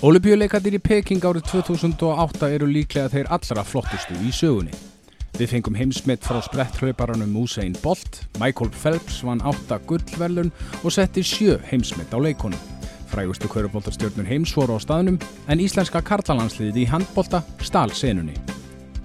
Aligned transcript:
Olubjöleikarnir 0.00 0.78
í 0.78 0.80
Peking 0.80 1.20
árið 1.28 1.42
2008 1.50 2.48
eru 2.54 2.64
líklega 2.70 3.10
þeir 3.12 3.26
allra 3.36 3.60
flottustu 3.68 4.14
í 4.24 4.30
sögunni. 4.32 4.72
Við 5.36 5.50
fengum 5.52 5.74
heimsmitt 5.76 6.24
frá 6.24 6.38
spretthlauparanum 6.40 7.34
Usain 7.36 7.74
Bolt, 7.82 8.22
Michael 8.40 8.70
Phelps 8.72 9.18
vann 9.28 9.42
8 9.44 9.76
gullverlun 9.90 10.48
og 10.80 10.94
setti 10.94 11.20
7 11.20 11.58
heimsmitt 11.68 12.16
á 12.16 12.18
leikonum. 12.18 12.56
Frægustu 13.12 13.50
kvöruboltarstjörnur 13.52 14.24
heims 14.24 14.54
voru 14.56 14.78
á 14.78 14.80
staðnum 14.80 15.18
en 15.52 15.60
íslenska 15.60 16.00
karlalandsliðið 16.00 16.80
í 16.80 16.88
handbolta 16.88 17.42
stál 17.60 17.92
senunni. 17.92 18.38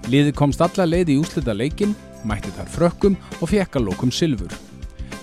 Liðið 0.07 0.37
komst 0.39 0.63
alla 0.63 0.87
leið 0.87 1.11
í 1.11 1.17
úslita 1.19 1.51
leikin, 1.51 1.91
mætti 2.23 2.55
þar 2.55 2.71
frökkum 2.71 3.19
og 3.41 3.51
fekk 3.51 3.81
að 3.81 3.89
lókum 3.89 4.15
silfur. 4.15 4.55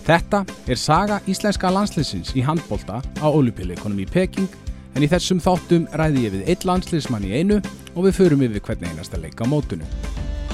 Þetta 0.04 0.42
er 0.68 0.76
saga 0.76 1.22
íslenska 1.30 1.72
landsliðsins 1.72 2.36
í 2.36 2.44
handbolta 2.44 3.00
á 3.00 3.26
olupjuleikonum 3.30 4.04
í 4.04 4.10
Peking 4.12 4.52
en 4.92 5.04
í 5.04 5.08
þessum 5.10 5.40
þáttum 5.42 5.86
ræði 5.96 6.24
ég 6.26 6.34
við 6.36 6.50
eitt 6.52 6.66
landsliðsmann 6.68 7.26
í 7.28 7.32
einu 7.38 7.60
og 7.94 8.06
við 8.06 8.16
förum 8.18 8.44
yfir 8.46 8.64
hvern 8.68 8.88
einasta 8.90 9.20
leik 9.20 9.40
á 9.40 9.46
mótunu. 9.48 9.88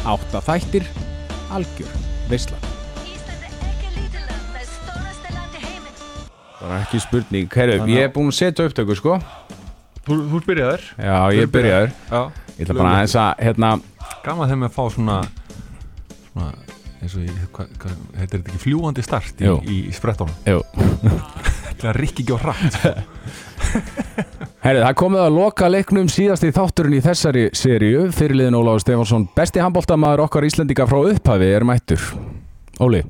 Átta 0.09 0.43
þættir, 0.45 0.87
algjör, 1.55 1.95
er 2.29 2.35
ekki 2.39 2.53
land, 2.55 2.75
það 6.59 6.69
er 6.69 6.77
er 6.77 6.81
ekki 6.83 7.03
spurning. 7.03 7.51
Herru, 7.55 7.79
ég 7.91 8.09
er 8.09 8.15
búinn 8.15 8.33
að 8.33 8.39
setja 8.41 8.67
upptöku 8.69 8.97
sko. 8.99 9.19
Þú, 10.09 10.17
þú 10.31 10.39
byrjaður 10.47 10.85
Já, 10.97 11.17
ég 11.37 11.43
er 11.45 11.51
byrjaður. 11.53 11.91
Já 12.09 12.21
Ég 12.59 12.65
ætla 12.65 12.79
bara 12.81 12.93
aðeins 12.97 13.15
að, 13.21 13.43
hérna, 13.45 13.69
Gaman 14.25 14.51
þeim 14.51 14.65
að 14.67 14.73
fá 14.75 14.81
svona 14.95 15.19
Svona 16.33 16.49
eins 16.99 17.15
og 17.15 17.27
ég, 17.27 17.43
hvað, 17.55 17.75
hvað, 17.83 17.99
þetta 18.17 18.39
er 18.39 18.41
ekki 18.43 18.63
fljúandi 18.65 19.05
start 19.07 19.43
í, 19.45 19.53
í, 19.63 19.77
í 19.87 19.93
sprettunum 19.95 20.35
jú. 20.49 20.63
Það 21.79 21.93
rikki 22.01 22.25
ekki 22.25 22.35
á 22.35 22.39
hratt 22.43 22.79
sko. 22.79 22.95
Herru, 24.65 24.81
það 24.83 24.97
komið 24.99 25.23
að 25.23 25.37
loka 25.37 25.69
leiknum 25.71 26.09
síðast 26.13 26.45
í 26.45 26.51
þátturinn 26.55 26.99
í 26.99 27.03
þessari 27.05 27.45
seríu. 27.57 28.09
Fyrirliðin 28.15 28.59
Óláður 28.59 28.83
Stefansson, 28.85 29.29
besti 29.37 29.63
handbóltamaður 29.63 30.25
okkar 30.27 30.47
Íslendinga 30.49 30.89
frá 30.91 30.99
upphafi 31.13 31.49
er 31.55 31.67
mættur. 31.69 32.05
Óli, 32.83 33.05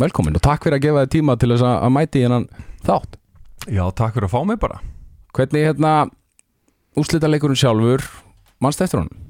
velkomin 0.00 0.38
og 0.38 0.44
takk 0.44 0.66
fyrir 0.66 0.80
að 0.80 0.86
gefa 0.88 1.04
þið 1.04 1.14
tíma 1.16 1.36
til 1.40 1.52
þess 1.54 1.68
að 1.68 1.94
mæti 1.94 2.24
hennan 2.24 2.48
þátt. 2.86 3.18
Já, 3.66 3.84
takk 3.90 4.14
fyrir 4.14 4.28
að 4.28 4.34
fá 4.36 4.44
mig 4.46 4.60
bara 4.62 4.78
Hvernig 5.36 5.66
hérna 5.66 5.92
úslita 6.96 7.28
leikurinn 7.28 7.58
sjálfur, 7.60 8.04
mannst 8.62 8.80
eftir 8.80 9.02
honum? 9.02 9.24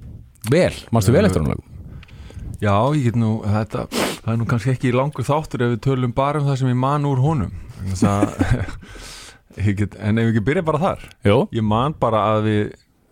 Vel, 0.53 0.75
mannstu 0.95 1.15
vel 1.15 1.25
eftir 1.27 1.43
honum? 1.43 1.65
Já, 2.63 2.77
ég 2.95 3.09
get 3.09 3.19
nú, 3.19 3.41
þetta 3.43 3.87
Það 3.91 4.31
er 4.33 4.39
nú 4.41 4.47
kannski 4.51 4.73
ekki 4.73 4.93
langur 4.95 5.27
þáttur 5.27 5.65
ef 5.67 5.73
við 5.75 5.83
tölum 5.87 6.15
bara 6.15 6.41
um 6.41 6.47
það 6.47 6.61
sem 6.61 6.71
ég 6.71 6.79
man 6.79 7.09
úr 7.09 7.23
honum 7.25 7.53
get, 9.57 9.97
En 9.99 10.19
ef 10.19 10.29
við 10.29 10.35
ekki 10.35 10.45
byrja 10.51 10.65
bara 10.67 10.83
þar? 10.83 11.07
Jú. 11.27 11.39
Ég 11.57 11.67
man 11.67 11.97
bara 12.01 12.23
að 12.35 12.49
við 12.49 12.63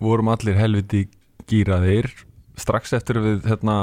vorum 0.03 0.31
allir 0.33 0.59
helviti 0.59 1.05
gýraðir 1.49 2.11
strax 2.59 2.93
eftir 2.95 3.19
að 3.19 3.27
við 3.29 3.49
hérna, 3.51 3.77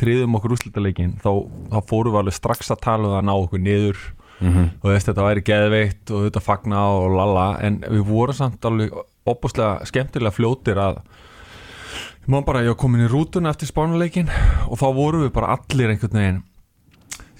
triðum 0.00 0.36
okkur 0.38 0.56
úrslitaleikin 0.56 1.16
þá, 1.22 1.30
þá 1.72 1.78
fórum 1.88 2.14
við 2.14 2.22
alveg 2.22 2.36
strax 2.36 2.72
að 2.72 2.82
tala 2.86 3.08
um 3.08 3.16
að 3.18 3.26
ná 3.28 3.34
okkur 3.36 3.62
niður. 3.64 4.02
Mm 4.40 4.70
og 4.80 4.86
þess 4.88 5.04
þetta 5.10 5.24
væri 5.26 5.42
geðveitt 5.44 6.10
og 6.16 6.22
þetta 6.24 6.40
fagna 6.40 6.84
og 6.96 7.10
lala 7.12 7.48
en 7.60 7.82
við 7.84 8.06
vorum 8.08 8.36
samt 8.38 8.64
alveg 8.64 8.94
opuslega 9.28 9.84
skemmtilega 9.84 10.32
fljótir 10.32 10.80
að 10.80 11.02
ég 12.24 12.30
má 12.32 12.38
bara 12.40 12.62
að 12.62 12.70
ég 12.70 12.72
var 12.72 12.78
komin 12.80 13.04
í 13.04 13.10
rútuna 13.12 13.52
eftir 13.52 13.68
spánuleikin 13.68 14.32
og 14.64 14.80
þá 14.80 14.86
vorum 14.96 15.26
við 15.26 15.34
bara 15.36 15.58
allir 15.58 15.92
einhvern 15.92 16.16
veginn 16.16 16.40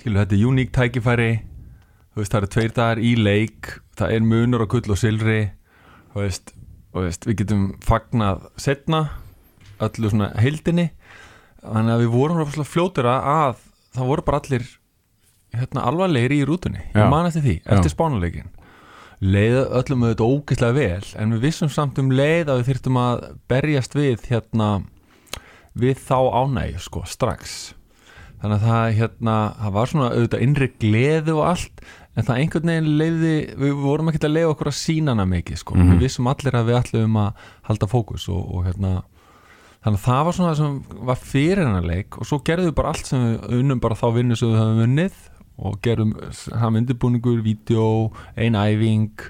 skilu 0.00 0.20
þetta 0.20 0.36
er 0.36 0.44
uník 0.48 0.72
tækifæri. 0.72 1.30
Þú 2.10 2.22
veist 2.22 2.32
það 2.32 2.40
eru 2.40 2.50
tveir 2.54 2.72
dagar 2.76 3.00
í 3.00 3.10
leik 3.18 3.70
það 4.00 4.14
er 4.16 4.26
munur 4.26 4.64
á 4.64 4.72
gull 4.72 4.94
og 4.94 5.00
silfri 5.00 5.40
þú 6.12 6.24
veist, 6.24 6.54
þú 6.90 7.04
veist 7.06 7.26
við 7.28 7.40
getum 7.42 7.66
fagnað 7.84 8.46
setna 8.60 9.04
öllu 9.80 10.12
svona 10.12 10.30
heildinni. 10.40 10.90
Þannig 11.60 11.94
að 11.94 12.04
við 12.04 12.14
vorum 12.14 12.44
fljótir 12.64 13.08
að 13.10 13.60
það 13.94 14.08
voru 14.12 14.24
bara 14.24 14.40
allir 14.40 14.64
hérna 15.56 15.84
alvarlegir 15.88 16.34
í 16.36 16.44
rútunni. 16.48 16.82
Ég 16.94 17.10
man 17.10 17.28
eftir 17.28 17.44
því, 17.44 17.56
eftir 17.66 17.92
spánuleikin 17.92 18.50
leið 19.20 19.58
öllum 19.76 20.06
auðvitað 20.06 20.30
ógeðslega 20.32 20.76
vel 20.76 21.08
en 21.20 21.34
við 21.34 21.42
vissum 21.44 21.70
samt 21.72 21.98
um 22.00 22.08
leið 22.12 22.48
að 22.48 22.60
við 22.60 22.68
þyrftum 22.70 22.98
að 23.00 23.24
berjast 23.52 23.96
við 23.96 24.22
hérna 24.30 24.68
við 25.76 26.00
þá 26.00 26.18
ánægju 26.40 26.80
sko 26.86 27.02
strax. 27.08 27.58
Þannig 28.40 28.56
að 28.56 28.64
það 28.64 28.94
hérna 28.96 29.34
það 29.58 29.74
var 29.76 29.90
svona 29.92 30.08
auðvitað 30.14 30.44
innri 30.46 30.70
gleði 30.80 31.34
og 31.36 31.42
allt 31.50 31.84
en 32.20 32.26
það 32.28 32.42
einhvern 32.42 32.72
veginn 32.72 32.90
leiði 33.00 33.32
við 33.60 33.78
vorum 33.80 34.10
ekki 34.10 34.20
að 34.26 34.34
leiða 34.36 34.52
okkur 34.52 34.70
að 34.70 34.76
sína 34.80 35.14
hana 35.14 35.26
mikið 35.30 35.62
sko. 35.62 35.76
Mhm. 35.76 35.94
við 35.94 36.04
vissum 36.04 36.30
allir 36.30 36.58
að 36.58 36.68
við 36.68 36.78
ætlum 36.80 37.18
að 37.22 37.48
halda 37.70 37.90
fókus 37.90 38.28
og, 38.28 38.44
og 38.44 38.68
hérna 38.68 38.92
þannig 39.80 39.98
að 39.98 40.06
það 40.06 40.24
var 40.28 40.36
svona 40.36 40.52
það 40.52 40.60
sem 40.60 41.04
var 41.08 41.20
fyrir 41.24 41.64
hennar 41.64 41.86
leik 41.88 42.20
og 42.20 42.28
svo 42.28 42.40
gerðum 42.44 42.70
við 42.70 42.78
bara 42.80 42.92
allt 42.92 43.10
sem 43.10 43.26
við 43.26 43.60
unnum 43.60 43.80
bara 43.80 43.96
þá 43.96 44.06
vinnu 44.18 44.36
sem 44.36 44.52
við 44.52 44.60
höfum 44.60 44.82
unnið 44.84 45.20
og 45.60 45.76
gerum 45.84 46.14
hann 46.56 46.78
undirbúningur, 46.80 47.42
vídeo, 47.44 48.12
ein 48.36 48.56
æfing 48.56 49.24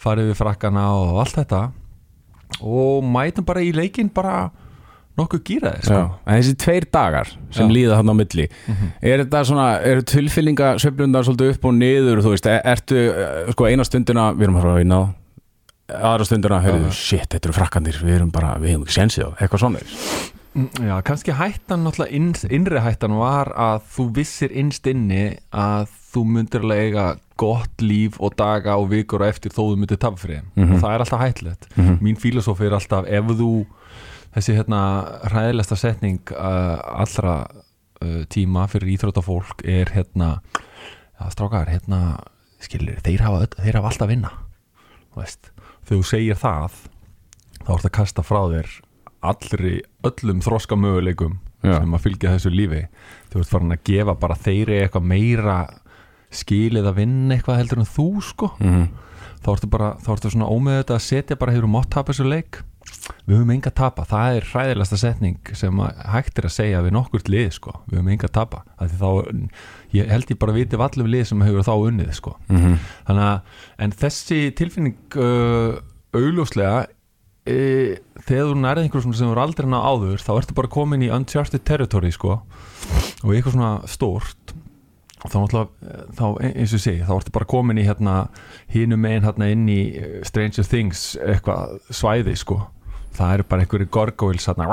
farið 0.00 0.30
við 0.30 0.40
frakkana 0.40 0.86
og 0.96 1.20
allt 1.24 1.36
þetta 1.40 1.62
og 2.64 3.04
mætum 3.04 3.44
bara 3.48 3.64
í 3.64 3.74
leikin 3.76 4.08
bara 4.12 4.50
nokkuð 5.18 5.42
gýraði 5.48 5.82
sko. 5.84 6.00
Þessi 6.26 6.54
tveir 6.62 6.86
dagar 6.94 7.28
sem 7.50 7.68
Já. 7.68 7.74
líða 7.74 7.96
hann 7.98 8.08
á 8.10 8.14
milli 8.14 8.48
Mhm. 8.68 8.92
er 9.02 9.24
þetta 9.24 9.44
svona, 9.44 9.68
eru 9.82 10.02
tilfyllinga 10.02 10.74
sveiflundar 10.78 11.24
svolítið 11.26 11.54
upp 11.54 11.64
og 11.64 11.74
niður, 11.74 12.22
þú 12.22 12.30
veist, 12.34 12.46
er- 12.46 12.62
ertu 12.64 12.96
eh, 13.12 13.52
sko 13.52 13.64
eina 13.66 13.84
stundina, 13.84 14.32
við 14.34 14.42
erum 14.48 14.56
að 14.56 14.62
fara 14.62 14.74
að 14.74 14.82
vinna 14.84 14.98
á 14.98 15.04
aðra 15.88 16.24
stundina, 16.28 16.60
heyrðu, 16.62 16.88
Já. 16.90 16.92
shit, 16.92 17.28
þetta 17.30 17.46
eru 17.48 17.52
frakkandir 17.56 17.96
við 18.04 18.16
erum 18.20 18.30
bara, 18.30 18.54
við 18.60 18.74
hefum 18.74 18.84
ekki 18.84 18.98
sensið 19.00 19.24
á, 19.24 19.30
eitthvað 19.40 19.58
svona 19.64 19.80
Mm, 20.56 20.70
Já, 20.80 21.02
kannski 21.04 21.30
hættan 21.36 21.84
náttúrulega 21.84 22.10
inn, 22.16 22.32
innri 22.50 22.80
hættan 22.80 23.12
var 23.18 23.52
að 23.54 23.82
þú 23.94 24.12
vissir 24.16 24.50
innst 24.50 24.86
inni 24.90 25.36
að 25.52 25.86
þú 26.12 26.22
myndir 26.26 26.62
alveg 26.64 26.78
eiga 26.88 27.18
gott 27.36 27.76
líf 27.84 28.16
og 28.18 28.34
daga 28.34 28.76
og 28.80 28.88
vikur 28.90 29.20
og 29.20 29.28
eftir 29.28 29.52
þó 29.52 29.68
þú 29.68 29.76
myndir 29.76 29.98
tapa 30.00 30.16
fyrir 30.16 30.40
þeim 30.40 30.48
Mhm. 30.56 30.72
og 30.74 30.80
það 30.82 30.94
er 30.94 30.98
alltaf 31.04 31.20
hættilegt 31.20 31.68
Mhm. 31.76 31.98
mín 32.00 32.16
fílósofi 32.18 32.64
er 32.66 32.72
alltaf 32.74 33.04
ef 33.06 33.24
þú 33.24 33.66
þessi 34.36 34.56
hérna 34.58 34.80
hræðilegsta 35.30 35.78
setning 35.78 36.32
uh, 36.34 36.76
allra 37.02 37.36
uh, 37.48 38.22
tíma 38.32 38.66
fyrir 38.70 38.94
íþróttafólk 38.96 39.64
er 39.68 39.92
hérna 39.94 40.38
ja, 40.44 41.30
strákar, 41.32 41.70
hérna 41.72 42.18
skilir, 42.62 43.00
þeir 43.06 43.24
hafa, 43.26 43.48
þeir 43.58 43.80
hafa 43.80 43.92
alltaf 43.92 44.06
að 44.06 44.14
vinna 44.14 44.32
veist, 45.18 45.50
þegar 45.86 45.96
þú 45.96 46.04
segir 46.12 46.38
það 46.38 46.78
þá 47.64 47.74
ertu 47.74 47.90
að 47.90 47.96
kasta 47.98 48.26
frá 48.26 48.40
þér 48.52 48.72
allri, 49.28 49.74
öllum 50.06 50.40
þroska 50.44 50.78
möguleikum 50.78 51.40
Já. 51.64 51.80
sem 51.80 51.94
að 51.96 52.02
fylgja 52.04 52.32
þessu 52.36 52.52
lífi. 52.54 52.84
Þú 53.32 53.40
ert 53.40 53.50
farin 53.50 53.74
að 53.74 53.80
gefa 53.88 54.12
bara 54.22 54.36
þeirri 54.38 54.76
eitthvað 54.78 55.08
meira 55.10 55.56
skilið 56.30 56.86
að 56.86 57.00
vinna 57.00 57.34
eitthvað 57.34 57.58
heldur 57.58 57.80
en 57.82 57.88
þú 57.96 58.04
sko. 58.22 58.50
Mm 58.62 58.84
þá 59.42 59.52
ertu 59.54 59.70
bara, 59.70 59.92
þá 60.02 60.10
ertu 60.14 60.32
svona 60.32 60.50
ómöðu 60.50 60.82
þetta 60.82 60.96
að 60.96 61.04
setja 61.06 61.38
bara 61.38 61.54
hefur 61.54 61.70
mátt 61.70 61.90
tapa 61.94 62.12
þessu 62.12 62.28
leik 62.28 62.60
við 63.28 63.36
höfum 63.36 63.52
enga 63.54 63.70
að 63.70 63.78
tapa, 63.80 64.04
það 64.08 64.38
er 64.38 64.48
hræðilegsta 64.52 64.98
setning 65.00 65.52
sem 65.56 65.80
að 65.84 66.02
hægt 66.14 66.40
er 66.40 66.48
að 66.48 66.54
segja 66.54 66.82
við 66.84 66.94
nokkurt 66.96 67.30
lið 67.32 67.48
sko, 67.56 67.74
við 67.88 68.00
höfum 68.00 68.12
enga 68.14 68.28
að 68.28 68.36
tapa 68.38 68.62
því 68.80 69.00
þá, 69.02 69.08
ég 69.96 70.12
held 70.12 70.32
ég 70.32 70.40
bara 70.40 70.56
viti 70.56 70.78
af 70.78 70.84
allum 70.88 71.10
lið 71.12 71.26
sem 71.30 71.44
hefur 71.46 71.66
þá 71.66 71.74
unnið 71.76 72.12
sko. 72.16 72.36
-hmm. 72.48 72.78
þannig 73.08 73.26
að, 73.28 73.58
en 73.84 73.96
þessi 74.04 74.40
tilfinning 74.56 75.18
uh, 75.20 75.80
augljóslega 76.16 76.86
e, 77.48 77.98
þegar 78.26 78.50
þú 78.50 78.60
nærið 78.62 78.86
einhver 78.86 79.04
svona 79.04 79.18
sem 79.18 79.32
er 79.32 79.42
aldrei 79.42 79.68
ná 79.68 79.78
áður, 79.80 80.22
þá 80.22 80.32
ertu 80.36 80.56
bara 80.56 80.72
komin 80.72 81.04
í 81.04 81.12
uncharted 81.12 81.64
territory 81.68 82.12
sko. 82.14 82.40
Og 83.24 83.34
eitthvað 83.34 83.56
svona 83.56 83.72
stórt. 83.90 84.54
Þá 85.18 85.34
náttúrulega, 85.34 86.02
þá 86.14 86.26
eins 86.46 86.72
og 86.76 86.82
segi 86.84 87.02
þá 87.02 87.14
ertu 87.16 87.32
bara 87.34 87.48
komin 87.50 87.80
í 87.80 87.86
hérna 87.88 88.28
hínum 88.70 89.00
megin 89.02 89.24
hérna 89.26 89.48
inn 89.50 89.64
í 89.66 89.80
Stranger 90.28 90.68
Things 90.68 91.16
eitthvað 91.18 91.80
svæði 91.90 92.36
sko 92.38 92.60
það 93.16 93.34
eru 93.36 93.46
bara 93.50 93.64
einhverju 93.64 93.90
gorgóils 93.94 94.48
hérna 94.50 94.66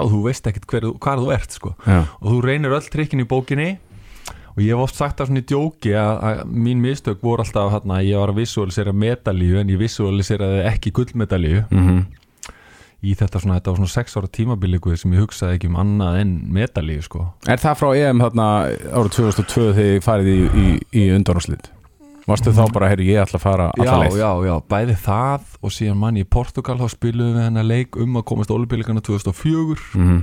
og 0.00 0.10
þú 0.12 0.24
veist 0.26 0.50
ekkert 0.50 0.66
hver, 0.70 0.88
hvar 1.02 1.22
þú 1.22 1.32
ert 1.36 1.56
sko. 1.56 1.74
Og 1.86 2.26
þú 2.26 2.42
reynir 2.44 2.76
öll 2.76 2.90
trikkin 2.92 3.24
í 3.24 3.28
bókinni. 3.28 3.70
Og 4.50 4.64
ég 4.64 4.74
hef 4.74 4.82
oft 4.82 4.98
sagt 4.98 5.20
það 5.20 5.30
svona 5.30 5.40
í 5.40 5.46
djóki 5.46 5.92
að, 5.94 6.14
að 6.26 6.40
mín 6.66 6.80
mistök 6.82 7.20
voru 7.22 7.44
alltaf 7.44 7.70
hérna, 7.70 8.00
að 8.00 8.08
ég 8.08 8.18
var 8.18 8.32
að 8.32 8.40
visualisera 8.40 8.92
medalíu 8.92 9.60
en 9.60 9.70
ég 9.70 9.78
visualiseraði 9.80 10.64
ekki 10.72 10.92
gullmedalíu. 10.96 11.62
Mm 11.70 12.00
í 13.00 13.14
þetta 13.16 13.40
svona, 13.40 13.58
þetta 13.58 13.72
var 13.72 13.80
svona 13.80 13.94
sex 13.94 14.16
ára 14.18 14.30
tímabiliku 14.36 14.94
sem 14.98 15.14
ég 15.16 15.24
hugsaði 15.24 15.56
ekki 15.56 15.70
um 15.70 15.78
annað 15.80 16.20
en 16.20 16.32
medalíu 16.52 17.04
sko. 17.04 17.26
Er 17.48 17.60
það 17.62 17.78
frá 17.80 17.90
EM 17.96 18.24
þarna 18.26 18.48
árið 18.92 19.12
2002 19.16 19.54
þegar 19.56 19.78
þið 19.80 20.00
farið 20.04 20.32
í, 20.32 20.40
í, 20.64 20.66
í 21.00 21.06
undanúrslit? 21.16 21.70
Varstu 22.28 22.52
þá 22.54 22.64
bara, 22.74 22.90
herri, 22.92 23.08
ég 23.12 23.22
ætla 23.22 23.38
að 23.40 23.44
fara 23.46 23.70
já, 23.80 23.94
leið? 24.02 24.18
já, 24.20 24.30
já, 24.46 24.52
bæði 24.70 24.98
það 25.04 25.54
og 25.60 25.72
síðan 25.74 26.02
mann 26.02 26.20
í 26.20 26.26
Portugal 26.28 26.76
þá 26.82 26.92
spiluðum 26.92 27.38
við 27.38 27.46
hennar 27.48 27.66
leik 27.66 27.96
um 28.00 28.20
að 28.20 28.26
komast 28.32 28.52
olubílikana 28.54 29.02
2004 29.04 29.80
Mm 29.96 30.20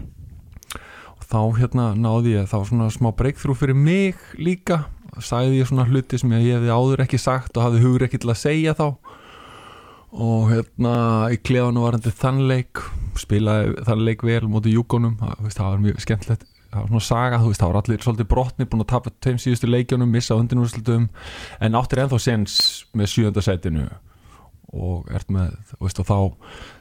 og 1.17 1.25
þá 1.27 1.41
hérna 1.59 1.87
náði 1.97 2.35
ég 2.37 2.49
þá 2.49 2.59
svona 2.69 2.89
smá 2.93 3.11
breakthrough 3.15 3.57
fyrir 3.57 3.77
mig 3.77 4.19
líka. 4.37 4.85
Sagði 5.17 5.61
ég 5.61 5.69
svona 5.69 5.87
hluti 5.89 6.19
sem 6.21 6.33
ég 6.35 6.59
hefði 6.59 6.73
áður 6.73 7.03
ekki 7.07 7.19
sagt 7.21 7.57
og 7.57 7.65
hafði 7.65 7.83
hugur 7.85 8.05
ekki 8.05 8.19
til 8.21 8.33
að 8.33 8.41
segja 8.43 8.75
þá. 8.77 8.87
Og 10.17 10.51
hérna 10.51 10.93
í 11.33 11.39
klefanum 11.41 11.87
varandi 11.87 12.13
þann 12.15 12.43
leik 12.49 12.83
spilaði 13.17 13.73
þann 13.87 14.05
leik 14.05 14.23
vel 14.25 14.45
mútið 14.47 14.77
júkonum, 14.77 15.17
það, 15.19 15.63
var 15.63 15.81
mjög 15.83 16.03
skemmtilegt. 16.05 16.45
var 16.45 16.56
svona 16.85 17.03
saga, 17.03 17.39
þú 17.41 17.51
veist, 17.51 17.61
það 17.61 17.71
var 17.71 17.79
allir 17.81 18.03
svolítið 18.03 18.29
brotni 18.31 18.67
búin 18.67 18.83
að 18.83 18.91
tapa 18.93 19.13
tveim 19.23 19.39
síðustu 19.41 19.69
leikjunum, 19.69 20.11
missa 20.13 20.37
undinúrslutum, 20.37 21.07
en 21.63 21.79
áttir 21.79 22.03
ennþá 22.03 22.19
sens 22.21 22.59
með 22.97 23.11
sjönda 23.13 23.43
setinu 23.45 23.87
og 24.77 25.07
ert 25.15 25.29
með, 25.31 25.53
þú 25.71 25.79
veist, 25.85 26.01
og 26.03 26.07
þá 26.09 26.17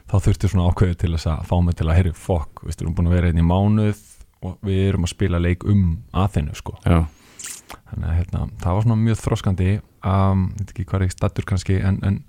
þá 0.07 0.15
þurfti 0.23 0.51
svona 0.51 0.71
ákveðið 0.71 0.97
til 1.01 1.11
þess 1.15 1.29
að 1.31 1.45
fá 1.49 1.55
mig 1.63 1.77
til 1.79 1.87
að 1.87 1.97
herri, 1.99 2.13
fokk, 2.15 2.63
við 2.63 2.81
erum 2.81 2.95
búin 2.97 3.09
að 3.09 3.17
vera 3.17 3.31
einn 3.31 3.41
í 3.41 3.47
mánuð 3.47 4.01
og 4.47 4.57
við 4.67 4.81
erum 4.87 5.07
að 5.07 5.13
spila 5.13 5.41
leik 5.41 5.65
um 5.67 5.85
aðeinu, 6.15 6.55
sko. 6.57 6.75
Já, 6.85 6.99
þannig 7.91 8.09
að 8.09 8.17
hérna, 8.19 8.43
það 8.63 8.77
var 8.77 8.85
svona 8.85 8.99
mjög 9.01 9.21
þroskandi. 9.23 9.69
Um, 10.07 10.43
ég 10.53 10.61
veit 10.61 10.73
ekki 10.73 10.85
hvað 10.87 10.99
er 10.99 11.07
ekki 11.07 11.17
stattur 11.17 11.47
kannski 11.49 11.79
en, 11.81 11.97
en, 12.07 12.19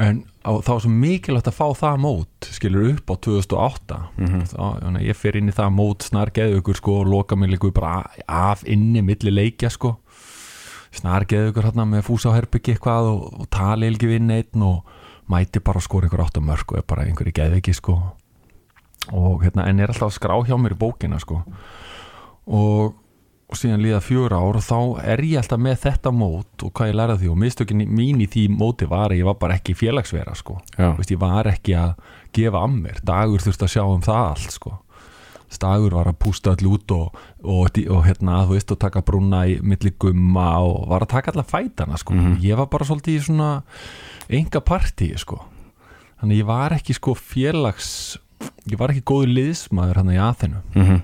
en 0.00 0.22
á, 0.44 0.50
það 0.64 0.70
var 0.72 0.80
svo 0.84 0.90
mikilvægt 0.96 1.48
að 1.50 1.56
fá 1.58 1.66
það 1.76 1.98
mót 2.00 2.46
skilur 2.56 2.86
upp 2.94 3.10
á 3.12 3.14
2008 3.26 3.98
Mhm. 4.16 4.44
þá, 4.48 4.62
þannig 4.80 5.00
að 5.02 5.08
ég 5.10 5.16
fer 5.20 5.36
inn 5.36 5.48
í 5.50 5.56
það 5.56 5.74
mót 5.76 6.02
snar 6.08 6.30
geðu 6.32 6.60
ykkur 6.62 6.76
sko 6.80 6.94
og 7.02 7.10
loka 7.12 7.36
mig 7.36 7.50
líka 7.52 7.72
bara 7.76 8.06
af 8.28 8.64
inni 8.64 9.02
milli 9.02 9.30
leikja 9.30 9.70
sko. 9.70 9.98
Snar 10.90 11.24
geðu 11.28 11.52
ykkur 11.52 11.68
hérna 11.68 11.84
með 11.86 12.02
fúsa 12.08 12.32
á 12.32 12.38
herbyggi 12.38 12.74
eitthvað 12.74 13.10
og, 13.12 13.40
og 13.40 13.50
tali 13.50 13.86
ekki 13.92 14.08
við 14.10 14.30
einn 14.30 14.62
og 14.62 14.84
mæti 15.30 15.60
bara 15.62 15.78
að 15.78 15.86
skora 15.86 16.08
ykkur 16.08 16.24
átt 16.24 16.40
mörg 16.42 16.72
og 16.72 16.78
er 16.80 16.86
bara 16.88 17.04
einhverju 17.04 17.32
geðu 17.36 17.60
ekki 17.60 17.74
sko. 17.76 17.98
Og 19.12 19.42
hérna 19.44 19.68
en 19.68 19.80
er 19.80 19.88
alltaf 19.92 20.10
að 20.10 20.16
skrá 20.18 20.34
hjá 20.46 20.56
mér 20.58 20.74
í 20.74 20.80
bókina 20.80 21.20
sko. 21.20 21.44
Og, 22.50 22.94
og 23.50 23.58
síðan 23.58 23.82
líða 23.82 24.00
fjögur 24.04 24.34
ár 24.36 24.58
og 24.60 24.62
þá 24.62 24.76
er 25.12 25.22
ég 25.26 25.40
alltaf 25.40 25.58
með 25.62 25.80
þetta 25.84 26.12
mót 26.14 26.64
og 26.66 26.72
hvað 26.76 26.90
ég 26.92 26.98
lærði 27.00 27.16
af 27.16 27.20
því. 27.22 27.30
Og 27.32 27.40
mistökin 27.42 27.82
mín 27.90 28.20
í 28.22 28.28
því 28.30 28.44
móti 28.54 28.86
var 28.90 29.10
að 29.10 29.20
ég 29.20 29.26
var 29.26 29.38
bara 29.40 29.56
ekki 29.58 29.74
félagsvera 29.78 30.36
sko. 30.38 30.60
Já, 30.76 30.92
Veist, 30.98 31.10
ég 31.10 31.20
var 31.20 31.50
ekki 31.50 31.74
að 31.78 31.96
gefa 32.36 32.62
að 32.62 32.76
mér. 32.76 33.02
Dagur 33.10 33.42
þurfti 33.42 33.66
að 33.66 33.74
sjá 33.74 33.82
um 33.88 34.06
það 34.06 34.22
allt 34.28 34.56
sko. 34.56 34.76
Dagur 35.60 35.96
var 35.98 36.06
að 36.06 36.18
pústa 36.22 36.52
all 36.54 36.68
út 36.70 36.92
og, 36.94 37.16
og, 37.42 37.78
og 37.90 38.04
hérna 38.06 38.44
þú 38.46 38.54
veist 38.54 38.70
og 38.70 38.78
taka 38.86 39.02
brúna 39.02 39.42
í 39.50 39.58
milli 39.66 39.90
gumma 39.98 40.46
og 40.62 40.86
var 40.92 41.02
að 41.04 41.10
taka 41.16 41.34
alla 41.34 41.42
fætana 41.42 41.98
sko. 41.98 42.14
Ég 42.40 42.56
var 42.60 42.70
bara 42.70 42.86
svolítið 42.86 43.18
í 43.18 43.24
svona 43.26 43.50
enga 44.30 44.62
partíi 44.62 45.18
sko. 45.18 45.40
Þannig 46.22 46.44
ég 46.44 46.46
var 46.48 46.76
ekki 46.78 46.94
sko 46.94 47.16
félags 47.18 47.90
ég 48.70 48.78
var 48.80 48.92
ekki 48.92 49.02
góður 49.10 49.34
liðsmaður 49.34 50.00
hann 50.00 50.12
í 50.14 50.18
aðinu 50.20 50.60
mhm, 50.74 51.00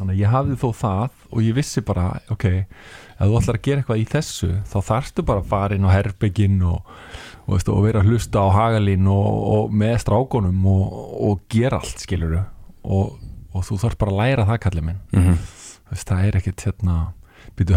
þannig 0.00 0.16
að 0.16 0.22
ég 0.24 0.32
hafði 0.34 0.56
þó 0.62 0.68
það 0.80 1.16
og 1.30 1.42
ég 1.44 1.56
vissi 1.60 1.84
bara, 1.86 2.08
ok 2.32 2.46
ef 2.50 3.28
þú 3.28 3.36
ætlar 3.40 3.58
að 3.58 3.64
gera 3.68 3.82
eitthvað 3.82 4.00
í 4.00 4.06
þessu 4.08 4.50
þá 4.70 4.76
þarftu 4.88 5.24
bara 5.28 5.42
að 5.44 5.50
fara 5.52 5.76
inn 5.76 5.84
á 5.86 5.90
herbygginn 5.92 6.60
og, 6.64 6.92
og, 7.44 7.50
veist, 7.54 7.68
og 7.68 7.82
vera 7.84 8.00
að 8.00 8.08
hlusta 8.10 8.40
á 8.40 8.48
hagalín 8.56 9.08
og, 9.12 9.30
og 9.54 9.74
með 9.82 9.96
strákonum 10.06 10.66
og, 10.72 11.00
og 11.30 11.42
gera 11.52 11.82
allt, 11.82 12.00
skilur 12.06 12.38
og, 12.40 13.18
og 13.52 13.66
þú 13.68 13.80
þarf 13.84 13.98
bara 14.00 14.14
að 14.14 14.20
læra 14.22 14.46
það 14.48 14.62
kallið 14.66 14.86
minn. 14.88 15.00
Mhm, 15.12 15.40
Þú 15.90 15.96
veist, 15.96 16.06
það 16.06 16.24
er 16.28 16.36
ekkit 16.38 16.64
hérna 16.68 16.96
býtu, 17.58 17.74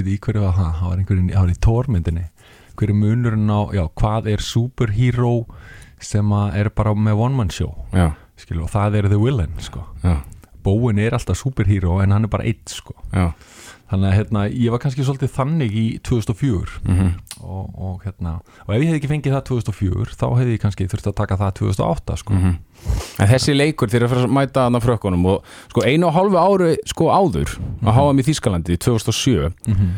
í 0.00 0.16
hverju 0.24 0.40
var 0.42 0.54
það? 0.56 0.70
Það 0.80 0.88
var 0.88 1.00
einhverjum, 1.02 1.26
það 1.30 1.44
var 1.44 1.50
í 1.52 1.58
tórmyndinni 1.66 2.26
hverju 2.80 2.96
munurinn 2.96 3.50
á, 3.52 3.60
já, 3.76 3.82
hvað 4.00 4.28
er 4.32 4.40
superhero 4.40 5.32
sem 6.00 6.30
að 6.32 6.54
er 6.62 6.70
bara 6.72 6.94
með 6.96 7.20
one 7.26 7.36
man 7.36 7.50
show, 7.52 7.74
já, 7.92 8.14
skilur 8.40 8.64
og 8.64 8.72
það 8.72 8.96
er 9.02 9.08
the 9.12 9.18
villain, 9.20 9.52
sko. 9.60 9.82
Já, 10.00 10.16
Bóin 10.64 10.98
er 10.98 11.16
alltaf 11.16 11.38
superhero 11.40 12.00
en 12.02 12.12
hann 12.14 12.24
er 12.26 12.32
bara 12.32 12.44
eitt 12.48 12.68
sko. 12.72 12.94
Já, 13.14 13.32
þannig 13.90 14.06
að 14.10 14.16
hérna, 14.18 14.42
ég 14.54 14.70
var 14.70 14.78
kannski 14.82 15.02
svolítið 15.06 15.32
þannig 15.34 15.72
í 15.74 15.84
2004 16.06 16.76
mhm, 16.86 17.08
og, 17.42 17.64
og 17.74 18.04
hérna, 18.06 18.36
og 18.66 18.74
ef 18.74 18.78
ég 18.84 18.86
hefði 18.90 19.00
ekki 19.00 19.10
fengið 19.10 19.34
það 19.34 19.44
2004 19.50 20.14
þá 20.20 20.26
hefði 20.38 20.54
ég 20.54 20.62
kannski 20.62 20.86
þurft 20.92 21.08
að 21.10 21.16
taka 21.22 21.38
það 21.40 21.56
2008 21.62 22.18
sko, 22.22 22.36
mhm. 22.38 22.54
En 23.20 23.28
þessi 23.28 23.52
leikur 23.56 23.90
þeir 23.92 24.00
eru 24.00 24.06
að 24.06 24.12
fara 24.14 24.28
að 24.28 24.32
mæta 24.38 24.62
þarna 24.64 24.80
frökkunum 24.80 25.26
og 25.28 25.50
sko 25.68 25.82
einu 25.84 26.06
og 26.08 26.14
hálfu 26.16 26.38
ári 26.40 26.70
sko 26.88 27.10
áður 27.12 27.50
að 27.82 27.98
háa 27.98 28.14
í 28.14 28.24
Þískalandi 28.30 28.78
2007 28.80 29.50
Mhm. 29.68 29.90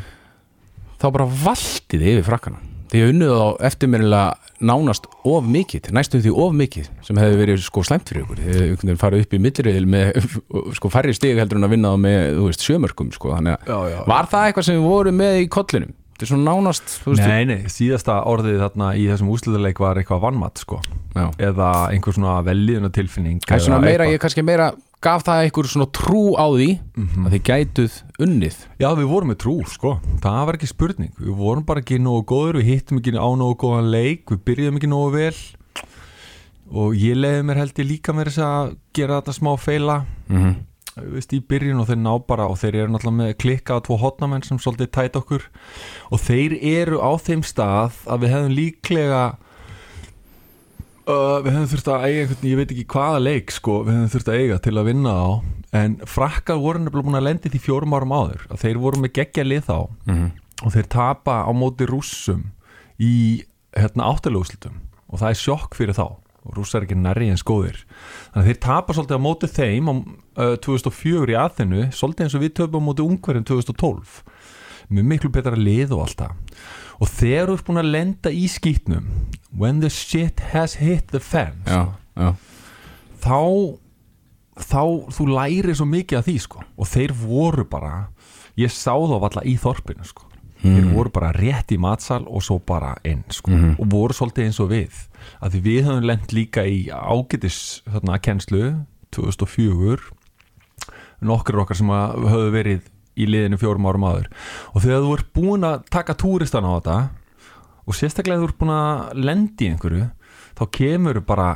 þá 0.99 1.07
bara 1.13 1.29
valtið 1.45 2.03
yfir 2.15 2.27
frakkana 2.27 2.59
því 2.93 3.03
að 3.03 3.13
unnuð 3.13 3.33
á 3.41 3.47
eftirminnilega 3.69 4.53
nánast 4.63 5.09
of 5.27 5.47
mikið, 5.49 5.89
næstum 5.97 6.23
því 6.23 6.35
of 6.45 6.53
mikið 6.59 6.91
sem 7.07 7.19
hefði 7.19 7.39
verið 7.41 7.65
sko 7.65 7.85
slæmt 7.87 8.13
fyrir 8.13 8.27
ykkur 8.27 8.43
hefði 8.45 8.67
einhvern 8.67 8.91
veginn 8.91 9.01
farið 9.01 9.25
upp 9.25 9.33
í 9.33 9.41
millriðil 9.47 9.89
með 9.95 10.29
sko 10.79 10.93
færri 10.93 11.17
stig 11.17 11.41
heldur 11.41 11.59
en 11.59 11.67
að 11.67 11.75
vinna 11.75 11.95
það 11.95 12.05
með 12.05 12.29
þú 12.37 12.47
veist 12.51 12.67
sjömörkum 12.69 13.11
sko 13.17 13.33
þannig 13.35 13.57
að 13.57 13.73
Já, 13.73 13.79
já, 13.95 13.99
var 14.13 14.31
það 14.31 14.47
eitthvað 14.51 14.69
sem 14.69 14.79
við 14.79 14.87
vorum 14.93 15.21
með 15.23 15.41
í 15.41 15.51
kollinum? 15.57 15.99
Þetta 16.13 16.27
er 16.27 16.31
svona 16.31 16.53
nánast 16.53 16.95
veist, 17.03 17.25
Nei, 17.27 17.45
nei, 17.49 17.61
síðasta 17.73 18.21
orðið 18.31 18.61
þarna 18.63 18.93
í 19.01 19.09
þessum 19.11 19.33
úslutaleik 19.33 19.81
var 19.83 19.99
eitthvað 19.99 20.21
vannmatt 20.23 20.61
sko. 20.63 20.79
Já. 21.17 21.25
eða 21.49 21.71
einhver 21.91 22.15
svona 22.15 22.37
velliðuna 22.47 22.93
tilfinning 22.95 23.41
það 23.43 23.57
er 23.57 23.65
svona 23.67 23.81
meira, 23.83 24.07
ég 24.13 24.21
kannski 24.23 24.45
meira 24.47 24.71
gaf 25.03 25.25
það 25.27 25.41
einhver 25.45 25.69
svona 25.71 25.89
trú 25.99 26.23
á 26.39 26.47
því 26.53 26.69
Mhm. 26.97 27.27
að 27.27 27.33
þið 27.35 27.43
gætuð 27.49 27.95
unnið? 28.27 28.57
Já, 28.81 28.89
við 28.97 29.09
vorum 29.11 29.31
með 29.33 29.39
trú, 29.43 29.57
sko, 29.69 30.01
það 30.21 30.47
var 30.47 30.55
ekki 30.59 30.69
spurning. 30.71 31.13
Við 31.19 31.35
vorum 31.37 31.65
bara 31.67 31.81
ekki 31.81 31.99
nógu 31.99 32.25
góður, 32.25 32.61
við 32.63 32.69
hittum 32.71 32.99
ekki 33.01 33.13
á 33.19 33.29
nógu 33.37 33.57
góðan 33.59 33.91
leik, 33.91 34.25
við 34.27 34.39
byrjuðum 34.47 34.77
ekki 34.79 34.91
nógu 34.93 35.13
vel. 35.13 35.35
Og 36.73 36.95
ég 36.97 37.17
leiði 37.19 37.43
mér 37.45 37.57
held 37.61 37.75
ég 37.83 37.89
líka 37.89 38.13
með 38.17 38.31
þess 38.31 38.39
að 38.47 38.77
gera 38.97 39.21
þetta 39.21 39.35
smá 39.37 39.51
feila. 39.61 39.97
Mm 40.31 40.39
-hmm. 40.43 40.55
Þú 40.93 41.11
veist, 41.13 41.33
í 41.33 41.41
byrjun 41.41 41.81
og 41.81 41.87
þeir 41.89 42.01
ná 42.05 42.19
bara 42.27 42.47
og 42.49 42.59
þeir 42.61 42.75
eru 42.75 42.93
náttúrulega 42.93 43.17
með 43.17 43.37
klikka 43.41 43.77
á 43.77 43.81
tvo 43.81 43.97
hotnamenn 43.99 44.43
sem 44.45 44.59
svolítið 44.59 44.91
tæt 44.93 45.13
okkur. 45.17 45.43
Og 46.13 46.21
þeir 46.21 46.53
eru 46.63 46.99
á 47.01 47.13
þeim 47.17 47.41
stað 47.43 47.93
að 48.07 48.21
við 48.21 48.31
hefðum 48.33 48.57
líklega 48.57 49.37
uh, 51.07 51.39
við 51.43 51.51
hefðum 51.53 51.71
þurft 51.73 51.91
að 51.93 52.07
eiga 52.07 52.23
einhvern, 52.23 52.47
ég 52.51 52.61
veit 52.61 52.73
ekki 52.75 52.87
hvaða 52.95 53.21
leik 53.23 53.53
sko, 53.55 53.79
við 53.87 53.95
hefðum 53.97 54.13
þurft 54.15 54.31
að 54.33 54.41
eiga 54.43 54.59
til 54.63 54.75
að 54.77 54.89
vinna 54.91 55.13
á 55.17 55.29
en 55.83 55.95
frakkar 56.05 56.61
voru 56.61 56.83
nefnilega 56.83 57.07
búin 57.09 57.19
að 57.19 57.27
lendi 57.29 57.53
því 57.53 57.61
fjórum 57.65 57.95
árum 57.97 58.13
áður 58.13 58.43
að 58.53 58.65
þeir 58.65 58.81
voru 58.83 59.03
með 59.03 59.15
geggja 59.19 59.45
lið 59.47 59.63
þá. 59.71 59.79
Og 60.63 60.75
þeir 60.75 60.89
tapa 60.93 61.39
á 61.49 61.51
móti 61.57 61.89
rússum 61.89 62.43
í 63.01 63.15
hérna 63.73 64.11
áttalöguslutum 64.13 64.77
og 65.09 65.23
það 65.23 65.31
er 65.31 65.41
sjokk 65.41 65.79
fyrir 65.79 65.97
þá. 65.97 66.07
Og 66.43 66.57
rússar 66.59 66.83
er 66.83 66.89
ekki 66.89 66.99
nærri 66.99 67.31
eins 67.31 67.45
góðir. 67.47 67.79
Þannig 68.35 68.43
að 68.43 68.49
þeir 68.51 68.61
tapa 68.67 68.95
svolítið 68.97 69.19
á 69.23 69.27
móti 69.27 69.49
þeim 69.49 69.89
á 69.89 69.95
uh, 69.95 70.55
2004 70.59 71.33
í 71.33 71.39
aðinu 71.39 71.89
svolítið 71.95 72.27
eins 72.27 72.37
og 72.37 72.43
við 72.43 72.55
töfum 72.59 72.83
á 72.83 72.87
móti 72.91 73.07
ungverðin 73.07 73.47
2012 73.47 74.23
með 74.93 75.09
miklu 75.09 75.31
betra 75.33 75.57
lið 75.57 75.95
og 75.97 76.05
allt 76.05 76.25
það 76.25 76.57
og 77.03 77.11
þeir 77.11 77.43
eru 77.43 77.59
búin 77.67 77.83
að 77.83 77.93
lenda 77.97 78.31
í 78.31 78.47
skýtnum 78.51 79.09
when 79.59 79.83
the 79.83 79.91
shit 79.91 80.41
has 80.53 80.79
hit 80.81 81.11
the 81.11 81.21
fan 81.21 81.59
já, 81.67 81.83
já, 82.15 82.33
þá 83.25 83.41
þá 84.59 85.13
þú 85.13 85.29
lærir 85.33 85.73
svo 85.77 85.87
mikið 85.89 86.19
af 86.19 86.29
því 86.29 86.37
sko. 86.45 86.63
Og 86.77 86.89
þeir 86.91 87.15
voru 87.17 87.65
bara 87.69 87.95
ég 88.61 88.73
sá 88.73 88.93
þá 88.93 89.17
valla 89.23 89.45
í 89.49 89.57
þorpinu 89.61 90.07
sko. 90.07 90.29
Þeir 90.63 90.93
voru 90.95 91.11
bara 91.11 91.33
rétt 91.35 91.73
í 91.75 91.79
matsal 91.81 92.23
og 92.31 92.45
svo 92.47 92.61
bara 92.63 92.93
inn 93.09 93.25
sko. 93.35 93.51
Og 93.51 93.87
voru 93.91 94.15
svolítið 94.15 94.47
eins 94.47 94.61
og 94.63 94.71
við. 94.71 94.99
Að 95.43 95.57
því 95.57 95.63
við 95.65 95.87
höfum 95.89 96.07
lent 96.07 96.35
líka 96.37 96.67
í 96.69 96.85
ágætis 96.93 97.83
þarna 97.89 98.19
kennslu 98.23 98.63
2004 99.11 100.13
nokkur 101.23 101.63
okkar 101.63 101.79
sem 101.79 101.91
höfðu 101.91 102.53
verið 102.55 102.87
í 103.17 103.27
liðinu 103.29 103.59
fjórum 103.61 103.89
árum 103.91 104.07
áður. 104.09 104.31
Og 104.73 104.85
þegar 104.85 105.05
þú 105.05 105.13
ert 105.17 105.29
búin 105.37 105.69
að 105.69 105.85
taka 105.93 106.17
túristan 106.19 106.69
á 106.69 106.73
þetta 106.77 106.97
og 107.83 107.99
sérstaklega 107.99 108.41
þú 108.41 108.49
ert 108.49 108.59
búin 108.63 108.75
að 108.77 109.23
lendi 109.29 109.69
í 109.69 109.73
einhverju 109.75 110.09
þá 110.59 110.65
kemur 110.79 111.23
bara 111.27 111.51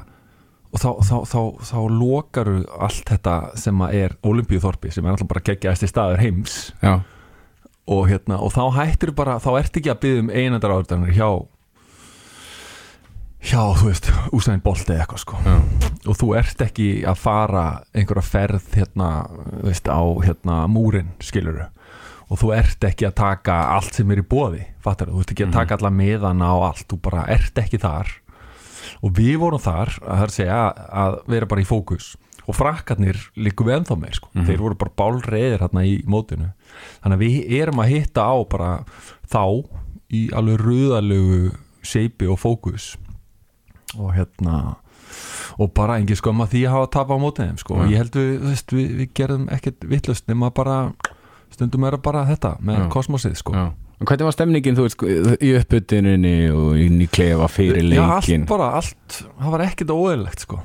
og 0.74 0.82
þá, 0.82 0.88
þá, 1.06 1.16
þá, 1.30 1.40
þá 1.70 1.78
lokaru 1.94 2.56
allt 2.84 3.12
þetta 3.12 3.34
sem 3.56 3.84
er 3.88 4.16
olimpíuþorpi 4.26 4.90
sem 4.92 5.06
er 5.06 5.14
alltaf 5.14 5.30
bara 5.30 5.44
geggjaðasti 5.46 5.88
staður 5.88 6.20
heims. 6.20 6.56
Já, 6.82 6.98
og, 7.86 8.08
hérna, 8.10 8.40
og 8.42 8.52
þá 8.54 8.64
hættir 8.80 9.14
bara 9.16 9.38
þá 9.42 9.52
ert 9.60 9.78
ekki 9.78 9.92
að 9.92 10.00
byggja 10.02 10.24
um 10.24 10.32
einandar 10.34 10.74
áriðanir 10.74 11.14
hjá 11.16 11.28
hjá, 13.46 13.62
þú 13.78 13.92
veist, 13.92 14.10
úsæðin 14.34 14.64
bolti 14.64 14.90
eða 14.90 15.04
eitthvað 15.04 15.22
sko. 15.22 15.38
Já, 15.46 15.85
og 16.06 16.18
þú 16.18 16.32
ert 16.38 16.60
ekki 16.66 16.90
að 17.08 17.18
fara 17.18 17.64
einhverja 17.96 18.26
ferð 18.26 18.68
hérna, 18.76 19.10
þú 19.50 19.64
veist, 19.70 19.88
á 19.90 20.02
hérna 20.26 20.60
múrin, 20.70 21.14
skiluru 21.24 21.66
og 22.26 22.40
þú 22.40 22.52
ert 22.56 22.86
ekki 22.88 23.06
að 23.06 23.18
taka 23.20 23.56
allt 23.76 23.98
sem 23.98 24.10
er 24.10 24.22
í 24.22 24.26
bóði 24.26 24.64
fattar 24.84 25.10
þú? 25.10 25.22
Ert 25.22 25.34
ekki 25.34 25.46
að 25.46 25.56
taka 25.56 25.78
alla 25.78 25.92
miðana 25.94 26.52
og 26.58 26.68
allt, 26.70 26.86
þú 26.90 27.00
bara 27.06 27.26
ert 27.32 27.58
ekki 27.62 27.80
þar. 27.82 28.12
Og 29.04 29.12
við 29.16 29.34
vorum 29.42 29.62
þar 29.62 29.92
að 30.02 30.32
segja 30.34 30.60
að 30.74 31.18
vera 31.30 31.48
bara 31.50 31.62
í 31.62 31.68
fókus. 31.68 32.14
Og 32.46 32.54
frakkarnir 32.54 33.18
líku 33.42 33.66
við 33.66 33.80
ennþá 33.80 33.96
meir 33.98 34.14
sko. 34.14 34.30
þeir 34.46 34.62
voru 34.62 34.78
bara 34.78 34.94
bálreiðir 35.00 35.64
hérna 35.64 35.82
í 35.82 35.96
mótinu. 36.06 36.52
Þannig 37.02 37.16
að 37.16 37.24
við 37.24 37.56
erum 37.60 37.82
að 37.82 37.92
hitta 37.94 38.26
á 38.30 38.36
bara 38.46 38.70
þá 39.26 39.42
í 40.14 40.28
alveg 40.30 40.62
rúðalegu 40.62 41.40
seipi 41.82 42.28
og 42.30 42.38
fókus. 42.38 42.94
Og 43.98 44.14
hérna 44.14 44.76
og 45.58 45.72
bara 45.74 45.96
engin 46.00 46.16
skömma 46.18 46.46
því 46.50 46.64
að 46.66 46.74
hafa 46.76 46.90
tapa 46.98 47.16
á 47.16 47.18
mótið 47.22 47.46
þeim 47.48 47.58
sko. 47.62 47.74
Já. 47.80 47.88
ég 47.90 47.96
held 48.02 48.18
við, 48.20 48.30
veist, 48.50 48.72
við, 48.76 48.90
við 49.00 49.10
gerðum 49.20 49.48
ekkert 49.56 49.88
vittlust 49.88 50.28
nema 50.28 50.50
bara 50.54 50.78
stundum 51.50 51.84
er 51.88 51.96
það 51.96 52.02
bara 52.02 52.24
þetta 52.28 52.54
með 52.60 52.78
Já. 52.82 52.86
kosmosið 52.92 53.36
sko. 53.40 53.52
hvernig 54.04 54.26
var 54.28 54.34
stemningin, 54.36 54.76
þú 54.76 54.82
veist, 54.88 55.02
í 55.40 55.52
uppbytuninni 55.56 56.36
og 56.52 56.76
inn 56.76 57.00
í 57.00 57.06
klefa 57.08 57.48
fyrir 57.48 57.86
Já, 57.94 58.02
allt 58.04 58.26
leikin 58.28 58.46
bara, 58.50 58.72
allt, 58.76 59.22
það 59.40 59.50
var 59.56 59.66
ekkert 59.70 59.92
óeðlegt 59.94 60.40
sko 60.44 60.62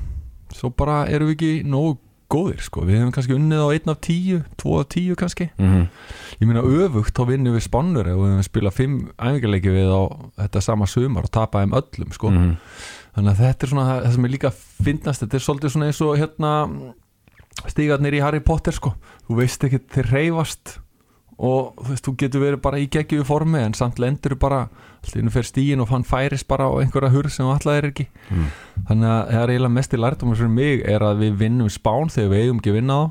Svo 0.52 0.68
bara 0.76 1.06
erum 1.08 1.30
við 1.30 1.38
ekki 1.38 1.52
nógu 1.64 1.94
góðir 2.32 2.60
sko 2.60 2.82
Við 2.84 2.98
hefum 2.98 3.12
kannski 3.14 3.32
unnið 3.38 3.62
á 3.64 3.68
einn 3.72 3.88
af 3.94 4.00
tíu, 4.04 4.42
tvo 4.60 4.74
af 4.82 4.90
tíu 4.92 5.16
kannski 5.16 5.48
Mhm. 5.56 5.86
Ég 6.42 6.48
meina 6.48 6.60
öfugt, 6.64 7.14
þá 7.16 7.24
vinnum 7.28 7.54
við 7.56 7.62
spannur 7.68 8.08
og 8.12 8.18
við 8.20 8.30
hefum 8.34 8.46
spilað 8.50 8.72
fimm 8.76 8.94
æfingarleiki 9.16 9.70
við 9.72 9.88
á 9.94 10.02
þetta 10.42 10.62
sama 10.64 10.86
sumar 10.90 11.24
og 11.24 11.30
tapaði 11.32 11.70
um 11.70 11.76
öllum 11.80 12.12
sko 12.12 12.30
Mhm. 12.30 12.56
Þannig 13.12 13.32
að 13.32 13.42
þetta 13.44 13.66
er 13.66 13.72
svona 13.72 13.88
það 13.88 14.12
sem 14.14 14.26
er 14.26 14.32
líka 14.32 14.50
finnast 14.56 15.24
Þetta 15.24 15.36
er 15.36 15.44
svolítið 15.44 15.74
svona 15.74 15.88
eins 15.90 16.00
og 16.04 16.14
hérna 16.16 16.52
stígarnir 17.68 18.16
í 18.16 18.22
Harry 18.24 18.40
Potter 18.40 18.74
sko. 18.74 18.94
Þú 19.26 19.36
veist 19.42 19.66
ekki, 19.66 19.82
þeir 19.92 20.08
reyfast 20.14 20.78
og 21.42 21.72
þú 21.80 21.88
veist, 21.90 22.06
þú 22.06 22.12
getur 22.20 22.42
verið 22.44 22.60
bara 22.62 22.80
í 22.80 22.88
geggjöfu 22.92 23.26
formi 23.26 23.62
en 23.62 23.74
samt 23.74 23.98
lendur 24.02 24.36
bara 24.40 24.66
allt 25.02 25.16
innu 25.18 25.32
fyrir 25.32 25.48
stígin 25.48 25.82
og 25.82 25.90
hann 25.90 26.04
færis 26.06 26.44
bara 26.46 26.68
á 26.70 26.72
einhverja 26.78 27.10
hurð 27.10 27.32
sem 27.34 27.48
alltaf 27.48 27.78
er 27.78 27.88
ekki. 27.88 28.06
Mm. 28.30 28.46
þannig 28.90 29.10
að 29.10 29.32
það 29.32 29.40
er 29.40 29.52
eiginlega 29.54 29.76
mest 29.78 29.96
í 29.96 30.00
lærtumar 30.02 30.38
fyrir 30.38 30.54
mig 30.54 30.84
er 30.92 31.06
að 31.06 31.24
við 31.24 31.40
vinnum 31.42 31.72
spán 31.72 32.12
þegar 32.14 32.32
við 32.32 32.44
eigum 32.44 32.60
ekki 32.60 32.72
að 32.72 32.78
vinna 32.78 32.98
þá 33.00 33.10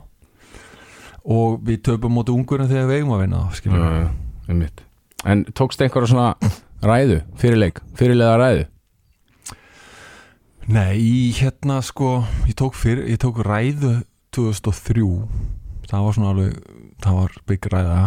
og 1.22 1.58
við 1.68 1.82
töpum 1.90 2.16
móti 2.18 2.34
ungurum 2.34 2.70
þegar 2.72 2.88
við 2.90 3.02
eigum 3.02 3.16
að 3.18 3.24
vinna 3.26 3.44
já, 3.52 4.06
einmitt. 4.48 4.86
En 5.28 5.44
tókst 5.58 5.84
einhverja 5.84 6.14
svona 6.14 6.54
ræðu, 6.82 7.20
fyrirleik, 7.42 7.84
fyrirlega 8.00 8.38
ræðu 8.42 8.64
Nei, 10.72 11.34
hérna 11.36 11.82
sko 11.84 12.22
ég 12.48 12.56
tók, 12.56 12.78
fyrir, 12.80 13.04
ég 13.12 13.18
tók 13.20 13.42
ræðu 13.44 14.06
2003 14.32 15.04
það 15.90 16.06
var 16.06 16.16
svona 16.16 16.30
alveg 16.32 16.54
það 17.04 17.18
var 17.18 17.34
bygg 17.50 17.68
ræða 17.74 18.04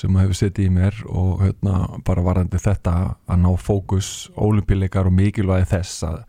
sem 0.00 0.16
hefur 0.16 0.38
setið 0.38 0.70
í 0.70 0.72
mér 0.72 1.02
og 1.12 1.42
hérna 1.42 1.82
bara 2.06 2.24
varandi 2.24 2.60
þetta 2.64 2.94
að 3.28 3.42
ná 3.42 3.50
fókus 3.60 4.30
ólimpileikar 4.40 5.10
og 5.10 5.16
mikilvægi 5.18 5.68
þess 5.74 6.06
að, 6.08 6.22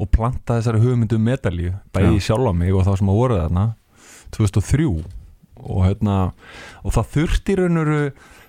og 0.00 0.08
planta 0.08 0.56
þessari 0.56 0.80
hugmyndu 0.86 1.20
medalju, 1.20 1.74
bæði 1.92 2.22
Já. 2.22 2.24
sjálf 2.30 2.48
á 2.48 2.52
mig 2.56 2.72
og 2.72 2.88
þá 2.88 2.94
sem 3.02 3.12
að 3.12 3.20
voru 3.20 3.40
þarna 3.42 3.66
2003 4.38 4.88
og 5.68 5.84
hérna 5.84 6.16
og 6.80 6.96
það 6.96 7.12
þurfti 7.18 7.58
raunuru 7.60 8.00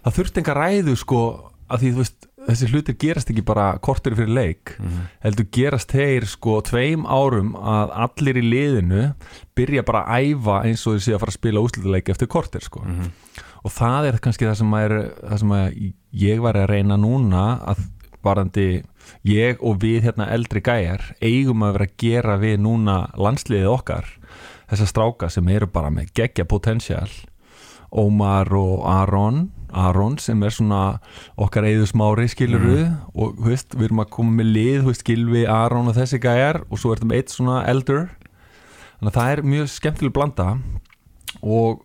það 0.06 0.18
þurfti 0.22 0.46
enga 0.46 0.58
ræðu 0.62 0.96
sko 1.04 1.22
að 1.68 1.84
því 1.84 1.92
þú 1.92 2.06
veist 2.06 2.25
þessi 2.46 2.70
hlutir 2.72 2.98
gerast 3.02 3.32
ekki 3.32 3.44
bara 3.46 3.68
kortir 3.84 4.16
fyrir 4.18 4.34
leik 4.36 4.76
heldur 5.24 5.48
gerast 5.56 5.94
þeir 5.96 6.28
sko 6.30 6.60
tveim 6.66 7.06
árum 7.06 7.56
að 7.58 7.94
allir 8.06 8.40
í 8.42 8.46
liðinu 8.46 9.04
byrja 9.58 9.86
bara 9.88 10.06
að 10.06 10.30
æfa 10.32 10.62
eins 10.68 10.86
og 10.86 10.96
þeir 10.96 11.06
séu 11.06 11.16
að 11.18 11.24
fara 11.24 11.34
að 11.34 11.40
spila 11.40 11.66
úslutaleik 11.66 12.10
eftir 12.14 12.32
kortir 12.32 12.66
sko. 12.66 12.84
Mhm. 12.86 13.12
og 13.66 13.72
það 13.72 14.08
er 14.08 14.20
kannski 14.22 14.46
það 14.46 14.58
sem, 14.62 14.74
er, 14.74 14.94
það 15.26 15.40
sem 15.40 15.94
ég 16.12 16.42
var 16.42 16.56
að 16.56 16.70
reyna 16.70 16.98
núna 16.98 17.46
að 17.66 17.86
varandi 18.26 18.84
ég 19.24 19.62
og 19.62 19.80
við 19.82 20.10
hérna 20.10 20.30
eldri 20.34 20.62
gæjar 20.62 21.16
eigum 21.22 21.64
að 21.66 21.74
vera 21.78 21.88
að 21.90 21.98
gera 21.98 22.38
við 22.42 22.60
núna 22.62 22.98
landsliðið 23.18 23.72
okkar 23.72 24.10
þessar 24.70 24.90
stráka 24.90 25.30
sem 25.30 25.48
eru 25.54 25.68
bara 25.70 25.92
með 25.94 26.14
geggja 26.18 26.46
potensial 26.46 27.10
Ómar 27.96 28.50
og 28.58 28.82
Aron 28.90 29.50
Aron 29.74 30.18
sem 30.22 30.44
er 30.46 30.54
svona 30.54 30.82
okkar 31.42 31.68
eigðu 31.68 31.88
smári 31.90 32.28
skiluru 32.32 32.86
og 33.14 33.36
þú 33.40 33.50
veist, 33.50 33.76
við 33.76 33.90
erum 33.90 34.04
að 34.04 34.12
koma 34.18 34.38
með 34.40 34.52
lið 34.56 34.92
Gilvi, 35.06 35.46
Aron 35.50 35.90
og 35.92 35.98
þessi 35.98 36.20
gæjar 36.24 36.62
og 36.70 36.80
svo 36.82 36.94
er 36.94 37.02
þetta 37.02 37.10
með 37.10 37.22
eitt 37.22 37.34
svona 37.34 37.58
eldur. 37.70 38.06
Þannig 39.00 39.12
að 39.12 39.18
það 39.20 39.32
er 39.32 39.44
mjög 39.54 39.72
skemmtileg 39.74 40.16
blanda. 40.16 40.48
Og, 41.44 41.82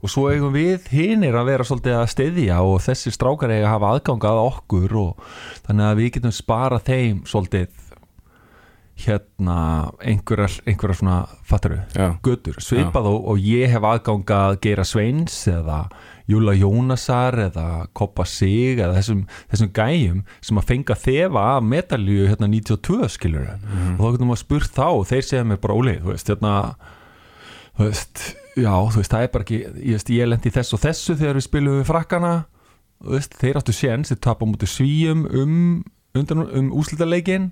og 0.00 0.12
svo 0.12 0.26
eigum 0.30 0.54
við 0.54 0.88
hinir 0.92 1.38
að 1.38 1.52
vera 1.52 1.66
svolítið 1.66 1.98
að 1.98 2.10
steyðja 2.14 2.58
og 2.66 2.82
þessi 2.84 3.14
strákar 3.14 3.54
eiga 3.54 3.68
að 3.68 3.74
hafa 3.74 3.94
aðgangað 3.96 4.42
okkur 4.46 4.98
og 5.00 5.30
þannig 5.66 5.86
að 5.88 6.02
við 6.02 6.12
getum 6.16 6.36
spara 6.36 6.82
þeim 6.84 7.22
svolítið 7.28 7.86
hérna 9.00 9.90
einhverjar, 10.04 10.58
einhverjar 10.68 10.98
svona 10.98 11.18
fattaru, 11.48 11.80
götur. 12.24 12.58
Svipað 12.60 13.08
og, 13.08 13.20
og 13.32 13.42
ég 13.44 13.72
hef 13.72 13.86
aðgangað 13.86 14.58
Geira 14.64 14.84
Sveins 14.84 15.38
eða 15.48 15.84
Júla 16.30 16.54
Jónasar 16.54 17.36
eða 17.48 17.66
Koppa 17.96 18.26
Sig 18.28 18.78
eða 18.78 18.94
þessum, 18.98 19.24
þessum 19.50 19.72
gæjum 19.76 20.22
sem 20.38 20.60
að 20.60 20.68
fenga 20.70 20.96
þefa 20.98 21.44
af 21.56 21.66
medalju 21.66 22.28
hérna 22.30 22.50
92 22.52 23.10
skilur 23.16 23.48
og 23.50 24.00
þá 24.00 24.06
getum 24.14 24.30
við 24.30 24.36
að 24.36 24.42
spurt 24.44 24.76
þá 24.76 24.86
og 24.88 25.04
þeir 25.10 25.26
segja 25.26 25.48
mér 25.48 25.60
bara 25.62 25.78
óleið, 25.80 26.00
þú 26.04 26.12
veist, 26.14 26.32
hérna 26.32 26.54
þú 27.76 27.88
veist, 27.88 28.24
já, 28.56 28.70
þú 28.70 29.00
veist, 29.00 29.14
það 29.14 29.26
er 29.26 29.32
bara 29.34 29.46
ekki 29.46 29.60
ég 29.64 29.98
veist, 29.98 30.14
ég 30.14 30.30
lendi 30.30 30.54
þess 30.54 30.76
og 30.76 30.84
þessu 30.84 31.16
þegar 31.16 31.40
við 31.40 31.46
spilum 31.48 31.80
við 31.80 31.90
frakkana, 31.90 32.34
þú 33.00 33.16
veist, 33.16 33.36
þeir 33.40 33.60
áttu 33.60 33.76
séns, 33.76 34.12
þeir 34.12 34.22
tapa 34.28 34.48
mútið 34.48 34.74
svíum 34.74 35.26
um, 35.30 35.58
undan, 36.18 36.46
um 36.46 36.72
úslitaleikin 36.78 37.50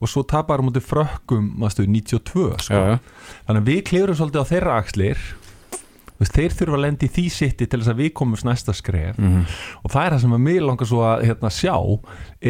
og 0.00 0.08
svo 0.08 0.24
tapar 0.24 0.62
mútið 0.64 0.86
frökkum 0.88 1.50
mástu, 1.60 1.84
92, 1.84 2.54
sko. 2.64 2.78
Já, 2.78 2.94
já. 2.94 3.32
þannig 3.48 3.64
að 3.64 3.70
við 3.70 3.80
klifurum 3.90 4.18
svolítið 4.20 4.44
á 4.44 4.50
þeirra 4.52 4.76
axlir 4.80 5.24
veist, 6.20 6.36
þeir 6.36 6.54
þurfa 6.58 6.78
að 6.78 6.84
lendi 6.84 7.08
því 7.10 7.24
sitti 7.32 7.66
til 7.66 7.80
þess 7.80 7.92
að 7.94 8.00
við 8.04 8.12
komumst 8.20 8.46
næsta 8.46 8.74
skref. 8.76 9.18
Mhm. 9.18 9.44
og 9.82 9.90
það 9.90 10.06
er 10.06 10.14
það 10.14 10.22
sem 10.24 10.36
að 10.38 10.44
mig 10.46 10.62
langar 10.62 10.90
svo 10.90 11.02
að 11.02 11.26
hérna, 11.28 11.50
sjá 11.50 11.76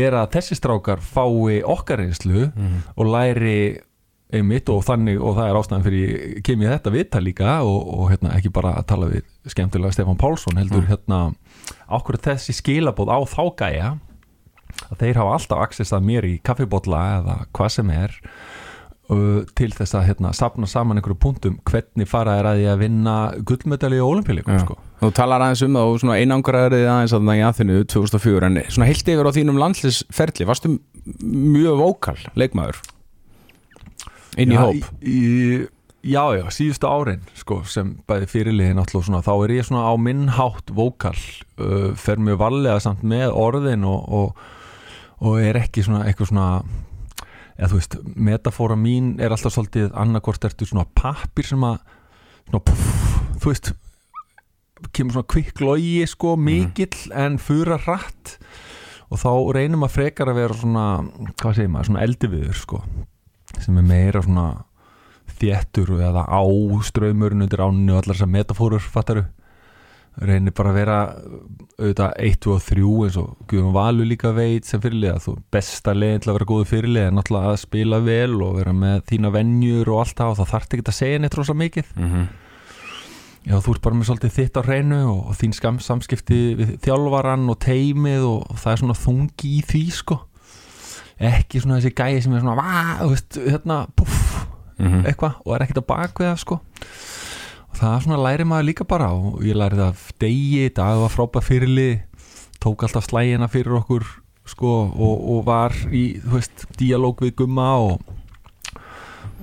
er 0.05 0.19
að 0.21 0.31
þessi 0.37 0.61
strákar 0.61 1.01
fái 1.01 1.63
okkar 1.65 1.99
reynslu 2.05 2.51
og 2.97 3.07
læri 3.07 3.81
einmitt 4.35 4.69
og 4.73 4.83
þannig 4.87 5.21
og 5.23 5.37
það 5.37 5.51
er 5.51 5.59
ástæðan 5.59 5.85
fyrir 5.85 6.43
kemur 6.47 6.73
þetta 6.73 6.93
vita 6.95 7.21
líka 7.23 7.53
og, 7.63 7.79
og 7.95 8.11
hérna, 8.11 8.33
ekki 8.39 8.51
bara 8.55 8.75
að 8.81 8.89
tala 8.91 9.11
við 9.13 9.29
skemmtilega 9.53 9.95
Stefán 9.95 10.19
Pálsson 10.19 10.59
heldur 10.59 10.87
hérna 10.89 11.21
ákveður 11.87 12.23
þessi 12.31 12.57
skilabóð 12.57 13.13
á 13.15 13.19
þá 13.31 13.43
gæja 13.61 13.93
að 14.91 14.99
þeir 15.05 15.21
hafa 15.21 15.37
alltaf 15.39 15.65
access 15.69 15.95
að 15.95 16.07
mér 16.09 16.27
í 16.27 16.35
kaffibotla 16.45 17.03
eða 17.21 17.37
hvað 17.55 17.75
sem 17.77 17.93
er 17.95 18.17
til 19.05 19.69
þess 19.75 19.99
að 19.99 20.07
hérna, 20.09 20.31
sapna 20.33 20.67
saman 20.71 20.97
einhverju 20.97 21.19
punktum 21.21 21.59
hvernig 21.69 22.09
fara 22.09 22.39
er 22.41 22.47
að 22.49 22.61
því 22.63 22.69
að 22.73 22.79
vinna 22.81 23.17
gullmedali 23.45 23.99
og 24.01 24.15
olimpíuleikum 24.15 24.55
Já. 24.57 24.63
sko. 24.65 24.79
Þú 25.03 25.11
talar 25.19 25.45
aðeins 25.45 25.63
um 25.67 25.77
það 25.77 25.91
og 25.91 26.01
svona 26.01 26.17
einangraðið 26.23 26.87
aðeins 26.89 27.13
að 27.13 27.29
það 27.29 27.37
í 27.37 27.45
aðfinnu 27.49 27.77
2004 27.93 28.49
en 28.49 28.57
svona 28.73 28.89
heilt 28.89 29.11
yfir 29.13 29.29
á 29.29 29.37
þínum 29.37 29.61
landslisferli 29.61 30.49
varstu 30.49 30.73
mjög 31.21 31.83
vókal 31.83 32.17
leikmaður 32.41 32.81
inn 34.41 34.55
í 34.55 34.57
Já, 34.57 34.63
hóp 34.63 35.05
í, 35.05 35.21
já, 36.01 36.23
já, 36.39 36.45
síðustu 36.57 36.89
árin 36.89 37.29
sko, 37.37 37.61
sem 37.69 37.93
bæði 38.09 38.31
fyrirliðin 38.33 38.81
alltaf 38.81 39.05
svona, 39.05 39.21
þá 39.27 39.35
er 39.37 39.55
ég 39.59 39.69
svona 39.69 39.85
á 39.85 39.95
minnhátt 40.01 40.73
vókal 40.75 41.13
uh, 41.61 41.93
fer 41.93 42.25
mjög 42.25 42.41
varlega 42.41 42.81
samt 42.83 43.05
með 43.05 43.37
orðin 43.37 43.85
og, 43.85 44.09
og, 44.09 44.43
og 45.21 45.39
er 45.45 45.61
ekki 45.61 45.85
svona 45.85 46.07
eitthvað 46.09 46.33
svona 46.33 46.49
eða 47.55 47.71
þú 47.71 47.81
veist, 47.81 47.97
metafóra 48.17 48.77
mín 48.79 49.15
er 49.23 49.35
alltaf 49.35 49.55
svolítið 49.55 49.95
annarkvort 49.95 50.47
ertu 50.49 50.69
svona 50.69 50.87
pappir 50.99 51.49
sem 51.49 51.65
að 51.67 51.81
svona, 52.49 52.63
puff, 52.67 52.93
þú 53.43 53.53
veist 53.53 53.73
kemur 54.95 55.17
svona 55.17 55.31
kvikk 55.33 55.63
logi 55.65 56.05
sko, 56.11 56.35
mikill 56.37 57.13
en 57.17 57.39
fura 57.41 57.79
hratt. 57.87 58.37
Og 59.13 59.21
þá 59.21 59.31
reynum 59.55 59.85
að 59.87 59.95
frekar 59.95 60.31
að 60.31 60.41
vera 60.41 60.57
svona, 60.59 60.87
hvað 61.39 61.59
segir 61.59 61.71
maður, 61.71 61.91
svona 61.91 62.07
eldiviður 62.07 62.57
sko 62.59 62.81
sem 63.63 63.77
er 63.79 63.87
meira 63.87 64.23
svona 64.25 64.49
þéttur 65.39 65.95
eða 65.99 66.25
áströymurinn 66.39 67.45
undir 67.47 67.63
áninu 67.63 67.95
og 67.95 68.03
allar 68.03 68.17
þessar 68.17 68.33
metafórur 68.33 68.83
fattaru 68.83 69.25
reynir 70.23 70.53
bara 70.55 70.71
að 70.71 70.77
vera 70.79 70.99
auðvitað 71.75 72.13
1, 72.23 72.37
2 72.45 72.53
og 72.55 72.63
3 72.63 72.85
eins 73.07 73.17
og 73.19 73.33
Guðum 73.51 73.73
Valur 73.75 74.07
líka 74.07 74.31
veit 74.37 74.65
sem 74.69 74.81
fyrirliða 74.81 75.19
þú 75.25 75.35
besta 75.51 75.95
leiðin 75.97 76.23
til 76.23 76.31
að 76.31 76.37
vera 76.39 76.49
góðu 76.53 76.69
fyrirliða 76.71 77.09
er 77.11 77.17
náttúrulega 77.17 77.51
að 77.55 77.61
spila 77.65 77.99
vel 78.07 78.37
og 78.47 78.57
vera 78.61 78.73
með 78.79 79.01
þína 79.11 79.33
venjur 79.35 79.91
og 79.91 80.01
allt 80.05 80.17
það 80.21 80.31
og 80.31 80.39
það 80.39 80.53
þarf 80.55 80.69
ekki 80.79 80.85
að 80.87 80.99
segja 81.01 81.19
neitt 81.25 81.39
rosa 81.41 81.55
mikið 81.59 81.91
Mhm. 81.99 82.25
Já, 83.45 83.59
þú 83.61 83.75
ert 83.75 83.83
bara 83.85 83.95
með 83.99 84.07
svolítið 84.09 84.33
þitt 84.39 84.57
á 84.57 84.63
hreinu 84.65 84.99
og, 85.05 85.19
og 85.29 85.35
þín 85.37 85.53
skam, 85.53 85.77
samskipti 85.85 86.39
við 86.57 86.71
þjálfaran 86.81 87.43
og 87.53 87.59
teimið 87.61 88.23
og, 88.25 88.47
og 88.55 88.57
það 88.63 88.73
er 88.73 88.81
svona 88.81 88.97
þungi 88.97 89.51
í 89.59 89.59
því 89.69 89.83
sko 89.93 90.17
ekki 91.21 91.61
svona 91.61 91.77
þessi 91.77 91.93
gæi 91.95 92.23
sem 92.25 92.33
er 92.35 92.41
svona 92.41 92.57
vá, 92.57 93.03
þú 93.03 93.11
veist, 93.13 93.37
hérna, 93.45 93.77
puff 93.97 94.47
Mhm. 94.81 95.05
eitthvað 95.07 95.35
og 95.45 95.53
er 95.55 95.63
ekkert 95.67 95.83
á 95.85 95.91
bakveða 95.93 96.39
sko 96.41 96.57
það 97.79 97.97
svona 98.05 98.21
læri 98.25 98.47
maður 98.49 98.69
líka 98.71 98.89
bara 98.89 99.13
og 99.15 99.41
ég 99.45 99.57
læri 99.59 99.79
það 99.81 99.93
af 99.93 100.03
degi, 100.23 100.67
dag 100.77 101.01
var 101.03 101.13
frábæð 101.13 101.49
fyrirlið 101.49 101.95
tók 102.65 102.85
alltaf 102.87 103.09
slægina 103.09 103.49
fyrir 103.53 103.79
okkur 103.81 104.07
sko 104.49 104.75
og, 104.93 105.15
og 105.35 105.41
var 105.47 105.75
í, 105.89 106.21
þú 106.21 106.37
veist, 106.37 106.67
díalóg 106.79 107.25
við 107.25 107.35
gumma 107.43 107.71
og 107.81 108.13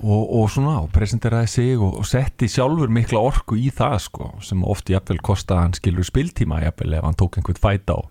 og, 0.02 0.22
og 0.34 0.48
svona 0.50 0.80
og 0.82 0.90
presenteraði 0.94 1.50
sig 1.50 1.74
og, 1.78 2.00
og 2.00 2.06
setti 2.08 2.48
sjálfur 2.50 2.90
mikla 2.92 3.22
orku 3.22 3.58
í 3.58 3.68
það 3.74 3.98
sko 4.06 4.30
sem 4.42 4.64
oft 4.66 4.90
jafnvel 4.90 5.20
kosta 5.22 5.60
hann 5.60 5.76
skilur 5.78 6.06
spiltíma 6.06 6.62
jafnvel 6.64 6.98
ef 6.98 7.06
hann 7.06 7.18
tók 7.20 7.38
einhvern 7.38 7.62
fæta 7.62 7.98
og 8.00 8.08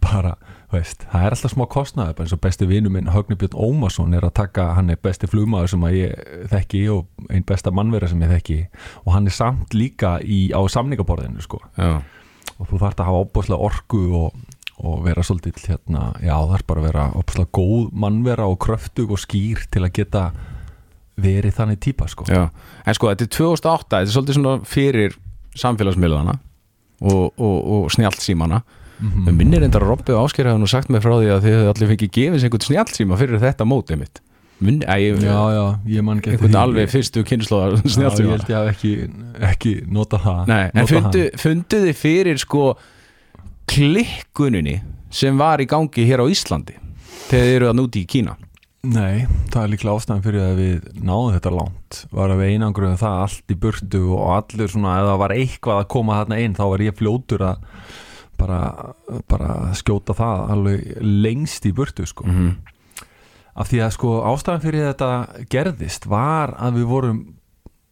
bara, 0.00 0.34
veist, 0.70 1.04
það 1.10 1.24
er 1.26 1.34
alltaf 1.34 1.52
smá 1.54 1.64
kostnaði 1.70 2.14
bara 2.16 2.26
eins 2.26 2.34
og 2.36 2.42
besti 2.44 2.68
vinur 2.68 2.92
minn 2.94 3.10
Högni 3.10 3.36
Björn 3.38 3.56
Ómarsson 3.58 4.14
er 4.14 4.26
að 4.26 4.36
taka, 4.38 4.68
hann 4.76 4.92
er 4.92 5.00
besti 5.02 5.28
flugmaður 5.30 5.72
sem 5.72 5.86
að 5.86 5.96
ég 5.98 6.30
þekki 6.52 6.82
og 6.94 7.26
einn 7.30 7.46
besta 7.48 7.72
mannvera 7.74 8.10
sem 8.10 8.22
ég 8.22 8.32
þekki. 8.36 8.58
Og 9.04 9.12
hann 9.16 9.26
er 9.26 9.34
samt 9.34 9.74
líka 9.74 10.18
í, 10.22 10.40
á 10.54 10.60
samningaborðinu 10.70 11.42
sko. 11.44 11.62
Og 11.80 12.68
þú 12.68 12.80
þarft 12.82 13.02
að 13.02 13.10
hafa 13.10 13.24
opbúslega 13.24 13.68
orku 13.70 14.02
og, 14.20 14.38
og 14.80 15.02
vera 15.06 15.24
svolítið 15.26 15.72
hérna, 15.72 16.10
já 16.22 16.36
er 16.38 16.66
bara 16.68 16.84
að 16.84 16.88
vera 16.90 17.06
opslega 17.18 17.52
góð 17.56 17.90
mannvera 18.04 18.48
og 18.50 18.60
kröftug 18.62 19.14
og 19.16 19.22
skýr 19.22 19.66
til 19.72 19.84
að 19.86 19.94
geta 20.00 20.28
verið 21.20 21.56
þannig 21.56 21.80
típa 21.82 22.08
sko. 22.08 22.26
En 22.30 22.96
sko 22.96 23.10
þetta 23.10 23.26
er 23.26 23.32
2008 23.36 23.88
þetta 23.88 24.04
er 24.06 24.14
svolítið 24.14 24.38
svona 24.38 24.68
fyrir 24.68 25.16
samfélagsmiðlana 25.58 26.36
og, 27.00 27.24
og, 27.34 27.56
og 27.74 27.90
snjált 27.92 28.22
símana 28.22 28.62
Mm 29.00 29.36
minnir 29.40 29.62
reyndar 29.62 29.84
að 29.84 29.88
Robby 29.94 30.12
og 30.12 30.26
Ásker 30.26 30.48
hefði 30.50 30.60
nú 30.60 30.68
sagt 30.68 30.90
mér 30.92 31.00
frá 31.00 31.14
því 31.16 31.30
að 31.32 31.46
þið 31.46 31.68
allir 31.70 31.88
fengið 31.94 32.10
gefins 32.16 32.42
einhvern 32.44 32.66
snjált 32.66 32.92
síma 32.98 33.16
fyrir 33.16 33.40
þetta 33.40 33.64
mótið 33.64 34.02
mitt 34.02 34.20
Minn, 34.60 34.82
æ, 34.84 34.94
ég, 35.00 35.22
Já, 35.24 35.38
já, 35.56 35.62
ég 35.88 36.04
man 36.04 36.18
ekki 36.20 36.34
einhvern 36.34 36.58
alveg 36.60 36.90
fyrstu 36.92 37.22
kynnslóðar 37.24 37.78
Já, 37.78 37.94
snjált 37.94 38.20
ég 38.20 38.28
held 38.34 38.50
ég 38.52 38.58
hafi 38.58 38.74
ekki, 38.74 38.92
ekki 39.48 39.72
nota 39.88 40.20
það 40.20 40.52
Nei, 40.52 40.66
en 40.74 40.90
fundu, 40.90 41.22
fundu 41.40 41.80
þið 41.86 41.96
fyrir 42.02 42.42
sko 42.42 42.66
klikkuninni 43.70 44.82
sem 45.10 45.40
var 45.40 45.62
í 45.64 45.68
gangi 45.70 46.04
hér 46.04 46.20
á 46.20 46.26
Íslandi 46.28 46.76
þegar 47.30 47.46
þið 47.46 47.56
eru 47.56 47.70
að 47.70 47.76
núti 47.80 48.04
í 48.04 48.08
Kína? 48.10 48.36
Nei, 48.80 49.26
það 49.52 49.62
er 49.62 49.72
líklega 49.74 49.96
ástæðan 50.00 50.22
fyrir 50.24 50.44
að 50.44 50.60
við 50.60 50.84
náðum 51.04 51.34
þetta 51.34 51.50
langt. 51.52 51.98
Var 52.16 52.32
að 52.32 52.38
við 52.40 52.52
einangruðum 52.54 53.00
það 53.02 53.18
allt 53.26 53.52
í 53.52 53.56
burtu 53.60 54.00
og 54.16 54.22
allir 54.38 54.70
svona, 54.72 54.94
ef 55.02 55.08
það 55.10 55.18
var 55.20 55.34
eitthvað 55.36 55.80
að 55.82 55.90
koma 55.92 56.16
þarna 56.16 56.38
inn 56.40 56.54
þá 56.56 56.62
var 56.70 56.84
ég 56.86 56.96
fljótur 56.96 57.44
að 57.44 57.66
bara, 58.40 58.60
bara 59.30 59.50
skjóta 59.78 60.16
það 60.16 60.54
alveg 60.56 60.86
lengst 61.04 61.68
í 61.68 61.74
burtu 61.76 62.06
sko. 62.08 62.26
mm 62.26 62.36
-hmm. 62.36 62.56
af 63.54 63.68
því 63.68 63.82
að 63.84 63.92
sko 63.98 64.14
ástæðan 64.32 64.64
fyrir 64.64 64.88
þetta 64.92 65.10
gerðist 65.50 66.06
var 66.06 66.54
að 66.58 66.80
við 66.80 66.90
vorum 66.90 67.20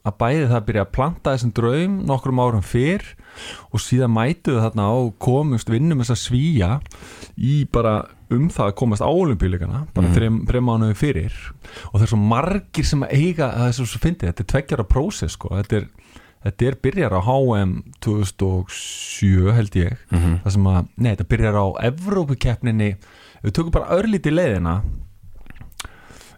að 0.09 0.19
bæði 0.19 0.45
það 0.47 0.59
að 0.59 0.67
byrja 0.69 0.85
að 0.85 0.93
planta 0.95 1.33
þessum 1.35 1.55
draum 1.57 1.97
nokkrum 2.09 2.41
árum 2.43 2.63
fyrr 2.65 3.05
og 3.73 3.83
síðan 3.83 4.15
mætuðu 4.15 4.63
þarna 4.65 4.87
og 4.95 5.11
komust 5.23 5.71
vinnum 5.71 6.03
þess 6.03 6.15
að 6.15 6.23
svíja 6.23 6.71
í 7.37 7.65
bara 7.73 7.97
um 8.35 8.49
það 8.53 8.71
að 8.71 8.77
komast 8.81 9.05
á 9.05 9.09
olimpíuleikana 9.09 9.85
bara 9.97 10.13
þreim, 10.15 10.43
þreim 10.49 10.69
mánuðum 10.69 10.99
fyrir 10.99 11.37
og 11.91 11.99
það 11.99 12.07
er 12.07 12.13
svo 12.13 12.21
margir 12.21 12.89
sem 12.89 13.05
eiga 13.09 13.51
er 13.67 13.75
svo, 13.77 13.87
svo 13.89 14.03
fyndið, 14.03 14.31
þetta 14.31 14.45
er 14.45 14.51
tveggjara 14.53 14.89
prósess 14.89 15.39
sko. 15.39 15.53
þetta 15.57 15.81
er, 15.81 15.89
þetta 16.45 16.67
er 16.71 16.77
byrjar 16.85 17.17
á 17.17 17.21
HM 17.27 17.73
2007 18.05 19.53
held 19.57 19.75
ég 19.79 19.97
Mhm. 20.13 20.41
það 20.45 20.51
sem 20.55 20.65
að, 20.71 20.89
nei 20.97 21.11
þetta 21.15 21.29
byrjar 21.29 21.59
á 21.59 21.67
Evrópukeppninni, 21.91 22.91
við 23.45 23.53
tökum 23.53 23.71
bara 23.75 23.91
örlítið 23.99 24.35
leiðina. 24.39 24.83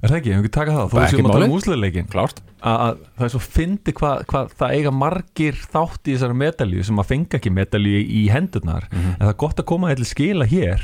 Er 0.03 0.09
það 0.09 0.17
ekki, 0.17 0.31
við 0.33 0.39
ekki 0.41 0.51
taka 0.57 0.73
það, 0.73 0.87
þó 0.89 0.95
við 0.97 1.03
séum 1.11 1.19
ekki 1.21 1.29
að 1.29 1.33
tala 1.35 1.45
um 1.45 1.51
að 2.65 2.99
það 3.19 3.25
er 3.27 3.33
svo 3.35 3.41
fyndi 3.45 3.93
hvað 3.93 4.23
hva, 4.33 4.41
það 4.49 4.71
eiga 4.77 4.91
margir 4.97 5.53
þátt 5.53 6.09
í 6.09 6.15
þessari 6.17 6.37
medalju 6.41 6.85
sem 6.85 6.97
að 7.03 7.11
fenga 7.11 7.37
ekki 7.39 7.53
medalju 7.53 8.01
í, 8.01 8.23
hendurnar. 8.33 8.87
Mhm. 8.91 9.11
en 9.21 9.27
það 9.27 9.29
er 9.29 9.37
gott 9.45 9.57
að 9.61 9.67
koma 9.67 9.95
til 9.95 10.05
skila 10.09 10.47
hér 10.49 10.81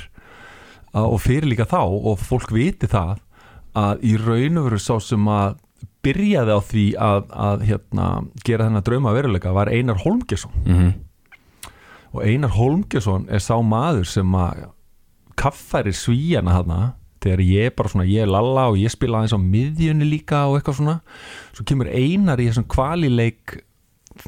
að, 0.95 1.07
og 1.13 1.21
fyrir 1.21 1.49
líka 1.49 1.65
þá 1.65 1.81
og 1.81 2.19
fólk 2.19 2.53
viti 2.53 2.87
það 2.87 3.17
að 3.75 4.05
í 4.05 4.17
raun 4.21 4.59
og 4.59 4.65
veru 4.71 4.79
sá 4.81 5.01
sem 5.01 5.25
að 5.25 5.57
byrjaði 6.07 6.55
á 6.57 6.61
því 6.71 6.87
að, 7.09 7.27
að 7.49 7.67
hérna, 7.71 8.07
gera 8.47 8.69
þennan 8.69 8.87
drauma 8.87 9.17
veruleika 9.17 9.53
var 9.57 9.73
Einar 9.75 10.01
Holmgesson 10.05 10.63
mm 10.65 10.95
og 12.17 12.25
Einar 12.25 12.55
Holmgesson 12.57 13.27
er 13.29 13.43
sá 13.45 13.59
maður 13.61 14.07
sem 14.09 14.37
að 14.39 14.63
kaffæri 15.37 15.93
svíjana 15.93 16.55
hana 16.57 16.79
þegar 17.21 17.43
ég 17.45 17.69
er 17.69 17.75
bara 17.77 17.93
svona, 17.93 18.07
ég 18.09 18.25
er 18.25 18.31
lalla 18.31 18.69
og 18.71 18.79
ég 18.81 18.93
spila 18.93 19.21
aðeins 19.21 19.37
á 19.37 19.41
miðjunni 19.43 20.09
líka 20.09 20.45
og 20.49 20.59
eitthvað 20.59 20.79
svona. 20.79 20.97
Svo 21.57 21.67
kemur 21.69 21.91
Einar 21.91 22.41
í 22.41 22.47
þessum 22.49 22.69
kvalileik 22.73 23.59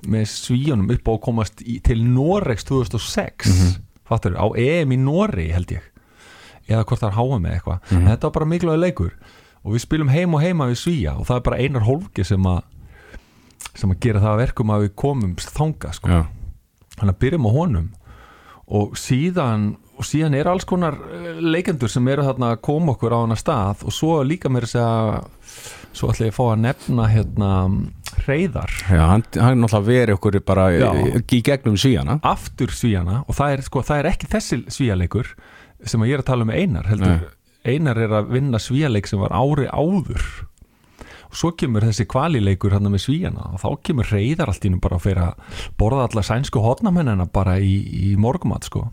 með 0.04 0.26
svíjunum 0.34 0.90
upp 0.92 1.08
á 1.08 1.12
að 1.14 1.22
komast 1.24 1.62
í, 1.64 1.78
til 1.84 2.02
Noregs 2.04 2.66
2006 2.68 3.52
mm 3.54 3.76
fattur, 4.08 4.38
á 4.40 4.46
EM 4.56 4.94
í 4.94 4.96
Noregi 4.96 5.50
held 5.52 5.72
ég. 5.74 5.88
Eða 6.64 6.86
hvort 6.88 7.02
það 7.02 7.10
er 7.10 7.16
háa 7.18 7.40
með 7.44 7.54
eitthvað. 7.58 7.90
En 7.92 8.06
þetta 8.08 8.28
var 8.28 8.34
bara 8.38 8.46
mikilvæg 8.48 8.78
leikur 8.80 9.10
og 9.68 9.76
við 9.76 9.84
spilum 9.84 10.12
heim 10.12 10.34
og 10.34 10.42
heima 10.42 10.70
við 10.70 10.80
svíja 10.80 11.14
og 11.20 11.28
það 11.28 11.40
er 11.40 11.46
bara 11.50 11.60
Einar 11.60 11.84
Holmge 11.86 12.24
sem 12.26 12.48
að 12.48 12.62
sem 13.78 13.92
að 13.92 14.00
gera 14.02 14.22
það 14.22 14.32
að 14.32 14.40
verkum 14.42 14.72
að 14.74 14.84
við 14.86 14.94
komum 14.98 15.34
þanga 15.38 15.92
sko. 15.94 16.10
Já, 16.10 16.22
þannig 16.96 17.12
að 17.12 17.20
byrjum 17.22 17.46
á 17.46 17.50
honum. 17.54 17.90
Og 18.78 18.96
síðan 18.98 19.68
og 19.98 20.06
síðan 20.06 20.34
eru 20.38 20.50
alls 20.52 20.66
konar 20.68 20.96
eh, 21.14 21.38
leikendur 21.42 21.90
sem 21.90 22.08
eru 22.10 22.24
þarna 22.26 22.52
að 22.54 22.62
koma 22.66 22.94
okkur 22.94 23.14
á 23.14 23.18
hana 23.20 23.38
stað. 23.38 23.84
Og 23.86 23.94
svo 23.94 24.18
líka 24.26 24.50
mér 24.50 24.66
að 24.66 24.72
segja 24.72 24.96
svo 25.98 26.10
ætla 26.12 26.28
ég 26.28 26.34
að 26.34 26.38
fá 26.38 26.44
að 26.48 26.60
nefna 26.64 27.06
hérna 27.10 27.50
reyðar 28.26 28.72
Já 28.88 29.02
hann, 29.10 29.24
hann 29.38 29.54
er 29.54 29.60
náttúrulega 29.62 29.88
verið 29.88 30.16
okkur 30.18 30.38
bara 30.46 30.66
Já. 30.74 30.90
í, 31.20 31.40
gegnum 31.44 31.78
síðana 31.80 32.18
aftur 32.26 32.72
svíjana 32.74 33.22
og 33.26 33.36
það 33.38 33.56
er, 33.56 33.64
sko, 33.66 33.82
það 33.86 34.02
er 34.02 34.10
ekki 34.12 34.30
þessi 34.34 34.60
svíjaleikur 34.74 35.32
sem 35.86 36.02
að 36.02 36.10
ég 36.10 36.18
er 36.18 36.24
að 36.24 36.30
tala 36.30 36.46
um 36.46 36.54
Einar 36.54 36.88
heldur, 36.90 37.14
Nei. 37.14 37.34
Einar 37.68 37.98
er 38.00 38.14
að 38.20 38.30
vinna 38.34 38.58
svíjaleik 38.62 39.06
sem 39.10 39.20
var 39.20 39.34
ári 39.36 39.66
áður. 39.70 40.24
Og 41.28 41.36
svo 41.36 41.50
kemur 41.60 41.84
þessi 41.84 42.06
kvalileikur 42.08 42.72
hann 42.72 42.88
með 42.88 43.02
svíjana 43.04 43.50
og 43.52 43.60
þá 43.60 43.68
kemur 43.84 44.08
reyðar 44.14 44.48
allt 44.48 44.64
ínum 44.64 44.80
bara 44.80 44.96
að 44.96 45.04
fyrir 45.04 45.24
að 45.26 45.58
borða 45.76 46.06
alla 46.08 46.22
sænsku 46.24 46.62
hotnamennina 46.64 47.26
bara 47.32 47.58
í, 47.60 47.74
í 48.12 48.14
morgumat 48.16 48.64
sko. 48.64 48.86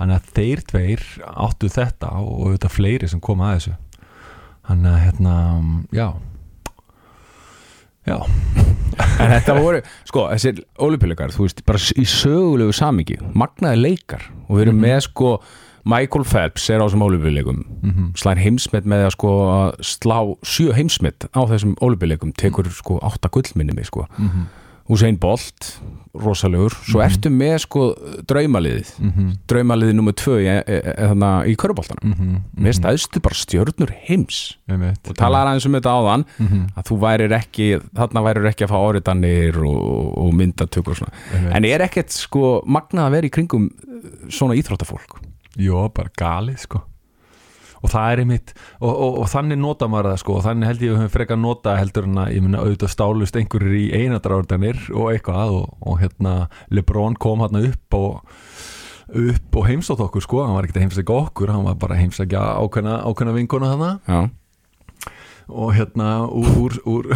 Þannig 0.00 0.16
að 0.18 0.28
þeir 0.36 0.60
tveir 0.68 1.06
áttu 1.32 1.68
þetta 1.72 2.10
og 2.20 2.50
þetta 2.54 2.68
fleiri 2.72 3.08
sem 3.08 3.20
koma 3.24 3.50
að 3.50 3.56
þessu. 3.58 3.72
Þannig 4.68 4.92
að 4.92 5.00
hérna, 5.06 5.34
já. 5.96 6.08
Já, 8.08 8.16
En 9.20 9.28
þetta 9.30 9.54
voru, 9.60 9.80
sko, 10.08 10.22
þessir 10.32 10.60
olimpíuleikar, 10.82 11.32
þú 11.34 11.44
veist, 11.44 11.60
bara 11.68 11.80
í 12.00 12.04
sögulegu 12.08 12.72
samingi, 12.74 13.18
magnaði 13.36 13.80
leikar. 13.84 14.24
Og 14.48 14.56
við 14.56 14.62
erum 14.64 14.78
Mhm. 14.80 14.84
með, 14.86 15.00
sko, 15.04 15.30
Michael 15.84 16.24
Phelps 16.28 16.68
er 16.70 16.80
á 16.80 16.86
þessum 16.88 17.02
olimpíuleikum 17.06 17.64
Mhm. 17.82 18.12
slær 18.14 18.36
heimsmet 18.38 18.84
með 18.84 19.06
að 19.08 19.14
sko 19.16 19.30
slá 19.80 20.18
sjö 20.44 20.72
heimsmet 20.76 21.28
á 21.32 21.40
þessum 21.48 21.74
olimpíuleikum 21.80 22.32
tekur 22.36 22.68
sko 22.70 22.98
átta 23.00 23.28
gullminni 23.32 23.84
sko. 23.84 24.06
Mhm. 24.18 24.46
Usain 24.90 25.16
Bolt, 25.22 25.78
rosalegur. 26.18 26.74
Svo 26.82 26.98
ertu 27.00 27.30
með 27.30 27.60
sko 27.62 27.94
draumaliðið 28.26 28.88
mhm, 28.98 29.28
draumaliðið 29.46 29.94
nummer 29.94 30.12
tvö 30.18 30.34
í, 30.42 30.46
e, 30.50 30.56
e, 30.66 30.78
e, 30.82 30.94
þarna 31.06 31.28
í 31.46 31.54
köruboltanum 31.54 32.10
mhm, 32.10 32.40
með 32.58 32.74
stæðstu 32.80 33.22
bara 33.22 33.38
stjörnur 33.38 33.92
heims. 34.08 34.56
Og 34.68 35.14
talaði 35.14 35.46
aðeins 35.52 35.66
um 35.70 35.78
þetta 35.78 35.94
áðan 35.94 36.24
Mhm, 36.40 36.66
að 36.76 36.84
þú 36.90 36.98
værir 37.06 37.36
ekki, 37.38 37.68
þarna 37.94 38.24
værir 38.26 38.50
ekki 38.50 38.66
að 38.66 38.72
fá 38.74 38.78
áriðanir 38.90 39.56
og, 39.62 40.18
og 40.18 40.34
myndatökur 40.34 40.90
og 40.90 40.96
svona. 40.98 41.12
einmitt. 41.34 41.54
en 41.56 41.64
er 41.64 41.80
ekkert 41.86 42.10
sko 42.10 42.62
magnað 42.66 43.06
að 43.06 43.10
vera 43.12 43.26
í 43.30 43.30
kringum 43.30 43.70
uh, 43.70 44.28
svona 44.28 44.54
íþróttafólk 44.58 45.20
Jó, 45.60 45.84
bara 45.94 46.12
galið 46.18 46.64
sko. 46.64 46.84
Og 47.80 47.88
það 47.88 48.12
er 48.12 48.20
einmitt 48.20 48.50
og, 48.54 48.90
og, 48.90 49.14
og 49.22 49.28
þannig 49.32 49.60
nota 49.60 49.86
maður 49.88 50.10
það 50.10 50.18
sko 50.20 50.34
og 50.36 50.42
þannig 50.44 50.68
held 50.68 50.82
ég 50.84 50.90
að 50.90 50.92
við 50.92 51.00
höfum 51.00 51.14
frekar 51.14 51.38
nota 51.40 51.76
heldur 51.78 52.08
en 52.10 52.18
að 52.20 52.34
ég 52.34 52.44
minna 52.44 52.60
auðvitað 52.60 52.92
stálust 52.92 53.38
einhverjir 53.40 53.78
í 53.78 53.86
einadráðanir 54.02 54.82
og 54.92 55.08
eitthvað 55.14 55.54
og, 55.56 55.78
og 55.80 55.96
hérna 56.02 56.34
Lebron 56.68 57.16
kom 57.16 57.40
hérna 57.40 57.64
upp 57.70 57.96
og 57.96 58.36
upp 59.10 59.56
og 59.58 59.66
heimsótt 59.66 60.02
okkur 60.04 60.26
sko. 60.26 60.42
Hann 60.44 60.58
var 60.58 60.68
ekkert 60.68 60.82
að 60.82 60.86
heimsækja 60.86 61.16
okkur, 61.24 61.54
hann 61.54 61.64
var 61.66 61.80
bara 61.80 61.96
að 61.96 62.04
heimsækja 62.04 62.44
ákveðna, 62.60 63.00
ákveðna 63.08 63.36
vinkona 63.38 63.72
hana 63.72 63.90
já, 64.04 64.20
og 65.50 65.74
hérna 65.74 66.10
úr, 66.28 66.50
úr, 66.56 66.78
úr, 66.86 67.08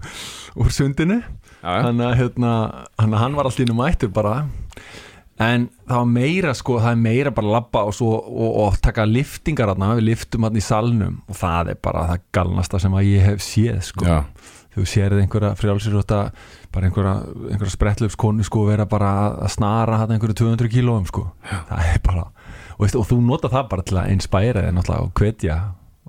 úr 0.60 0.72
sundinu 0.74 1.20
þannig 1.60 2.06
að 2.06 2.18
hérna, 2.20 2.52
hann, 3.00 3.36
var 3.36 3.50
innum 3.50 3.80
mættur 3.82 4.12
bara 4.14 4.44
en 5.40 5.66
það 5.88 5.96
var 5.96 6.08
meira 6.10 6.54
sko, 6.56 6.78
það 6.82 6.92
er 6.92 7.00
meira 7.00 7.32
bara 7.32 7.48
að 7.48 7.54
labba 7.56 7.82
og, 7.88 7.94
svo, 7.96 8.12
og, 8.20 8.56
og 8.64 8.78
taka 8.84 9.06
liftingar 9.08 9.72
hann, 9.72 9.86
við 9.96 10.08
liftum 10.10 10.46
hann 10.46 10.58
í 10.58 10.64
salnum 10.64 11.20
og 11.30 11.38
það 11.40 11.72
er 11.72 11.82
bara 11.88 12.06
það 12.10 12.24
galnasta 12.36 12.80
sem 12.82 12.96
að 12.96 13.08
ég 13.08 13.24
hef 13.24 13.44
séð 13.44 13.80
sko, 13.88 14.04
já. 14.04 14.18
þú 14.76 14.86
sérið 14.92 15.22
einhverja 15.24 15.54
frjálsirjóta, 15.60 16.20
bara 16.74 16.90
einhverja, 16.90 17.14
einhverja 17.54 17.76
sprettlöfskonu 17.76 18.46
sko 18.46 18.66
vera 18.68 18.86
bara 18.90 19.14
að 19.46 19.54
snara 19.56 20.02
hann 20.02 20.12
einhverju 20.16 20.42
200 20.42 20.72
kílóum 20.74 21.08
sko 21.08 21.30
það 21.48 21.84
er 21.88 22.00
bara, 22.04 22.28
og, 22.76 22.84
veist, 22.84 23.00
og 23.00 23.08
þú 23.08 23.20
nota 23.24 23.52
það 23.52 23.70
bara 23.72 23.86
til 23.88 24.00
að 24.02 24.14
inspæra 24.16 24.66
þig 24.66 24.76
náttúrulega 24.76 25.08
og 25.08 25.14
hvetja 25.22 25.60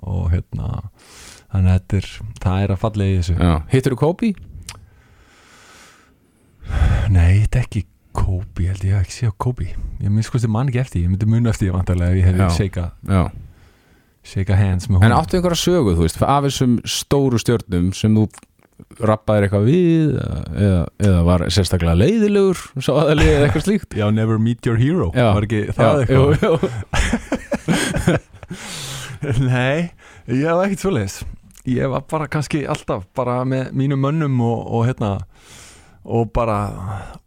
og 0.02 0.24
hérna 0.34 0.72
þannig 1.52 1.72
að 1.72 1.78
þetta 1.78 2.02
er, 2.02 2.10
það 2.44 2.66
er 2.66 2.74
að 2.74 2.82
falla 2.84 3.08
í 3.08 3.16
þessu 3.20 3.38
já. 3.38 3.54
hittur 3.72 3.96
þú 3.96 4.02
Kobe? 4.04 4.34
Nei, 7.12 7.42
þetta 7.42 7.58
er 7.58 7.66
ekki 7.66 7.82
Kobe, 8.16 8.66
held 8.68 8.84
ég 8.84 8.92
hef 8.96 9.06
ekki 9.06 9.16
séð 9.16 9.32
Kobe. 9.40 9.68
Ég 10.02 10.10
minnst 10.12 10.28
sko 10.30 10.40
mann 10.52 10.68
ekki 10.70 10.82
eftir, 10.82 11.02
ég 11.06 11.10
myndi 11.12 11.28
munu 11.28 11.50
eftir 11.52 11.68
því 11.68 11.74
vantarlega 11.78 12.12
ef 12.12 12.16
ég 12.18 12.24
Já. 12.26 12.30
hefði 12.30 12.48
shaka, 12.58 12.84
já. 13.08 13.22
Shaka 14.22 14.56
hands 14.56 14.86
með 14.88 15.02
en 15.02 15.10
hún 15.10 15.16
áttu 15.18 15.38
einhverja 15.38 15.58
sögu, 15.58 15.94
þú 15.98 16.04
veist, 16.06 16.22
af 16.22 16.44
þessum 16.46 16.74
stóru 16.86 17.40
stjörnum 17.42 17.88
sem 17.96 18.14
þú 18.14 18.26
rappaðir 19.02 19.46
eitthvað 19.46 19.66
við 19.66 20.12
eða, 20.18 20.82
eða 21.06 21.20
var 21.26 21.44
sérstaklega 21.54 21.96
leiðilegur 21.98 22.60
svo 22.82 22.96
aðalið 23.02 23.30
eða 23.32 23.44
eitthvað 23.48 23.66
slíkt? 23.66 23.96
Já, 24.00 24.06
never 24.14 24.38
meet 24.42 24.66
your 24.68 24.78
hero, 24.80 25.10
Já. 25.16 25.28
var 25.36 25.46
ekki 25.48 25.62
það 25.76 26.02
já, 26.02 26.04
eitthvað? 26.06 26.30
jú. 26.42 26.52
Nei, 29.52 29.92
ég 30.26 30.46
hef 30.48 30.64
ekkert 30.66 30.82
svoleiðis. 30.82 31.16
Ég 31.70 31.86
var 31.92 32.02
bara 32.10 32.26
kannski 32.30 32.64
alltaf 32.66 33.04
bara 33.14 33.42
með 33.46 33.68
mínum 33.78 34.00
mönnum 34.02 34.40
og, 34.42 34.64
og 34.66 34.88
hérna 34.88 35.12
og 36.04 36.32
bara, 36.34 36.56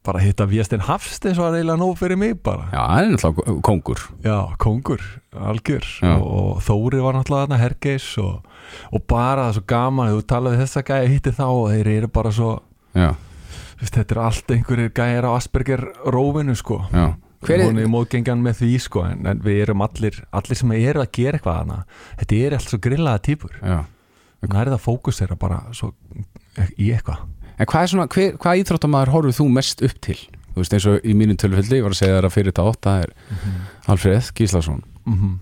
bara 0.04 0.20
hitta 0.20 0.48
Viestin 0.50 0.84
Hafst 0.84 1.26
eins 1.26 1.40
og 1.40 1.48
að 1.48 1.60
reyla 1.60 1.78
nóg 1.80 1.96
fyrir 2.00 2.20
mig 2.20 2.36
bara. 2.44 2.68
Já, 2.74 2.82
hann 2.92 3.06
er 3.06 3.14
náttúrulega 3.16 3.56
kongur. 3.64 4.02
Já, 4.26 4.40
kongur, 4.60 5.04
algjör. 5.32 5.86
Já. 6.02 6.16
og, 6.18 6.26
og 6.26 6.64
Þóri 6.66 7.04
var 7.04 7.16
náttúrulega 7.16 7.48
þarna 7.48 7.62
Hergeis 7.62 8.08
og, 8.22 8.50
og 8.92 9.06
bara 9.08 9.46
það 9.46 9.52
er 9.52 9.58
svo 9.60 9.66
gaman 9.72 10.12
þú 10.12 10.26
talaði 10.34 10.62
þessa 10.64 10.86
gæja 10.90 11.12
hitti 11.14 11.36
þá 11.36 11.46
og 11.48 11.70
þeir 11.72 11.92
eru 11.96 12.12
bara 12.20 12.34
svo 12.36 12.52
Já, 12.96 13.12
veist, 13.80 13.96
þetta 13.96 14.16
er 14.16 14.22
allt 14.24 14.52
einhverjir 14.56 14.92
gæjar 14.96 15.28
á 15.28 15.32
Asperger 15.36 15.86
rófinu 16.12 16.56
sko. 16.56 16.82
Já. 16.92 17.14
Hver 17.46 17.62
hún 17.62 17.78
er, 17.78 17.86
er 17.86 17.92
móðgengjan 17.92 18.42
með 18.42 18.62
því 18.64 18.72
sko 18.82 19.04
en, 19.06 19.26
en 19.30 19.42
við 19.46 19.60
erum 19.68 19.84
allir, 19.86 20.16
allir 20.34 20.58
sem 20.58 20.72
eru 20.76 21.04
að 21.04 21.12
gera 21.14 21.38
eitthvað 21.38 21.60
hana 21.62 21.82
þetta 22.18 22.40
er 22.42 22.56
allt 22.58 22.72
svo 22.72 22.80
grillaða 22.82 23.22
típur 23.28 23.60
já. 23.60 23.84
Það 24.46 24.62
er 24.62 24.72
það 24.74 24.82
fókusera 24.82 25.38
bara 25.38 25.60
svo 25.76 25.92
í 26.80 26.90
eitthvað 26.96 27.22
En 27.60 27.70
hvað 27.72 27.82
er 27.86 27.92
svona, 27.94 28.08
hver, 28.12 28.36
hvað 28.42 28.62
íþróttamæður 28.62 29.14
horfið 29.14 29.40
þú 29.40 29.48
mest 29.56 29.82
upp 29.88 30.02
til? 30.04 30.18
Þú 30.56 30.62
veist 30.62 30.76
eins 30.76 30.86
og 30.92 31.08
í 31.08 31.14
mínum 31.16 31.40
tölvöldi, 31.40 31.80
ég 31.80 31.84
var 31.86 31.96
að 31.96 32.00
segja 32.00 32.18
þér 32.18 32.28
að 32.30 32.36
fyrir 32.36 32.52
þetta 32.52 32.68
åtta 32.72 32.94
er 33.04 33.10
Alfreð 33.92 34.30
Gíslason 34.36 34.84
mm 35.06 35.16
-hmm. 35.16 35.34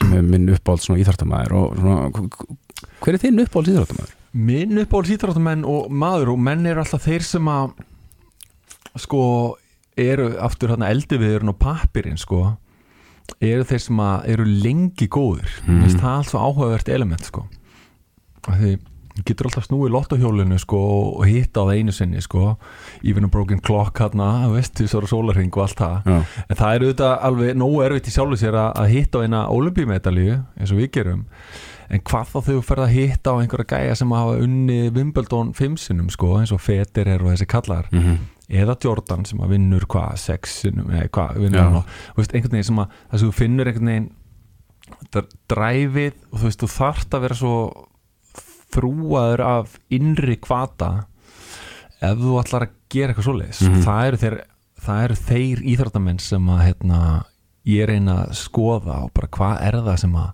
sem 0.00 0.12
er 0.18 0.22
minn 0.22 0.58
svona 0.78 1.00
íþróttamæður 1.02 1.52
og 1.52 1.76
svona, 1.76 2.28
hver 3.00 3.14
er 3.14 3.18
þinn 3.18 3.42
uppáhald 3.44 3.72
íþróttamæður? 3.72 4.14
Minn 4.32 4.78
uppáhald 4.78 5.10
íþróttamenn 5.14 5.64
og 5.64 5.90
maður 5.90 6.32
og 6.32 6.38
menn 6.38 6.66
eru 6.66 6.80
alltaf 6.80 7.04
þeir 7.06 7.22
sem 7.22 7.48
að 7.48 7.70
sko 8.96 9.56
eru 9.96 10.36
aftur 10.42 10.70
hérna 10.70 10.90
eldi 10.90 11.18
viðurinn 11.18 11.52
og 11.52 11.58
pappirinn 11.58 12.18
sko 12.18 12.56
eru 13.40 13.64
þeir 13.64 13.80
sem 13.80 14.00
að 14.02 14.28
eru 14.34 14.44
lengi 14.44 15.06
góðir 15.08 15.50
Mhm. 15.66 15.82
mm. 15.82 16.00
það 16.00 16.10
er 16.10 16.16
allt 16.16 16.30
svo 16.30 16.38
áhugavert 16.38 16.88
element 16.88 17.24
sko 17.24 17.46
því 18.44 18.78
getur 19.22 19.46
alltaf 19.46 19.68
snúið 19.68 19.92
lottohjólinu 19.94 20.56
sko 20.58 20.78
og 21.20 21.26
hitta 21.28 21.62
á 21.62 21.66
það 21.68 21.76
einu 21.78 21.92
sinni 21.94 22.22
sko. 22.24 22.56
Even 23.06 23.28
a 23.28 23.30
broken 23.30 23.60
clock 23.62 24.00
hérna 24.02 24.48
því 24.50 24.88
svo 24.90 25.04
sólarring 25.06 25.52
og 25.54 25.62
allt 25.68 25.78
það. 25.78 26.00
Já, 26.10 26.16
En 26.48 26.56
það 26.58 26.74
er 26.74 26.86
auðvitað 26.88 27.14
alveg 27.28 27.54
nógu 27.60 27.84
erfitt 27.86 28.10
í 28.10 28.14
sjálfu 28.16 28.40
sér 28.40 28.58
að, 28.58 28.72
að 28.82 28.90
hitta 28.96 29.22
á 29.22 29.24
eina 29.24 29.44
olimpíumedalíu 29.54 30.40
eins 30.58 30.74
og 30.74 30.80
við 30.82 30.90
gerum. 30.98 31.24
En 31.94 32.00
hvað 32.00 32.30
þá 32.32 32.38
þau 32.48 32.60
ferð 32.64 32.82
að 32.88 32.94
hitta 32.96 33.30
á 33.30 33.38
einhverja 33.38 33.70
gæja 33.74 33.94
sem 34.00 34.14
hafa 34.16 34.38
unni 34.42 34.78
Wimbledon 34.90 35.52
5 35.54 35.76
sinum 35.84 36.08
sko 36.10 36.38
eins 36.40 36.50
og 36.56 36.62
Federer 36.64 37.22
og 37.22 37.34
þessi 37.34 37.46
kallar. 37.50 37.90
Mm 37.92 38.30
eða 38.44 38.74
Jordan 38.76 39.22
sem 39.24 39.38
að 39.40 39.54
vinnur 39.54 39.86
hvað 39.88 40.18
6 40.20 40.50
sinum 40.66 40.90
eða 40.92 41.06
hvað 41.16 41.38
vinnur 41.40 41.78
og 41.80 42.18
einhvern 42.20 42.52
veginn 42.52 42.66
sem 42.68 42.80
að 42.82 42.90
það 43.08 43.20
sem 43.22 43.30
þú 43.30 43.36
finnur 43.38 43.70
einhvern 43.70 43.88
veginn 43.88 44.08
dr- 45.14 45.30
dræfið 45.48 46.18
og 46.28 46.34
þú 46.42 46.44
veist 46.50 46.60
þú 46.60 46.68
þarft 46.74 47.16
að 47.16 47.22
vera 47.24 47.38
svo 47.38 47.54
þrúaður 48.74 49.40
af 49.48 49.78
innri 49.94 50.36
kvata 50.42 50.92
ef 52.04 52.18
þú 52.20 52.38
ætlar 52.42 52.66
að 52.66 52.74
gera 52.92 53.12
eitthvað 53.14 53.28
svoleiðis 53.30 53.60
Mhm. 53.64 53.82
það, 53.86 54.06
eru 54.10 54.16
þeir, 54.24 54.38
það 54.84 55.04
eru 55.08 55.18
þeir 55.28 55.62
íþróttamenn 55.74 56.20
sem 56.20 56.48
að 56.52 56.64
hérna, 56.68 57.02
ég 57.66 57.86
reyna 57.88 58.16
að 58.26 58.34
skoða 58.36 59.04
og 59.06 59.12
bara 59.14 59.28
hvað 59.28 59.62
er 59.68 59.78
það 59.86 59.98
sem 60.04 60.12
að 60.20 60.32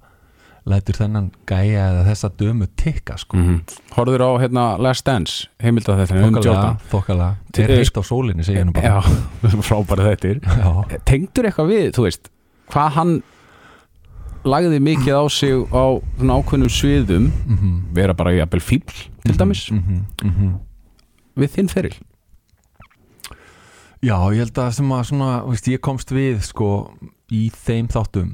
lætur 0.71 0.93
þennan 0.99 1.31
gæja 1.49 1.85
eða 1.91 2.03
þessa 2.11 2.29
dömu 2.37 2.67
tikka 2.77 3.17
sko 3.19 3.37
-hmm. 3.37 3.61
Horfður 3.97 4.21
á 4.21 4.31
hérna 4.43 4.65
Last 4.79 5.05
Dance 5.07 5.47
heimilda 5.63 5.97
þetta 5.97 6.27
um 6.27 6.35
Jordan 6.43 6.77
þokkalega 6.91 7.35
Til- 7.53 7.65
er 7.65 7.77
heitt 7.79 7.97
á 7.97 8.03
sólinni 8.05 8.45
segja 8.45 8.65
nú 8.65 8.73
bara 8.73 9.01
Já, 9.01 9.01
frábæri 9.69 10.05
þetta 10.17 10.41
Já. 10.43 10.99
Tengdur 11.05 11.45
eitthvað 11.49 11.71
við, 11.73 11.91
þú 11.97 12.03
veist 12.05 12.29
hvað 12.71 12.91
hann 12.93 13.23
lagði 14.45 14.79
mikið 14.81 15.15
á 15.21 15.25
sig 15.29 15.53
á 15.69 15.85
svona 16.19 16.37
ákveðnum 16.41 16.71
sviðum 16.73 17.31
Mhm. 17.47 17.73
vera 17.95 18.15
bara 18.15 18.33
jafnvel 18.33 18.61
fíbl 18.61 18.95
til 19.25 19.37
dæmis 19.37 19.71
Mhm, 19.71 20.05
mhm. 20.25 20.55
við 21.37 21.49
þinn 21.57 21.69
feril 21.69 21.95
Já, 24.03 24.17
ég 24.33 24.39
held 24.41 24.57
að 24.57 24.71
sem 24.73 24.89
að 24.97 25.03
svona, 25.11 25.31
veist, 25.45 25.67
ég 25.69 25.81
komst 25.85 26.09
við 26.09 26.39
sko 26.47 26.69
í 27.31 27.51
þeim 27.53 27.89
þáttum 27.93 28.31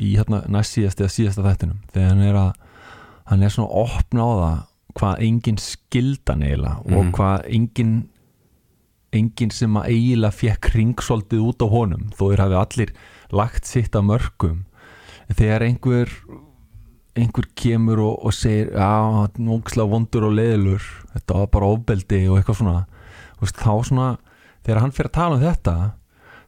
í 0.00 0.14
hérna 0.16 0.46
næst 0.48 0.78
síðast 0.78 1.02
eða 1.02 1.12
síðasta 1.12 1.44
þættinum 1.44 1.82
þegar 1.92 2.08
hann 2.08 2.22
er 2.24 2.34
að 2.40 2.54
hann 3.26 3.42
er 3.42 3.52
svona 3.52 3.68
að 3.68 3.82
opna 3.84 4.24
á 4.24 4.30
það 4.40 4.56
hvað 4.96 5.20
engin 5.26 5.58
skildan 5.60 6.42
eiginlega 6.42 6.78
og 6.80 7.04
Mhm. 7.04 7.12
hvað 7.12 7.44
engin 7.52 7.92
engin 9.12 9.50
sem 9.52 9.74
að 9.76 9.88
eiginlega 9.92 10.32
fekk 10.32 10.70
ringsóltið 10.72 11.44
út 11.44 11.60
á 11.60 11.66
honum 11.68 12.10
þó 12.16 12.24
þeir 12.30 12.38
hafi 12.46 12.56
allir 12.62 12.90
lagt 13.30 13.64
sitt 13.66 13.92
að 13.92 14.04
mörgum 14.08 14.64
en 15.30 15.38
þegar 15.38 15.64
einhver 15.66 16.10
einhver 17.20 17.46
kemur 17.58 18.00
og, 18.04 18.18
og 18.28 18.34
segir 18.34 18.70
já, 18.74 18.90
núkslega 19.42 19.90
vondur 19.90 20.28
og 20.28 20.34
leiðilur 20.38 20.84
þetta 21.14 21.38
var 21.40 21.48
bara 21.54 21.70
ofbeldi 21.74 22.20
og 22.30 22.38
eitthvað 22.38 22.60
svona 22.60 22.76
veist, 23.40 23.58
þá 23.58 23.72
svona 23.88 24.08
þegar 24.64 24.80
hann 24.84 24.94
fyrir 24.94 25.10
að 25.10 25.16
tala 25.18 25.36
um 25.38 25.42
þetta 25.42 25.74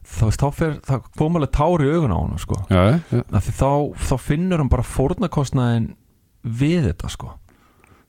þá, 0.03 0.25
þá, 0.39 0.47
fer, 0.55 0.73
þá 0.87 0.93
kom 1.19 1.37
alveg 1.39 1.51
tári 1.55 1.87
í 1.89 1.93
augun 1.95 2.11
á 2.15 2.19
hann 2.19 2.39
sko. 2.41 2.57
Af 3.31 3.45
því 3.47 3.53
þá, 3.59 3.69
þá 4.07 4.13
finnur 4.19 4.59
hann 4.63 4.71
bara 4.71 4.83
fórnarkostnaðin 4.87 5.85
við 6.43 6.89
þetta 6.89 7.11
sko. 7.13 7.29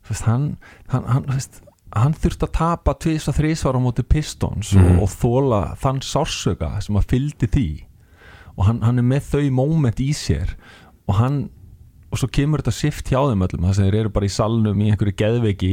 Veist, 0.08 0.24
hann, 0.26 0.48
hann, 0.90 1.06
hann, 1.08 1.26
veist, 1.30 1.60
hann 1.94 2.16
þurfti 2.18 2.48
að 2.48 2.54
tapa 2.58 2.94
tvís 3.00 3.28
að 3.30 3.38
þrísvar 3.40 3.78
á 3.78 3.84
móti 3.87 4.02
Pistons 4.10 4.72
Mhm. 4.74 4.98
og, 4.98 5.06
og 5.06 5.14
þóla 5.14 5.60
þann 5.80 6.02
sársöka 6.04 6.72
sem 6.82 6.98
að 6.98 7.06
fyldi 7.14 7.50
því 7.54 7.66
og 8.56 8.64
hann, 8.68 8.80
hann 8.86 8.98
er 8.98 9.06
með 9.06 9.28
þau 9.32 9.44
moment 9.50 10.00
í 10.00 10.10
sér 10.14 10.54
og 11.08 11.14
hann 11.18 11.38
og 12.14 12.20
svo 12.20 12.28
kemur 12.30 12.62
þetta 12.62 12.70
shift 12.76 13.08
hjá 13.10 13.18
þeim 13.26 13.42
öllum 13.42 13.64
þess 13.66 13.80
að 13.82 13.88
þeir 13.88 13.96
eru 14.04 14.10
bara 14.14 14.26
í 14.28 14.34
salnum 14.34 14.82
í 14.84 14.90
einhverju 14.92 15.16
geðveiki 15.18 15.70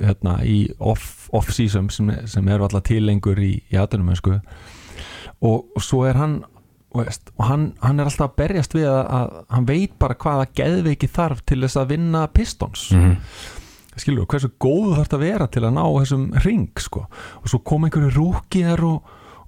hérna, 0.00 0.38
í 0.48 0.58
off- 0.80 1.26
off-season 1.36 1.90
sem, 1.92 2.08
sem 2.26 2.48
eru 2.48 2.64
alltaf 2.64 2.86
til 2.88 3.02
lengur 3.04 3.36
í, 3.36 3.50
í 3.68 3.76
aðdunum 3.76 4.14
og, 5.42 5.66
og 5.76 5.82
svo 5.84 6.04
er 6.08 6.16
hann 6.16 6.38
veist, 6.96 7.30
og 7.36 7.44
hann, 7.48 7.66
hann 7.82 8.00
er 8.00 8.08
alltaf 8.08 8.30
að 8.30 8.36
berjast 8.40 8.74
við 8.76 8.88
að, 8.88 9.02
að 9.18 9.34
hann 9.56 9.68
veit 9.68 9.98
bara 10.00 10.16
hvaða 10.24 10.48
geðveiki 10.60 11.08
þarf 11.12 11.44
til 11.48 11.60
þess 11.64 11.78
að 11.80 11.92
vinna 11.96 12.26
Pistons 12.32 12.88
Mhm. 12.92 13.16
skilur, 14.00 14.24
hversu 14.24 14.48
góðu 14.60 14.94
þarf 14.96 15.04
þetta 15.10 15.18
að 15.18 15.24
vera 15.26 15.46
til 15.52 15.62
að 15.68 15.74
ná 15.76 15.82
þessum 16.00 16.22
ring 16.46 16.70
sko. 16.80 17.04
og 17.42 17.48
svo 17.52 17.58
kom 17.64 17.84
einhverju 17.84 18.14
rúkiðar 18.16 18.84
og, 18.88 19.02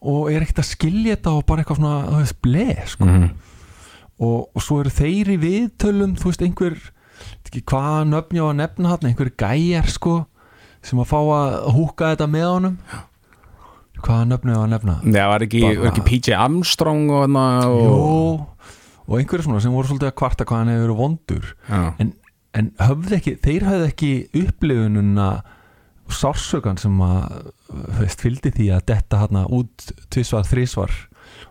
og 0.05 0.29
er 0.33 0.45
ekkert 0.45 0.61
að 0.63 0.69
skilja 0.71 1.17
þetta 1.17 1.33
og 1.39 1.47
bara 1.49 1.63
eitthvað 1.65 1.81
svona, 1.81 1.95
þú 2.11 2.21
veist, 2.21 2.39
bleið 2.45 2.85
sko. 2.93 3.09
Mhm. 3.09 3.31
og, 4.25 4.37
og 4.55 4.63
svo 4.63 4.77
eru 4.83 4.93
þeir 4.95 5.33
í 5.35 5.39
viðtölum 5.43 6.13
þú 6.21 6.31
veist 6.31 6.45
einhver 6.47 6.77
hvaða 7.55 8.05
nöfn 8.11 8.37
ég 8.39 8.43
á 8.45 8.49
að 8.51 8.59
nefna 8.61 8.93
hann 8.93 9.09
einhver 9.09 9.31
gæjar 9.39 9.91
sko 9.91 10.15
sem 10.85 11.01
að 11.01 11.11
fá 11.11 11.19
að 11.23 11.55
húka 11.75 12.11
þetta 12.13 12.27
með 12.29 12.47
honum. 12.51 12.75
Hvaða 14.05 14.27
nöfn 14.29 14.51
ég 14.53 14.59
á 14.59 14.63
að 14.65 14.73
nefna? 14.75 14.95
Já, 15.09 15.25
var 15.31 15.45
ekki, 15.47 15.63
Bara- 15.65 15.89
ekki 15.91 16.05
PJ 16.09 16.35
Armstrong 16.37 17.07
og, 17.15 17.25
og... 17.25 17.79
Jó, 17.87 18.69
og 19.09 19.19
einhverju 19.19 19.47
svona 19.47 19.63
sem 19.65 19.73
voru 19.73 19.89
svolítið 19.89 20.11
að 20.11 20.19
kvarta 20.21 20.45
hvað 20.49 20.61
hann 20.63 20.73
hefur 20.75 20.85
verið 20.87 21.01
vondur. 21.01 21.51
Já. 21.69 21.83
en, 22.03 22.13
en 22.55 22.71
höfðu 22.81 23.17
ekki, 23.19 23.35
þeir 23.45 23.67
höfðu 23.71 23.89
ekki 23.89 24.13
upplifununa 24.43 25.29
sársökan 26.13 26.77
sem 26.81 27.01
að 27.01 27.53
veist, 28.01 28.21
fylgdi 28.25 28.53
því 28.55 28.69
að 28.77 28.87
detta 28.93 29.23
hann 29.25 29.43
út 29.47 29.91
tvisvar, 30.13 30.47
þrísvar 30.49 30.95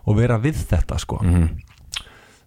og 0.06 0.16
vera 0.18 0.38
við 0.40 0.58
þetta 0.70 0.98
sko 1.02 1.20
Mhm. 1.22 1.48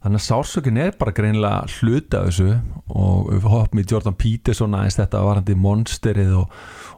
þannig 0.04 0.22
að 0.22 0.28
sársökin 0.28 0.78
er 0.80 0.92
bara 1.00 1.12
greinilega 1.12 1.66
hluti 1.80 2.18
af 2.18 2.28
þessu 2.30 2.50
og 2.90 3.32
við 3.34 3.48
hoppum 3.52 3.80
í 3.82 3.86
Jordan 3.92 4.14
Peterson 4.16 4.76
aðeins 4.78 4.98
þetta 5.00 5.24
varandi 5.26 5.56
monsterið 5.58 6.36
og, 6.38 6.52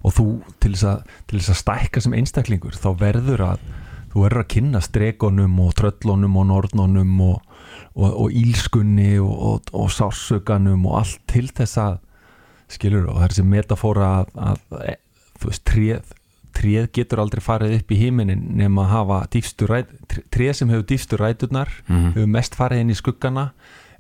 og 0.03 0.13
þú 0.13 0.25
til 0.59 0.73
þess, 0.75 0.83
að, 0.83 1.13
til 1.27 1.39
þess 1.39 1.53
að 1.55 1.61
stækka 1.63 2.01
sem 2.05 2.13
einstaklingur 2.19 2.75
þá 2.77 2.89
verður 2.99 3.45
að 3.53 3.63
þú 4.09 4.23
verður 4.25 4.41
að 4.43 4.49
kynna 4.53 4.81
strekonum 4.81 5.59
og 5.63 5.73
tröllunum 5.79 6.37
og 6.41 6.45
nornunum 6.49 7.15
og, 7.21 7.41
og, 7.95 8.13
og 8.25 8.31
ílskunni 8.35 9.19
og, 9.21 9.33
og, 9.49 9.73
og 9.73 9.89
sársökanum 9.95 10.85
og 10.89 10.99
allt 11.03 11.19
til 11.29 11.47
þess 11.47 11.77
að 11.77 11.99
skilur 12.69 13.07
og 13.09 13.15
það 13.17 13.23
er 13.25 13.33
þessi 13.33 13.47
metafóra 13.49 14.07
að, 14.19 14.31
að 14.37 14.97
þú 15.39 15.49
veist, 15.49 15.63
tréð 15.65 16.15
tréð 16.59 16.87
getur 16.97 17.21
aldrei 17.23 17.41
farið 17.41 17.75
upp 17.79 17.91
í 17.95 17.97
híminin 18.01 18.41
nema 18.59 18.83
að 18.85 18.91
hafa 18.93 19.19
dýfstu 19.33 19.67
ræt 19.69 19.91
tréð 20.33 20.53
sem 20.59 20.69
hefur 20.73 20.87
dýfstu 20.91 21.17
ræturnar 21.21 21.69
Mhm. 21.87 22.13
hefur 22.15 22.27
mest 22.27 22.55
farið 22.59 22.81
inn 22.83 22.91
í 22.93 22.97
skuggana 22.99 23.51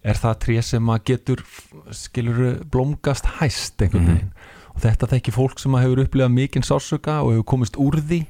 er 0.03 0.15
það 0.15 0.39
tré 0.45 0.61
sem 0.63 0.85
að 0.91 1.03
getur 1.11 1.43
skilur 1.91 2.63
blómgast 2.71 3.25
hæst 3.39 3.77
einhvern 3.81 4.03
Mhm. 4.05 4.13
veginn 4.15 4.31
og 4.75 4.81
þetta 4.81 5.07
þekki 5.11 5.31
fólk 5.35 5.59
sem 5.59 5.71
að 5.75 5.83
hefur 5.87 6.03
upplifað 6.05 6.33
mikinn 6.35 6.63
sársöka 6.63 7.21
og 7.23 7.31
hefur 7.33 7.45
komist 7.45 7.75
úr 7.77 7.99
því 8.01 8.25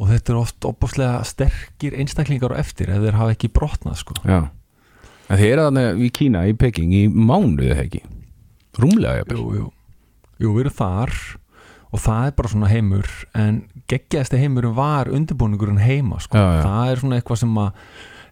og 0.00 0.08
þetta 0.08 0.30
er 0.32 0.36
oft 0.40 0.60
opaslega 0.64 1.24
sterkir 1.28 1.92
einstaklingar 1.98 2.54
á 2.56 2.60
eftir 2.62 2.88
ef 2.88 3.02
þeir 3.04 3.18
hafa 3.20 3.34
ekki 3.34 3.48
brotnað 3.52 3.96
sko 4.00 4.14
Já. 4.24 4.48
En 5.30 5.38
þið 5.38 5.52
eru 5.52 5.62
þannig 5.68 6.00
í 6.02 6.10
Kína, 6.10 6.40
í 6.50 6.54
Peking, 6.58 6.90
í 6.92 7.02
mánuðu 7.06 7.68
eða 7.70 7.84
ekki? 7.84 8.00
Rúmlega, 8.80 9.24
jú, 9.30 9.44
jú. 9.54 9.66
jú, 10.40 10.54
við 10.56 10.60
erum 10.64 10.74
þar 10.74 11.12
og 11.90 12.02
það 12.04 12.28
er 12.28 12.36
bara 12.38 12.52
svona 12.52 12.70
heimur 12.70 13.10
en 13.38 13.60
geggjaðasti 13.90 14.40
heimurinn 14.40 14.76
var 14.76 15.10
undirbúningurinn 15.10 15.82
heima 15.82 16.20
sko. 16.22 16.38
Já, 16.38 16.60
já. 16.60 16.62
það 16.66 16.92
er 16.92 17.02
svona 17.02 17.18
eitthvað 17.18 17.42
sem 17.42 17.56
að 17.64 17.70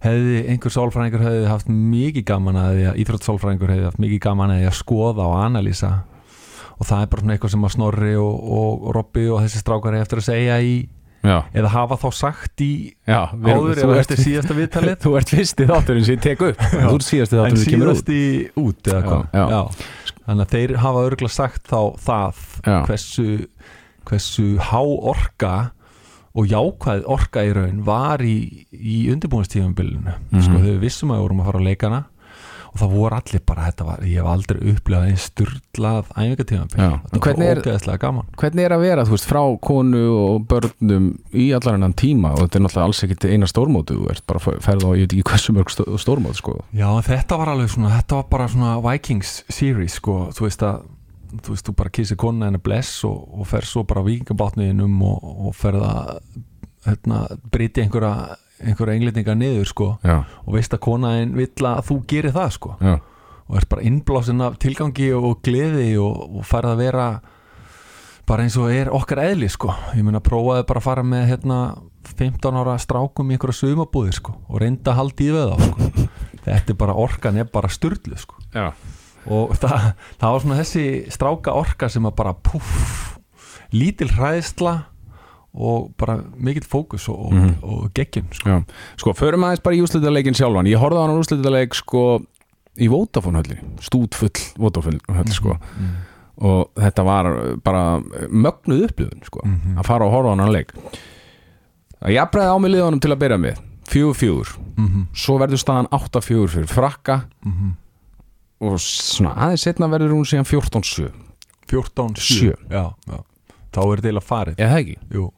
hefði 0.05 0.43
einhver 0.53 0.75
sálfræðingur 0.75 1.25
hefði 1.27 1.49
haft 1.51 1.73
mikið 1.73 2.27
gaman 2.29 2.61
að 2.61 2.77
því 2.77 2.85
að 2.91 3.01
íþróttsálfræðingur 3.03 3.73
hefði 3.75 3.89
haft 3.89 4.05
mikið 4.05 4.23
gaman 4.29 4.55
að 4.55 4.63
því 4.63 4.69
að 4.71 4.79
skoða 4.79 5.27
og 5.27 5.41
analýsa. 5.43 5.91
Og 6.79 6.87
það 6.87 7.03
er 7.03 7.11
bara 7.11 7.25
svona 7.25 7.35
eitthvað 7.35 7.55
sem 7.57 7.67
að 7.67 7.75
Snorri 7.75 8.13
og, 8.23 8.37
og, 8.61 8.87
og 8.87 8.95
Robby 8.95 9.27
og 9.27 9.43
þessi 9.43 9.65
strákar 9.65 9.97
er 9.99 10.07
eftir 10.07 10.23
að 10.23 10.29
segja 10.29 10.61
í 10.63 10.79
Já, 11.19 11.41
eða 11.51 11.71
hafa 11.73 11.97
þá 11.99 12.09
sagt 12.15 12.63
í 12.63 12.95
já 13.03 13.25
áður 13.35 13.81
eða 13.83 13.97
eftir 13.99 14.21
síðasta 14.23 14.55
viðtalið. 14.55 14.99
Þú 15.03 15.15
ert 15.19 15.33
fyrsti 15.35 15.67
þátturinn 15.67 16.05
sem 16.07 16.15
ég 16.15 16.21
tek 16.23 16.45
upp. 16.47 16.63
Þú 16.71 16.93
ert 16.93 17.07
síðasti 17.09 17.35
en 17.35 17.41
þátturinn 17.41 17.63
sem 17.65 17.73
kemur 17.75 17.91
út. 17.91 17.99
síðasti 17.99 18.63
út 18.63 18.91
eða 18.93 19.01
hvað. 19.09 19.89
Þannig 20.29 20.45
að 20.47 20.53
þeir 20.55 20.77
hafa 20.85 21.03
örgulega 21.09 21.35
sagt 21.35 21.67
þá 21.73 21.81
það 22.05 22.45
Já. 22.69 22.77
hversu, 22.87 23.27
hversu 24.09 24.47
há 24.69 24.81
orka 24.85 25.55
og 26.39 26.47
jákvæð 26.53 27.07
orka 27.11 27.43
í 27.49 27.53
raun 27.57 27.81
var 27.87 28.21
í, 28.23 28.67
í 28.73 28.99
undirbúinstífumbilinu 29.15 30.13
Mhm. 30.31 30.43
sko 30.45 30.61
þegar 30.61 30.75
við 30.77 30.85
vissum 30.85 31.11
að 31.11 31.19
við 31.19 31.25
vorum 31.27 31.41
að 31.43 31.49
fara 31.51 31.59
á 31.65 31.69
leikana 31.69 32.01
og 32.79 32.83
það 32.85 32.93
voru 32.95 33.17
allir 33.19 33.43
bara, 33.51 33.65
þetta 33.69 33.87
var, 33.89 34.03
ég 34.07 34.21
hef 34.23 34.29
aldrei 34.31 34.59
upplegað 34.73 35.07
einn 35.09 35.21
sturlað 35.23 36.11
æfingatífumbil 36.15 36.79
Já. 36.85 36.91
þetta 37.09 37.23
Hvernig 37.27 37.49
var 37.51 37.61
ógeðslega 37.65 38.03
gaman 38.05 38.29
Hvernig 38.39 38.65
er 38.69 38.75
að 38.77 38.85
vera, 38.85 39.07
þú 39.09 39.15
veist, 39.17 39.29
frá 39.29 39.41
konu 39.69 40.03
og 40.15 40.47
börnum 40.53 41.09
í 41.35 41.47
allar 41.59 41.79
hennan 41.79 41.97
tíma 41.99 42.33
og 42.37 42.45
þetta 42.45 42.61
er 42.61 42.65
náttúrulega 42.69 42.87
alls 42.89 43.03
ekkit 43.09 43.27
eina 43.33 43.49
stórmótu 43.51 43.99
þú 43.99 44.11
ert 44.15 44.25
bara 44.31 44.43
að 44.45 44.61
ferða 44.69 44.93
á, 44.93 44.97
ég 44.99 45.09
veit 45.09 45.17
ekki 45.19 45.27
hversu 45.33 45.57
mörg 45.57 45.73
stó- 45.75 45.89
stórmót 45.99 46.39
sko. 46.39 46.55
Já, 46.77 46.89
þetta 47.09 47.39
var 47.43 47.53
alveg 47.55 47.73
svona, 47.75 47.95
þetta 47.99 48.21
var 48.23 48.29
bara 48.31 48.49
svona 48.53 48.77
Vikings 48.85 49.35
series, 49.49 49.99
sko, 49.99 50.21
þú 50.37 50.47
veist 50.47 50.63
að 50.63 50.87
þú 51.45 51.53
veist, 51.53 51.67
þú 51.69 51.75
bara 51.77 51.91
kissir 51.93 52.17
konuna 52.17 52.47
henni 52.49 52.61
bless 52.65 53.03
og, 53.05 53.19
og 53.37 53.49
fer 53.51 53.67
svo 53.69 53.83
bara 53.85 54.01
vikingabátniðinum 54.07 54.95
og, 55.05 55.25
og 55.49 55.57
ferð 55.59 55.83
að 55.85 56.13
hérna, 56.87 57.19
breyti 57.53 57.83
einhverja 57.85 58.37
einhverja 58.65 58.99
englendinga 58.99 59.35
niður, 59.39 59.69
sko 59.71 59.89
Já, 60.03 60.17
og 60.45 60.55
veist 60.57 60.75
að 60.75 60.83
konaðin 60.87 61.35
vill 61.39 61.69
að 61.71 61.83
þú 61.89 61.97
gerir 62.11 62.35
það, 62.35 62.53
sko. 62.57 62.75
Já, 62.83 62.95
og 63.49 63.59
ert 63.61 63.69
bara 63.71 63.85
innblásin 63.89 64.45
af 64.45 64.59
tilgangi 64.63 65.11
og 65.17 65.43
gleði 65.47 65.91
og, 66.03 66.25
og 66.41 66.47
ferð 66.49 66.75
að 66.75 66.83
vera 66.83 67.09
bara 68.29 68.45
eins 68.45 68.59
og 68.61 68.69
er 68.75 68.91
okkar 68.93 69.23
eðli, 69.25 69.49
sko. 69.49 69.73
Ég 69.97 70.05
meina, 70.05 70.21
prófaði 70.25 70.67
bara 70.69 70.83
að 70.83 70.89
fara 70.91 71.05
með 71.07 71.31
hérna 71.31 71.61
15 72.19 72.59
ára 72.61 72.77
strákum 72.81 73.31
í 73.31 73.37
einhverja 73.37 73.61
sumabúðir, 73.63 74.19
sko 74.19 74.35
og 74.49 74.61
reynda 74.63 74.93
að 74.93 75.01
halda 75.01 75.25
í 75.25 75.31
við 75.33 75.49
þá, 75.49 75.71
sko. 75.71 76.09
Þetta 76.49 76.75
er 76.75 76.79
bara, 76.81 76.97
orkan 76.97 77.41
er 77.41 77.49
bara 77.53 77.73
styrlu, 77.73 78.19
sko. 78.21 78.37
Já. 78.53 78.69
og 79.29 79.55
það, 79.63 79.91
það 80.21 80.35
var 80.35 80.45
svona 80.45 80.61
þessi 80.61 80.85
stráka 81.15 81.57
orka 81.57 81.89
sem 81.93 82.09
að 82.09 82.17
bara 82.21 82.37
puff, 82.37 83.19
lítil 83.73 84.11
hræðsla 84.13 84.77
og 85.59 85.89
bara 85.99 86.21
mikill 86.39 86.63
fókus 86.71 87.09
og, 87.11 87.33
Mhm. 87.35 87.55
og, 87.63 87.73
og 87.85 87.95
geggjun 87.95 88.29
sko. 88.33 88.59
Sko, 88.97 89.13
förum 89.19 89.43
aðeins 89.45 89.63
bara 89.65 89.75
í 89.77 89.81
úrslitaleikin 89.83 90.37
sjálfan 90.39 90.67
Ég 90.71 90.79
horfði 90.79 90.99
á 90.99 91.03
hann 91.03 91.15
á 91.17 91.19
úrslitaleik, 91.19 91.75
sko 91.75 92.03
í 92.79 92.87
Vodafone 92.89 93.41
höllinni, 93.43 93.65
stútfull 93.83 94.31
Vodafone 94.57 95.01
höll, 95.09 95.33
sko 95.35 95.57
mm. 95.59 95.95
og 96.47 96.71
þetta 96.79 97.05
var 97.05 97.57
bara 97.65 97.99
mögnuð 98.31 98.85
upplifun, 98.89 99.25
sko, 99.27 99.41
Mhm. 99.45 99.79
að 99.81 99.85
fara 99.87 100.05
og 100.07 100.13
horfa 100.13 100.31
á 100.31 100.39
hann 100.39 100.53
leik 100.53 100.73
að 102.03 102.15
jafnræði 102.15 102.55
á 102.55 102.59
mig 102.63 102.71
liðanum 102.71 103.01
til 103.03 103.11
að 103.11 103.19
byrja 103.19 103.39
með 103.43 103.59
fjögur 103.89 104.15
fjögur, 104.15 104.57
Mm 104.79 105.07
svo 105.15 105.39
verður 105.41 105.59
staðan 105.59 105.89
8-4 105.91 106.49
fyrir 106.49 106.69
frakka 106.69 107.25
-hmm. 107.45 107.73
og 108.61 108.79
svona 108.79 109.35
aðeins 109.35 109.63
setna 109.67 109.89
verður 109.89 110.13
hún 110.15 110.25
síðan 110.25 110.47
14-7 110.47 111.11
14, 111.69 112.15
Sjö. 112.15 112.55
7 112.55 112.71
já, 112.71 112.95
já. 113.09 113.19
þá 113.73 113.79
er 113.83 113.97
þetta 113.97 114.09
eiginlega 114.09 114.29
farið 114.29 114.55
eða 114.57 114.71
það 114.71 114.79
ekki? 114.79 114.97
Jú. 115.15 115.31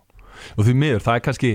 Og 0.57 0.67
því 0.67 0.77
miður, 0.85 1.05
það 1.07 1.19
er 1.19 1.27
kannski 1.27 1.53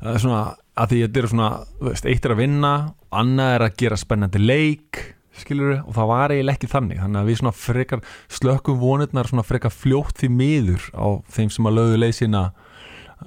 það 0.00 0.12
er 0.12 0.24
svona, 0.24 0.42
að 0.80 0.92
því 0.92 1.00
þetta 1.04 1.22
er 1.22 1.30
svona 1.34 1.50
veist, 1.88 2.10
eitt 2.10 2.26
er 2.26 2.34
að 2.34 2.42
vinna, 2.42 2.74
annað 3.22 3.54
er 3.56 3.66
að 3.66 3.80
gera 3.82 4.00
spennandi 4.00 4.42
leik 4.42 5.02
skilur 5.40 5.76
og 5.84 5.94
það 5.96 6.10
var 6.10 6.34
eiginlega 6.34 6.58
ekki 6.58 6.70
þannig, 6.70 6.98
þannig 7.00 7.20
að 7.20 7.28
við 7.30 7.38
svona 7.40 7.54
frekar 7.56 8.02
slökkum 8.32 8.80
vonirnar 8.80 9.30
svona 9.30 9.46
frekar 9.46 9.72
fljótt 9.72 10.18
því 10.20 10.32
miður 10.34 10.88
á 10.92 11.06
þeim 11.32 11.52
sem 11.54 11.70
að 11.70 11.78
lögðu 11.78 12.00
leið 12.02 12.16
sína 12.18 12.42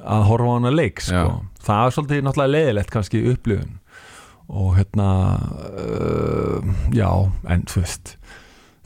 að 0.01 0.27
horfa 0.29 0.49
á 0.49 0.55
hana 0.57 0.73
leik 0.73 1.01
sko. 1.05 1.21
Já. 1.21 1.63
það 1.67 1.85
er 1.85 1.95
svolítið 1.95 2.25
náttúrulega 2.25 2.53
leiðilegt 2.57 2.93
kannski 2.93 3.23
upplifun 3.31 3.79
og 4.53 4.73
hérna 4.77 5.09
uh, 5.79 6.73
já, 6.93 7.09
en 7.49 7.65
þú 7.69 7.83
veist 7.85 8.15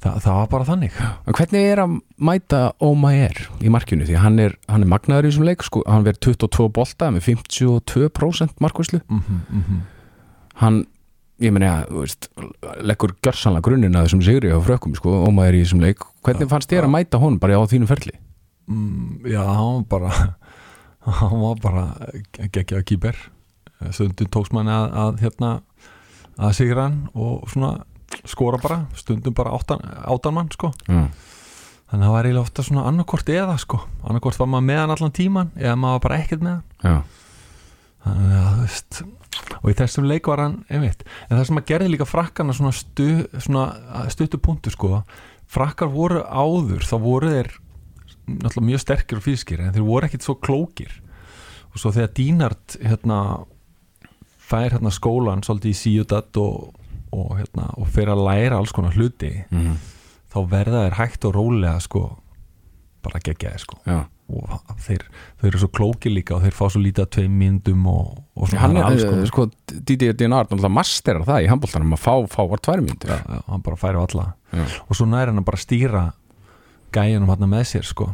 það, 0.04 0.20
það 0.24 0.38
var 0.40 0.50
bara 0.52 0.68
þannig. 0.68 0.98
En 1.00 1.38
hvernig 1.38 1.70
er 1.72 1.82
að 1.84 1.96
mæta 2.30 2.62
Ómaer 2.84 3.42
í 3.62 3.72
markinu? 3.74 4.08
Því 4.08 4.20
hann 4.24 4.42
er, 4.44 4.58
hann 4.72 4.86
er 4.86 4.92
magnaður 4.92 5.28
í 5.28 5.32
þessum 5.32 5.48
leik 5.48 5.66
sko, 5.66 5.84
hann 5.88 6.06
verður 6.08 6.38
22 6.38 6.68
bolta 6.76 7.10
með 7.16 7.26
52% 7.32 8.62
markvæslu 8.64 9.02
mm 9.04 9.24
-hmm, 9.28 9.82
hann, 10.64 10.82
ég 11.44 11.54
meni 11.54 11.70
að 11.70 11.88
þú 11.92 12.04
veist, 12.06 12.30
leggur 12.82 13.16
gjörsanlega 13.26 13.68
grunninn 13.70 13.98
að 13.98 14.10
þessum 14.10 14.26
sigri 14.26 14.54
á 14.54 14.60
frökkum 14.62 14.96
sko, 14.98 15.24
Ómaer 15.28 15.58
í 15.58 15.64
þessum 15.66 15.84
leik. 15.86 16.06
Hvernig 16.26 16.50
fannst 16.50 16.70
þér 16.70 16.90
að 16.90 16.96
mæta 16.98 17.22
honum 17.22 17.40
bara 17.40 17.58
á 17.58 17.66
þínum 17.66 17.90
ferli? 17.90 18.14
Mm, 18.68 19.24
já, 19.26 19.42
hann 19.42 19.86
var 19.88 19.90
bara 19.90 20.36
hann 21.22 21.40
var 21.40 21.60
bara 21.64 21.84
geggjaða 22.36 22.84
kýper 22.84 23.16
stundum 23.94 24.30
tóks 24.34 24.52
manni 24.56 24.74
að, 24.74 24.88
að 24.98 25.22
hérna 25.22 25.52
að 26.38 26.56
sigra 26.58 26.88
hann 26.88 26.98
og 27.16 27.48
svona 27.52 27.78
skora 28.28 28.60
bara, 28.62 28.82
stundum 28.98 29.36
bara 29.38 29.54
áttan, 29.58 29.84
áttan 30.08 30.36
mann 30.38 30.52
sko, 30.54 30.72
Já, 30.88 31.08
þannig 31.88 32.02
að 32.02 32.08
það 32.08 32.16
var 32.16 32.30
eiginlega 32.30 32.46
ofta 32.48 32.66
svona 32.68 32.88
annarkort 32.90 33.30
eða 33.32 33.60
sko, 33.62 33.82
annarkort 34.04 34.42
var 34.42 34.52
maður 34.52 34.68
með 34.72 34.82
hann 34.82 34.96
allan 34.98 35.16
tíman 35.20 35.54
eða 35.56 35.78
maður 35.80 35.98
var 36.00 36.06
bara 36.08 36.20
ekkert 36.24 36.44
með 36.44 36.58
hann. 36.58 36.66
Já, 36.84 36.98
þannig 38.08 38.36
að 38.42 38.50
þú 38.50 38.66
veist 38.66 39.02
og 39.62 39.70
í 39.70 39.78
þessum 39.78 40.08
leik 40.10 40.28
var 40.28 40.42
hann, 40.42 40.60
einmitt 40.70 41.04
en 41.28 41.38
það 41.38 41.46
sem 41.50 41.60
að 41.62 41.68
gerði 41.70 41.94
líka 41.94 42.08
frakkana 42.10 42.56
svona, 42.58 42.74
stu, 42.76 43.08
svona 43.44 43.66
stuttu 44.12 44.40
punktu 44.42 44.74
sko 44.74 45.04
frakkar 45.48 45.92
voru 45.92 46.24
áður, 46.26 46.84
þá 46.84 46.96
voru 47.02 47.32
þeir 47.32 47.52
náttúrulega 48.28 48.68
mjög 48.72 48.84
sterkir 48.84 49.20
og 49.22 49.26
fískir 49.26 49.62
en 49.64 49.76
þeir 49.76 49.86
voru 49.88 50.08
ekkit 50.08 50.26
svo 50.26 50.36
klókir. 50.44 50.92
Og 51.72 51.80
svo 51.82 51.94
þegar 51.96 52.12
Dínart 52.18 52.76
hérna 52.82 53.20
fær 54.48 54.76
hérna 54.76 54.92
skólan 54.94 55.44
svolítið 55.46 55.74
í 55.74 55.78
Ciudad 55.80 56.40
og, 56.42 56.74
og 57.12 57.38
hérna 57.38 57.70
og 57.78 57.88
fer 57.94 58.12
að 58.12 58.26
læra 58.28 58.58
alls 58.60 58.74
konar 58.76 58.96
hluti 58.98 59.34
mm 59.52 59.78
þá 60.38 60.44
verða 60.52 60.84
þeir 60.86 61.00
hægt 61.00 61.26
og 61.28 61.36
rólega 61.38 61.80
sko 61.84 62.04
bara 63.06 63.22
geggjaði 63.24 63.64
sko 63.64 63.80
já. 63.88 64.00
og 64.28 64.80
þeir, 64.84 65.06
þeir 65.40 65.50
eru 65.50 65.62
svo 65.62 65.70
klókir 65.72 66.14
líka 66.14 66.36
og 66.36 66.44
þeir 66.44 66.56
fá 66.58 66.66
svo 66.74 66.82
lítið 66.84 67.06
að 67.06 67.12
tveim 67.16 67.36
myndum 67.40 67.86
og, 67.92 68.18
og 68.36 68.50
svona 68.50 68.64
hann 68.64 68.76
það 68.76 68.82
er, 68.82 68.88
alls 68.90 69.06
uh, 69.06 69.12
konar 69.14 69.30
sko, 69.32 69.46
Didier 69.88 70.18
Dinard 70.18 70.50
náttúrulega 70.52 70.76
masterar 70.78 71.28
það 71.28 71.46
í 71.46 71.52
handbóltanum 71.52 71.96
að 71.96 72.04
fá, 72.04 72.14
fá 72.34 72.42
var 72.52 72.64
tvær 72.68 72.84
myndir 72.84 73.14
já, 73.14 73.20
já, 73.24 73.44
hann 73.48 73.66
bara 73.66 73.80
færi 73.80 74.02
á 74.02 74.04
alla 74.04 74.28
Já. 74.52 74.66
og 74.88 75.00
svo 75.00 75.08
næri 75.10 75.32
hann 75.32 75.44
að 75.44 75.48
bara 75.48 75.62
stýra 75.64 76.04
gæjunum 76.96 77.32
hann 77.32 77.50
með 77.52 77.70
sér 77.72 77.88
sko 77.88 78.10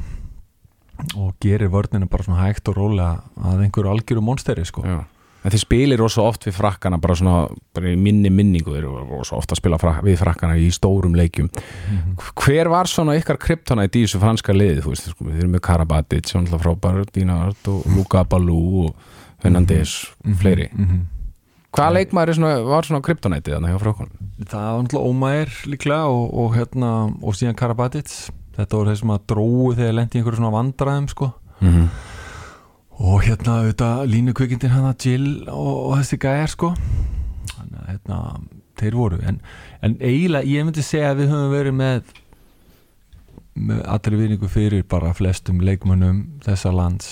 og 1.17 1.33
gerir 1.41 1.71
vörnina 1.73 2.07
bara 2.09 2.25
svona 2.27 2.45
hægt 2.45 2.69
og 2.69 2.77
rólega 2.77 3.23
að 3.41 3.65
einhverju 3.65 3.95
algjöru 3.95 4.23
monsteri 4.25 4.65
sko 4.69 4.85
Já. 4.85 5.01
En 5.43 5.51
þið 5.51 5.59
spilir 5.59 5.99
rosa 5.99 6.21
oft 6.23 6.45
við 6.47 6.53
frakkana 6.55 6.97
bara 7.01 7.15
svona, 7.15 7.47
bara 7.75 7.95
minni 7.99 8.29
minningu 8.31 8.71
þeir 8.71 8.85
eru 8.85 9.01
rosa 9.09 9.35
oft 9.35 9.51
að 9.51 9.59
spila 9.59 9.77
frak, 9.77 10.01
við 10.05 10.17
frakkana 10.21 10.55
í 10.57 10.69
stórum 10.71 11.15
leikjum. 11.19 11.49
Mhm. 11.91 12.13
Hver 12.35 12.69
var 12.71 12.85
svona 12.87 13.17
ykkar 13.19 13.37
kryptonætt 13.37 13.95
í 13.99 14.05
þessu 14.05 14.19
franska 14.23 14.53
liði, 14.55 14.81
þú 14.85 14.93
veist, 14.93 15.09
sko, 15.11 15.25
þeir 15.25 15.39
eru 15.43 15.49
með 15.49 15.59
Karabatic, 15.67 16.29
svona 16.31 16.47
alltaf 16.47 16.61
frábær, 16.63 17.05
Dinard 17.11 17.67
og 17.67 17.83
Luka 17.95 18.23
Balú 18.23 18.85
og 18.85 18.95
Fernandes 19.43 20.05
og 20.23 20.27
Mhm, 20.29 20.35
fleiri. 20.39 20.69
mhm. 20.73 21.01
Hvaða 21.73 21.93
leikmaður 21.97 22.29
er 22.29 22.33
svona, 22.33 22.63
var 22.65 22.83
svona 22.83 23.01
kryptonættið 23.01 23.53
þannig 23.57 23.71
hjá 23.73 23.79
frákonum? 23.81 24.11
það 24.45 24.71
var 24.75 24.83
náttúrulega 24.83 25.09
Ómæir 25.09 25.49
líklega 25.65 26.05
og, 26.07 26.33
og 26.33 26.55
hérna 26.55 26.89
og 27.23 27.33
síðan 27.33 27.55
Karabatic 27.55 28.07
þetta 28.55 28.69
voru 28.77 28.89
þeir 28.91 28.99
sem 28.99 29.09
að 29.09 29.25
dróu 29.27 29.75
þegar 29.75 29.93
lendi 29.93 30.17
í 30.19 30.21
einhverju 30.21 30.37
svona 30.37 30.51
vandræðum 30.53 31.09
sko 31.09 31.33
Mm 31.61 31.69
-hmm. 31.73 31.87
Og 32.99 33.23
hérna 33.25 33.59
auðvitað 33.61 34.03
línu 34.11 34.33
kvikindin 34.37 34.73
hann 34.73 34.89
Jill 35.01 35.29
og, 35.49 35.71
og 35.91 35.95
þessi 36.01 36.19
gæjar 36.21 36.51
sko. 36.53 36.73
Þannig 37.53 37.79
að 37.79 37.87
hérna 37.91 38.19
þeir 38.81 38.99
voru. 38.99 39.21
En, 39.23 39.39
en 39.81 39.95
eiginlega 40.01 40.49
ég 40.49 40.67
myndi 40.67 40.85
segja 40.85 41.13
að 41.13 41.23
við 41.23 41.33
höfum 41.33 41.55
verið 41.55 41.79
með 41.79 42.13
með 43.53 43.83
allri 43.85 44.17
vinningu 44.17 44.47
fyrir 44.49 44.85
bara 44.89 45.11
flestum 45.13 45.59
leikmönnum 45.61 46.23
þessa 46.41 46.71
lands. 46.73 47.09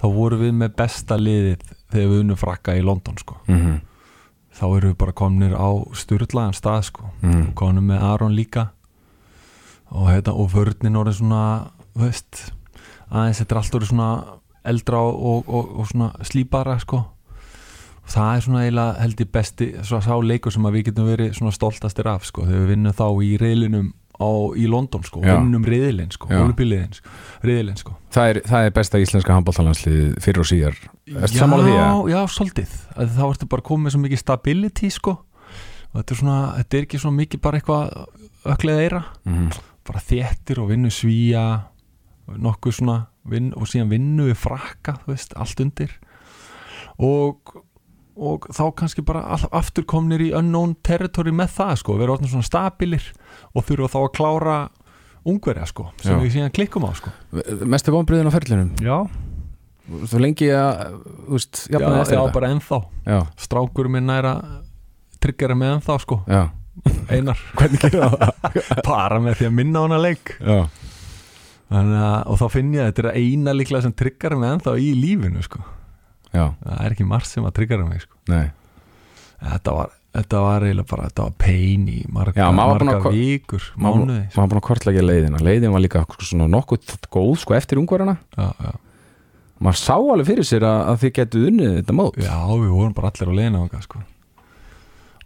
Þá 0.00 0.06
voru 0.12 0.36
við 0.42 0.56
með 0.60 0.74
besta 0.76 1.16
liðið 1.16 1.62
þegar 1.88 2.10
við 2.10 2.24
unnum 2.24 2.40
frakka 2.40 2.74
í 2.76 2.82
London 2.84 3.16
sko. 3.20 3.38
Mm 3.48 3.78
þá 4.58 4.66
erum 4.66 4.92
við 4.92 4.98
bara 4.98 5.14
komnir 5.16 5.54
á 5.54 5.70
styrlaðan 5.96 6.56
stað 6.56 6.82
sko. 6.90 7.10
-hmm. 7.22 7.48
og 7.48 7.54
komnum 7.54 7.86
með 7.86 8.02
Aron 8.02 8.34
líka. 8.34 8.68
Og, 9.90 10.10
hérna, 10.10 10.34
og 10.34 10.50
vörnin 10.52 10.98
orðin 10.98 11.14
svona 11.14 11.70
veist 11.96 12.52
aðeins 13.08 13.38
þetta 13.40 13.54
er 13.54 13.58
allt 13.58 13.74
orðið 13.74 13.88
svona 13.88 14.10
eldra 14.66 15.00
og, 15.04 15.46
og, 15.46 15.70
og, 15.78 15.86
svona 15.90 16.10
slípara 16.26 16.78
sko 16.82 16.98
og 16.98 18.10
það 18.12 18.34
er 18.34 18.44
svona 18.46 18.64
eiginlega 18.64 19.04
held 19.04 19.22
ég 19.22 19.30
besti 19.32 19.70
svo 19.84 20.00
sá 20.04 20.12
leikur 20.24 20.54
sem 20.54 20.66
að 20.66 20.78
við 20.78 20.90
getum 20.90 21.08
verið 21.10 21.32
svona 21.38 21.54
stoltastir 21.54 22.08
af 22.10 22.26
sko 22.28 22.46
þegar 22.48 22.64
við 22.64 22.74
vinnum 22.74 22.98
þá 22.98 23.06
í 23.24 23.30
reyðlinum 23.42 23.88
á, 24.18 24.30
í 24.58 24.66
London 24.66 25.04
sko, 25.06 25.22
Já. 25.22 25.36
vinnum 25.36 25.66
reyðlin 25.68 26.10
sko, 26.10 26.30
Já. 26.32 26.40
olupiliðin 26.42 26.96
sko, 26.96 27.14
reyðlin 27.46 27.78
sko 27.78 27.94
það, 28.14 28.32
er, 28.32 28.40
það 28.48 28.66
er 28.66 28.76
besta 28.80 29.02
íslenska 29.04 29.36
handbóltalanslið 29.36 30.16
fyrir 30.24 30.42
og 30.42 30.48
síðar. 30.50 30.80
Ertu 31.06 31.38
sammála 31.38 31.68
því, 31.68 31.76
eða? 31.76 32.02
Já, 32.10 32.18
svolítið 32.34 32.74
að 32.96 33.14
þá 33.14 33.24
ertu 33.28 33.50
bara 33.54 33.66
komið 33.68 33.94
svo 33.94 34.02
mikið 34.02 34.22
stability 34.24 34.90
sko 34.90 35.14
og 35.92 36.00
þetta 36.00 36.16
er 36.16 36.20
svona, 36.24 36.40
þetta 36.58 36.80
er 36.80 36.88
ekki 36.88 37.02
svo 37.04 37.14
mikið 37.14 37.44
bara 37.46 37.60
eitthvað 37.60 38.54
öklega 38.56 38.88
eira 38.88 39.04
Mm 39.28 39.52
bara 39.88 40.02
þéttir 40.04 40.60
og 40.62 40.72
vinnu 40.72 40.90
svíja 40.92 41.44
nokkuð 42.28 42.80
svona 42.80 42.98
vinn, 43.32 43.52
og 43.56 43.68
síðan 43.70 43.90
vinnu 43.92 44.28
við 44.30 44.38
frakka 44.42 44.96
þú 45.04 45.12
veist, 45.14 45.34
allt 45.38 45.60
undir. 45.64 45.94
Og, 46.98 47.54
og 48.18 48.48
þá 48.50 48.64
kannski 48.80 49.04
bara 49.06 49.22
aftur 49.54 49.86
komnir 49.88 50.24
í 50.24 50.32
unknown 50.36 50.74
territory 50.86 51.30
með 51.34 51.52
það 51.60 51.74
sko, 51.84 51.96
vera 52.00 52.16
orðin 52.16 52.32
svona 52.32 52.48
stabilir 52.48 53.06
og 53.54 53.66
þurfa 53.68 53.92
þá 53.94 53.98
að 54.02 54.12
klára 54.18 54.58
ungverja 55.28 55.66
sko, 55.68 55.90
sem 56.00 56.14
Já. 56.16 56.20
við 56.24 56.34
síðan 56.36 56.54
klikkum 56.56 56.86
á 56.88 56.92
sko. 56.96 57.12
Mestu 57.68 57.92
vonbriðin 57.94 58.30
á 58.30 58.34
ferlinum? 58.34 58.70
Já, 58.82 58.98
Þú 59.88 60.18
lengi 60.20 60.50
að, 60.52 60.98
þú 61.24 61.32
veist, 61.32 61.58
já, 61.64 61.78
jafnaði 61.78 62.00
eftir 62.02 62.12
já 62.12 62.20
þetta? 62.20 62.32
bara 62.34 62.48
ennþá. 62.52 62.78
Já, 63.08 63.18
strákur 63.40 63.86
minn 63.88 64.10
er 64.12 64.26
að 64.28 64.42
tryggjara 65.24 65.54
með 65.56 65.70
ennþá 65.78 65.94
sko, 66.02 66.18
já. 66.28 66.42
Einar. 67.08 67.40
Bara 68.84 69.16
með 69.24 69.38
því 69.40 69.46
að 69.48 69.54
minna 69.56 69.80
á 69.80 69.84
hana 69.86 69.96
leik. 70.02 70.34
Já, 70.38 70.58
að, 71.68 72.22
og 72.26 72.38
þá 72.40 72.46
finn 72.54 72.72
ég 72.74 72.84
að 72.84 72.90
þetta 72.92 73.04
er 73.04 73.18
eina 73.20 73.54
líklega 73.56 73.84
sem 73.84 73.92
tryggjara 73.92 74.38
mig 74.40 74.54
ennþá 74.54 74.76
í 74.80 74.88
lífinu 74.96 75.42
sko. 75.44 75.60
já, 76.32 76.46
það 76.64 76.80
er 76.86 76.96
ekki 76.96 77.08
margt 77.08 77.30
sem 77.32 77.44
að 77.48 77.56
tryggjara 77.60 77.88
mig 77.88 78.04
sko. 78.04 78.16
nei 78.32 78.46
þetta 79.38 79.74
var 79.76 79.94
þetta 80.18 80.40
var 80.42 80.66
eiginlega 80.66 80.90
bara, 80.90 81.08
þetta 81.10 81.24
var 81.26 81.34
pain 81.38 81.86
í 81.92 81.98
marga, 82.12 82.42
Já, 82.42 82.48
maður 82.54 82.84
marga 82.88 83.04
ko- 83.04 83.12
vikur, 83.14 83.64
Maður 83.76 84.02
mánuði 84.02 84.20
maður 84.24 84.40
var 84.40 84.50
búin 84.50 84.60
að 84.60 84.66
kortlækja 84.68 85.04
leiðina 85.04 85.42
Leiðin 85.44 85.74
var 85.74 85.84
líka 85.84 86.04
sko, 86.06 86.26
svona 86.26 86.48
nokkuð 86.50 86.92
góð 87.12 87.32
sko 87.44 87.56
eftir 87.58 87.78
já. 87.78 88.72
Maður 89.58 89.80
sá 89.82 89.94
alveg 89.98 90.26
fyrir 90.28 90.46
sér 90.46 90.62
að, 90.66 90.80
að 90.92 91.00
þið 91.02 91.12
getu 91.18 91.42
unnið 91.50 91.74
þetta 91.80 91.98
mót 91.98 92.18
já, 92.22 92.36
við 92.46 92.72
vorum 92.72 92.94
bara 92.94 93.10
allir 93.12 93.30
á 93.30 93.38
leiðina 93.38 93.82
sko. 93.84 94.02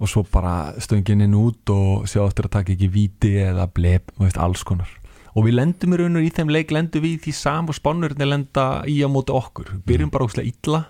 og 0.02 0.08
svo 0.10 0.24
bara 0.32 0.54
stöngin 0.82 1.22
inn 1.22 1.36
út 1.38 1.70
og 1.70 2.08
sjá 2.10 2.24
eftir 2.26 2.48
að 2.48 2.56
taka 2.58 2.72
ekki 2.74 2.88
víti 2.90 3.34
eða 3.44 3.68
bleb, 3.70 4.02
þú 4.16 4.26
veist, 4.26 4.40
alls 4.40 4.64
konar 4.66 4.88
og 5.32 5.46
við 5.46 5.56
lendum 5.56 5.94
í 5.94 5.98
raun 6.00 6.18
og 6.20 6.26
í 6.26 6.30
þeim 6.34 6.50
leik 6.52 6.72
lendum 6.74 7.04
við 7.04 7.16
í 7.16 7.20
því 7.26 7.34
sam 7.38 7.70
og 7.72 7.78
spánurinn 7.78 8.28
lenda 8.28 8.66
í 8.88 8.98
á 9.00 9.08
móti 9.08 9.32
okkur. 9.34 9.76
Byrjum 9.86 10.10
bara 10.12 10.26
óslega 10.28 10.50
illa 10.52 10.82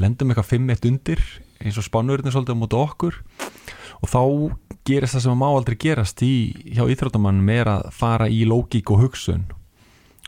lendum 0.00 0.30
eitthvað 0.30 0.52
5-1 0.54 0.86
undir 0.90 1.22
eins 1.60 1.78
og 1.80 1.84
spánurinn 1.86 2.30
svolítið 2.30 2.56
á 2.56 2.62
móti 2.62 2.78
okkur. 2.78 3.16
Og 4.00 4.08
þá 4.08 4.20
gerist 4.88 5.16
það 5.16 5.24
sem 5.26 5.40
má 5.42 5.48
aldrei 5.50 5.76
gerast 5.76 6.22
í, 6.24 6.34
hjá 6.72 6.86
íþróttamannum 6.88 7.50
er 7.52 7.68
að 7.68 7.90
fara 7.92 8.30
í 8.32 8.44
lógík 8.48 8.94
og 8.94 9.02
hugsun. 9.02 9.42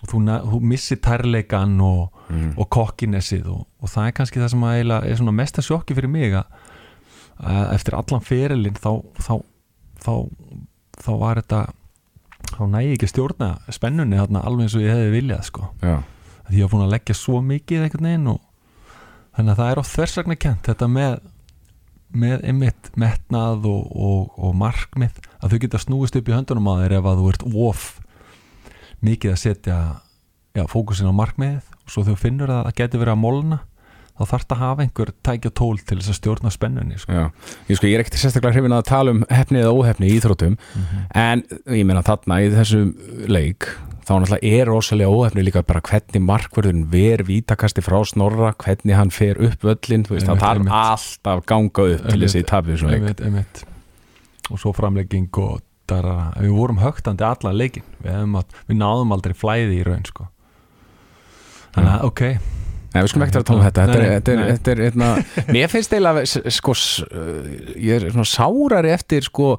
Og 0.03 0.11
þú, 0.11 0.19
þú 0.51 0.61
missir 0.67 1.01
tærleikan 1.01 1.79
og, 1.81 2.11
Mm. 2.33 2.55
og 2.57 2.69
kokkinessið 2.73 3.49
og, 3.53 3.67
og 3.83 3.91
það 3.93 4.07
er 4.07 4.15
kannski 4.17 4.41
það 4.41 4.53
sem 4.55 4.63
að 4.65 4.93
er 5.11 5.17
svona 5.19 5.35
mesta 5.37 5.61
sjokki 5.65 5.97
fyrir 5.99 6.09
mig 6.09 6.33
að, 6.39 6.47
að 7.43 7.73
eftir 7.75 7.97
allan 7.99 8.25
ferilinn 8.25 8.79
þá, 8.79 9.03
þá, 9.21 9.35
þá, 10.01 10.13
þá 11.03 11.11
var 11.21 11.41
þetta 11.43 11.61
þá 12.55 12.65
nægi 12.77 12.95
ekki 12.97 13.09
að 13.09 13.13
stjórna 13.13 13.51
spennunni 13.73 14.21
þarna 14.21 14.45
alveg 14.47 14.67
eins 14.67 14.79
og 14.79 14.85
ég 14.85 14.95
hefði 14.95 15.13
viljað 15.17 15.45
sko. 15.49 15.69
Já, 15.83 15.97
því 16.49 16.59
ég 16.59 16.67
var 16.67 16.73
búin 16.75 16.87
að 16.87 16.95
leggja 16.97 17.19
svo 17.19 17.43
mikið 17.49 17.87
einhvern 17.87 18.09
veginn 18.09 18.33
og 18.33 18.41
þannig 19.37 19.53
að 19.55 19.61
það 19.63 19.73
er 19.73 19.81
á 19.81 19.91
þversagna 19.93 20.39
kent 20.45 20.71
þetta 20.71 20.89
með 20.93 21.21
með 22.13 22.43
einmitt 22.45 22.91
metnað 23.01 23.67
og, 23.69 23.85
og, 23.97 24.33
og 24.37 24.57
markmið 24.61 25.21
að 25.41 25.55
þau 25.55 25.61
geta 25.65 25.81
snúist 25.81 26.17
upp 26.19 26.29
í 26.29 26.35
höndunum 26.35 26.69
á 26.69 26.75
þér 26.83 26.95
ef 26.99 27.09
að 27.09 27.21
þú 27.23 27.31
ert 27.33 27.45
of 27.49 27.85
mikið 29.03 29.33
að 29.33 29.41
setja 29.41 29.77
já, 30.53 30.65
fókusin 30.69 31.09
á 31.09 31.15
markmiðið 31.17 31.71
og 31.83 31.95
svo 31.95 32.05
þau 32.07 32.19
finnur 32.21 32.53
að 32.53 32.67
það 32.69 32.77
geti 32.83 33.01
verið 33.01 33.15
að 33.15 33.23
molna 33.23 33.59
þá 34.19 34.25
þarf 34.25 34.43
þetta 34.45 34.57
að 34.57 34.63
hafa 34.63 34.85
einhver 34.87 35.13
tækja 35.27 35.53
tól 35.57 35.79
til 35.81 35.99
þess 35.99 36.13
að 36.13 36.19
stjórna 36.19 36.53
spennunni 36.53 36.99
sko. 37.01 37.13
já 37.13 37.25
Ég 37.71 37.79
sko, 37.79 37.89
ég 37.89 37.97
er 37.97 38.05
ekkert 38.05 38.19
sérstaklega 38.21 38.59
hrifin 38.59 38.77
að 38.77 38.85
tala 38.91 39.15
um 39.17 39.25
hefni 39.31 39.63
eða 39.63 39.73
óhefni 39.73 40.11
í 40.11 40.19
íþróttum 40.19 40.59
En 41.15 41.45
ég 41.73 41.87
meina 41.89 42.05
þarna 42.07 42.43
í 42.45 42.53
þessum 42.53 42.93
leik 43.33 43.71
þá 44.03 44.13
náttúrulega 44.19 44.61
er 44.61 44.71
rosalega 44.71 45.11
óhefni 45.15 45.45
líka 45.47 45.63
bara 45.67 45.83
hvernig 45.87 46.25
markverðun 46.27 46.87
ver 46.91 47.23
vítakasti 47.27 47.85
frá 47.85 48.01
snorra, 48.09 48.53
hvernig 48.59 48.97
hann 48.99 49.13
fer 49.15 49.39
upp 49.39 49.63
völlin, 49.63 50.07
þú 50.07 50.17
veist, 50.17 50.27
það 50.27 50.47
einmitt. 50.49 50.73
alltaf 50.79 51.45
ganga 51.47 51.87
upp 51.95 52.09
til 52.09 52.23
þessi 52.25 52.43
einmitt. 53.23 53.63
og 54.51 54.59
svo 54.59 54.73
framlegging 54.75 55.31
og 55.39 55.63
darara. 55.87 56.33
við 56.41 56.57
vorum 56.57 56.83
högtandi 56.83 57.25
allan 57.27 57.57
leikin 57.59 57.87
við, 58.03 58.43
við 58.69 58.81
náðum 58.83 59.15
aldrei 59.15 59.35
flæði 59.39 59.79
í 59.79 59.87
raun 59.87 60.05
sko. 60.09 60.29
þannig 61.77 61.95
að 61.95 62.11
ok 62.11 62.62
Nei, 62.93 63.01
við 63.01 63.11
skulum 63.13 63.25
ekkert 63.27 63.41
að 63.41 63.47
tala 63.49 63.61
um 63.61 63.67
þetta, 63.67 63.85
þetta 63.89 63.99
er, 63.99 64.11
þetta 64.13 64.33
er, 64.33 64.43
þetta 64.53 64.73
er 64.75 64.83
eitna, 64.87 65.11
mér 65.57 65.71
finnst 65.73 65.95
eiginlega 65.95 66.53
sko, 66.59 66.75
uh, 67.09 67.53
ég 67.81 67.97
er 67.97 68.09
svona 68.13 68.29
sárari 68.29 68.93
eftir 68.93 69.25
sko 69.29 69.55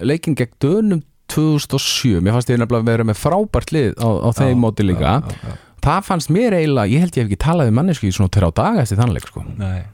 leikin 0.00 0.36
gegn 0.38 0.56
dönum 0.62 1.02
2007, 1.32 2.20
mér 2.24 2.36
fannst 2.36 2.50
ég 2.52 2.60
nefnilega 2.60 2.84
að 2.84 2.90
vera 2.92 3.06
með 3.08 3.20
frábært 3.20 3.72
lið 3.72 3.92
á, 4.00 4.08
á 4.08 4.28
þeim 4.36 4.56
Já, 4.56 4.60
móti 4.64 4.86
líka, 4.88 5.12
já, 5.20 5.36
já, 5.36 5.52
já. 5.52 5.76
það 5.86 6.08
fannst 6.08 6.32
mér 6.32 6.56
eiginlega, 6.58 6.92
ég 6.92 7.04
held 7.04 7.16
ég 7.16 7.24
hef 7.26 7.30
ekki 7.30 7.40
talað 7.44 7.70
við 7.70 7.76
mannesku 7.78 8.08
í 8.08 8.14
svona 8.16 8.32
törra 8.32 8.50
á 8.52 8.58
daga 8.62 8.84
eftir 8.84 9.00
þannleik 9.00 9.28
sko. 9.28 9.44
Nei, 9.60 9.84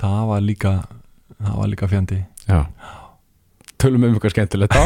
það 0.00 0.22
var 0.32 0.44
líka 0.44 0.72
það 1.38 1.58
var 1.60 1.70
líka 1.72 1.88
fjandi 1.90 2.20
Já. 2.48 2.62
Tölum 3.78 4.02
um 4.02 4.14
eitthvað 4.16 4.32
skemmtilegt 4.34 4.74
á. 4.74 4.82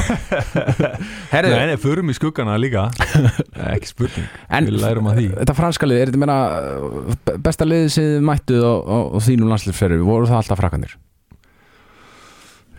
Herðu, 1.33 1.53
Nei, 1.57 1.71
nei, 1.71 1.79
förum 1.81 2.11
í 2.13 2.17
skuggana 2.17 2.59
líka. 2.61 2.83
Ekki 3.73 3.89
spurning, 3.89 4.27
en 4.53 4.69
við 4.69 4.77
lærum 4.83 5.09
að 5.09 5.21
því. 5.21 5.25
þetta 5.39 5.55
franska 5.57 5.89
lið, 5.89 6.01
er 6.03 6.11
þetta 6.13 6.21
meina 6.21 7.39
besta 7.47 7.69
liðið 7.69 7.89
sem 7.95 8.11
þið 8.11 8.27
mættuð 8.29 8.67
á, 8.69 8.75
á, 8.77 8.99
á 9.17 9.19
þínum 9.25 9.53
landslýfsferðu, 9.55 10.05
voru 10.05 10.29
það 10.29 10.41
alltaf 10.43 10.61
frakanir? 10.61 10.93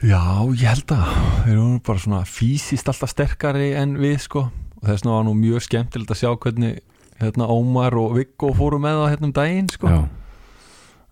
Já, 0.04 0.20
ég 0.52 0.68
held 0.68 0.94
að 0.94 1.04
við 1.48 1.54
erum 1.56 1.76
bara 1.88 2.04
svona 2.04 2.24
fysiskt 2.28 2.90
alltaf 2.92 3.14
sterkari 3.14 3.70
en 3.80 3.96
við 4.02 4.18
sko. 4.28 4.50
Og 4.82 4.90
þess 4.90 5.06
vegna 5.06 5.16
var 5.16 5.26
nú 5.30 5.34
mjög 5.40 5.64
skemmtilegt 5.66 6.12
að 6.12 6.20
sjá 6.20 6.30
hvernig 6.44 6.82
hérna 7.24 7.48
Ómar 7.50 7.96
og 7.98 8.18
Viggo 8.20 8.52
fóru 8.58 8.82
með 8.84 9.00
það 9.00 9.14
hérna 9.14 9.30
um 9.30 9.34
daginn 9.40 9.72
sko. 9.72 9.94
Já. 9.94 10.02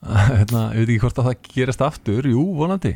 hérna, 0.41 0.63
ég 0.75 0.83
veit 0.83 0.91
ekki 0.91 1.01
hvort 1.05 1.21
að 1.23 1.29
það 1.31 1.49
gerist 1.55 1.85
aftur. 1.87 2.27
Jú, 2.35 2.43
vonandi 2.59 2.93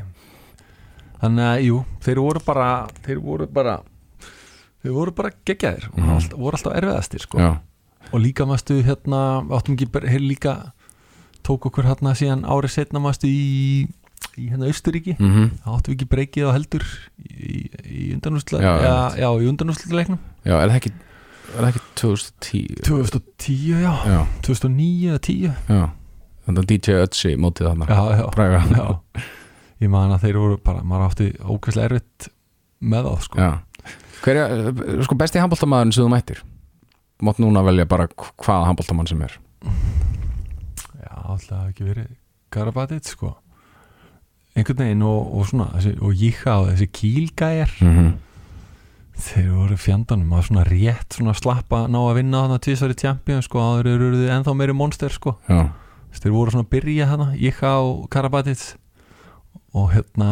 þannig 1.21 1.45
að, 1.49 1.63
jú, 1.65 1.78
þeir 2.06 2.19
voru 2.21 2.39
bara 2.45 2.69
þeir 3.06 3.19
voru 3.23 3.47
bara 3.47 3.80
þeir 4.84 4.93
voru 4.93 5.12
bara 5.17 5.32
geggjaðir 5.45 5.88
og 5.91 5.99
Mhm. 5.99 6.10
alltaf, 6.15 6.39
voru 6.39 6.58
alltaf 6.60 6.73
erfiðastir 6.78 7.19
sko. 7.21 7.38
Og 8.13 8.21
líka 8.21 8.45
maðurstu 8.45 8.84
hérna 8.86 9.41
áttum 9.49 9.75
ekki 9.75 9.88
líka 10.21 10.71
tók 11.43 11.65
okkur 11.65 11.84
hérna 11.86 12.13
síðan 12.13 12.43
árið 12.45 12.69
setna 12.69 12.99
maðurstu 12.99 13.28
í, 13.28 13.88
í 14.38 14.49
hérna 14.51 14.67
Austuríki 14.69 15.15
Mm 15.19 15.32
-hmm. 15.32 15.49
áttum 15.65 15.93
við 15.93 15.97
ekki 15.97 16.10
breykið 16.13 16.45
á 16.45 16.51
heldur 16.54 16.84
í, 17.25 17.69
í 17.86 18.13
undanúsla 18.13 18.62
Já, 20.45 20.54
er 20.62 20.69
það 20.69 20.75
ekki, 20.75 20.91
er 21.58 21.62
það 21.62 21.67
ekki 21.69 21.82
2010? 21.95 22.82
2010, 22.84 23.82
já, 23.82 23.93
Já, 24.06 24.25
2009 24.41 25.10
eða 25.10 25.19
10 25.19 25.56
já. 25.69 25.89
Þannig 26.45 26.60
að 26.62 26.67
DJ 26.67 26.91
Ötzi 27.01 27.36
mótið 27.38 27.67
þarna. 27.67 27.86
já, 27.89 28.17
já, 28.17 28.25
já 28.75 28.99
ég 29.83 29.89
man 29.91 30.11
að 30.15 30.21
þeir 30.27 30.38
voru 30.39 30.57
bara, 30.63 30.83
maður 30.83 31.09
átti 31.09 31.29
ógæslega 31.43 31.85
erfitt 31.89 32.29
með 32.81 33.09
þá 33.09 33.21
sko 33.27 33.39
Já. 33.39 33.51
Hver 34.23 34.35
er, 34.41 34.51
sko, 35.05 35.15
besti 35.19 35.39
handbóltamaðurinn 35.41 35.93
sem 35.93 36.05
þú 36.05 36.11
mættir? 36.13 36.39
Mátt 37.21 37.38
núna 37.39 37.61
velja 37.63 37.85
bara 37.85 38.07
hvaða 38.07 38.65
handbóltamann 38.69 39.07
sem 39.07 39.21
er. 39.21 39.35
já, 40.99 41.11
alltaf 41.25 41.69
ekki 41.69 41.83
verið 41.88 42.07
Karabatit 42.53 43.05
sko 43.09 43.33
einhvern 44.55 44.79
veginn 44.85 45.01
og, 45.03 45.33
og 45.35 45.47
svona 45.49 45.65
þessi, 45.75 45.95
og 45.99 46.13
Jíka 46.15 46.53
og 46.61 46.69
þessi 46.71 46.88
kílgæjar 46.95 47.71
Mm 47.81 47.95
-hmm. 47.97 48.11
þeir 49.15 49.49
voru 49.51 49.77
fjandanum 49.77 50.31
að 50.33 50.41
svona 50.47 50.63
rétt 50.63 51.13
svona 51.17 51.33
slappa 51.33 51.88
ná 51.88 51.97
að 51.99 52.15
vinna 52.15 52.41
þarna 52.45 52.59
tvisari 52.59 52.93
champion 52.95 53.41
sko, 53.41 53.59
áður 53.59 53.88
eru 53.88 54.11
þið 54.15 54.29
ennþá 54.38 54.53
meiri 54.55 54.73
monster 54.73 55.09
sko 55.09 55.35
Já. 55.49 55.69
þeir 56.11 56.31
voru 56.31 56.51
svona 56.51 56.63
að 56.63 56.69
byrja 56.69 57.05
hana 57.07 57.33
Jíka 57.35 57.71
og 57.79 58.09
Karabatit 58.09 58.75
og 59.75 59.89
hérna 59.93 60.29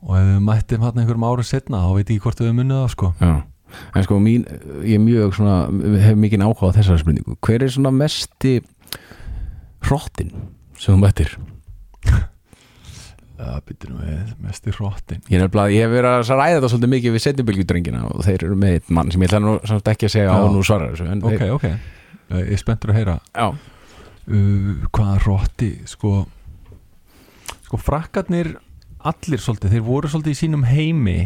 og 0.00 0.16
ef 0.16 0.26
við 0.30 0.42
mættum 0.46 0.84
hérna 0.86 1.02
einhverjum 1.04 1.26
árum 1.28 1.46
setna 1.46 1.82
þá 1.84 1.90
veit 1.98 2.12
ég 2.14 2.24
hvort 2.24 2.42
við 2.42 2.54
munnið 2.56 2.82
það 2.82 2.92
sko 2.94 3.12
Já. 3.20 3.32
En 3.94 4.02
sko, 4.02 4.16
mín, 4.18 4.42
ég 4.82 4.96
er 4.96 5.02
mjög 5.04 5.36
svona, 5.36 5.58
hef 6.02 6.16
mikið 6.18 6.42
áhuga 6.42 6.72
á 6.74 6.74
þessari 6.74 6.98
spurningu. 7.04 7.36
Hver 7.38 7.62
er 7.62 7.70
svona 7.70 7.92
mesti 7.94 8.56
hrottin 9.86 10.32
sem 10.74 10.96
þú 10.96 10.98
mættir? 11.04 11.36
það 13.40 13.60
byrjum 13.70 14.00
við 14.04 14.32
mest 14.44 14.66
í 14.68 14.74
hróttin 14.76 15.22
Ég, 15.32 15.44
hef 15.44 15.92
verið 15.92 16.10
að 16.10 16.32
ræða 16.34 16.56
þetta 16.58 16.70
svolítið 16.72 16.92
mikið 16.94 17.14
við 17.14 17.24
setjubylgjudrengina 17.24 18.02
og 18.10 18.24
þeir 18.26 18.44
eru 18.48 18.58
með 18.60 18.74
einn 18.76 18.96
mann 18.98 19.12
sem 19.12 19.24
ég 19.24 19.30
ætla 19.30 19.40
nú 19.44 19.54
samt 19.70 19.90
ekki 19.92 20.08
að 20.08 20.14
segja 20.16 20.34
á 20.34 20.38
Já. 20.40 20.48
nú 20.52 20.64
svarar 20.66 20.92
þessu. 20.92 21.06
Ok, 21.20 21.36
þeir, 21.40 21.54
ok, 21.56 21.66
ég 22.36 22.52
er 22.56 22.60
spenntur 22.60 22.92
að 22.92 22.98
heyra 23.00 23.16
já, 23.32 23.46
uh, 23.48 24.68
hvaða 24.90 25.16
hrótti 25.24 25.70
sko 25.88 26.12
sko 27.70 27.78
frakkarnir 27.78 28.56
allir 29.06 29.40
svolítið, 29.40 29.76
þeir 29.76 29.84
voru 29.86 30.10
svolítið 30.10 30.34
í 30.34 30.40
sínum 30.42 30.64
heimi 30.66 31.20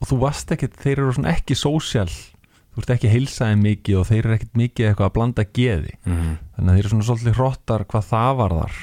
og 0.00 0.08
þú 0.08 0.22
varst 0.24 0.54
ekkert 0.54 0.80
þeir 0.80 0.96
eru 1.02 1.12
svona 1.14 1.34
ekki 1.36 1.56
sósjál 1.58 2.08
þú 2.08 2.82
ert 2.82 2.92
ekki 2.96 3.12
heilsaði 3.12 3.60
mikið 3.60 4.00
og 4.00 4.08
þeir 4.08 4.20
eru 4.24 4.36
ekkert 4.38 4.58
mikið 4.58 4.88
eitthvað 4.88 5.06
að 5.06 5.14
blanda 5.18 5.46
geði. 5.54 5.94
Mm 6.08 6.34
þannig 6.54 6.70
að 6.70 6.76
þeir 6.76 6.84
eru 6.84 6.92
svona 6.92 7.06
svolítið 7.08 7.38
hrottar 7.38 7.84
hvað 7.90 8.04
það 8.10 8.36
var 8.40 8.54
þar 8.58 8.76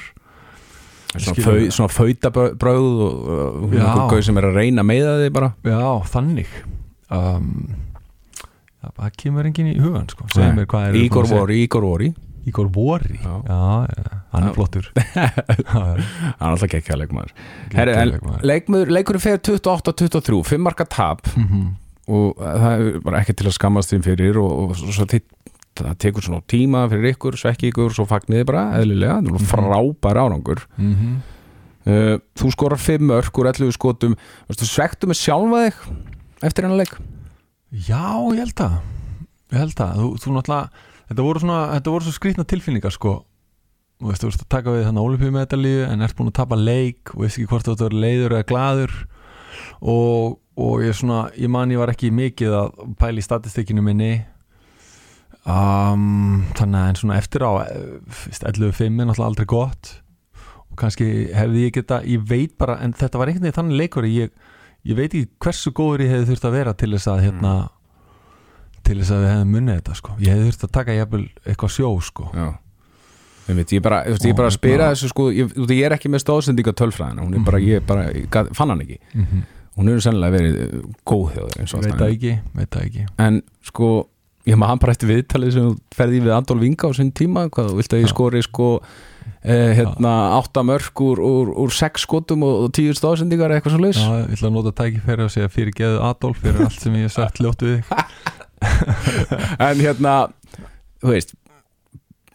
svona, 1.12 1.44
fau, 1.44 1.54
svona 1.76 1.92
fautabröð 1.92 2.88
og 3.06 3.76
gauð 4.12 4.24
sem 4.26 4.40
er 4.40 4.48
að 4.48 4.58
reyna 4.60 4.84
með 4.86 5.08
þig 5.22 5.32
bara. 5.36 5.52
já, 5.64 5.86
þannig. 6.12 6.52
Um, 7.12 7.48
það 8.82 9.16
kemur 9.22 9.48
enginn 9.48 9.72
í 9.72 9.78
hugan 9.80 10.08
sko. 10.12 10.28
er 10.36 11.00
Ígor 11.02 11.28
Vori, 11.30 11.62
Ígor 11.66 11.88
Vori 11.88 12.12
Ígor 12.48 12.68
Vori, 12.74 13.20
Já. 13.22 13.34
já, 13.46 14.22
hann 14.32 14.48
er 14.48 14.54
flottur. 14.56 14.88
Hann 15.72 16.00
er 16.02 16.48
alltaf 16.48 16.70
gekkja 16.72 16.96
leikmaður. 16.98 17.30
Leikmaður. 18.42 18.90
leikurinn 18.96 19.22
fer 19.22 19.38
28-23 19.38 20.40
5 20.50 20.64
marka 20.64 20.86
tap. 20.90 21.22
Mhm. 21.36 21.68
og 22.12 22.34
það 22.42 22.72
er 22.72 22.96
bara 23.04 23.20
ekki 23.22 23.36
til 23.38 23.46
að 23.46 23.54
skammast 23.54 23.92
þeim 23.94 24.02
fyrir 24.02 24.36
og, 24.42 24.50
og 24.50 24.72
svo, 24.76 24.90
svo 24.92 25.04
þitt, 25.06 25.28
það 25.78 25.92
tekur 26.02 26.24
svona 26.26 26.42
tíma 26.50 26.80
fyrir 26.90 27.12
ykkur, 27.14 27.36
svekki 27.38 27.70
ykkur 27.70 27.94
svo 27.94 28.04
fagniði 28.10 28.44
bara, 28.50 28.64
eðlilega, 28.80 29.20
það 29.22 29.38
er 29.38 29.46
frábær 29.52 30.20
árangur. 30.24 30.64
Mhm. 30.82 31.12
uh, 31.86 32.16
þú 32.42 32.50
skorar 32.56 32.82
5 32.82 33.06
mörg 33.06 33.38
úr 33.38 33.52
11 33.54 33.70
skotum. 33.78 34.16
Veistu, 34.50 34.66
svektu 34.68 35.06
með 35.08 35.22
sjálfa 35.22 35.62
þig 35.68 35.82
eftir 36.50 36.66
hennar 36.66 36.82
leik? 36.82 36.98
Já, 37.70 38.02
ég 38.34 38.42
held 38.42 38.66
að. 38.66 38.74
Ég 39.54 39.62
held 39.62 39.80
að, 39.86 39.94
þú, 40.02 40.08
þú 40.24 40.34
náttúrulega 40.40 40.90
Þetta 41.12 41.24
voru 41.26 41.40
svona, 41.42 41.56
þetta 41.74 41.92
voru 41.92 42.06
svo 42.06 42.14
skrýtna 42.16 42.44
tilfinningar 42.48 42.92
sko. 42.94 43.10
Þú 44.00 44.06
veist, 44.08 44.22
þú 44.22 44.28
veist 44.30 44.44
að 44.46 44.52
taka 44.54 44.72
við 44.72 44.86
þannig 44.86 45.08
olimpíumedalíu 45.10 45.80
en 45.84 46.04
ert 46.06 46.14
búin 46.16 46.30
að 46.30 46.38
tapa 46.38 46.56
leik 46.56 47.12
og 47.12 47.26
veist 47.26 47.36
ekki 47.36 47.50
hvort 47.50 47.66
þú 47.66 47.74
ert 47.74 47.82
að 47.82 47.90
vera 47.90 48.00
leiður 48.06 48.34
eða 48.38 48.46
glaður. 48.48 48.94
Og, 49.92 50.38
og 50.56 50.84
ég 50.86 50.96
svona 50.96 51.18
ég 51.36 51.52
man 51.52 51.74
ég 51.74 51.82
var 51.82 51.92
ekki 51.92 52.08
mikið 52.16 52.56
að 52.62 52.80
pæla 53.02 53.20
í 53.20 53.26
statistikinu 53.26 53.84
minni. 53.84 54.08
Um, 55.44 56.48
þannig 56.56 56.80
að 56.80 56.88
en 56.94 57.00
svona 57.02 57.20
eftir 57.20 57.44
á 57.44 57.52
eh, 57.66 57.92
fyrst 58.22 58.48
11.5 58.48 58.88
er 58.88 59.10
náttúrulega 59.10 59.28
aldrei 59.28 59.50
gott. 59.52 59.92
Og 60.72 60.80
kannski 60.80 61.10
hefði 61.36 61.66
ég 61.66 61.76
geta 61.76 62.00
ég 62.08 62.24
veit 62.24 62.56
bara, 62.56 62.80
en 62.80 62.96
þetta 62.96 63.20
var 63.20 63.28
einhvern 63.28 63.50
veginn 63.50 63.60
þannig 63.60 63.84
leikur 63.84 64.08
ég, 64.08 64.32
ég 64.88 64.96
veit 64.96 65.10
ekki 65.12 65.28
hversu 65.44 65.76
góður 65.76 66.06
ég 66.06 66.16
hefði 66.16 66.32
þurft 66.32 66.48
að 66.48 66.56
vera 66.56 66.76
til 66.80 66.94
þess 66.96 67.12
að 67.12 67.24
hérna 67.28 67.54
til 68.86 68.98
þess 69.00 69.14
að 69.14 69.22
við 69.22 69.32
hefðum 69.32 69.54
munnið 69.56 69.80
þetta 69.80 69.96
sko. 69.98 70.16
Ég 70.18 70.34
hefði 70.36 70.50
þurft 70.50 70.66
að 70.66 70.72
taka 70.78 70.98
jafnvel 70.98 71.24
eitthvað 71.46 71.74
sjó 71.76 71.90
sko. 72.02 72.28
Ég, 73.48 73.56
veit, 73.58 73.72
ég, 73.74 73.82
bara, 73.82 74.04
ég 74.06 74.36
bara 74.38 74.50
hérna- 74.54 74.92
þessu 74.92 75.10
sko, 75.10 75.26
ég, 75.34 75.56
ég 75.58 75.82
er 75.86 75.96
ekki 75.96 76.10
með 76.12 76.22
stóðsendinga 76.22 76.74
tölfræðina 76.78 77.26
er 77.26 77.44
bara, 77.46 77.58
ég 77.58 77.82
bara, 77.86 78.04
gat- 78.30 78.52
fann 78.54 78.70
hann 78.70 78.84
ekki. 78.84 78.98
Mm 79.14 79.26
-hmm. 79.26 79.42
hún 79.76 79.88
hefur 79.88 80.00
sennilega 80.00 80.36
verið 80.36 80.60
uh, 80.62 80.82
góð 81.04 81.38
og 81.42 81.50
veit 81.58 81.98
það 81.98 82.08
ekki, 82.12 82.38
ekki. 82.86 83.06
En 83.18 83.42
sko, 83.64 84.06
ég 84.46 84.58
maður 84.58 84.72
hann 84.72 84.82
bara 84.82 84.92
eftir 84.92 85.10
viðtalið 85.10 85.52
sem 85.52 85.72
ferði 85.94 86.20
við 86.20 86.34
Adolf 86.36 86.60
Vinga 86.60 86.88
á 86.88 86.90
sinn 86.96 87.12
tíma 87.14 87.48
hvað 87.48 87.70
þú 87.70 87.78
vilt 87.78 87.92
að 87.94 88.02
ég 88.02 88.10
skori 88.10 88.42
sko 88.42 88.68
eh, 89.42 89.74
hérna, 89.78 90.14
átta 90.38 90.64
mörg 90.66 91.02
úr, 91.04 91.22
úr, 91.22 91.52
úr 91.62 91.74
sex 91.74 92.06
skotum 92.06 92.42
og, 92.42 92.66
og 92.66 92.72
tíu 92.74 92.94
stóðsendingar 92.96 93.54
eitthvað 93.54 93.76
svo 93.76 93.82
laus 93.84 94.00
Já, 94.00 94.10
ég 94.26 94.34
ætla 94.36 94.50
að 94.50 94.56
nota 94.56 94.74
tækifæri 94.82 95.26
og 95.26 95.34
segja 95.34 95.52
fyrir 95.52 95.76
geðu 95.78 96.02
Adolf 96.08 96.42
fyrir 96.42 96.64
allt 96.66 96.80
sem 96.80 96.94
ég 96.98 97.06
hef 97.06 97.16
sagt 97.16 97.42
ljótt 97.42 97.62
við 97.62 97.82
en 99.68 99.80
hérna, 99.82 100.16
þú 101.02 101.14
veist 101.14 101.34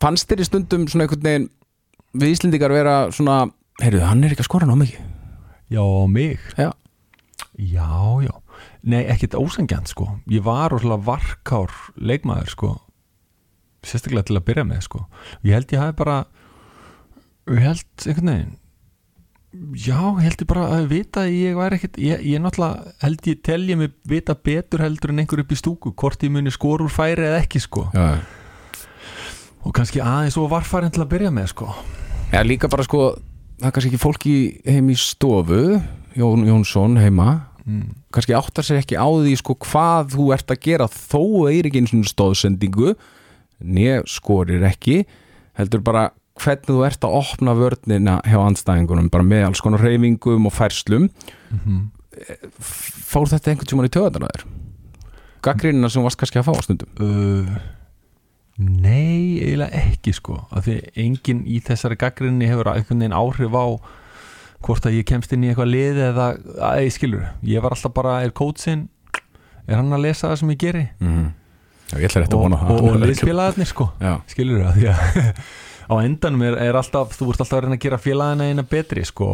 fannst 0.01 0.29
þér 0.29 0.43
í 0.43 0.47
stundum 0.47 0.87
svona 0.89 1.07
einhvern 1.07 1.25
veginn 1.25 1.47
við 2.17 2.33
Íslendingar 2.33 2.73
vera 2.73 2.97
svona 3.13 3.47
heyrðu, 3.81 4.03
hann 4.05 4.25
er 4.25 4.33
ekki 4.33 4.45
að 4.45 4.49
skora 4.49 4.67
ná 4.69 4.75
mikið? 4.77 5.05
Já, 5.73 5.83
mig? 6.07 6.43
Já. 6.57 6.71
Já, 7.57 7.89
já. 8.23 8.33
Nei, 8.87 9.01
ekkert 9.11 9.35
ósengjant 9.35 9.89
sko. 9.91 10.07
Ég 10.31 10.45
var 10.45 10.71
rosalega 10.71 11.03
varkár 11.09 11.73
leikmaður 11.99 12.53
sko. 12.53 12.69
Sérstaklega 13.85 14.29
til 14.29 14.37
að 14.39 14.45
byrja 14.47 14.65
með 14.67 14.85
sko. 14.85 15.03
Ég 15.43 15.57
held 15.57 15.73
ég 15.75 15.83
hafi 15.83 15.97
bara 15.99 16.21
Ég 17.47 17.63
held 17.63 18.07
einhvern 18.07 18.31
veginn 18.31 18.55
Já, 19.77 19.99
ég 20.19 20.25
held 20.25 20.41
ég 20.43 20.49
bara 20.49 20.65
að 20.75 20.89
vita 20.91 21.23
að 21.25 21.35
ég 21.35 21.55
var 21.57 21.73
ekkert 21.75 21.97
ég, 22.01 22.21
ég 22.27 22.41
náttúrulega 22.41 22.93
held 23.01 23.29
ég 23.29 23.39
telja 23.45 23.77
mig 23.79 23.93
vita 24.07 24.35
betur 24.35 24.83
heldur 24.83 25.13
en 25.13 25.21
einhver 25.23 25.41
upp 25.43 25.53
í 25.53 25.57
stúku 25.57 25.93
hvort 25.97 26.25
ég 26.25 26.33
muni 26.33 26.53
skor 26.53 26.83
úr 26.85 26.93
færi 26.93 27.25
eða 27.25 27.41
ekki 27.41 27.61
sko. 27.63 27.87
Já, 27.95 28.19
og 29.67 29.75
kannski 29.75 30.01
aðeins 30.03 30.37
og 30.39 30.51
varfærin 30.51 30.93
til 30.93 31.03
að 31.03 31.11
byrja 31.15 31.33
með 31.33 31.51
sko. 31.51 31.69
Já, 32.31 32.41
líka 32.45 32.69
bara 32.71 32.85
sko, 32.87 33.03
það 33.59 33.69
er 33.69 33.75
kannski 33.75 33.91
ekki 33.91 34.01
fólki 34.03 34.35
heim 34.67 34.91
í 34.93 34.97
stofu, 34.99 35.61
Jón 36.17 36.45
Jónsson 36.47 36.97
heima, 37.01 37.29
mm. 37.65 37.87
kannski 38.15 38.35
áttar 38.37 38.67
sér 38.67 38.81
ekki 38.81 38.99
á 38.99 39.07
því 39.07 39.35
sko 39.41 39.57
hvað 39.67 40.13
þú 40.15 40.29
ert 40.35 40.53
að 40.53 40.61
gera 40.67 40.89
þó 40.91 41.23
er 41.51 41.67
ekki 41.67 41.83
einu 41.83 41.91
svona 41.91 42.11
stóðsendingu, 42.13 42.95
né 43.63 43.99
skorir 44.09 44.65
ekki, 44.69 45.01
heldur 45.57 45.83
bara 45.85 46.09
hvernig 46.41 46.69
þú 46.69 46.79
ert 46.87 47.05
að 47.07 47.17
opna 47.19 47.53
vörnina 47.57 48.17
hjá 48.25 48.39
andstæðingunum, 48.43 49.09
bara 49.13 49.25
með 49.27 49.45
alls 49.49 49.61
konar 49.63 49.83
reyfingum 49.85 50.49
og 50.49 50.53
færslum. 50.57 51.09
Mm 51.51 51.85
Fór 52.57 53.27
þetta 53.29 53.51
einhvern 53.51 53.69
tímann 53.69 53.85
í 53.85 53.93
töðan 53.93 54.23
að 54.25 54.31
þér? 54.33 54.45
Gaggrínina 55.45 55.89
sem 55.93 56.01
varst 56.01 56.17
kannski 56.17 56.39
að 56.41 56.47
fá 56.47 56.53
á 56.57 56.61
stundum? 56.65 56.89
Uh, 56.97 57.59
nei, 58.57 59.37
eiginlega 59.43 59.83
ekki 59.83 60.15
sko 60.17 60.39
af 60.49 60.65
því 60.65 60.79
enginn 61.03 61.43
í 61.45 61.59
þessari 61.61 61.97
gaggrinni 62.01 62.49
hefur 62.49 62.71
einhvern 62.73 63.03
veginn 63.03 63.13
áhrif 63.13 63.53
á 63.53 63.65
hvort 64.65 64.89
að 64.89 64.97
ég 64.97 65.07
kemst 65.07 65.33
inn 65.35 65.45
í 65.45 65.51
eitthvað 65.51 65.69
lið 65.75 66.01
eða 66.07 66.27
að 66.71 66.81
ég 66.87 66.95
skilur, 66.95 67.27
ég 67.45 67.61
var 67.61 67.75
alltaf 67.77 67.93
bara 67.93 68.17
er 68.25 68.33
kótsinn, 68.35 68.87
er 69.67 69.77
hann 69.77 69.93
að 69.93 70.07
lesa 70.07 70.31
það 70.31 70.39
sem 70.41 70.55
ég 70.55 70.63
geri 70.65 70.85
Mm 70.99 71.13
-hmm. 71.13 71.29
Já, 71.87 71.95
ég 72.01 72.09
ætla 72.09 72.21
rétt 72.21 72.33
að 72.33 72.41
vona 72.41 72.57
og, 72.67 72.83
og 72.83 72.99
liðsfélagarnir 72.99 73.67
sko 73.67 73.85
Já, 74.01 74.19
skilur 74.27 74.63
það, 74.65 74.73
því 74.75 74.87
að 74.87 75.43
á 75.87 75.93
endanum 76.03 76.43
er, 76.47 76.57
er 76.59 76.77
alltaf, 76.77 77.15
þú 77.17 77.31
ert 77.31 77.43
alltaf 77.43 77.57
að 77.57 77.65
reyna 77.65 77.77
að 77.77 77.85
gera 77.85 78.01
félagina 78.01 78.47
eina 78.49 78.65
betri 78.67 79.05
sko 79.07 79.29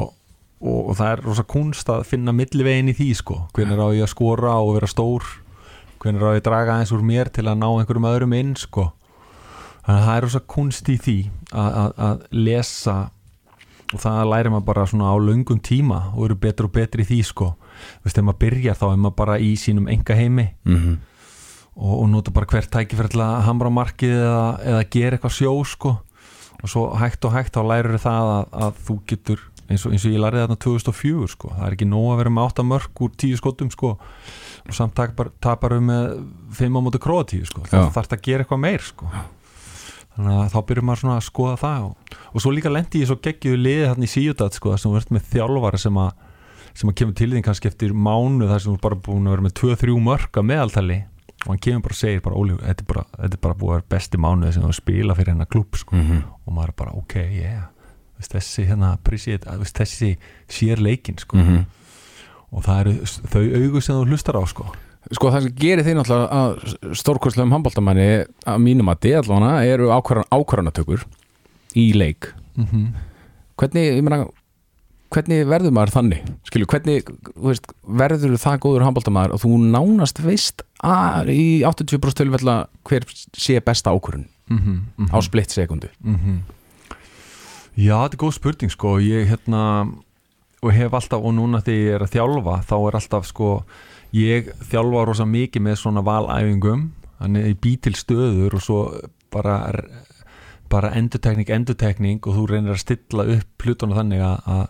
og, 0.63 0.81
og 0.89 0.97
það 0.99 1.09
er 1.11 1.23
rosa 1.25 1.45
kunst 1.49 1.89
að 1.91 2.05
finna 2.07 2.35
millivegin 2.35 2.91
í 2.93 2.97
því 2.97 3.09
sko, 3.19 3.39
hvernig 3.55 3.81
á 3.81 3.87
ég 3.97 4.05
að 4.05 4.13
skora 4.13 4.57
og 4.61 4.75
vera 4.77 4.89
stór, 4.89 5.25
hvernig 6.03 6.23
á 6.23 6.35
ég 6.35 6.43
að 6.43 6.47
draga 6.49 6.77
eins 6.79 6.93
úr 6.95 7.03
mér 7.05 7.31
til 7.33 7.47
að 7.49 7.59
ná 7.61 7.67
einhverjum 7.71 8.09
öðrum 8.11 8.37
inn 8.37 8.53
sko, 8.59 8.91
þannig 9.83 9.99
að 9.99 10.07
það 10.07 10.15
er 10.15 10.27
rosa 10.27 10.43
kunst 10.55 10.93
í 10.93 10.97
því 11.07 11.17
að, 11.51 12.23
lesa 12.31 12.97
og 13.93 14.01
það 14.01 14.29
lærir 14.31 14.53
maður 14.53 14.69
bara 14.71 14.85
svona 14.89 15.09
á 15.13 15.15
löngum 15.21 15.59
tíma 15.61 15.99
og 16.15 16.27
eru 16.27 16.37
betur 16.41 16.69
og 16.69 16.73
betri 16.73 17.03
í 17.03 17.09
því 17.11 17.17
sko. 17.27 17.51
Þú 18.01 18.07
veist, 18.07 18.17
ef 18.17 18.25
maður 18.25 18.39
byrjar 18.41 18.77
þá 18.79 18.85
er 18.87 19.01
maður 19.03 19.17
bara 19.19 19.35
í 19.37 19.51
sínum 19.59 19.89
enga 19.91 20.15
heimi 20.17 20.47
mm 20.65 20.93
og, 21.73 21.93
og 22.03 22.09
nota 22.09 22.33
bara 22.33 22.49
hvert 22.49 22.75
að 23.17 23.43
hamra 23.47 23.71
á 23.71 23.77
markið 23.77 24.15
eða, 24.15 24.47
eða 24.73 24.81
gera 24.93 25.17
eitthvað 25.17 25.37
sjó 25.37 25.53
sko 25.67 25.93
og 26.64 26.72
svo 26.72 26.86
hægt 26.95 27.26
og 27.28 27.36
hægt 27.36 27.57
þá 27.57 27.61
lærir 27.68 27.99
það 27.99 28.30
að, 28.34 28.45
að 28.66 28.80
þú 28.88 28.95
getur 29.11 29.43
eins 29.68 29.86
og, 29.86 29.93
eins 29.95 30.05
og 30.07 30.14
ég 30.14 30.22
lærið 30.22 30.43
þarna 30.43 30.57
2004 30.64 31.30
sko. 31.34 31.51
Það 31.53 31.68
er 31.68 31.78
ekki 31.78 31.88
nóg 31.89 32.09
að 32.14 32.20
vera 32.22 32.34
með 32.34 32.49
8 32.49 32.66
mörg 32.68 33.03
úr 33.05 33.14
10 33.24 33.39
skotum 33.39 33.72
sko. 33.74 33.93
Og 34.64 34.76
samt 34.78 34.95
tapar, 34.95 35.76
við 35.78 35.86
með 35.88 36.18
5 36.59 36.78
á 36.78 36.82
móti 36.84 37.01
króatíu 37.03 37.47
sko. 37.47 37.64
Já. 37.68 37.78
það 37.78 37.95
þarf 37.97 38.18
að 38.18 38.28
gera 38.28 38.45
eitthvað 38.45 38.64
meir 38.64 38.86
sko. 38.86 39.09
Þannig 40.14 40.36
að 40.43 40.51
þá 40.53 40.59
byrjum 40.70 40.88
maður 40.88 41.01
svona 41.01 41.16
að 41.18 41.26
skoða 41.26 41.55
það 41.64 41.86
og, 41.88 42.18
og 42.30 42.43
svo 42.43 42.51
líka 42.53 42.70
lendi 42.70 43.01
ég 43.01 43.09
svo 43.09 43.18
geggjuðu 43.24 43.57
liði 43.64 43.88
þarna 43.89 44.05
í 44.05 44.11
síudat 44.11 44.57
sko 44.59 44.74
þar 44.74 44.82
sem 44.84 44.93
þú 44.93 44.99
ert 44.99 45.14
með 45.16 45.32
þjálfara 45.32 45.80
sem 45.82 45.97
að 46.03 46.11
sem 46.74 46.89
að 46.89 46.97
kemur 46.99 47.18
til 47.18 47.30
þín 47.32 47.45
kannski 47.45 47.70
eftir 47.70 47.95
mánu 47.97 48.49
þar 48.49 48.61
sem 48.61 48.76
þú 48.76 48.82
bara 48.84 48.99
búin 49.07 49.26
að 49.26 49.36
vera 49.36 49.45
með 49.47 49.55
2-3 49.57 49.97
mörg 50.05 50.38
að 50.38 50.47
meðaltali 50.51 50.99
og 51.43 51.49
hann 51.51 51.59
kemur 51.59 51.81
bara 51.81 51.95
og 51.95 51.99
segir 51.99 52.21
bara, 52.23 52.35
Óli, 52.35 52.57
þetta 52.57 52.83
er 52.83 52.89
bara, 52.93 53.05
þetta 53.17 53.37
er 53.37 53.43
bara 53.43 53.59
búið 53.59 53.69
að 53.69 53.75
vera 53.75 53.91
besti 53.95 54.17
mánuði 54.17 54.53
sem 54.53 54.63
þú 54.63 54.73
spila 54.73 55.15
fyrir 55.15 55.33
hennar 55.33 55.47
klúb 55.51 55.75
sko. 55.75 55.95
-hmm. 55.95 56.23
og 56.45 56.53
maður 56.53 56.69
er 56.69 56.75
bara, 56.77 56.91
ok, 56.95 57.15
yeah 57.15 57.63
Veist, 58.23 58.33
þessi 58.37 58.63
hérna, 58.69 58.95
veist, 59.59 59.77
þessi 59.77 60.15
sér 60.47 60.79
leikin 60.79 61.17
sko. 61.19 61.37
Mhm. 61.37 61.65
og 62.53 62.61
það 62.61 62.79
eru 62.79 62.91
þau 63.33 63.43
augu 63.57 63.81
sem 63.81 63.95
þú 63.95 64.09
hlustar 64.11 64.37
á 64.37 64.43
sko. 64.45 64.67
Sko 65.11 65.31
það 65.33 65.41
sem 65.41 65.55
gerir 65.57 65.83
þið 65.83 65.95
náttúrulega 65.97 66.27
að 66.37 66.93
stórkurslegum 66.99 67.51
handbóltamanni 67.51 68.05
að 68.45 68.59
mínum 68.61 68.91
að 68.93 68.99
þið 69.01 69.15
allavega 69.17 69.73
eru 69.73 69.89
ákvarðan, 69.89 70.29
ákvarðanatökur 70.29 71.05
í 71.75 71.87
leik 71.97 72.29
mm 72.55 72.65
-hmm. 72.65 72.85
hvernig, 73.57 73.97
ég 73.97 74.03
meina 74.05 74.27
hvernig 75.14 75.47
verður 75.49 75.74
maður 75.76 75.93
þannig? 75.97 76.28
Skilju, 76.49 76.68
hvernig, 76.74 77.09
veist, 77.45 77.70
verður 77.86 78.36
það 78.41 78.61
góður 78.66 78.86
handbóltamaður 78.88 79.36
og 79.38 79.43
þú 79.43 79.57
nánast 79.64 80.22
veist 80.26 80.66
að 80.84 81.32
í 81.34 81.45
80% 81.68 82.20
tilfella 82.24 82.55
hver 82.88 83.05
sé 83.38 83.59
besta 83.64 83.93
ákvörðun 83.93 84.30
Mm 84.49 84.59
-hmm. 84.97 85.07
á 85.16 85.18
splitt 85.24 85.51
sekundu? 85.51 85.88
Já, 87.76 88.05
þetta 88.05 88.14
er 88.14 88.22
góð 88.22 88.34
spurning 88.34 88.72
sko. 88.72 88.99
Ég 88.99 89.28
hérna 89.28 89.88
og 90.61 90.72
hef 90.72 90.93
alltaf, 90.93 91.24
og 91.24 91.34
núna 91.34 91.61
þegar 91.61 91.80
ég 91.80 91.95
er 91.95 92.01
að 92.01 92.14
þjálfa 92.14 92.55
þá 92.70 92.88
er 92.88 92.95
alltaf 92.95 93.26
sko 93.26 93.64
ég 94.14 94.51
þjálfa 94.70 95.05
rosa 95.05 95.26
mikið 95.26 95.61
með 95.61 95.76
svona 95.76 96.03
valæfingum. 96.03 96.91
Þannig 97.20 97.45
ég 97.45 97.59
bý 97.61 97.78
til 97.78 97.93
stöður 97.93 98.53
og 98.53 98.61
svo 98.61 99.01
bara 99.32 99.74
bara 100.70 100.93
endurtekning, 100.97 101.49
endurtekning 101.49 102.20
og 102.28 102.36
þú 102.36 102.47
reynir 102.49 102.72
að 102.72 102.84
stilla 102.84 103.24
upp 103.24 103.64
hlutunum 103.64 103.97
þannig 103.97 104.22
að, 104.22 104.68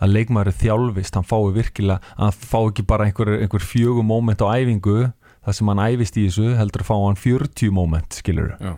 að, 0.00 0.12
leikmaður 0.14 0.52
þjálfist, 0.62 1.14
hann 1.18 1.24
fái 1.26 1.52
virkilega 1.56 2.00
hann 2.18 2.32
fá 2.32 2.58
ekki 2.68 2.84
bara 2.86 3.04
einhver, 3.08 3.32
einhver 3.42 3.64
fjögum 3.64 4.06
moment 4.06 4.40
á 4.44 4.48
æfingu, 4.54 5.12
það 5.46 5.52
sem 5.58 5.68
hann 5.72 5.84
æfist 5.88 6.16
í 6.20 6.26
þessu 6.28 6.54
heldur 6.58 6.82
að 6.84 6.90
fá 6.90 6.96
hann 7.06 7.16
40 7.16 7.70
moment 7.74 8.12
skilur 8.20 8.54
Já. 8.60 8.76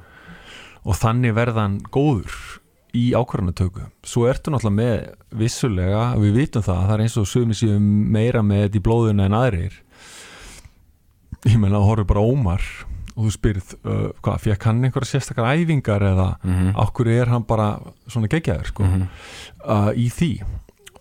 og 0.85 0.95
þannig 0.97 1.35
verða 1.37 1.67
hann 1.67 1.81
góður 1.93 2.39
í 2.97 3.13
ákvarðanatöku 3.15 3.85
svo 4.03 4.25
ertu 4.27 4.51
náttúrulega 4.51 4.75
með 4.81 5.37
vissulega 5.39 6.05
við 6.19 6.33
vitum 6.41 6.63
það, 6.67 6.81
það 6.89 6.95
er 6.97 7.03
eins 7.05 7.17
og 7.21 7.29
sumi 7.31 7.55
séu 7.55 7.77
meira 7.81 8.43
með 8.43 8.65
þetta 8.67 8.81
í 8.81 8.83
blóðuna 8.89 9.29
en 9.29 9.37
aðrir 9.39 9.77
ég 11.47 11.57
meina 11.61 11.79
að 11.81 11.87
horfðu 11.89 12.09
bara 12.11 12.25
Ómar 12.27 12.65
og 13.17 13.27
þú 13.27 13.31
spyrð, 13.35 13.71
uh, 13.85 14.09
hvað, 14.25 14.41
fekk 14.47 14.67
hann 14.69 14.83
einhverja 14.87 15.11
sérstakar 15.15 15.49
æfingar 15.55 16.03
eða 16.07 16.27
Mhm. 16.45 16.75
okkur 16.79 17.09
er 17.11 17.27
hann 17.33 17.43
bara 17.45 17.81
svona 18.09 18.29
geggjaður 18.29 18.67
sko, 18.71 18.85
Mhm. 18.85 19.09
uh, 19.65 19.93
í 19.95 20.09
því 20.11 20.43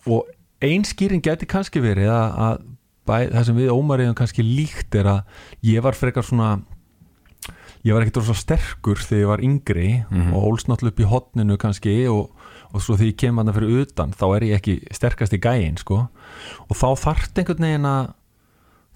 og 0.07 0.27
ein 0.61 0.83
skýring 0.83 1.21
geti 1.23 1.45
kannski 1.49 1.81
verið 1.83 2.09
að, 2.11 2.37
að 2.45 2.59
bæ, 3.09 3.15
það 3.33 3.45
sem 3.49 3.55
við 3.59 3.71
Ómar 3.73 3.99
erum 4.03 4.15
kannski 4.15 4.43
líkt 4.45 4.95
er 4.99 5.07
að 5.07 5.21
ég 5.63 5.81
var 5.83 5.97
frekar 5.97 6.23
svona 6.27 6.59
ég 7.87 7.95
var 7.95 8.03
ekkert 8.03 8.25
svo 8.27 8.35
sterkur 8.35 8.99
þegar 8.99 9.21
ég 9.23 9.29
var 9.29 9.43
yngri 9.45 9.89
Mhm. 10.11 10.33
og 10.35 10.43
ólst 10.51 10.67
náttúrulega 10.67 10.91
upp 10.93 10.99
í 10.99 11.09
hotninu 11.09 11.57
kannski 11.57 11.93
og, 12.11 12.31
og 12.73 12.81
svo 12.83 12.97
þegar 12.97 13.11
ég 13.13 13.17
kem 13.17 13.37
hann 13.39 13.53
fyrir 13.55 13.81
utan 13.85 14.11
þá 14.11 14.25
er 14.35 14.41
ég 14.49 14.55
ekki 14.59 14.75
sterkast 14.91 15.33
í 15.33 15.39
gæin 15.39 15.77
sko. 15.79 16.09
og 16.69 16.75
þá 16.75 16.87
þarft 16.99 17.39
einhvern 17.39 17.63
veginn 17.63 17.85
að 17.87 18.13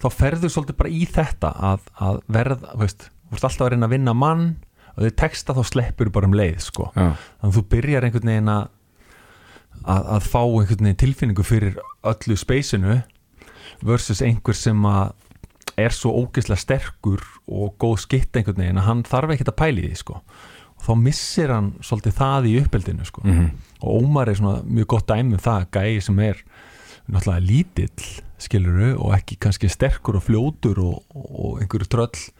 þá 0.04 0.08
ferðu 0.12 0.50
svolítið 0.52 0.78
bara 0.78 0.90
í 0.90 1.06
þetta 1.08 1.54
að, 1.72 1.80
að 2.02 2.20
verða, 2.28 2.76
veist 2.78 3.10
alltaf 3.32 3.62
að 3.62 3.70
reyna 3.72 3.88
að 3.88 3.94
vinna 3.96 4.14
mann 4.14 4.46
og 4.98 5.04
þau 5.08 5.16
texta 5.16 5.54
þá 5.56 5.64
sleppur 5.66 6.10
bara 6.12 6.28
um 6.28 6.34
leið 6.36 6.60
sko. 6.60 6.92
Já, 6.94 7.16
þannig 7.40 7.48
að 7.50 7.56
þú 7.58 7.64
byrjar 7.72 8.04
einhvern 8.10 8.30
veginn 8.30 8.52
að 8.52 8.68
að, 9.84 10.08
að 10.18 10.30
fá 10.32 10.42
einhvern 10.44 10.88
veginn 10.88 11.02
tilfinningu 11.04 11.46
fyrir 11.48 11.78
öllu 12.08 12.38
speysinu 12.40 13.02
versus 13.84 14.24
einhver 14.24 14.58
sem 14.58 14.86
að 14.88 15.14
er 15.80 15.94
svo 15.96 16.14
ógeðslega 16.22 16.62
sterkur 16.62 17.24
og 17.50 17.78
góð 17.82 18.04
skitt 18.04 18.38
einhvern 18.38 18.62
veginn 18.62 18.82
að 18.82 18.90
hann 18.90 19.06
þarf 19.08 19.34
ekkert 19.34 19.54
að 19.54 19.62
pæli 19.64 19.88
því 19.88 19.96
sko. 20.02 20.20
og 20.74 20.86
þá 20.86 20.94
missir 21.00 21.54
hann 21.54 21.72
svolítið 21.82 22.18
það 22.18 22.50
í 22.50 22.54
uppeldinu 22.62 23.06
sko. 23.08 23.22
Mhm. 23.24 23.50
og 23.82 24.04
Ómar 24.04 24.30
er 24.30 24.36
svona 24.36 24.62
mjög 24.64 24.88
gott 24.88 25.08
dæmi 25.08 25.34
um 25.34 25.40
það 25.40 25.68
gæi 25.72 26.02
sem 26.02 26.20
er 26.20 26.44
náttúrulega 27.10 27.48
lítill 27.48 28.22
skiluru 28.38 28.96
og 29.00 29.14
ekki 29.16 29.40
kannski 29.40 29.70
sterkur 29.70 30.18
og 30.20 30.24
fljótur 30.24 30.80
og, 30.80 31.04
og 31.16 31.62
einhverju 31.62 31.88
tröll 31.88 32.32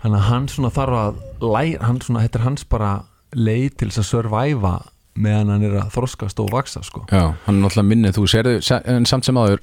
þannig 0.00 0.16
að 0.16 0.28
hann 0.28 0.48
svona 0.48 0.70
þarf 0.70 0.96
að 1.00 1.20
læra, 1.44 1.84
hann 1.84 2.00
svona, 2.00 2.22
þetta 2.24 2.38
er 2.38 2.44
hans 2.44 2.64
bara 2.64 2.92
leið 3.36 3.76
til 3.76 3.90
þess 3.90 4.02
að 4.02 4.08
surviva 4.10 4.74
meðan 5.18 5.50
hann 5.54 5.64
er 5.66 5.74
að 5.82 5.90
þroskast 5.96 6.40
og 6.42 6.50
vaksa 6.54 6.82
sko. 6.86 7.04
Já, 7.10 7.32
hann 7.46 7.56
er 7.58 7.64
náttúrulega 7.64 7.88
minnið. 7.90 8.14
Þú 8.18 8.26
serðu, 8.30 8.54
se- 8.62 8.82
en 8.86 9.06
samt 9.08 9.24
sem 9.26 9.36
aður 9.40 9.60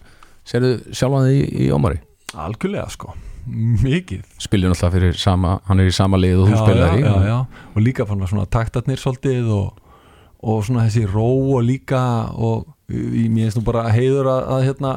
serðu 0.48 0.74
sjálfan 0.95 1.28
þig 1.30 1.39
í, 1.39 1.66
í 1.66 1.72
Ómari? 1.76 2.00
Algjörlega 2.36 2.89
sko, 2.91 3.14
mikið. 3.48 4.24
Spilir 4.43 4.72
náttúrulega 4.72 4.95
fyrir 4.98 5.18
sama, 5.20 5.60
hann 5.68 5.80
er 5.84 5.89
í 5.91 5.95
sama 5.95 6.20
lið 6.20 6.43
og 6.43 6.52
þú 6.52 6.62
spilar 6.62 6.88
já, 6.88 6.98
í. 6.98 7.04
já, 7.04 7.28
já. 7.32 7.38
og 7.74 7.82
líka 7.84 8.06
fann 8.08 8.22
að 8.26 8.34
svona 8.34 8.48
taktarnir 8.58 9.00
svolítið 9.02 9.52
og, 9.56 9.84
og 10.43 10.64
svona 10.68 10.88
þessi 10.88 11.06
ró 11.12 11.28
og 11.58 11.64
líka 11.68 12.02
og 12.36 12.68
í 12.91 13.28
mér 13.32 13.48
finnst 13.50 13.60
nú 13.60 13.66
bara 13.68 13.88
heiður 13.91 14.30
að, 14.32 14.41
að 14.56 14.66
hérna, 14.70 14.91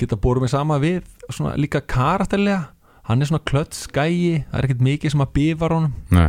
geta 0.00 0.16
bórið 0.18 0.46
mig 0.46 0.50
sama 0.54 0.78
við 0.82 1.02
svona 1.30 1.56
líka 1.58 1.82
karakterlega. 1.82 2.68
Hann 3.10 3.22
er 3.22 3.26
svona 3.30 3.42
klött 3.46 3.74
skæi, 3.74 4.44
það 4.50 4.58
er 4.60 4.66
ekkert 4.68 4.82
mikið 4.86 5.12
sem 5.14 5.22
að 5.24 5.30
bifar 5.34 5.72
honum. 5.74 5.94
Nei, 6.14 6.28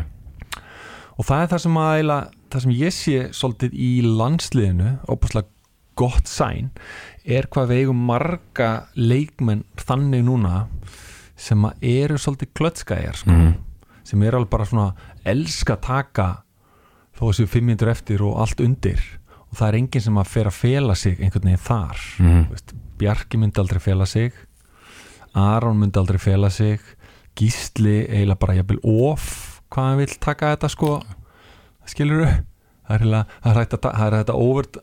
og 1.17 1.25
það 1.27 1.43
er 1.43 1.49
það 1.51 1.61
sem 1.65 1.75
að 1.77 1.91
eila, 1.99 2.15
það 2.51 2.61
sem 2.65 2.71
ég 2.77 2.93
sé 2.95 3.17
svolítið 3.35 3.73
í 3.73 3.89
landsliðinu 4.05 4.91
opaslega 5.11 5.47
gott 5.99 6.27
sæn 6.31 6.69
er 7.25 7.47
hvað 7.51 7.67
við 7.71 7.81
eigum 7.83 8.05
marga 8.07 8.69
leikmenn 8.95 9.63
þannig 9.77 10.23
núna 10.25 10.65
sem 11.35 11.65
eru 11.81 12.17
svolítið 12.21 12.51
klötskæjar 12.57 13.15
sko 13.21 13.31
Mhm. 13.31 13.53
sem 14.03 14.23
er 14.23 14.35
alveg 14.35 14.49
bara 14.49 14.65
svona 14.65 14.93
elska 15.25 15.75
taka 15.81 16.43
þó 17.17 17.27
að 17.29 17.35
séu 17.39 17.47
fimm 17.47 17.65
minnur 17.69 17.91
eftir 17.91 18.21
og 18.25 18.37
allt 18.41 18.59
undir 18.63 19.01
og 19.51 19.57
það 19.57 19.67
er 19.67 19.77
enginn 19.81 20.01
sem 20.01 20.15
að 20.17 20.27
fer 20.31 20.45
að 20.47 20.57
fela 20.57 20.95
sig 20.95 21.17
einhvern 21.19 21.43
veginn 21.43 21.65
þar. 21.67 21.97
Þú 22.17 22.49
veist, 22.49 22.73
Bjarki 22.97 23.37
myndi 23.37 23.59
aldrei 23.59 23.79
fela 23.81 24.05
sig 24.05 24.33
Aron 25.35 25.79
myndi 25.79 25.97
aldrei 25.99 26.19
fela 26.19 26.49
sig 26.49 26.79
Gísli 27.35 28.05
eiginlega 28.07 28.39
bara 28.39 28.55
jafnvel 28.59 28.79
of 28.83 29.61
hvað 29.71 29.87
hann 29.89 29.97
vil 30.01 30.15
taka 30.19 30.55
þetta 30.55 30.69
sko 30.69 31.01
skilur 31.89 32.25
eiginlega 32.91 33.25
það 33.43 33.51
er 33.51 33.59
hægt 33.61 33.75
að 33.77 33.81
ta- 33.85 33.93
það 33.97 34.07
er 34.07 34.17
hægt 34.19 34.33
að 34.33 34.41
over, 34.41 34.81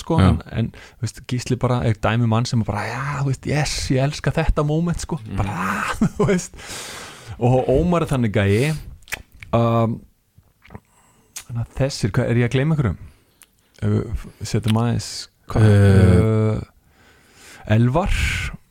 sko 0.00 0.18
Já. 0.20 0.30
en, 0.56 0.70
veist, 1.02 1.20
Gísli 1.28 1.56
bara 1.60 1.82
er 1.86 1.98
dæmi 2.02 2.26
mann 2.28 2.46
sem 2.48 2.62
bara 2.66 2.84
já, 2.88 3.02
veist, 3.26 3.46
yes, 3.46 3.74
ég 3.92 4.02
elska 4.04 4.32
þetta 4.34 4.64
moment 4.66 5.00
sko, 5.00 5.20
bara, 5.36 5.50
ah, 5.52 5.92
þú 6.16 6.30
veist. 6.30 6.56
Og 7.40 7.68
Ómar 7.72 8.04
er 8.04 8.10
þannig 8.10 8.34
um, 9.56 10.00
að 11.54 11.76
þessir, 11.78 12.12
hvað, 12.14 12.32
er 12.32 12.42
ég 12.42 12.48
að 12.50 12.56
gleyma 12.56 12.76
einhverjum? 12.76 12.98
Uh, 13.80 14.24
setjum 14.44 14.76
aðeins 14.76 15.06
uh, 15.56 16.60
Elvar. 17.70 18.12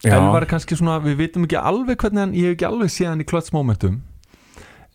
Já. 0.03 0.13
Elvar 0.15 0.45
er 0.45 0.51
kannski 0.51 0.77
svona, 0.77 0.99
við 1.03 1.17
vitum 1.23 1.47
ekki 1.47 1.57
alveg 1.59 1.97
hvernig 2.01 2.21
hann, 2.23 2.36
ég 2.38 2.51
hef 2.51 2.57
ekki 2.57 2.67
alveg 2.69 2.93
séð 2.93 3.11
hann 3.13 3.23
í 3.23 3.27
klötsmomentum 3.30 3.97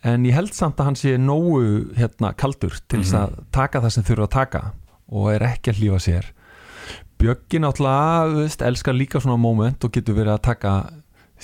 en 0.05 0.25
ég 0.29 0.37
held 0.37 0.55
samt 0.57 0.81
að 0.81 0.91
hann 0.91 0.99
sé 1.01 1.15
nógu 1.21 1.93
hérna 1.99 2.35
kaldur 2.37 2.77
til 2.89 3.03
þess 3.03 3.17
að 3.19 3.39
taka 3.55 3.83
það 3.85 3.95
sem 3.97 4.07
þurfa 4.11 4.29
að 4.29 4.35
taka 4.35 4.65
og 5.15 5.31
er 5.35 5.47
ekki 5.49 5.73
að 5.73 5.81
hlífa 5.81 6.01
sér. 6.05 6.29
Bjöggi 7.21 7.61
náttúrulega, 7.63 8.49
elskar 8.69 8.97
líka 8.97 9.23
svona 9.23 9.41
moment 9.41 9.85
og 9.87 9.93
getur 9.95 10.17
verið 10.19 10.35
að 10.35 10.45
taka 10.51 10.75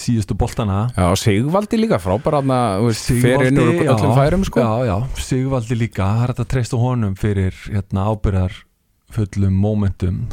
síðustu 0.00 0.36
boltana. 0.38 0.80
Já, 0.96 1.08
Sigvaldi 1.18 1.78
líka 1.80 1.98
frábæra 2.00 2.40
já, 3.84 3.94
öllum 3.94 4.16
færum 4.16 4.44
sko. 4.46 4.64
Já, 4.64 4.88
já, 4.88 4.96
Sigvaldi 5.20 5.78
líka, 5.78 6.06
það 6.06 6.24
er 6.26 6.34
að 6.34 6.50
treysta 6.54 6.80
honum 6.80 7.16
fyrir 7.18 7.56
hérna, 7.68 8.06
ábyrðar 8.12 8.58
fullum 9.10 9.56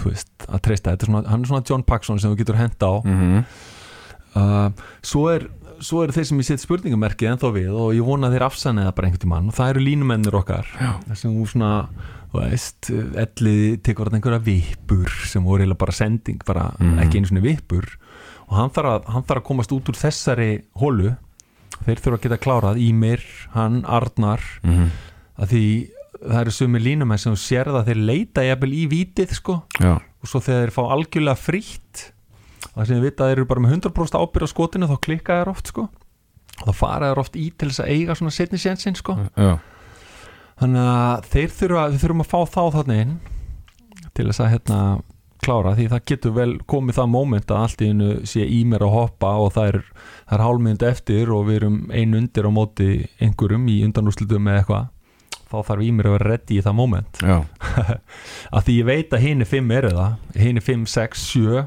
veist, 0.03 0.29
að 0.45 0.61
treysta. 0.67 0.93
Er 0.93 1.09
svona, 1.09 1.23
hann 1.27 1.43
er 1.43 1.49
svona 1.49 1.65
John 1.67 1.83
Paxson 1.83 2.21
sem 2.21 2.31
þú 2.33 2.41
getur 2.43 2.59
henda 2.59 2.91
á. 2.91 2.95
Mhm. 3.03 3.45
uh, 4.37 4.69
svo 5.01 5.27
er 5.33 5.49
svo 5.83 6.03
eru 6.03 6.13
þeir 6.15 6.25
sem 6.29 6.39
ég 6.41 6.47
set 6.47 6.61
spurningamerkið 6.63 7.29
ennþá 7.33 7.49
við 7.55 7.69
og 7.77 7.93
ég 7.95 8.05
vona 8.07 8.29
þeir 8.33 8.45
afsanna 8.47 8.85
það 8.87 8.95
bara 8.97 9.07
einhvern 9.09 9.23
tímann. 9.25 9.47
Og 9.51 9.55
það 9.57 9.69
eru 9.73 9.83
línumennir 9.85 10.37
okkar. 10.39 10.67
Sem 11.13 11.33
þú 11.35 11.45
svona, 11.51 11.71
þú 12.31 12.41
veist 12.43 12.89
ellið 13.25 13.81
tekur 13.85 14.07
þarna 14.09 14.19
einhverja 14.21 14.43
vippur 14.47 15.09
sem 15.31 15.43
voru 15.43 15.63
eiginlega 15.65 15.77
bara 15.85 15.91
sending, 15.99 16.41
bara 16.45 16.71
Mhm. 16.79 16.99
ekki 17.03 17.17
einu 17.21 17.27
svona 17.27 17.41
vippur. 17.45 17.85
Og 18.49 18.55
hann 18.57 18.69
þarf, 18.69 18.91
að, 18.95 19.05
hann 19.13 19.23
þarf 19.23 19.41
að 19.41 19.47
komast 19.49 19.71
út 19.71 19.89
úr 19.89 19.97
þessari 19.99 20.63
hólu. 20.79 21.17
Þeir 21.85 21.99
þurfa 22.01 22.17
að 22.17 22.21
geta 22.21 22.37
klárað. 22.37 22.77
Ímir, 22.81 23.21
hann, 23.53 23.83
Arnar. 23.85 24.41
Mhm. 24.63 24.89
að 25.37 25.47
því 25.51 25.89
það 26.27 26.39
eru 26.41 26.51
sumi 26.51 26.79
línumenn 26.79 27.19
sem 27.19 27.33
þú 27.33 27.37
sérð 27.37 27.75
að 27.77 27.85
þeir 27.91 28.05
leita 28.07 28.41
jafnvel 28.41 28.73
í 28.73 28.87
vítið 28.89 29.29
sko. 29.37 29.63
Já, 29.79 29.93
og 30.01 30.25
svo 30.25 30.39
þegar 30.41 30.65
þeir 30.65 30.73
fá 30.73 30.83
algjörlega 30.95 31.37
frítt 31.37 32.11
það 32.73 32.89
sem 32.89 32.99
við 32.99 33.07
vita 33.07 33.23
að 33.23 33.31
þeir 33.31 33.39
eru 33.39 33.49
bara 33.51 33.63
með 33.63 33.75
100% 33.77 34.19
ábyrð 34.21 34.47
á 34.47 34.53
skotinu 34.53 34.89
þá 34.91 34.97
klikka 35.07 35.39
þeir 35.39 35.51
oft 35.53 35.73
sko. 35.73 35.87
Og 36.57 36.69
þá 36.69 36.73
fara 36.77 37.11
þeir 37.11 37.21
oft 37.23 37.37
í 37.37 37.47
til 37.53 37.69
þess 37.71 37.83
að 37.83 37.91
eiga 37.93 38.17
svona 38.17 38.33
setni 38.33 38.61
sénsinn 38.61 38.97
sko. 38.97 39.17
Já, 39.37 39.57
þannig 40.61 40.89
að 40.93 41.29
þeir 41.33 41.53
þurfa, 41.59 41.85
við 41.93 42.01
þurfum 42.03 42.25
að 42.25 42.31
fá 42.31 42.39
þá 42.55 42.63
þarna 42.77 42.99
inn 43.03 43.13
til 44.17 44.25
þess 44.29 44.41
að 44.41 44.51
hérna 44.55 44.81
klára 45.43 45.75
því 45.77 45.87
það 45.91 46.05
getur 46.09 46.35
vel 46.35 46.51
komið 46.69 46.97
það 46.97 47.09
moment 47.13 47.51
að 47.53 47.63
allt 47.63 47.81
í 47.85 47.89
hennu 47.91 48.11
sé 48.27 48.45
í 48.49 48.63
mér 48.67 48.87
að 48.87 48.93
hoppa 48.95 49.31
og 49.43 49.51
það 49.55 49.71
er, 49.71 49.79
er 50.33 50.43
hálfmynd 50.43 50.85
eftir 50.87 51.31
og 51.33 51.45
við 51.47 51.59
erum 51.61 51.79
ein 51.93 52.15
undir 52.17 52.49
á 52.49 52.51
móti 52.51 52.89
einhverjum 53.21 53.67
í 53.71 53.79
undanúslitum 53.85 54.49
eða 54.49 54.63
eitthvað 54.63 54.87
þá 55.47 55.57
þarf 55.69 55.85
í 55.85 55.91
mér 55.95 56.09
að 56.09 56.15
vera 56.17 56.29
reddi 56.33 56.57
í 56.57 56.63
það 56.65 56.75
moment. 56.75 57.19
Já. 57.23 57.37
Að 58.55 58.65
því 58.67 58.73
ég 58.75 58.87
veit 58.89 59.13
að 59.15 59.23
hini 59.23 59.47
fimm 59.47 59.69
eru 59.77 59.93
það 59.95 60.41
hini 60.43 60.63
fimm, 60.63 60.83
sex, 60.91 61.23
sjö 61.29 61.61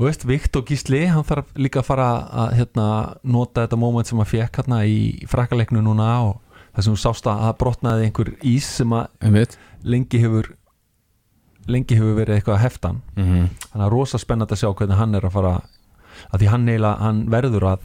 og 0.00 0.06
veist, 0.08 0.22
Viktor 0.24 0.62
Gísli 0.64 1.02
hann 1.12 1.26
þarf 1.28 1.50
líka 1.60 1.82
að 1.82 1.88
fara 1.90 2.06
að 2.46 2.54
hérna, 2.56 2.86
nota 3.22 3.66
þetta 3.66 3.76
moment 3.80 4.08
sem 4.08 4.16
hann 4.20 4.30
fekk 4.30 4.62
hérna 4.62 4.78
í 4.88 5.00
frakaleiknu 5.28 5.82
núna 5.84 6.06
og 6.24 6.38
það 6.72 6.86
sem 6.86 6.94
þú 6.96 7.00
sást 7.02 7.28
að 7.28 7.42
það 7.44 7.58
brotnaði 7.60 8.06
einhver 8.08 8.30
ís 8.48 8.68
sem 8.80 8.94
að 8.96 9.10
lengi 9.84 10.20
hefur 10.22 10.48
lengi 11.70 11.94
hefur 11.98 12.16
verið 12.16 12.38
eitthvað 12.38 12.56
að 12.56 12.64
heftan 12.64 13.00
Mhm. 13.16 13.48
þannig 13.70 13.86
að 13.86 13.92
rosa 13.92 14.18
spennandi 14.18 14.56
að 14.56 14.62
sjá 14.62 14.70
hvernig 14.74 14.96
hann 14.98 15.14
er 15.14 15.26
að 15.28 15.32
fara 15.36 15.52
að 16.32 16.40
því 16.40 16.48
hann 16.50 16.66
eiginlega, 16.68 16.98
hann 17.00 17.20
verður 17.30 17.66
að 17.74 17.80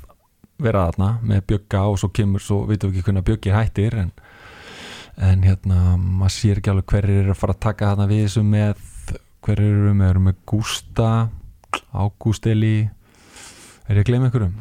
vera 0.59 0.85
þarna 0.91 1.09
með 1.21 1.41
bjögga 1.51 1.81
og 1.91 1.97
svo 1.99 2.09
kemur, 2.15 2.39
svo 2.39 2.61
vitum 2.65 2.91
við 2.91 2.97
ekki 3.01 3.05
hvernig 3.11 3.25
bjöggi 3.27 3.51
hættir 3.53 3.97
en, 3.99 4.11
en 5.17 5.41
hérna 5.43 5.97
maður 5.99 6.31
sér 6.37 6.57
ekki 6.61 6.71
alveg 6.71 6.85
hverjir 6.93 7.19
eru 7.25 7.31
að 7.35 7.41
fara 7.41 7.53
að 7.53 7.59
taka 7.67 7.89
þarna 7.91 8.07
við 8.07 8.23
þessu 8.25 8.43
með 8.43 8.85
hverjir 9.45 9.73
eru 9.81 9.93
með, 9.93 10.09
eru 10.09 10.19
með 10.29 10.35
Gústa 10.47 11.09
Ágúst 11.95 12.45
Eli 12.51 12.75
er 13.87 13.95
ég 13.95 14.03
að 14.03 14.09
gleyma 14.09 14.29
einhverjum? 14.29 14.53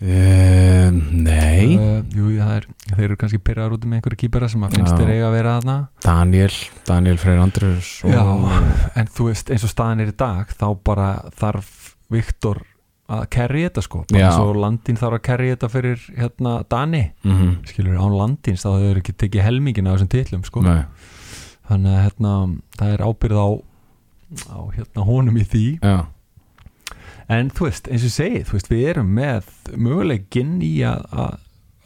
um, 0.00 0.98
Nei. 1.24 1.74
Uh, 1.74 2.02
jú, 2.14 2.28
er, 2.44 2.66
þeir 2.94 3.04
eru 3.08 3.16
kannski 3.18 3.40
pyrraður 3.42 3.76
út 3.78 3.86
með 3.88 3.98
einhverju 3.98 4.20
kýpera 4.22 4.48
sem 4.50 4.62
að 4.66 4.76
finnst 4.76 4.92
Já. 4.94 4.98
þeir 5.00 5.12
eiga 5.16 5.28
að 5.28 5.36
vera 5.38 5.54
þarna. 5.58 5.76
Daniel, 6.04 6.56
Daniel 6.86 7.18
Freyr 7.20 7.42
Andrus 7.42 7.92
og... 8.06 8.14
Já, 8.14 8.24
en 9.02 9.10
þú 9.16 9.28
veist 9.30 9.50
eins 9.54 9.66
og 9.66 9.72
staðan 9.72 10.04
er 10.04 10.12
í 10.12 10.16
dag 10.22 10.52
þá 10.54 10.66
bara 10.86 11.08
þarf 11.40 11.72
Viktor 12.14 12.62
að 13.08 13.22
kerri 13.32 13.62
þetta 13.66 13.82
sko. 13.84 14.02
Bara 14.12 14.26
eins 14.28 14.38
og 14.44 14.56
landin 14.60 14.98
þarf 15.00 15.16
að 15.18 15.22
kerri 15.30 15.50
þetta 15.54 15.68
fyrir 15.72 16.02
hérna 16.18 16.54
Dani, 16.68 17.02
Mhm. 17.24 17.54
skilur 17.70 17.96
án 17.98 18.16
landins 18.20 18.64
þá 18.66 18.70
hefur 18.76 19.00
ekki 19.02 19.14
tekið 19.24 19.46
helmingin 19.48 19.88
af 19.88 19.96
þessum 19.98 20.10
titlum 20.12 20.44
sko. 20.44 20.62
Nei, 20.62 20.82
þannig 21.70 21.94
að 21.96 22.02
hérna 22.06 22.32
það 22.78 22.92
er 22.94 23.04
ábyrð 23.08 23.40
á, 23.40 23.48
á 24.48 24.58
hérna 24.76 25.04
honum 25.08 25.36
í 25.40 25.44
því. 25.48 25.64
Já, 25.82 25.98
en 27.28 27.50
þú 27.52 27.68
veist, 27.68 27.88
eins 27.92 28.04
og 28.08 28.12
segi 28.14 28.42
þú 28.48 28.56
veist, 28.56 28.70
við 28.72 28.84
erum 28.92 29.10
með 29.18 29.48
möguleikinn 29.76 30.58
í 30.64 30.72
að, 30.88 31.02
að, 31.12 31.34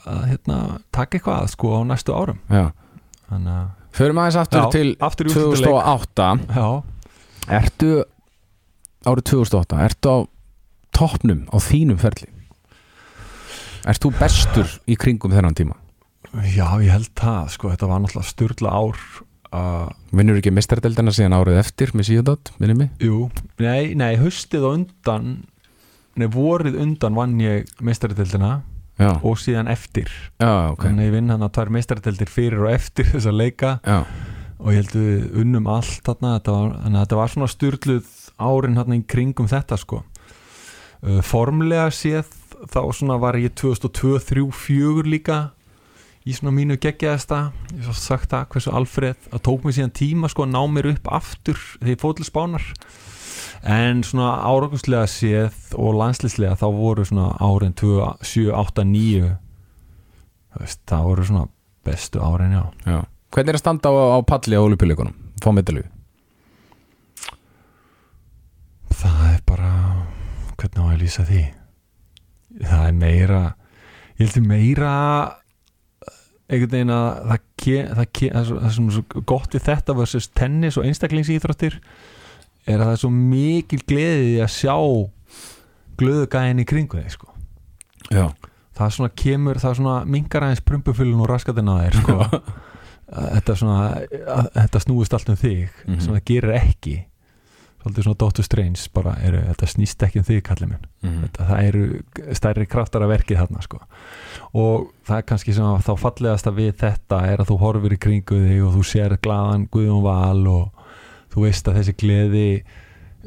að 0.06 0.20
hérna, 0.30 0.58
taka 0.94 1.18
eitthvað 1.18 1.48
sko 1.54 1.72
á 1.74 1.80
næstu 1.92 2.14
árum. 2.14 2.42
Já. 2.50 2.68
þannig 3.30 3.54
að 3.60 3.70
Förum 3.92 4.18
aðeins 4.22 4.36
aftur 4.40 4.62
Já, 4.62 4.68
til 4.72 4.90
aftur 5.04 5.28
í 5.28 5.32
úrslitaleik. 5.36 5.66
2008 5.68 6.28
já, 6.56 6.68
Ertu 7.58 7.88
árið 9.04 9.24
2008 9.28 9.80
Ertu 9.84 10.08
á 10.08 10.16
toppnum 10.96 11.42
á 11.52 11.56
þínum 11.60 11.98
ferli? 12.00 12.30
Ert 13.84 14.00
þú 14.04 14.12
bestur 14.16 14.70
í 14.88 14.96
kringum 14.96 15.34
þennan 15.34 15.56
tíma? 15.58 15.76
Já, 16.54 16.70
ég 16.80 16.88
held 16.94 17.10
það 17.18 17.50
sko, 17.52 17.72
þetta 17.74 17.88
var 17.90 18.00
náttúrulega 18.04 18.30
styrla 18.30 18.72
ár 18.78 19.00
að 19.52 19.92
Vinnur 20.12 20.40
ekki 20.40 20.52
mistaradeldina 20.52 21.12
síðan 21.14 21.36
árið 21.38 21.60
eftir 21.62 21.94
með 21.96 22.10
síðan, 22.10 22.52
minni 22.60 22.76
mig? 22.76 22.90
Jú, 23.00 23.30
nei, 23.62 23.94
nei, 23.96 24.14
haustið 24.20 24.68
á 24.68 24.70
undan 24.72 25.32
Nei, 26.20 26.26
vorið 26.28 26.76
undan 26.82 27.16
vann 27.16 27.38
ég 27.40 27.70
meistaritildina 27.80 28.58
Já, 29.00 29.14
og 29.24 29.38
síðan 29.40 29.70
eftir. 29.72 30.10
Já, 30.36 30.74
ok. 30.74 30.84
Þannig 30.84 31.00
að 31.00 31.08
ég 31.08 31.14
vinn 31.14 31.32
hann 31.32 31.44
að 31.46 31.54
tvær 31.56 31.70
meistaritildir 31.72 32.30
fyrir 32.30 32.66
og 32.66 32.74
eftir 32.74 33.08
þessa 33.08 33.32
leika. 33.32 33.70
Já, 33.88 34.02
og 34.60 34.68
ég 34.70 34.82
held 34.82 34.96
við 34.98 35.38
unnum 35.42 35.70
allt 35.72 36.02
þarna. 36.04 36.34
Þetta 36.36 36.56
var, 36.58 36.74
þannig 36.82 36.98
að 36.98 37.06
þetta 37.06 37.20
var 37.22 37.32
svona 37.32 37.50
styrluð 37.50 38.12
árin 38.42 38.78
hann 38.78 38.96
í 38.98 39.00
kringum 39.14 39.48
þetta 39.50 39.80
sko. 39.80 40.02
Uh, 41.02 41.18
Formlega 41.24 41.88
séð 41.96 42.28
þá 42.70 42.80
svona 42.94 43.16
var 43.18 43.40
ég 43.40 43.56
2002, 43.58 44.20
3, 44.28 44.44
4 44.60 45.08
líka 45.08 45.40
í 46.22 46.34
svona 46.36 46.54
mínu 46.54 46.78
geggjaðasta 46.82 47.44
ég 47.74 47.86
svo 47.86 47.94
sagt 47.98 48.30
það, 48.30 48.48
hversu 48.54 48.74
Alfred 48.74 49.28
það 49.28 49.44
tók 49.48 49.64
mig 49.66 49.76
síðan 49.78 49.94
tíma 49.96 50.30
sko 50.30 50.46
að 50.46 50.52
ná 50.54 50.60
mér 50.70 50.90
upp 50.92 51.08
aftur 51.20 51.58
þegar 51.82 52.26
spánar. 52.28 52.66
En 53.62 54.02
svona 54.02 54.42
áranguslega 54.42 55.06
séð 55.06 55.74
og 55.78 55.94
landslýslega 55.94 56.58
þá 56.58 56.66
voru 56.74 57.04
svona 57.06 57.28
árin 57.38 57.74
2, 57.78 57.98
7, 58.26 58.50
8, 58.58 58.84
9 58.90 59.36
Þú 60.52 60.60
veist, 60.60 60.80
það 60.88 61.06
voru 61.08 61.24
svona 61.24 61.46
bestu 61.86 62.20
árin 62.20 62.52
já. 62.52 62.62
Já. 62.84 62.98
Hvernig 63.32 63.52
er 63.52 63.56
að 63.56 63.62
standa 63.62 63.88
á, 63.88 63.96
á 64.12 64.18
palli 64.28 64.58
á 64.58 64.60
olupíleikunum? 64.60 65.14
Fá 65.40 65.48
medalju? 65.56 65.86
Það 68.92 69.22
er 69.30 69.40
bara 69.48 69.70
hvernig 70.60 70.76
á 70.76 70.84
að 70.84 71.00
lýsa 71.00 71.24
því? 71.26 71.42
Það 72.60 72.84
er 72.84 72.98
meira 72.98 73.40
ég 74.18 74.26
heldur 74.26 74.44
meira 74.44 74.92
einhvern 76.50 76.72
veginn 76.74 76.90
að 76.94 77.08
það, 77.30 77.42
ke, 77.62 77.76
það, 77.94 78.08
ke, 78.18 78.30
það, 78.34 78.50
er 78.66 78.74
svona 78.76 78.96
svo 78.96 79.22
gott 79.32 79.54
við 79.56 79.66
þetta 79.68 79.94
versus 79.96 80.28
tennis 80.36 80.76
og 80.80 80.84
einstaklingsýþróttir 80.88 81.78
er 82.66 82.78
að 82.78 82.86
það 82.86 82.92
er 82.96 83.00
svo 83.02 83.10
mikil 83.14 83.80
gleði 83.88 84.34
að 84.44 84.50
sjá 84.54 84.76
glöðugæðin 86.00 86.62
í 86.62 86.66
kringu 86.68 87.00
þig 87.02 87.14
sko. 87.16 87.30
Já, 88.12 88.26
það 88.76 88.86
er 88.88 88.94
svona 88.96 89.12
kemur, 89.22 89.60
það 89.62 89.70
er 89.74 89.78
svona 89.80 89.96
mingar 90.16 90.46
aðeins 90.46 90.64
prumpufylun 90.66 91.22
og 91.24 91.30
raskatina 91.30 91.78
þér 91.84 91.98
sko. 92.02 92.18
Þetta, 93.12 93.54
svona, 93.60 93.88
að, 94.32 94.46
þetta 94.56 94.80
snúist 94.80 95.12
allt 95.12 95.28
um 95.28 95.36
þig 95.36 95.66
Mhm. 95.84 95.98
sem 96.00 96.14
það 96.14 96.22
gerir 96.30 96.52
ekki 96.56 96.94
svolítið 97.82 98.06
svona 98.06 98.20
Dr. 98.22 98.46
Strange 98.46 98.88
bara 98.94 99.14
eru, 99.26 99.40
þetta 99.50 99.70
snýst 99.72 100.04
ekki 100.06 100.20
um 100.22 100.26
þig 100.28 100.42
kallið 100.46 100.70
minn 100.72 100.84
mm. 101.02 101.16
þetta, 101.26 101.48
það 101.48 101.68
eru 101.70 102.34
stærri 102.38 102.66
kraftar 102.70 103.04
að 103.06 103.12
verkið 103.16 103.40
þarna 103.42 103.64
sko. 103.66 103.80
og 104.62 104.86
það 105.08 105.16
er 105.18 105.26
kannski 105.32 105.56
sem 105.56 105.66
að 105.66 105.82
þá 105.88 105.92
fallegasta 106.04 106.54
við 106.54 106.70
þetta 106.84 107.18
er 107.32 107.42
að 107.42 107.50
þú 107.50 107.58
horfir 107.64 107.96
í 107.96 108.00
kringu 108.06 108.38
þig 108.46 108.62
og 108.68 108.78
þú 108.78 108.86
sér 108.92 109.16
glaðan 109.24 109.66
Guðjón 109.72 110.06
Val 110.06 110.46
og 110.52 110.86
þú 111.34 111.44
veist 111.46 111.68
að 111.68 111.80
þessi 111.80 111.96
gleði 111.98 112.46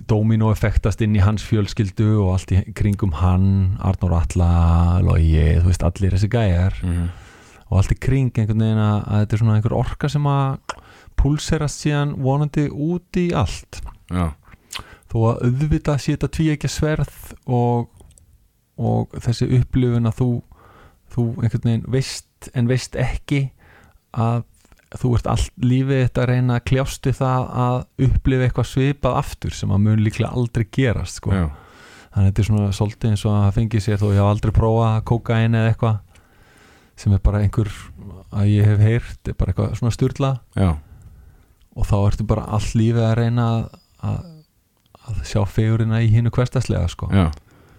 domino 0.07 0.49
effektast 0.51 0.99
inn 1.05 1.15
í 1.15 1.21
hans 1.23 1.43
fjölskyldu 1.47 2.09
og 2.19 2.33
allt 2.33 2.51
í 2.51 2.61
kringum 2.75 3.13
hann 3.21 3.77
Arnór 3.79 4.17
Alla, 4.17 4.49
Logi 5.03 5.45
þú 5.61 5.69
veist 5.69 5.85
allir 5.87 6.15
þessi 6.17 6.31
gæjar 6.33 6.75
Mm. 6.83 7.05
og 7.69 7.77
allt 7.79 7.93
í 7.95 7.99
kring 7.99 8.31
einhvern 8.35 8.59
veginn 8.61 8.81
að, 8.83 8.97
að 9.07 9.21
þetta 9.23 9.35
er 9.35 9.41
svona 9.41 9.55
einhver 9.55 9.77
orka 9.79 10.09
sem 10.11 10.27
að 10.27 10.75
púlserast 11.15 11.81
síðan 11.85 12.11
vonandi 12.21 12.67
út 12.69 13.17
í 13.17 13.29
allt 13.33 13.79
Já, 14.11 14.35
þó 15.15 15.21
að 15.29 15.45
auðvitað 15.47 16.01
sé 16.03 16.15
þetta 16.15 16.31
tví 16.35 16.49
ekki 16.51 16.71
sverð 16.71 17.15
og, 17.47 17.87
og 18.75 19.15
þessi 19.23 19.47
upplifun 19.61 20.11
að 20.11 20.19
þú 20.19 20.29
þú 21.15 21.25
einhvern 21.39 21.69
veginn 21.69 21.87
veist 21.91 22.49
en 22.53 22.67
veist 22.69 22.97
ekki 22.99 23.45
að 24.15 24.43
þú 24.95 25.11
ert 25.17 25.27
allt 25.27 25.51
lífið 25.63 26.01
þetta 26.05 26.23
að 26.23 26.29
reyna 26.31 26.57
að 26.57 26.65
kljást 26.69 27.07
við 27.07 27.17
það 27.19 27.45
að 27.65 27.77
upplifa 28.07 28.47
eitthvað 28.47 28.69
svipað 28.69 29.19
aftur 29.19 29.55
sem 29.55 29.71
að 29.75 29.85
mun 29.87 30.03
líklega 30.03 30.31
aldrei 30.31 30.65
gerast 30.77 31.19
sko. 31.19 31.33
þannig 31.35 32.15
að 32.15 32.27
þetta 32.29 32.43
er 32.43 32.49
svona 32.49 32.75
svolítið 32.75 33.11
eins 33.11 33.25
og 33.25 33.37
að 33.39 33.55
fengi 33.57 33.81
sér 33.83 34.01
þó 34.01 34.07
ég 34.11 34.21
haf 34.21 34.31
aldrei 34.31 34.53
prófað 34.55 34.99
kókain 35.09 35.57
eða 35.57 35.71
eitthvað 35.71 35.97
sem 36.95 37.15
er 37.15 37.23
bara 37.23 37.41
einhver 37.43 37.71
að 38.31 38.51
ég 38.53 38.69
hef 38.69 38.83
heyrt, 38.83 39.19
er 39.27 39.35
bara 39.35 39.51
eitthvað 39.51 39.75
svona 39.81 39.95
styrla 39.95 40.31
já, 40.55 40.69
og 41.75 41.89
þá 41.89 41.97
ertu 42.05 42.27
bara 42.27 42.47
allt 42.55 42.77
lífið 42.77 43.03
að 43.03 43.17
reyna 43.19 43.47
að, 43.99 44.21
að, 45.09 45.21
sjá 45.27 45.41
fegurina 45.49 46.01
í 46.03 46.09
hinnu 46.13 46.33
hverstaslega 46.33 46.87
sko. 46.91 47.09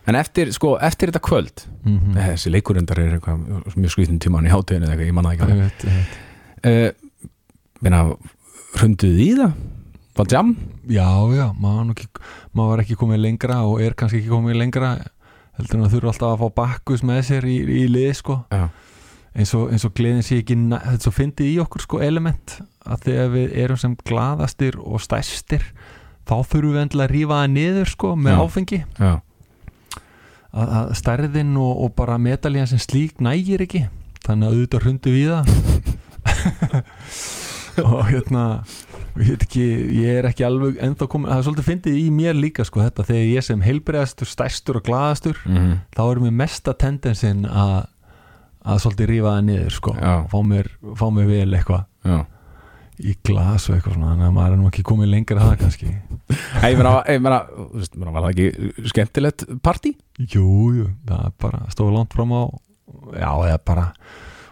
En 0.07 0.15
eftir, 0.15 0.53
sko, 0.55 0.77
eftir 0.87 1.11
þetta 1.11 1.23
kvöld 1.27 1.65
mm 1.83 1.99
-hmm. 1.99 2.19
Þessi 2.29 2.51
leikurendar 2.55 3.01
er 3.03 3.17
eitthvað 3.17 3.75
mjög 3.75 3.91
skvítin 3.91 4.21
tíman 4.23 4.47
í 4.47 4.53
eitthvað, 4.53 5.07
ég 5.07 5.13
manna 5.13 5.33
ekki 5.35 5.95
uh, 6.67 6.91
Meina, 7.81 8.05
hrunduðu 8.79 9.21
í 9.25 9.33
það? 9.35 9.53
Var 10.17 10.27
jam? 10.33 10.57
já, 10.87 11.09
já, 11.35 11.53
maður, 11.59 11.91
ekki, 11.91 12.07
maður 12.55 12.71
var 12.71 12.83
ekki 12.85 12.97
komið 12.97 13.21
lengra 13.21 13.61
og 13.67 13.83
er 13.83 13.95
kannski 13.99 14.23
ekki 14.23 14.33
komið 14.33 14.57
lengra 14.57 14.97
heldur 15.59 15.81
en 15.81 15.87
að 15.87 15.95
þurfa 15.97 16.13
alltaf 16.13 16.33
að 16.33 16.43
fá 16.43 16.55
bakkus 16.61 17.03
með 17.03 17.23
sér 17.31 17.47
í, 17.49 17.57
í 17.59 17.87
lið 17.91 18.13
sko. 18.21 18.39
Já, 18.53 18.69
eins 19.37 19.53
og, 19.57 19.69
eins 19.73 19.85
og 19.89 19.95
gleðin 19.97 20.25
sé 20.25 20.41
ekki 20.41 20.57
þetta 20.57 21.03
svo 21.03 21.13
fyndið 21.15 21.51
í 21.51 21.59
okkur 21.65 21.85
sko 21.85 22.01
element 22.05 22.59
að 22.87 23.07
þegar 23.09 23.31
við 23.35 23.57
erum 23.65 23.81
sem 23.81 23.97
glaðastir 24.07 24.79
og 24.81 25.03
stærstir 25.05 25.65
þá 26.27 26.35
þurfum 26.51 26.73
við 26.75 26.83
endilega 26.83 27.07
að 27.09 27.15
rífa 27.15 27.37
það 27.41 27.53
niður 27.55 27.89
sko 27.93 28.09
með 28.19 28.33
Já. 28.35 28.39
áfengi. 28.47 28.79
Já, 28.99 29.13
að, 30.57 30.69
að 30.81 30.87
stærðin 31.01 31.53
og, 31.63 31.73
og 31.87 31.91
bara 31.99 32.19
medalíðan 32.23 32.71
sem 32.75 32.83
slík 32.83 33.15
nægir 33.25 33.61
ekki. 33.67 33.83
Þannig 34.27 34.45
að 34.49 34.55
auðvitað 34.57 34.83
hrundu 34.87 35.11
við 35.15 35.29
það. 35.37 35.47
Og 37.77 38.07
hérna 38.09 38.43
ég 39.21 39.29
veit 39.35 39.43
ekki, 39.47 39.65
ég 40.01 40.19
er 40.21 40.27
ekki 40.31 40.45
alveg 40.47 40.79
ennþá 40.85 41.07
komin, 41.13 41.29
það 41.31 41.39
er 41.41 41.45
svolítið 41.47 41.67
fyndið 41.71 41.99
í 42.01 42.07
mér 42.13 42.35
líka 42.37 42.65
sko 42.69 42.79
þetta, 42.83 43.05
þegar 43.09 43.27
ég 43.31 43.45
sem 43.47 43.61
heilbreyðastur, 43.65 44.29
stærstur 44.29 44.79
og 44.81 44.85
glaðastur, 44.89 45.37
mm 45.49 45.71
þá 45.97 46.01
er 46.07 46.21
mér 46.25 46.35
mesta 46.41 46.75
tendensin 46.77 47.45
að 47.49 47.77
að 48.67 48.81
svolítið 48.83 49.07
rífa 49.13 49.33
það 49.37 49.45
niður 49.47 49.75
sko. 49.77 49.93
Fá 50.33 50.39
mér, 50.43 50.67
fá 50.99 51.05
mér 51.15 51.27
vel 51.31 51.53
eitthvað 51.55 51.83
í 52.97 53.15
glas 53.27 53.67
og 53.69 53.77
eitthvað 53.77 53.97
svona 53.97 54.13
þannig 54.13 54.29
að 54.29 54.37
maður 54.37 54.55
er 54.55 54.61
nú 54.61 54.69
ekki 54.71 54.85
komið 54.89 55.11
lengra 55.13 55.41
að 55.43 55.51
það 55.51 55.59
kannski 55.65 55.89
Æ, 56.65 56.69
Ég 56.71 56.79
meina, 57.23 57.41
var 57.47 58.23
það 58.25 58.31
ekki 58.31 58.87
skemmtilegt 58.93 59.45
partí? 59.65 59.93
Jú, 60.23 60.47
jú, 60.77 60.87
það 61.09 61.27
er 61.29 61.35
bara 61.45 61.61
stóð 61.75 61.93
langt 61.97 62.17
fram 62.17 62.33
á 62.33 62.43
já, 63.17 63.31
eða 63.51 63.59
bara 63.67 63.87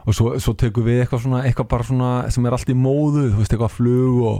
og 0.05 0.17
svo, 0.17 0.35
svo 0.43 0.53
tekur 0.61 0.85
við 0.85 1.03
eitthvað 1.05 1.25
svona 1.25 1.43
eitthvað 1.49 1.71
bara 1.73 1.89
svona 1.89 2.11
sem 2.35 2.45
er 2.45 2.57
allt 2.57 2.73
í 2.73 2.77
móðu 2.77 3.31
þú 3.31 3.41
veist, 3.41 3.55
eitthvað 3.55 3.77
flug 3.79 4.21
og, 4.29 4.39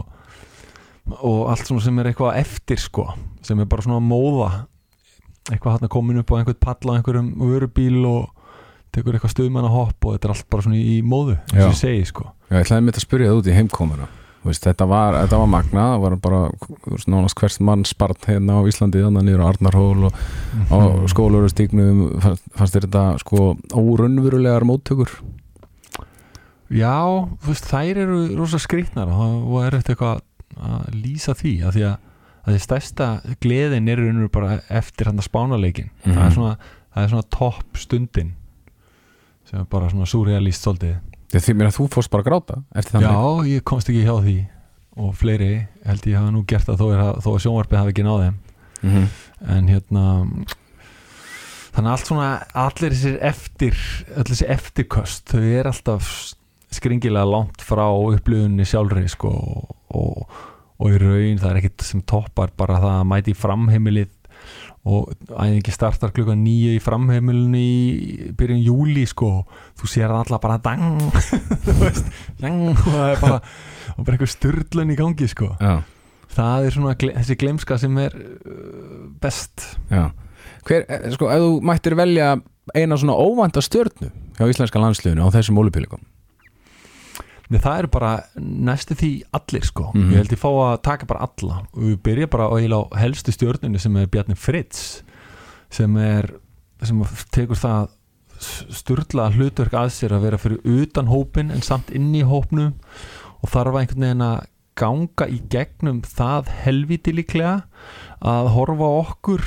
og 1.17 1.41
allt 1.53 1.65
svona 1.65 1.85
sem 1.85 2.01
er 2.01 2.11
eitthvað 2.11 2.39
eftir 2.43 2.81
sko 2.81 3.07
sem 3.45 3.59
er 3.61 3.69
bara 3.69 3.85
svona 3.85 4.03
móða 4.03 4.51
eitthvað 5.49 5.79
hann 5.79 5.93
komin 5.93 6.21
upp 6.21 6.33
á 6.33 6.37
einhvern 6.39 6.61
pall 6.61 6.93
á 6.93 6.95
einhverjum 6.97 7.33
vörubíl 7.41 8.01
og 8.09 8.34
tekur 8.95 9.15
eitthvað 9.17 9.33
stuðmann 9.35 9.67
að 9.69 9.75
hopp 9.77 10.05
og 10.09 10.13
þetta 10.15 10.27
er 10.29 10.33
allt 10.35 10.49
bara 10.49 10.65
svona 10.65 10.79
í 10.81 10.99
móðu 11.05 11.35
eins 11.53 11.63
og 11.65 11.71
ég 11.73 11.79
segi 11.81 12.05
sko. 12.11 12.29
Já, 12.49 12.55
ég 12.59 12.65
ætlaði 12.65 12.85
mitt 12.87 12.99
að 13.01 13.05
spyrja 13.07 13.31
það 13.31 13.41
út 13.41 13.49
í 13.51 13.57
heimkomuna. 13.59 14.07
Veist, 14.45 14.61
þetta 14.61 14.85
var, 14.85 15.15
þetta 15.23 15.37
var 15.41 15.47
magna 15.49 15.83
það 15.95 16.01
var 16.03 16.15
bara, 16.21 16.39
veist, 16.85 17.07
nánast 17.09 17.39
hvers 17.39 17.55
mann 17.65 17.83
spart 17.89 18.27
hérna 18.29 18.59
á 18.61 18.67
Íslandi, 18.69 19.01
þannig 19.01 19.39
á 19.41 19.49
Arnarhól 19.49 20.03
og 20.05 20.13
á 20.69 20.77
Mhm. 20.77 21.07
skólaurustíknum 21.09 22.03
fannst, 22.21 22.43
fannst 22.53 22.75
þér 22.77 22.85
þetta 22.85 23.05
sko 23.23 23.57
órunverulegar 23.73 24.61
móttökur? 24.69 25.09
Já, 26.73 27.25
veist, 27.45 27.65
þær 27.69 27.97
eru 28.05 28.19
rosa 28.37 28.57
skrýtnar 28.61 29.09
og 29.09 29.49
og 29.53 29.63
er 29.65 29.77
eitthvað 29.79 30.21
að 30.55 30.93
lýsa 30.93 31.33
því 31.37 31.53
að 31.67 31.75
því 31.75 31.83
að, 31.89 31.97
að 32.45 32.53
því 32.55 32.61
stærsta 32.63 33.07
gleðin 33.43 33.89
er 33.89 34.27
bara 34.33 34.59
eftir 34.69 35.09
hann 35.09 35.17
að 35.21 35.27
spánaleikin 35.29 35.89
Mhm. 36.05 36.13
það, 36.15 36.25
er 36.25 36.31
svona, 36.37 36.57
það 36.95 37.03
er 37.03 37.09
svona 37.09 37.29
topp 37.29 37.77
stundin 37.77 38.33
sem 39.55 39.63
er 39.63 39.69
bara 39.71 39.87
svona 39.91 40.07
surrealist 40.09 40.65
svolítið. 40.65 40.97
Því 41.35 41.53
mér 41.55 41.69
að 41.69 41.77
þú 41.77 41.87
fórst 41.93 42.11
bara 42.11 42.23
að 42.23 42.27
gráta 42.29 42.57
eftir 42.75 42.99
Já, 42.99 43.07
þannig 43.07 43.49
ég 43.53 43.63
komst 43.67 43.89
ekki 43.91 44.03
hjá 44.03 44.15
því 44.23 44.35
og 44.95 45.15
fleiri 45.19 45.53
held 45.83 46.07
ég 46.07 46.19
hafa 46.19 46.31
nú 46.31 46.43
gert 46.47 46.67
það 46.67 46.81
þó, 46.81 46.85
er, 46.91 47.01
þó 47.23 47.29
að 47.31 47.41
sjónvarpið 47.43 47.79
hafi 47.79 47.93
ekki 47.93 48.05
náð 48.05 48.21
þeim. 48.23 48.37
Mm 48.85 48.91
-hmm. 48.91 49.07
en 49.55 49.67
hérna 49.71 50.03
þannig 51.75 51.91
allt 51.91 52.07
svona 52.07 52.29
allir 52.53 52.95
þessir 52.95 53.17
eftir 53.21 53.79
allir 54.15 54.31
þessi 54.31 54.49
eftirköst 54.55 55.31
þau 55.31 55.43
er 55.43 55.69
alltaf 55.71 56.11
skringilega 56.75 57.25
langt 57.25 57.63
frá 57.63 57.87
upplifunni 57.87 58.67
sjálfri 58.67 59.07
sko 59.11 59.31
og, 59.31 59.75
og, 59.89 60.37
og 60.79 60.91
í 60.91 60.99
raun 61.01 61.39
það 61.39 61.49
er 61.51 61.61
ekkit 61.61 61.87
sem 61.87 62.03
toppar 62.03 62.51
bara 62.55 62.79
það 62.83 62.99
að 62.99 63.09
mæti 63.11 63.35
framheimilið 63.35 64.11
og 64.85 65.13
æfingi 65.33 65.73
startar 65.73 66.13
klukkan 66.13 66.43
nýju 66.45 66.75
í 66.75 66.81
framheimilinu 66.83 67.61
í 67.61 68.31
byrjun 68.37 68.61
júli 68.61 69.05
sko. 69.09 69.31
Þú 69.79 69.89
sér 69.89 70.13
það 70.13 70.21
alla 70.21 70.41
bara 70.43 70.59
dang. 70.61 70.99
Þú 71.65 71.77
veist, 71.79 72.11
dang. 72.41 72.61
Og 72.71 72.83
það 72.85 73.07
er 73.09 73.23
bara, 73.23 73.39
bara 73.97 74.17
eitthvað 74.17 74.33
styrlun 74.35 74.93
í 74.93 74.99
gangi 74.99 75.29
sko. 75.31 75.49
Já, 75.57 75.79
það 76.35 76.67
er 76.67 76.77
svona 76.77 76.97
þessi 77.01 77.39
gleimska 77.41 77.79
sem 77.81 77.97
er 78.03 78.19
uh, 78.19 79.07
best. 79.21 79.71
Já. 79.89 80.11
Hver, 80.65 80.85
eh, 80.89 81.09
sko, 81.13 81.29
ef 81.33 81.41
þú 81.41 81.55
mættir 81.65 81.97
velja 81.97 82.35
eina 82.73 82.97
svona 82.97 83.17
óvænta 83.17 83.61
stjörnu 83.61 84.09
hjá 84.37 84.49
íslenska 84.49 84.81
landsliðinu 84.81 85.25
á 85.25 85.29
þessum 85.33 85.59
ólupílikum 85.61 86.01
Nei, 86.01 86.14
það 87.51 87.79
eru 87.79 87.87
bara 87.93 88.13
næstu 88.39 88.95
því 88.97 89.11
allir 89.37 89.65
sko 89.67 89.91
Mhm. 89.93 90.11
ég 90.11 90.17
held 90.17 90.31
ég 90.33 90.39
fá 90.41 90.49
að 90.49 90.81
taka 90.81 91.05
bara 91.05 91.27
alla 91.29 91.59
og 91.73 91.81
við 91.83 91.97
byrja 92.01 92.27
bara 92.29 92.47
á, 92.49 92.81
helstu 92.97 93.31
stjörnunni 93.31 93.79
sem 93.79 93.95
er 93.97 94.07
Bjarni 94.07 94.35
Fritz 94.35 95.03
sem 95.69 95.95
er 95.97 96.31
sem 96.83 96.99
tekur 97.31 97.55
það 97.55 97.89
sturla 98.75 99.29
hlutverk 99.31 99.71
að 99.73 99.93
sér 99.95 100.11
að 100.17 100.21
vera 100.27 100.37
fyrir 100.37 100.59
utan 100.65 101.07
hópin 101.07 101.51
en 101.51 101.61
samt 101.61 101.89
inn 101.95 102.11
í 102.15 102.23
hópnum 102.27 102.73
og 103.41 103.49
þarf 103.49 103.77
einhvern 103.79 104.03
veginn 104.05 104.25
að 104.25 104.45
ganga 104.75 105.27
í 105.31 105.39
gegnum 105.49 106.01
það 106.03 106.49
helviti 106.65 107.13
líklega 107.15 107.63
að 108.21 108.49
horfa 108.57 108.89
okkur 109.05 109.45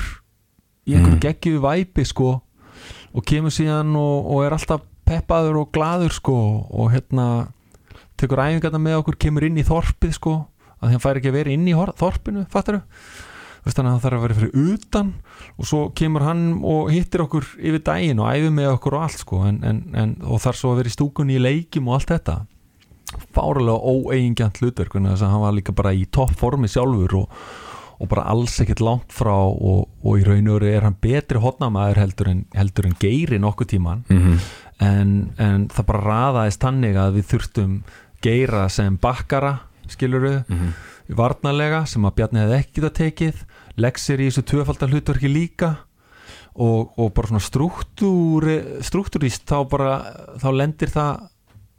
í 0.89 0.95
einhver 0.95 1.19
Mm. 1.19 1.21
geggju 1.21 1.59
væpi 1.61 2.05
sko 2.05 2.41
og 3.13 3.25
kemur 3.25 3.51
síðan 3.53 3.93
og, 3.95 4.25
og 4.25 4.45
er 4.45 4.51
alltaf 4.57 4.81
peppaður 5.05 5.61
og 5.61 5.71
glaður 5.71 6.11
sko 6.13 6.35
og 6.69 6.91
hérna 6.93 7.51
tekur 8.19 8.43
æfingarna 8.43 8.81
með 8.83 8.99
okkur, 9.01 9.17
kemur 9.25 9.47
inn 9.47 9.57
í 9.59 9.65
þorpið 9.67 10.13
sko, 10.17 10.35
að 10.79 10.93
hann 10.93 11.03
fær 11.03 11.19
ekki 11.19 11.31
að 11.31 11.39
vera 11.39 11.55
inn 11.55 11.67
í 11.67 11.75
þorpinu, 11.75 12.45
fattar 12.51 12.79
þú? 12.79 12.85
Þannig 13.69 13.89
að 13.89 13.91
hann 13.91 14.03
þarf 14.03 14.17
að 14.17 14.23
vera 14.23 14.37
fyrir 14.37 14.69
utan 14.73 15.09
og 15.59 15.67
svo 15.67 15.79
kemur 15.97 16.23
hann 16.25 16.43
og 16.65 16.91
hittir 16.93 17.23
okkur 17.25 17.47
yfir 17.59 17.81
daginn 17.85 18.21
og 18.23 18.29
æfir 18.31 18.53
með 18.55 18.69
okkur 18.75 18.95
og 18.97 19.05
allt 19.05 19.23
sko, 19.23 19.41
en, 19.49 19.59
en, 19.67 19.81
en, 19.99 20.13
og 20.23 20.41
þarf 20.43 20.59
svo 20.61 20.73
að 20.73 20.81
vera 20.81 20.91
í 20.91 20.95
stúkunni 20.95 21.35
í 21.35 21.43
leikjum 21.43 21.89
og 21.91 21.99
allt 21.99 22.13
þetta. 22.15 22.37
Fárulega 23.35 23.91
óeigingjant 23.91 24.61
hlutverk 24.61 24.95
þannig 24.95 25.17
að 25.17 25.33
hann 25.33 25.43
var 25.43 25.57
líka 25.57 25.75
bara 25.75 25.93
í 25.97 26.05
toppformi 26.13 26.69
sjálfur 26.71 27.17
og, 27.19 27.43
og 27.99 28.11
bara 28.11 28.27
alls 28.31 28.55
ekkert 28.63 28.83
langt 28.85 29.13
frá 29.13 29.35
og, 29.35 29.87
og 30.01 30.19
í 30.21 30.25
raun 30.27 30.49
og 30.49 30.59
veru 30.59 30.71
er 30.71 30.87
hann 30.87 30.99
betri 31.01 31.41
hotnamaður 31.43 32.03
heldur 32.05 32.31
en, 32.31 32.43
heldur 32.55 32.87
en 32.87 32.99
geiri 33.01 33.41
nokkuð 33.41 33.73
tíman 33.73 34.05
mm 34.07 34.19
-hmm. 34.19 34.51
en, 34.85 35.15
en 35.37 35.67
það 35.67 35.89
bara 35.89 36.05
raðaðist 36.05 36.63
þannig 36.63 36.95
að 36.95 37.17
við 37.17 37.25
þurftum 37.33 37.81
geira 38.21 38.67
sem 38.69 38.97
bakkara 38.97 39.59
skiluru, 39.89 40.43
Mhm. 40.49 40.73
varnarlega 41.15 41.85
sem 41.87 42.03
að 42.05 42.15
Bjarni 42.15 42.39
hefði 42.43 42.57
ekki 42.59 42.81
getað 42.81 42.97
tekið 42.99 43.35
leksir 43.77 44.19
í 44.19 44.27
þessu 44.29 44.43
tvöfaldar 44.45 44.89
hlutverki 44.91 45.29
líka 45.31 45.77
og, 46.55 46.91
og 46.99 47.13
bara 47.13 47.27
svona 47.27 47.41
struktúri 47.41 48.57
struktúrist 48.85 49.45
þá 49.49 49.69
bara 49.69 49.93
þá 50.41 50.47
lendir 50.53 50.91
það 50.93 51.29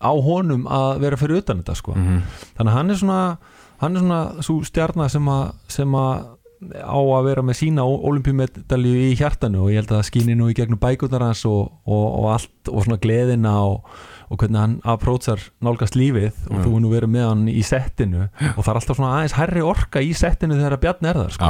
á 0.01 0.11
honum 0.25 0.65
að 0.67 1.01
vera 1.01 1.17
fyrir 1.21 1.43
utan 1.43 1.63
þetta 1.63 1.77
sko 1.77 1.95
Mhm. 1.95 2.23
þannig 2.59 2.73
að 2.73 2.77
hann 2.79 2.91
er 2.91 2.97
svona 2.97 3.39
hann 3.81 3.97
er 3.97 4.01
svona 4.01 4.43
svo 4.43 4.61
stjarnar 4.65 5.09
að 5.29 5.53
sem 5.69 5.93
að 5.93 6.27
á 6.61 6.99
að 7.01 7.25
vera 7.25 7.43
með 7.47 7.57
sína 7.63 7.85
olimpíumedalju 7.89 8.95
í 9.09 9.15
hjartanu 9.19 9.63
og 9.65 9.71
ég 9.73 9.81
held 9.81 9.93
að 9.95 10.01
það 10.01 10.09
skýni 10.11 10.35
nú 10.37 10.49
í 10.53 10.57
gegnum 10.59 10.81
bækurnar 10.83 11.25
hans 11.25 11.45
og, 11.49 11.71
og, 11.89 12.07
og 12.21 12.27
allt 12.35 12.71
og 12.73 12.85
svona 12.85 12.99
gleðina 13.01 13.55
og, 13.65 13.87
og 14.31 14.41
hvernig 14.43 14.61
hann 14.61 14.75
aprótsar 14.85 15.41
nálgast 15.65 15.97
lífið 15.97 16.35
og 16.51 16.59
Já. 16.59 16.65
þú 16.67 16.75
er 16.77 16.83
nú 16.85 16.91
verið 16.93 17.13
með 17.15 17.29
hann 17.31 17.47
í 17.49 17.63
settinu 17.67 18.27
og 18.27 18.61
það 18.61 18.73
er 18.75 18.81
alltaf 18.83 18.99
svona 19.01 19.15
aðeins 19.17 19.37
herri 19.39 19.65
orka 19.65 20.03
í 20.05 20.13
settinu 20.17 20.59
þegar 20.61 20.77
að 20.77 20.83
Bjarni 20.85 21.11
er 21.15 21.23
þar 21.23 21.33
sko. 21.39 21.49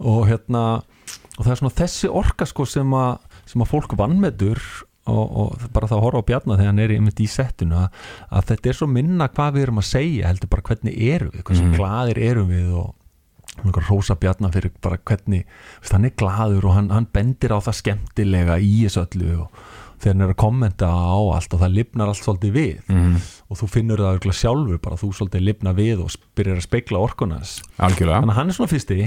Og 0.00 0.22
hérna 0.30 0.62
og 1.40 1.42
það 1.42 1.50
er 1.56 1.60
svona 1.64 1.76
þessi 1.82 2.12
orka 2.22 2.46
sko 2.48 2.68
sem 2.68 2.94
að, 2.94 3.18
sem 3.50 3.64
að 3.66 3.70
fólk 3.74 3.96
vannmetur 3.98 4.62
og, 5.10 5.26
og 5.42 5.66
bara 5.74 5.88
það 5.90 5.98
að 5.98 6.04
horfa 6.06 6.22
á 6.22 6.28
Bjarni 6.30 6.54
þegar 6.60 6.70
hann 6.70 6.82
er 6.86 6.94
í 6.94 7.28
settinu 7.34 7.78
að, 7.82 8.00
að 8.30 8.48
þetta 8.52 8.70
er 8.72 8.78
svo 8.78 8.88
minna 8.94 9.26
hvað 9.32 9.56
við 9.58 9.66
erum 9.66 9.82
að 9.82 9.88
segja 9.90 10.30
heldur 10.30 10.52
bara 10.54 10.66
hvernig 10.70 10.98
erum 11.10 11.34
við, 11.34 11.44
hversu 11.50 11.66
Mhm. 11.66 11.76
glaðir 11.80 12.20
erum 12.30 12.50
við 12.54 12.72
og 12.84 12.94
rosa 13.88 14.16
Bjarni 14.20 14.50
fyrir 14.54 14.72
bara 14.82 14.98
hvernig, 14.98 15.44
veist, 15.80 15.92
hann 15.94 16.08
er 16.08 16.16
glaður 16.18 16.70
og 16.70 16.76
hann, 16.78 16.90
hann 16.94 17.08
bendir 17.12 17.54
á 17.54 17.58
það 17.60 17.78
skemmtilega 17.80 18.58
í 18.62 18.72
þessu 18.86 19.04
öllu 19.04 19.36
og 19.44 19.60
þegar 20.00 20.14
hann 20.14 20.24
er 20.24 20.32
að 20.32 20.40
kommenta 20.40 20.88
á 20.88 21.20
allt 21.36 21.54
og 21.54 21.60
það 21.60 21.76
lifnar 21.76 22.10
allt 22.10 22.22
svolítið 22.24 22.56
við. 22.56 22.82
Mm 22.88 23.20
og 23.50 23.58
þú 23.58 23.66
finnur 23.66 23.98
það 23.98 24.12
örugglega 24.14 24.38
sjálfur 24.38 24.78
bara 24.78 24.96
þú 25.00 25.08
svolítið 25.18 25.40
lifna 25.42 25.72
við 25.74 26.02
og 26.04 26.12
byrjar 26.38 26.60
að 26.60 26.66
spegla 26.68 27.00
orkunas 27.02 27.56
Algjörlega. 27.82 28.20
Þannig 28.20 28.30
að 28.30 28.38
hann 28.38 28.52
er 28.52 28.54
svona 28.54 28.70
fyrsti 28.70 28.98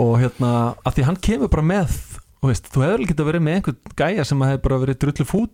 og 0.00 0.14
hérna, 0.22 0.52
að 0.80 0.94
því 0.96 1.04
hann 1.10 1.18
kemur 1.28 1.50
bara 1.52 1.66
með 1.68 1.98
og 2.40 2.48
veist, 2.48 2.70
þú 2.72 2.86
hefur 2.86 3.04
ekki 3.04 3.26
verið 3.28 3.44
með 3.44 3.58
einhvern 3.58 3.98
gæja 4.00 4.24
sem 4.24 4.46
hefur 4.48 4.62
bara 4.64 4.80
verið 4.80 4.98
drullu 5.04 5.26
fúll 5.28 5.50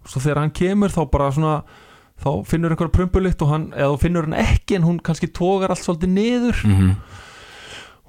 og 0.00 0.08
svo 0.08 0.22
þegar 0.24 0.40
hann 0.40 0.54
kemur 0.56 0.96
þá 0.96 1.02
bara 1.12 1.28
svona 1.36 1.54
þá 2.24 2.30
finnur 2.48 2.72
einhver 2.72 2.92
prumpulitt 2.94 3.44
og 3.44 3.52
hann, 3.52 3.68
eða 3.76 3.92
þú 3.92 4.00
finnur 4.06 4.28
hann 4.28 4.40
ekki 4.40 4.78
en 4.78 4.88
hún 4.88 4.98
kannski 5.04 5.28
tógar 5.28 5.74
allt 5.74 5.84
svolítið 5.84 6.12
niður. 6.16 6.64
Mm 6.64 6.96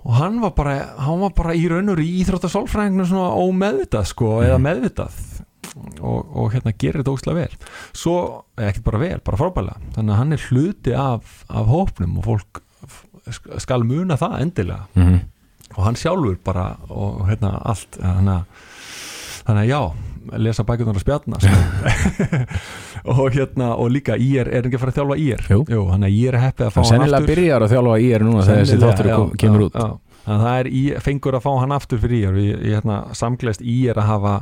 og 0.07 0.13
hann 0.15 0.37
var 0.41 0.53
bara, 0.55 0.75
hann 1.03 1.19
var 1.19 1.33
bara 1.35 1.53
í 1.57 1.65
raunur 1.67 1.99
í 1.99 2.07
íþróttasálfræðinginu 2.21 3.05
svona 3.09 3.33
ómeðvitað 3.43 4.05
sko, 4.07 4.29
eða 4.45 4.57
meðvitað. 4.63 5.17
Og, 6.01 6.29
og 6.33 6.53
hérna 6.53 6.71
gerir 6.79 7.01
þetta 7.03 7.13
óslega 7.13 7.41
vel. 7.43 7.57
Svo, 7.93 8.13
ekki 8.57 8.81
bara 8.85 9.01
vel, 9.01 9.19
bara 9.25 9.37
frábælega 9.37 9.91
þannig 9.97 10.13
að 10.15 10.19
hann 10.21 10.33
er 10.37 10.45
hluti 10.47 10.93
af, 10.97 11.33
af 11.51 11.67
hópnum 11.69 12.15
og 12.21 12.25
fólk 12.25 12.61
sk- 13.27 13.59
skal 13.61 13.83
muna 13.85 14.15
það 14.17 14.37
endilega. 14.41 14.87
-hmm. 14.95 15.19
og 15.75 15.83
hann 15.83 15.95
sjálfur 15.99 16.37
bara 16.43 16.77
og 16.89 17.27
hérna 17.27 17.51
allt 17.65 17.97
þannig 17.99 18.33
að, 18.33 18.43
þannig 19.45 19.61
að 19.63 19.69
já 19.69 19.81
lesa 20.43 20.65
bækurnar 20.67 20.97
að 20.97 21.03
spjarna 21.05 21.39
sko. 21.43 21.59
og 23.13 23.35
hérna 23.35 23.69
og 23.75 23.91
líka 23.93 24.17
IR 24.19 24.49
er 24.49 24.67
ekki 24.67 24.79
að 24.79 24.83
fara 24.83 24.93
að 24.93 24.99
þjálfa 24.99 25.17
IR 25.23 25.45
Jú. 25.53 25.61
Jú, 25.71 25.85
hann 25.91 26.03
er 26.07 26.13
IR 26.13 26.37
er 26.37 26.43
heppið 26.47 26.67
að 26.67 26.73
fá 26.75 26.81
hann 26.81 26.89
sennilega 26.91 27.21
aftur 27.21 27.33
byrjar 27.33 27.65
að 27.65 27.73
þjálfa 27.75 27.95
í 27.97 28.11
er 28.11 28.27
núna 28.27 28.43
þegar 28.43 28.61
þessi 28.61 28.75
Sennilega, 28.75 28.97
þáttur 28.97 29.39
kemur 29.43 29.63
já, 29.63 29.67
út 29.67 29.79
já. 29.79 29.87
Þannig 30.27 30.41
að 30.41 30.47
það 30.47 30.59
er 30.59 30.67
í, 30.67 30.83
fengur 31.05 31.37
að 31.37 31.45
fá 31.45 31.51
hann 31.61 31.75
aftur 31.77 31.99
fyrir 32.03 32.17
IR 32.27 32.39
ég, 32.43 32.63
ég 32.67 32.77
hérna, 32.77 32.97
samgleist 33.15 33.61
IR 33.63 34.01
að 34.01 34.09
hafa 34.11 34.33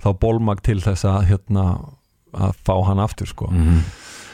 þá 0.00 0.10
bólmag 0.22 0.62
til 0.64 0.78
þess 0.80 1.04
að 1.04 1.18
hérna, 1.32 1.64
að 2.32 2.54
fá 2.64 2.74
hann 2.88 3.02
aftur 3.04 3.28
sko. 3.28 3.50
mm 3.52 3.66
-hmm. 3.66 3.82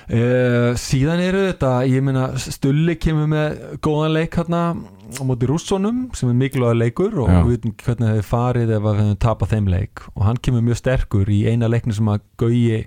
Uh, 0.04 0.74
síðan 0.76 1.22
eru 1.24 1.46
þetta, 1.46 1.70
ég 1.88 2.02
meina 2.04 2.26
Stulli 2.36 2.98
kemur 3.00 3.30
með 3.30 3.54
góðan 3.84 4.12
leik 4.12 4.36
hérna 4.36 4.64
á 4.76 5.22
móti 5.24 5.48
rússonum 5.48 6.10
sem 6.16 6.28
er 6.28 6.36
mikilvæg 6.36 6.76
leikur 6.76 7.16
og 7.22 7.30
Já. 7.32 7.38
við 7.38 7.54
veitum 7.54 7.72
hvernig 7.80 8.10
það 8.10 8.20
er 8.20 8.28
farið 8.28 8.74
ef 8.76 8.84
við 8.84 9.00
hefum 9.00 9.16
tapað 9.24 9.54
þeim 9.54 9.70
leik 9.72 10.04
og 10.12 10.26
hann 10.26 10.40
kemur 10.44 10.66
mjög 10.66 10.80
sterkur 10.82 11.32
í 11.32 11.40
eina 11.48 11.70
leikni 11.72 11.96
sem 11.96 12.10
að 12.12 12.24
Gauji 12.40 12.82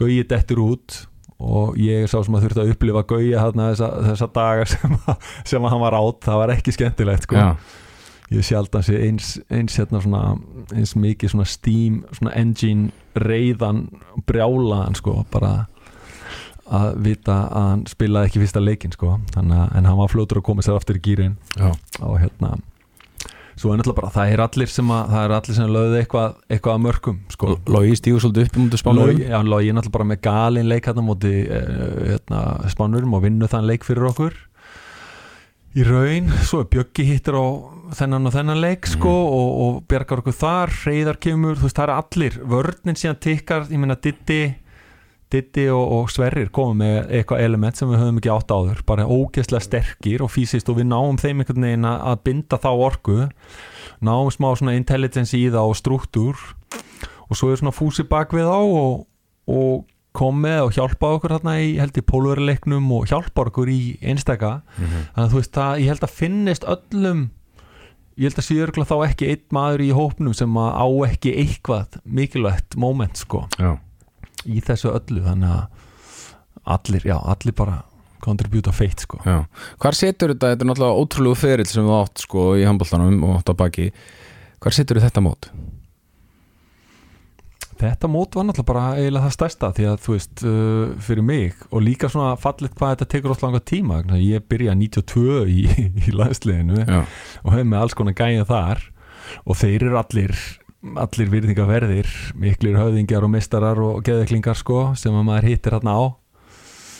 Gauji 0.00 0.24
dettur 0.30 0.62
út 0.64 0.98
og 1.38 1.76
ég 1.78 2.08
sá 2.10 2.16
sem 2.24 2.34
að 2.34 2.46
þurfti 2.46 2.64
að 2.64 2.72
upplifa 2.72 3.04
Gauji 3.12 3.34
hérna 3.36 3.68
þessa, 3.72 3.90
þessa 4.08 4.30
daga 4.40 4.68
sem 4.72 4.96
að, 4.98 5.28
sem 5.52 5.68
að 5.68 5.74
hann 5.74 5.84
var 5.84 5.98
átt, 6.00 6.22
það 6.26 6.40
var 6.42 6.54
ekki 6.56 6.74
skemmtilegt 6.74 7.28
sko. 7.28 7.38
Já, 7.38 7.48
ég 8.34 8.46
sé 8.48 8.56
alltaf 8.58 8.88
sé 8.88 8.98
eins, 9.06 9.34
eins 9.52 9.78
hérna 9.80 10.00
svona 10.04 10.22
eins 10.74 10.96
mikið 10.98 11.34
svona 11.34 11.48
steam 11.48 12.02
svona 12.16 12.34
engine 12.40 12.88
reyðan 13.18 13.86
brjálaðan 14.28 14.98
sko 14.98 15.22
bara 15.32 15.68
að 16.70 16.88
vita 17.04 17.36
að 17.48 17.68
hann 17.70 17.84
spilaði 17.88 18.28
ekki 18.30 18.42
fyrsta 18.44 18.60
leikin 18.64 18.92
sko. 18.94 19.18
Þannig, 19.34 19.58
að- 19.64 19.76
en 19.78 19.84
hann 19.90 19.98
var 19.98 20.08
fljótur 20.12 20.40
að 20.42 20.46
koma 20.50 20.62
sér 20.66 20.76
aftur 20.78 20.98
í 20.98 21.04
gýrin 21.04 21.36
og 22.02 22.18
hérna 22.20 22.58
svo 23.58 23.72
er 23.72 23.80
náttúrulega 23.80 23.98
bara, 23.98 24.10
það 24.14 24.32
er 24.32 24.40
allir 24.44 24.70
sem 24.70 24.90
að 24.94 25.08
það 25.10 25.24
er 25.24 25.32
allir 25.34 25.54
sem 25.56 25.70
lögðu 25.74 25.96
eitthvað, 25.98 26.34
eitthvað 26.48 26.74
að 26.76 26.82
mörkum 26.84 27.16
sko. 27.34 27.54
Logi 27.74 27.96
stígur 27.98 28.20
svolítið 28.22 28.44
upp 28.46 28.58
mútið 28.60 28.78
spánurum 28.84 29.18
já, 29.24 29.38
Logi 29.42 29.68
er 29.72 29.74
náttúrulega 29.74 29.96
bara 29.96 30.06
með 30.12 30.20
galin 30.28 30.68
leik 30.70 30.86
hérna 30.86 31.02
móti 31.02 31.32
uh, 31.50 32.04
hérna, 32.12 32.42
spánurum 32.70 33.16
og 33.18 33.24
vinnu 33.26 33.48
þann 33.50 33.66
leik 33.66 33.82
fyrir 33.88 34.06
okkur. 34.12 34.36
Í 35.78 35.84
raun, 35.84 36.30
svo 36.46 36.62
er 36.62 36.68
Bjöggi 36.72 37.04
hittir 37.10 37.34
á 37.36 37.44
þennan 37.98 38.30
og 38.30 38.32
þennan 38.34 38.60
leik 38.62 38.86
sko 38.88 39.10
og, 39.10 39.50
og 39.66 39.74
bjargar 39.90 40.22
okkur 40.22 40.34
þar, 40.38 40.72
reyðar 40.86 41.18
kemur 41.22 41.58
þú 41.58 41.66
veist, 41.66 41.76
það 41.76 41.88
er 41.88 41.94
allir, 41.98 42.38
vörnin 42.54 42.98
síðan 42.98 43.18
tikkar 43.26 43.66
ég 43.68 43.82
meina 43.82 43.98
Diddi 43.98 44.40
Diddi 45.32 45.66
og, 45.72 45.82
og 45.92 46.12
Sverrir 46.12 46.48
komum 46.54 46.80
með 46.80 47.10
eitthvað 47.18 47.42
element 47.44 47.76
sem 47.76 47.90
við 47.90 48.00
höfum 48.00 48.20
ekki 48.20 48.32
átt 48.32 48.54
áður. 48.54 48.80
Bara 48.88 49.08
ógeðslega 49.08 49.64
sterkir 49.66 50.24
og 50.24 50.32
fysiskt 50.32 50.70
og 50.72 50.78
við 50.80 50.88
náum 50.88 51.20
þeim 51.20 51.42
einhvern 51.42 51.66
veginn 51.68 51.88
að 51.88 52.06
að 52.12 52.22
binda 52.28 52.60
þá 52.62 52.70
orku. 52.72 53.18
Náum 54.04 54.32
smá 54.32 54.48
svona 54.56 54.76
intelligence 54.78 55.36
í 55.36 55.46
það 55.52 55.74
og 55.74 55.78
struktúr. 55.78 56.48
Og 57.28 57.36
svo 57.36 57.52
er 57.52 57.60
svona 57.60 57.76
fúsi 57.76 58.06
bak 58.08 58.32
við 58.32 58.48
á 58.48 58.56
og, 58.56 59.04
og 59.52 59.84
kom 60.16 60.38
með 60.42 60.62
og 60.64 60.76
hjálpa 60.78 61.10
okkur 61.18 61.36
hérna 61.36 61.58
í 61.60 61.74
held 61.78 61.98
í 62.00 62.06
pólverileiknum 62.08 62.86
og 62.96 63.10
hjálpa 63.10 63.44
okkur 63.50 63.68
í 63.70 63.82
einstaka. 64.00 64.62
Þannig 64.78 65.26
að 65.26 65.34
þú 65.34 65.42
veist 65.42 65.58
það, 65.58 65.82
ég 65.82 65.92
held 65.92 66.06
að 66.08 66.16
finnist 66.22 66.64
öllum 66.76 67.26
ég 68.18 68.26
held 68.26 68.40
að 68.40 68.46
sé 68.48 68.56
örgulega 68.64 68.90
þá 68.90 69.04
ekki 69.06 69.28
einn 69.30 69.44
maður 69.54 69.84
í 69.84 69.90
hópnum 69.94 70.34
sem 70.34 70.56
að 70.58 70.70
á 70.74 70.86
ekki 71.06 71.34
eitthvað 71.44 72.00
mikilvægt 72.02 72.78
moment 72.80 73.20
sko. 73.20 73.44
Já, 73.54 73.76
í 74.48 74.62
þessu 74.64 74.92
öllu 74.94 75.24
þannig 75.26 75.54
að 75.54 75.84
allir, 76.68 77.06
já, 77.06 77.16
allir 77.16 77.56
bara 77.56 77.82
contribute 78.24 78.72
feitt 78.74 79.06
sko 79.06 79.20
Já. 79.24 79.42
Hvar 79.80 79.96
setur 79.96 80.34
þetta, 80.34 80.52
þetta 80.52 80.64
er 80.64 80.70
náttúrulega 80.70 81.02
ótrúlegu 81.02 81.38
ferill 81.38 81.70
sem 81.70 81.86
við 81.86 81.98
átt 82.00 82.24
sko 82.24 82.46
í 82.58 82.64
handbóltanum 82.66 83.26
og 83.28 83.36
átt 83.38 83.52
á 83.52 83.54
baki 83.58 83.90
Hvar 84.58 84.74
setur 84.74 84.98
þetta 85.02 85.22
mót? 85.22 85.50
Þetta 87.78 88.10
mót 88.10 88.34
var 88.34 88.48
náttúrulega 88.48 88.72
bara 88.72 88.86
eiginlega 88.98 89.28
það 89.28 89.34
stærsta 89.36 89.70
því 89.76 89.84
að 89.86 89.98
þú 90.02 90.14
veist, 90.16 90.40
uh, 90.42 90.94
fyrir 91.06 91.26
mig 91.28 91.60
og 91.70 91.84
líka 91.86 92.10
svona 92.10 92.32
fallit 92.40 92.74
hvað 92.74 92.96
þetta 92.96 93.10
tekur 93.14 93.34
óslega 93.36 93.52
langa 93.52 93.66
tíma 93.70 94.00
ég 94.18 94.46
byrja 94.50 94.74
92 94.74 95.44
í, 95.46 95.60
í 96.08 96.14
landsliðinu 96.14 96.82
Já, 96.82 97.04
og 97.44 97.54
hef 97.54 97.68
með 97.68 97.84
alls 97.84 97.98
konar 97.98 98.18
gæja 98.18 98.48
þar 98.48 98.82
og 99.44 99.60
þeir 99.60 99.84
eru 99.90 100.00
allir 100.00 100.34
allir 100.78 101.30
virðingaverðir 101.32 102.08
miklir 102.38 102.78
höfðingjar 102.78 103.26
og 103.26 103.32
mistarar 103.34 103.80
og 103.82 104.02
geðeklingar 104.06 104.58
sko 104.58 104.92
sem 104.98 105.14
að 105.14 105.26
maður 105.26 105.48
hittir 105.50 105.76
hérna 105.76 105.96
á. 105.98 106.02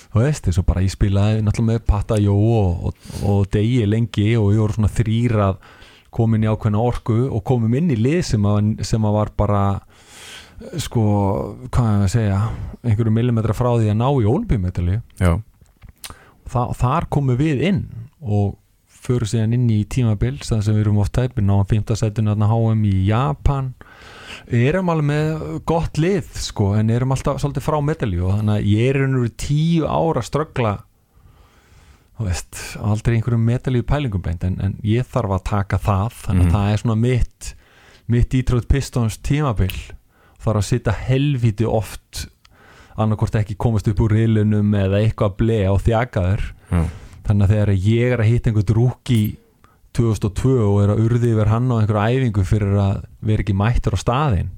Þú 0.08 0.22
veist, 0.24 0.46
eins 0.48 0.58
og 0.58 0.66
bara 0.66 0.82
ég 0.82 0.94
spilaði 0.94 1.42
náttúrulega 1.44 1.74
með 1.74 1.82
Patta 1.86 2.16
Jó 2.18 2.34
og, 2.34 2.88
og, 2.88 3.10
og 3.28 3.42
Degi 3.52 3.84
lengi 3.86 4.30
og 4.40 4.54
ég 4.54 4.62
voru 4.62 4.78
svona 4.78 4.90
þrýrað 4.96 5.60
komin 6.18 6.46
í 6.46 6.48
ákveðna 6.48 6.80
orku 6.80 7.18
og 7.28 7.44
komum 7.46 7.74
inn 7.76 7.92
í 7.92 7.98
lið 7.98 8.22
sem 8.30 8.46
að, 8.48 8.70
sem 8.88 9.04
að 9.04 9.18
var 9.18 9.32
bara 9.38 9.62
sko, 10.80 11.02
hvað 11.68 11.90
er 11.92 12.06
að 12.06 12.12
segja 12.14 12.38
einhverju 12.82 13.12
millimetra 13.14 13.54
frá 13.56 13.70
því 13.76 13.92
að 13.92 14.00
ná 14.00 14.08
í 14.08 14.26
olimpíumetali 14.26 14.98
já, 15.20 15.36
Þa, 16.48 16.62
þar 16.80 17.06
komum 17.12 17.36
við 17.38 17.60
inn 17.68 17.82
og 18.24 18.56
fyrir 18.98 19.28
síðan 19.30 19.54
inn 19.56 19.68
í 19.70 19.84
tímabil 19.90 20.36
sem 20.44 20.60
við 20.66 20.80
erum 20.82 20.98
oft 21.02 21.12
tæpin 21.16 21.48
á 21.52 21.56
5. 21.62 21.94
setinu 21.96 22.34
að 22.34 22.44
HM 22.50 22.84
í 22.88 22.94
Japan. 23.08 23.72
Erum 24.48 24.90
alveg 24.92 25.08
með 25.08 25.62
gott 25.68 25.98
lið 26.00 26.28
sko, 26.38 26.72
en 26.78 26.90
erum 26.90 27.12
alltaf 27.14 27.40
svolítið 27.42 27.64
frá 27.68 27.78
medalju 27.84 28.26
og 28.28 28.36
þannig 28.38 28.54
að 28.58 28.68
ég 28.72 28.90
er 28.90 29.00
einhverju 29.06 29.32
tíu 29.44 29.86
ára 29.88 30.22
að 30.22 30.28
ströggla 30.28 30.74
veist, 32.18 32.58
aldrei 32.82 33.14
einhverjum 33.16 33.44
medalju 33.46 33.84
pælingum 33.86 34.22
beint, 34.24 34.42
en, 34.44 34.56
en 34.64 34.72
ég 34.82 35.06
þarf 35.06 35.36
að 35.36 35.44
taka 35.52 35.78
það, 35.78 36.16
þannig 36.24 36.42
að 36.42 36.48
Mhm. 36.48 36.54
það 36.56 36.72
er 36.72 36.82
svona 36.82 36.98
mitt 36.98 37.54
mitt 38.08 38.30
ítrótt 38.34 38.68
pistons 38.68 39.18
tímabil. 39.20 39.74
Þarf 40.40 40.56
að 40.62 40.64
sitja 40.64 40.92
helviti 40.96 41.66
oft 41.68 42.26
annarkvort 42.96 43.36
ekki 43.36 43.54
komast 43.60 43.86
upp 43.90 44.00
úr 44.00 44.14
reilunum 44.16 44.72
eða 44.74 45.02
eitthvað 45.04 45.36
ble 45.36 45.58
á 45.68 45.74
þjakaður. 45.76 46.42
Já, 46.72 46.84
þannig 47.28 47.44
að 47.44 47.54
þegar 47.54 47.74
ég 47.88 48.14
er 48.14 48.22
að 48.22 48.30
hitta 48.32 48.50
einhvern 48.50 48.78
rúki 48.78 49.20
2002 49.98 50.54
og 50.62 50.78
er 50.84 50.92
að 50.94 51.02
urði 51.06 51.32
yfir 51.34 51.50
hann 51.52 51.68
á 51.72 51.76
einhverju 51.80 52.22
æfingu 52.22 52.46
fyrir 52.46 52.78
að 52.78 53.02
vera 53.24 53.44
ekki 53.44 53.56
mættur 53.58 53.96
á 53.96 53.98
staðinn 54.00 54.50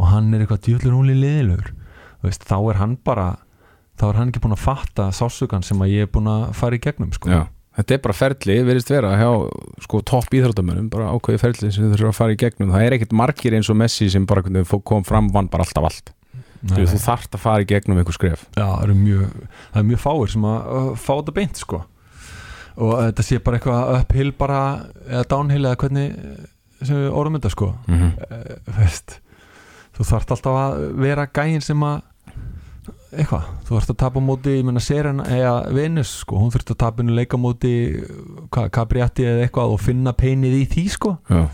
og 0.00 0.10
hann 0.10 0.32
er 0.32 0.44
eitthvað 0.44 0.64
djúllur 0.66 0.96
húli 0.96 1.16
liðilegur 1.18 1.72
veist, 2.24 2.44
þá 2.48 2.56
er 2.58 2.80
hann 2.80 2.98
bara 3.04 3.30
þá 4.00 4.06
er 4.10 4.20
hann 4.20 4.30
ekki 4.32 4.42
búin 4.44 4.56
að 4.56 4.64
fatta 4.64 5.08
sásugan 5.14 5.64
sem 5.66 5.80
að 5.82 5.92
ég 5.92 6.06
er 6.06 6.12
búin 6.12 6.30
að 6.30 6.46
fara 6.56 6.78
í 6.78 6.82
gegnum 6.82 7.16
sko. 7.16 7.32
já 7.32 7.42
Þetta 7.80 7.94
er 7.94 8.00
bara 8.02 8.14
ferli, 8.18 8.54
verðist 8.66 8.88
vera 8.90 9.10
hjá 9.14 9.28
sko 9.86 10.00
topp 10.04 10.34
íþróttamönnum, 10.34 10.88
bara 10.90 11.12
ákveði 11.14 11.38
ferli 11.40 11.68
sem 11.70 11.84
þau 11.86 11.92
þurfa 11.94 12.08
að 12.10 12.16
fara 12.18 12.34
í 12.34 12.38
gegnum, 12.40 12.72
það 12.74 12.82
er 12.84 12.96
ekkert 12.96 13.14
margir 13.16 13.54
eins 13.56 13.70
og 13.70 13.78
Messi 13.78 14.08
sem 14.10 14.26
bara 14.28 14.42
kom 14.90 15.06
fram 15.06 15.28
vann 15.32 15.48
bara 15.48 15.64
alltaf 15.64 15.86
allt, 15.86 16.10
Nei, 16.34 16.74
þú, 16.74 16.88
þú 16.90 16.98
þarft 17.04 17.38
að 17.38 17.44
fara 17.44 17.62
í 17.62 17.68
gegnum 17.70 18.02
einhver 18.02 18.16
skref. 18.18 18.42
Já, 18.58 18.66
það 18.66 18.82
eru 18.88 18.96
mjög, 18.98 19.38
það 19.70 19.80
er 19.80 19.88
mjög 19.92 20.02
fáir 20.02 20.34
sem 20.34 20.48
að 20.50 20.90
fá 20.98 21.12
þetta 21.12 21.36
beint 21.38 21.62
sko 21.62 21.80
og 22.76 22.92
uh, 22.92 23.02
þetta 23.08 23.26
sé 23.26 23.40
bara 23.44 23.58
eitthvað 23.58 23.94
uphill 23.98 24.32
bara 24.38 24.60
eða 25.08 25.24
downhill 25.32 25.64
eða 25.64 25.80
hvernig 25.80 26.14
uh, 26.14 26.46
sem 26.80 26.96
við 26.96 27.10
orðum 27.10 27.36
þetta 27.38 27.52
sko. 27.52 27.72
Mm 27.86 27.98
-hmm. 27.98 28.70
veist, 28.78 29.18
þú 29.96 30.06
þarft 30.12 30.30
alltaf 30.36 30.60
að 30.60 30.86
vera 31.02 31.26
gæinn 31.26 31.60
sem 31.64 31.82
að 31.82 32.00
eitthvað, 33.10 33.46
þú 33.66 33.74
þarft 33.74 33.92
að 33.92 33.98
tapa 34.04 34.20
móti 34.22 34.52
ég 34.54 34.66
menna 34.66 34.80
Serena 34.82 35.24
eða 35.26 35.54
Venus 35.74 36.12
sko 36.22 36.38
hún 36.38 36.52
þurft 36.54 36.70
að 36.74 36.78
tapa 36.84 37.02
inn 37.02 37.14
leika 37.16 37.38
á 37.38 37.42
móti 37.42 37.72
hvað, 38.50 38.70
Capriati 38.70 39.26
eða 39.26 39.46
eitthvað 39.46 39.74
og 39.74 39.80
finna 39.82 40.12
peinið 40.12 40.54
í 40.60 40.66
því 40.70 40.84
sko. 40.94 41.16
Já, 41.30 41.48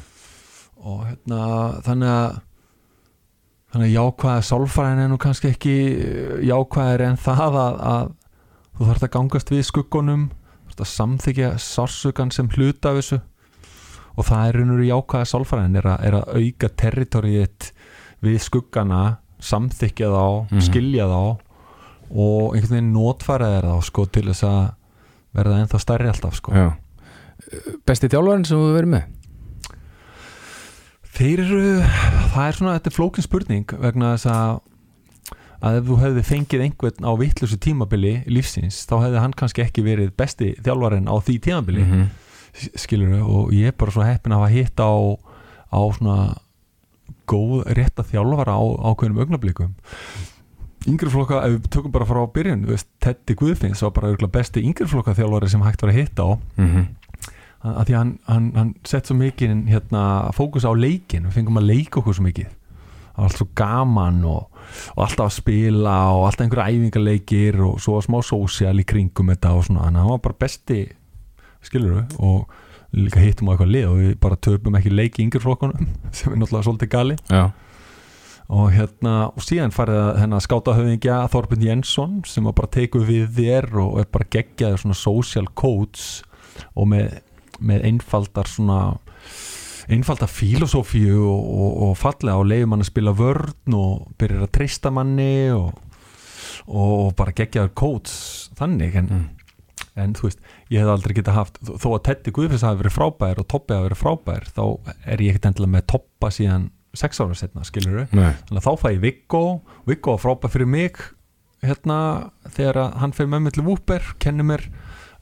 og 0.85 1.07
hérna 1.07 1.41
þannig 1.87 2.13
að 2.13 2.41
þannig 3.73 3.89
að 3.89 3.97
jákvæða 3.97 4.47
sálfræðin 4.49 5.03
er 5.03 5.11
nú 5.11 5.19
kannski 5.21 5.53
ekki 5.53 5.77
jákvæðir 6.49 7.07
en 7.09 7.19
það 7.21 7.59
að, 7.63 7.81
að 7.93 8.13
þú 8.77 8.91
þarft 8.91 9.07
að 9.07 9.15
gangast 9.17 9.53
við 9.53 9.65
skuggunum 9.71 10.27
þarft 10.77 10.85
að 10.85 10.93
samþykja 10.93 11.51
sársugan 11.63 12.31
sem 12.35 12.49
hluta 12.53 12.91
af 12.93 12.99
þessu 13.01 13.21
og 14.17 14.25
það 14.29 14.49
er 14.49 14.57
raunur 14.61 14.83
jákvæða 14.85 15.29
sálfræðin 15.31 15.77
er, 15.81 15.87
er 16.05 16.17
að 16.19 16.31
auka 16.37 16.69
territorið 16.69 17.71
við 18.25 18.39
skuggana 18.41 19.01
samþykja 19.41 20.09
þá, 20.13 20.47
Mhm. 20.51 20.61
skilja 20.65 21.07
þá 21.09 21.39
og 22.17 22.55
einhvern 22.57 22.71
veginn 22.71 22.93
notfæra 22.95 23.49
þeir 23.57 23.67
þá 23.71 23.83
sko 23.85 24.05
til 24.07 24.23
þess 24.29 24.45
að 24.45 24.75
verða 25.35 25.61
ennþá 25.65 25.81
stærri 25.81 26.09
alltaf 26.09 26.35
sko 26.37 26.53
já 26.53 26.73
Besti 27.87 28.09
þjálfarinn 28.09 28.47
sem 28.47 28.57
þú 28.59 28.73
verið 28.75 28.89
með? 28.91 29.05
Þeir 31.17 31.41
eru, 31.45 31.61
það 32.33 32.47
er 32.49 32.57
svona, 32.57 32.73
þetta 32.79 32.91
er 32.91 32.95
flókin 32.97 33.25
spurning 33.25 33.75
vegna 33.81 34.15
þess 34.17 34.27
að 34.33 34.61
að 35.67 35.81
ef 35.81 35.89
þú 35.89 35.99
hefði 36.03 36.25
fengið 36.31 36.65
einhvern 36.67 37.09
á 37.09 37.13
vittlusu 37.21 37.59
tímabili 37.63 38.15
lífsins, 38.31 38.85
þá 38.89 38.97
hefði 39.07 39.23
hann 39.25 39.37
kannski 39.37 39.65
ekki 39.65 39.85
verið 39.87 40.15
besti 40.19 40.53
þjálfarinn 40.63 41.11
á 41.11 41.15
því 41.19 41.37
tímabili. 41.49 41.85
Mm 41.85 41.93
-hmm. 41.93 42.09
skilur 42.81 43.21
og 43.21 43.53
ég 43.53 43.69
er 43.69 43.77
bara 43.77 43.93
svo 43.93 44.03
heppin 44.03 44.33
að 44.33 44.41
hafa 44.41 44.55
hitt 44.55 44.81
á, 44.81 44.93
á 45.69 45.81
svona 45.93 46.37
góð, 47.27 47.67
rétta 47.77 48.03
þjálfara 48.07 48.55
á 48.57 48.65
ákveðnum 48.91 49.21
augnablikum 49.21 49.75
yngri 50.87 51.11
flokka, 51.11 51.43
ef 51.47 51.57
við 51.57 51.71
tökum 51.75 51.95
bara 51.95 52.07
frá 52.09 52.21
byrjun 52.31 52.67
veist, 52.69 52.89
Teddy 53.03 53.35
Guðfinns 53.39 53.83
var 53.83 53.95
bara 53.97 54.31
besti 54.31 54.63
yngri 54.67 54.87
flokka 54.91 55.17
þjálfari 55.19 55.51
sem 55.51 55.65
hægt 55.67 55.83
var 55.83 55.93
að 55.93 55.99
hitta 56.01 56.27
á. 56.27 56.31
Að 57.67 57.89
því 57.89 57.95
að 57.95 57.99
hann, 57.99 58.13
hann, 58.29 58.47
hann 58.55 58.75
sett 58.87 59.09
svo 59.09 59.17
mikið 59.19 59.65
hérna, 59.67 60.31
fókus 60.37 60.67
á 60.69 60.71
leikin 60.77 61.27
við 61.27 61.41
fengum 61.41 61.59
að 61.59 61.69
leika 61.73 61.99
okkur 61.99 62.15
svo 62.15 62.27
mikið. 62.29 62.53
Það 62.53 63.17
var 63.17 63.27
allt 63.27 63.41
svo 63.41 63.49
gaman 63.59 64.21
og, 64.29 64.56
og 64.95 65.03
alltaf 65.07 65.27
að 65.29 65.37
spila 65.39 65.97
og 66.15 66.29
alltaf 66.29 66.47
einhverja 66.47 66.77
æfingarleikir 66.77 67.61
og 67.67 67.81
svo 67.83 67.99
smá 68.05 68.21
sósial 68.27 68.77
í 68.81 68.87
kringum 68.89 69.33
þetta 69.35 69.57
og 69.57 69.67
svona, 69.69 69.89
þannig 69.89 70.01
að 70.01 70.07
hann 70.07 70.15
var 70.15 70.25
bara 70.29 70.41
besti 70.47 70.81
skilur 71.67 72.01
við 72.01 72.17
og 72.23 72.57
líka 72.97 73.21
hittum 73.21 73.51
á 73.51 73.53
eitthvað 73.55 73.73
lið 73.75 73.87
og 73.91 74.01
við 74.01 74.19
bara 74.23 74.43
töpum 74.47 74.77
ekki 74.79 74.93
leik 74.95 75.19
í 75.19 75.27
yngir 75.27 75.43
flokkunum 75.45 75.89
sem 76.17 76.33
er 76.33 76.41
náttúrulega 76.41 76.69
svolítið 76.69 76.93
gali. 76.93 77.19
Já, 77.31 77.51
og 78.47 78.71
hérna 78.71 79.15
og 79.33 79.43
síðan 79.43 79.75
farið 79.75 80.01
að 80.05 80.21
hennar 80.23 80.45
skáta 80.45 80.77
höfingja 80.77 81.19
Þorbjörn 81.33 81.65
Jensson 81.67 82.21
sem 82.31 82.47
var 82.47 82.55
bara 82.59 82.71
teikuð 82.77 83.09
við 83.09 83.25
þér 83.41 83.73
og 83.83 83.99
er 84.03 84.11
bara 84.13 84.29
geggjaður 84.37 84.85
svona 84.85 84.99
social 85.01 85.49
coach 85.59 86.23
og 86.79 86.87
með, 86.93 87.19
með 87.59 87.89
einfaldar 87.91 88.49
svona 88.51 88.81
einfaldar 89.93 90.29
filosófíu 90.33 91.17
og, 91.23 91.49
og, 91.63 91.73
og 91.89 91.97
fallega 92.01 92.37
og 92.41 92.47
leiður 92.51 92.71
mann 92.73 92.83
að 92.85 92.91
spila 92.91 93.13
vörn 93.17 93.75
og 93.79 94.07
byrjar 94.19 94.47
að 94.49 94.53
treysta 94.57 94.91
manni 94.95 95.31
og, 95.55 95.73
og 96.67 97.13
bara 97.19 97.35
geggjaður 97.37 97.75
coach 97.79 98.15
þannig 98.59 98.97
en, 99.03 99.11
Mm. 99.17 99.27
en 100.03 100.15
þú 100.19 100.27
veist, 100.27 100.41
ég 100.73 100.83
hef 100.83 100.91
aldrei 100.93 101.15
getað 101.17 101.37
haft 101.39 101.61
þó 101.65 101.87
að 101.95 102.03
Teddy 102.09 102.33
Guðfins 102.37 102.65
hafi 102.67 102.83
verið 102.83 102.97
frábær 102.97 103.39
og 103.41 103.47
Toppi 103.49 103.73
hafi 103.77 103.87
verið 103.89 104.01
frábær 104.03 104.49
þá 104.53 104.63
er 105.07 105.23
ég 105.25 105.31
ekkert 105.37 105.47
endilega 105.53 105.75
með 105.77 105.87
Toppa 105.95 106.31
síðan 106.35 106.67
sex 106.97 107.21
ára 107.21 107.37
setna, 107.37 107.65
skilur 107.65 108.07
nei, 108.17 108.33
þannig 108.49 108.61
að 108.61 108.67
þá 108.67 108.73
fæ 108.83 108.89
ég 108.95 109.01
Viggo 109.05 109.43
Viggo 109.89 110.15
var 110.17 110.23
frábær 110.25 110.53
fyrir 110.53 110.69
mig 110.73 111.01
hérna 111.65 111.99
þegar 112.57 112.93
hann 113.01 113.13
fyrir 113.17 113.31
með 113.33 113.45
mig 113.47 113.57
til 113.57 113.65
Wooper 113.67 114.05
kennir 114.23 114.45
mér, 114.49 114.65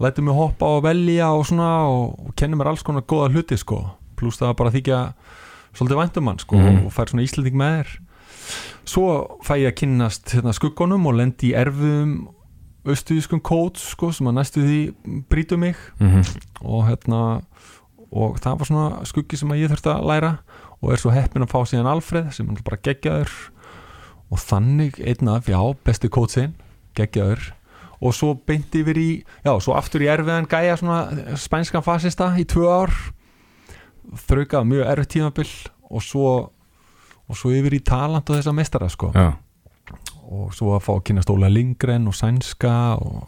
lætur 0.02 0.26
mig 0.26 0.34
hoppa 0.38 0.72
og 0.78 0.84
velja 0.86 1.30
og 1.34 1.44
svona 1.50 1.68
og 1.90 2.32
kennir 2.38 2.58
mér 2.60 2.72
alls 2.72 2.82
konar 2.86 3.06
góða 3.06 3.30
hluti 3.34 3.58
sko, 3.58 3.78
pluss 4.24 4.40
það 4.40 4.56
bara 4.60 4.72
þykja 4.74 5.00
svolítið 5.74 6.00
væntum 6.00 6.28
hann 6.32 6.38
sko 6.42 6.56
Mhm. 6.58 6.86
og 6.86 6.92
fær 6.96 7.10
svona 7.12 7.24
íslending 7.26 7.56
með 7.60 7.76
þér. 7.78 7.94
Svo 8.84 9.04
fæ 9.44 9.54
ég 9.62 9.70
að 9.72 9.78
kynnast 9.80 10.34
hérna, 10.34 10.52
skuggunum 10.52 11.06
og 11.08 11.14
lendi 11.16 11.52
í 11.52 11.56
erfum 11.56 12.28
austuðískum 12.84 13.40
kóts 13.40 13.80
sko 13.94 14.10
sem 14.12 14.26
að 14.28 14.36
næstu 14.36 14.60
því 14.64 14.80
brýtu 15.30 15.56
mig. 15.58 15.76
Mm 16.00 16.22
og 16.64 16.86
hérna 16.88 17.42
og 18.14 18.36
það 18.40 18.58
var 18.60 18.66
svona 18.68 19.04
skuggi 19.08 19.36
sem 19.36 19.48
að 19.50 19.58
ég 19.64 19.72
þurfti 19.72 19.90
að 19.90 20.04
læra 20.06 20.38
og 20.82 20.92
er 20.92 21.00
svo 21.00 21.10
heppin 21.10 21.42
að 21.42 21.50
fá 21.50 21.60
síðan 21.66 21.88
Alfreð 21.90 22.30
sem 22.32 22.48
er 22.52 22.62
bara 22.64 22.76
geggjaður. 22.84 23.32
Og 24.30 24.38
þannig 24.38 25.00
einn 25.04 25.28
af, 25.28 25.46
já, 25.48 25.58
besti 25.84 26.08
kótsinn 26.08 26.54
geggjaður. 26.96 27.52
Og 28.04 28.12
svo 28.14 28.34
beint 28.46 28.72
yfir 28.74 28.96
í, 29.00 29.24
já, 29.44 29.52
svo 29.60 29.74
aftur 29.76 30.00
í 30.04 30.08
erfiðan 30.12 30.46
gæja 30.48 30.76
svona 30.76 31.36
spænskan 31.40 31.82
fasista 31.84 32.32
í 32.36 32.44
tvö 32.44 32.68
ár 32.68 32.92
þraukað 34.26 34.68
mjög 34.70 34.90
erfið 34.92 35.10
tímabil 35.16 35.48
og 35.90 36.04
svo 36.04 36.28
og 37.24 37.38
svo 37.38 37.52
yfir 37.56 37.78
í 37.78 37.84
talant 37.84 38.28
og 38.28 38.36
þessa 38.36 38.52
meistara 38.52 38.88
sko. 38.92 39.10
Já, 39.16 39.32
og 40.28 40.50
svo 40.56 40.74
að 40.76 40.82
fá 40.84 40.90
að 40.96 41.06
kynast 41.08 41.30
Óla 41.32 41.48
Lindgren 41.52 42.08
og 42.10 42.16
Sænska 42.16 42.74
og, 43.00 43.24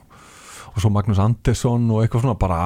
og 0.73 0.79
svo 0.83 0.91
Magnús 0.93 1.21
Andersson 1.23 1.89
og 1.93 2.03
eitthvað 2.03 2.27
svona 2.27 2.37
bara 2.41 2.61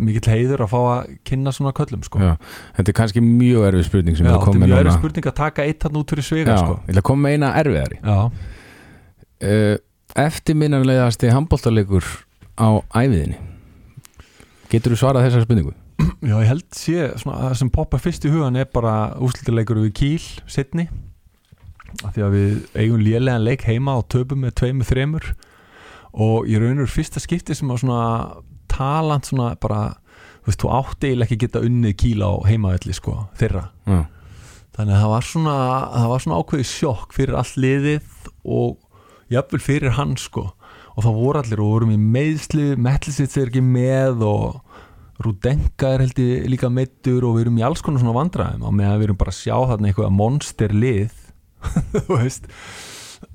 mikill 0.00 0.32
heiður 0.32 0.64
að 0.66 0.72
fá 0.72 0.78
að 0.80 1.12
kynna 1.28 1.52
svona 1.52 1.74
köllum 1.76 2.04
sko. 2.06 2.22
já. 2.24 2.34
Þetta 2.78 2.92
er 2.94 2.98
kannski 3.02 3.24
mjög 3.24 3.68
erfið 3.68 3.86
spurning 3.90 4.16
Já, 4.18 4.24
þetta 4.24 4.56
er 4.56 4.64
mjög 4.64 4.76
erfið 4.80 4.98
spurning 4.98 5.30
að 5.30 5.38
taka 5.42 5.68
eitt 5.68 5.86
hann 5.88 6.00
út 6.00 6.14
fyrir 6.14 6.28
svega 6.28 6.58
sko. 6.60 6.80
ég 6.80 6.92
ætla 6.92 7.04
að 7.04 7.08
koma 7.12 7.32
eina 7.32 7.54
erfiðari. 7.60 8.00
Uh, 9.42 9.76
Eftirminnanlegasti 10.22 11.32
handbóltalegur 11.32 12.04
á 12.60 12.68
æfiðinni 12.92 13.38
Getur 14.72 14.94
þú 14.94 14.98
svarað 15.00 15.26
þessar 15.26 15.44
spurningu? 15.44 15.72
Já, 16.20 16.36
ég 16.36 16.50
held 16.50 16.66
sé, 16.76 16.98
svona, 17.22 17.38
það 17.48 17.56
sem 17.62 17.72
poppar 17.72 18.02
fyrst 18.02 18.26
í 18.28 18.32
hugan 18.32 18.58
er 18.60 18.68
bara 18.72 19.14
úslitileikur 19.22 19.80
við 19.82 19.94
Kíl 19.98 20.26
setni 20.50 20.88
af 22.02 22.14
því 22.14 22.22
að 22.24 22.36
við 22.36 22.52
eigum 22.78 23.02
lélegan 23.04 23.44
leik 23.44 23.66
heima 23.68 23.98
og 24.00 24.06
töpum 24.12 24.42
með 24.44 24.54
tveimur 24.60 24.88
þremur. 24.88 25.26
Og 26.12 26.48
ég 26.50 26.60
raunur 26.60 26.90
fyrsta 26.90 27.20
skipti 27.22 27.56
sem 27.56 27.70
að 27.72 27.82
svona 27.84 28.04
talant 28.72 29.28
svona 29.28 29.52
bara 29.60 29.82
þú 30.42 30.50
veist, 30.50 30.62
þú 30.62 30.72
átti 30.78 31.10
eiginlega 31.10 31.28
ekki 31.28 31.40
geta 31.44 31.62
unnið 31.64 31.98
Kíl 32.02 32.24
á 32.24 32.32
heimavelli 32.48 32.96
sko, 32.96 33.16
þeirra. 33.40 33.66
Já, 33.86 34.00
þannig 34.76 34.96
að 34.96 35.04
það 35.04 35.12
var 35.12 35.28
svona 35.28 35.56
svona 36.24 36.40
ákveðið 36.40 36.70
sjokk 36.72 37.14
fyrir 37.16 37.38
allt 37.38 37.60
liðið 37.60 38.32
og 38.42 38.76
jafnvel 39.32 39.62
fyrir 39.62 39.96
hann 39.98 40.16
sko. 40.20 40.50
Og 40.92 41.06
það 41.06 41.20
voru 41.22 41.40
allir 41.40 41.62
og 41.64 41.70
vorum 41.72 41.92
í 41.94 42.00
meðsli 42.00 42.72
Mettlisitt 42.76 43.36
er 43.40 43.48
ekki 43.48 43.62
með 43.64 44.24
og 44.28 44.58
Rudenka 45.22 45.92
er 45.92 46.06
held 46.06 46.20
ég 46.22 46.46
líka 46.50 46.70
meittur 46.72 47.26
og 47.28 47.36
við 47.36 47.46
erum 47.46 47.58
í 47.60 47.66
alls 47.66 47.82
konar 47.84 48.02
svona 48.02 48.16
vandræðum 48.16 48.64
og 48.68 48.72
meðan 48.78 48.96
við 48.98 49.08
erum 49.08 49.20
bara 49.20 49.34
að 49.34 49.40
sjá 49.42 49.56
þarna 49.70 49.90
eitthvað 49.90 50.16
monster 50.16 50.72
lið. 50.74 51.12
Þú 51.92 52.06
veist 52.16 52.48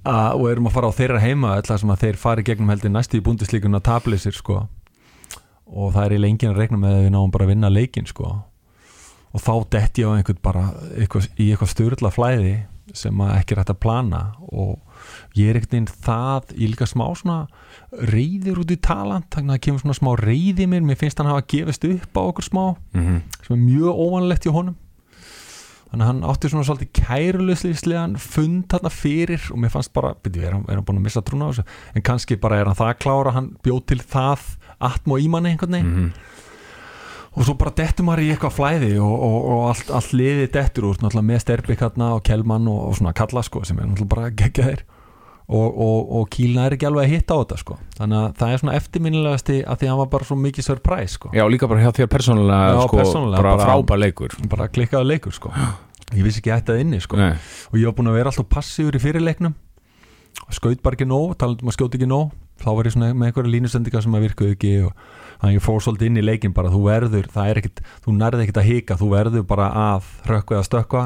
að, 0.03 0.39
og 0.39 0.47
erum 0.51 0.69
að 0.69 0.75
fara 0.77 0.89
á 0.91 0.97
þeirra 0.97 1.21
heima 1.23 1.53
alltaf 1.55 1.81
sem 1.81 1.93
að 1.93 2.03
þeir 2.03 2.19
fari 2.21 2.45
gegnum 2.47 2.73
held 2.73 2.87
ég 2.87 2.93
næstu 2.93 3.19
í 3.19 3.23
búndislíkuna 3.23 3.83
tablisir 3.83 4.35
sko. 4.35 4.65
Og 5.67 5.93
það 5.95 6.03
er 6.05 6.15
í 6.17 6.21
lengin 6.23 6.53
að 6.53 6.61
regna 6.63 6.79
með 6.81 6.97
að 6.97 7.05
við 7.05 7.13
náum 7.15 7.33
bara 7.33 7.47
að 7.47 7.53
vinna 7.53 7.71
leikin 7.71 8.09
sko. 8.09 8.33
Og 9.35 9.43
þá 9.43 9.53
detti 9.75 10.03
ég 10.03 10.11
á 10.11 10.15
einhvern 10.17 10.43
bara 10.43 10.65
eitthvað, 10.95 11.29
í 11.35 11.51
eitthvað 11.51 11.73
styrla 11.73 12.11
flæði 12.13 12.55
sem 12.95 13.23
að 13.23 13.33
ekki 13.35 13.53
er 13.53 13.61
hægt 13.61 13.73
að 13.73 13.81
plana 13.83 14.21
og 14.47 14.77
ég 15.37 15.51
er 15.51 15.59
einhvern 15.59 15.75
veginn 15.75 15.91
það 16.07 16.51
ég 16.55 16.63
er 16.65 16.73
líka 16.73 16.89
smá 16.89 17.05
svona 17.17 17.37
reyðir 18.11 18.59
út 18.61 18.73
í 18.73 18.79
talant 18.81 19.29
þannig 19.33 19.53
að 19.53 19.55
það 19.55 19.63
kemur 19.67 19.83
svona 19.85 19.99
smá 19.99 20.11
reyði 20.19 20.65
í 20.65 20.71
mér. 20.71 20.83
Mér 20.87 20.99
finnst 20.99 21.21
hann 21.21 21.29
hafa 21.31 21.45
gefist 21.53 21.87
upp 21.87 22.19
á 22.19 22.21
okkur 22.25 22.47
smá 22.47 22.63
mhm, 22.95 23.23
sem 23.45 23.55
er 23.55 23.63
mjög 23.63 24.03
óvanlegt 24.03 24.47
hjá 24.47 24.53
honum. 24.55 24.77
Þannig 25.87 26.03
að 26.03 26.09
hann 26.11 26.23
átti 26.27 26.49
svona 26.51 26.67
svolítið 26.67 26.89
kærulegslegan 26.99 28.15
fund 28.19 28.65
þarna 28.73 28.89
fyrir 28.91 29.45
og 29.53 29.61
mér 29.63 29.71
fannst 29.71 29.93
bara, 29.95 30.11
byrju, 30.19 30.43
er 30.43 30.57
hann, 30.57 30.65
er 30.67 30.75
hann 30.75 30.87
búin 30.87 30.99
að 30.99 31.05
missa 31.05 31.23
trúna 31.23 31.47
á 31.47 31.51
þessu? 31.53 31.63
En 31.95 32.03
kannski 32.09 32.35
bara 32.43 32.57
er 32.59 32.67
hann 32.67 32.75
það 32.75 32.97
klára 33.05 33.31
hann 33.37 33.53
bjóð 33.63 33.85
til 33.93 34.01
það 34.03 34.49
atmo 34.83 35.15
í 35.15 35.29
manni 35.31 35.53
einhvern 35.53 35.77
veginn. 35.77 35.93
Mhm. 35.93 36.35
Og 37.37 37.45
svo 37.45 37.53
bara 37.53 37.71
dettur 37.77 38.03
maður 38.03 38.25
í 38.25 38.29
eitthvað 38.33 38.55
flæði 38.55 38.91
og, 38.97 39.13
og, 39.13 39.35
og 39.53 39.63
allt, 39.69 39.89
allt 39.93 40.13
liðið 40.17 40.47
dettur 40.55 40.87
úr 40.89 40.95
náttúrulega 40.97 41.29
með 41.29 41.41
Sterbik 41.43 41.83
og 41.85 42.23
Kjellmann 42.25 42.67
og, 42.67 42.79
og 42.89 42.95
svona 42.97 43.13
Kalla 43.13 43.43
sko 43.45 43.61
sem 43.63 43.77
er 43.77 43.85
náttúrulega 43.85 44.13
bara 44.15 44.31
geggjaðir 44.33 44.81
og, 45.47 45.67
og, 45.79 45.99
og 46.19 46.25
Kílna 46.33 46.65
er 46.67 46.75
ekki 46.75 46.87
alveg 46.89 47.05
að 47.07 47.13
hitta 47.15 47.35
á 47.35 47.39
þetta 47.39 47.57
sko. 47.61 47.77
Þannig 47.97 48.17
að 48.19 48.31
það 48.39 48.53
er 48.55 48.61
svona 48.63 48.77
eftirminnilegasti 48.81 49.57
að 49.63 49.77
því 49.79 49.87
að 49.87 49.91
hann 49.93 50.01
var 50.01 50.09
bara 50.15 50.27
svo 50.27 50.37
mikið 50.43 50.67
surprise 50.67 51.13
sko. 51.15 51.31
Já, 51.35 51.43
líka 51.47 51.69
bara 51.71 51.83
hjá 51.85 51.91
þér 52.01 52.09
persónulega 52.11 52.73
Já, 52.73 52.81
sko, 52.87 52.97
persónulega, 52.99 53.43
bara, 53.43 53.53
bara- 53.61 53.69
frábær 53.71 54.01
leikur. 54.01 54.35
bara 54.51 54.67
klikkaði 54.67 55.07
leikur 55.13 55.35
sko. 55.37 55.53
Ég 56.15 56.23
vissi 56.23 56.39
ekki 56.43 56.51
að 56.51 56.59
þetta 56.63 56.79
inni 56.83 56.99
sko. 57.03 57.15
Og 57.19 57.79
ég 57.79 57.87
var 57.87 57.95
búin 57.95 58.11
að 58.11 58.19
vera 58.19 58.31
alltaf 58.31 58.49
passífur 58.51 58.95
í 58.95 59.03
fyrirleiknum. 59.03 59.55
Skaut 60.53 60.83
bara 60.83 60.95
ekki 60.95 61.07
nóg, 61.07 61.33
talandi 61.39 61.63
um 61.65 61.71
að 61.71 61.75
skjóta 61.75 61.97
ekki 61.97 62.07
nóg. 62.07 62.35
Þá 62.57 62.69
var 62.73 62.87
ég 62.87 62.93
svona 62.95 63.13
með 63.13 63.27
einhverja 63.29 63.51
línusendingar 63.53 64.01
sem 64.03 64.15
að 64.17 64.23
virkuðu 64.27 64.53
ekki 64.55 64.71
og 64.87 64.93
þannig 65.37 65.51
að 65.51 65.57
ég 65.57 65.65
fór 65.65 65.81
svolítið 65.85 66.07
inn 66.09 66.17
í 66.17 66.23
leikin 66.25 66.53
bara 66.57 66.71
þú 66.73 66.79
verður, 66.87 67.27
það 67.29 67.49
er 67.51 67.59
ekkit, 67.61 67.81
þú 68.05 68.13
nærði 68.17 68.45
ekkit 68.47 68.57
að 68.61 68.69
hika 68.71 68.97
þú 68.97 69.09
verður 69.11 69.43
bara 69.51 69.67
að 69.83 70.07
hrökkva 70.25 70.57
eða 70.57 70.65
stökkva 70.65 71.03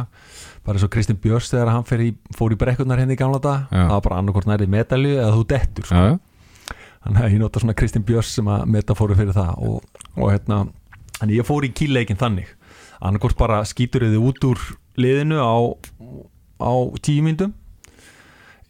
bara 0.65 0.77
eins 0.77 0.85
og 0.85 0.91
Kristinn 0.93 1.19
Björns 1.21 1.49
þegar 1.51 1.71
hann 1.73 2.03
í, 2.05 2.11
fór 2.37 2.53
í 2.53 2.59
brekkurnar 2.59 3.01
henni 3.01 3.17
í 3.17 3.19
gamla 3.19 3.39
dag 3.41 3.71
Já. 3.71 3.87
það 3.87 3.95
var 3.95 4.03
bara 4.07 4.19
annarkort 4.21 4.49
nærði 4.49 4.67
medalju 4.69 5.15
eða 5.17 5.31
þú 5.37 5.45
dettur 5.49 5.87
sko. 5.89 6.03
já, 6.03 6.75
þannig 7.05 7.23
að 7.25 7.33
ég 7.33 7.41
nota 7.41 7.63
svona 7.63 7.77
Kristinn 7.77 8.05
Björns 8.07 8.33
sem 8.37 8.51
að 8.51 8.67
metafóru 8.75 9.17
fyrir 9.17 9.37
það 9.37 9.63
og, 9.67 10.03
og 10.17 10.27
hérna, 10.29 10.59
þannig 11.17 11.39
ég 11.41 11.49
fór 11.49 11.65
í 11.65 11.71
kíleikin 11.81 12.21
þannig 12.21 12.53
annarkort 13.01 13.39
bara 13.39 13.63
skýtur 13.65 14.05
þið 14.05 14.21
út 14.29 14.47
úr 14.51 14.61
liðinu 15.01 15.41
á, 15.41 15.55
á 16.61 16.71
tíu 17.01 17.25
myndum 17.25 17.55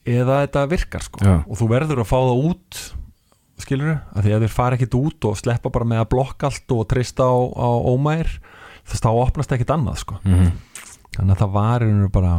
eða 0.08 0.42
þetta 0.46 0.66
virkar 0.72 1.06
sko 1.06 1.22
Já. 1.22 1.36
og 1.44 1.60
þú 1.60 1.70
verður 1.76 2.02
að 2.02 2.10
fá 2.10 2.18
það 2.18 2.44
út 2.50 2.82
skilur 3.62 3.92
að 3.94 4.26
því 4.26 4.34
að 4.34 4.44
þeir 4.46 4.54
fara 4.56 4.78
ekkit 4.78 4.98
út 4.98 5.28
og 5.30 5.38
sleppa 5.38 5.70
bara 5.74 5.88
með 5.92 6.02
að 6.02 6.10
blokka 6.16 6.50
allt 6.50 6.74
og 6.74 6.88
trista 6.90 7.28
á, 7.30 7.36
á 7.36 7.70
ómær 7.92 8.32
þess 8.90 9.04
þá 9.04 9.12
opnast 9.12 9.54
ekkit 9.54 9.74
annað 9.76 10.00
sko 10.02 10.18
mhm, 10.24 10.50
þannig 11.18 11.36
að 11.36 11.42
það 11.44 11.56
var 11.56 11.86
í 11.86 11.88
rauninu 11.88 12.12
bara 12.12 12.34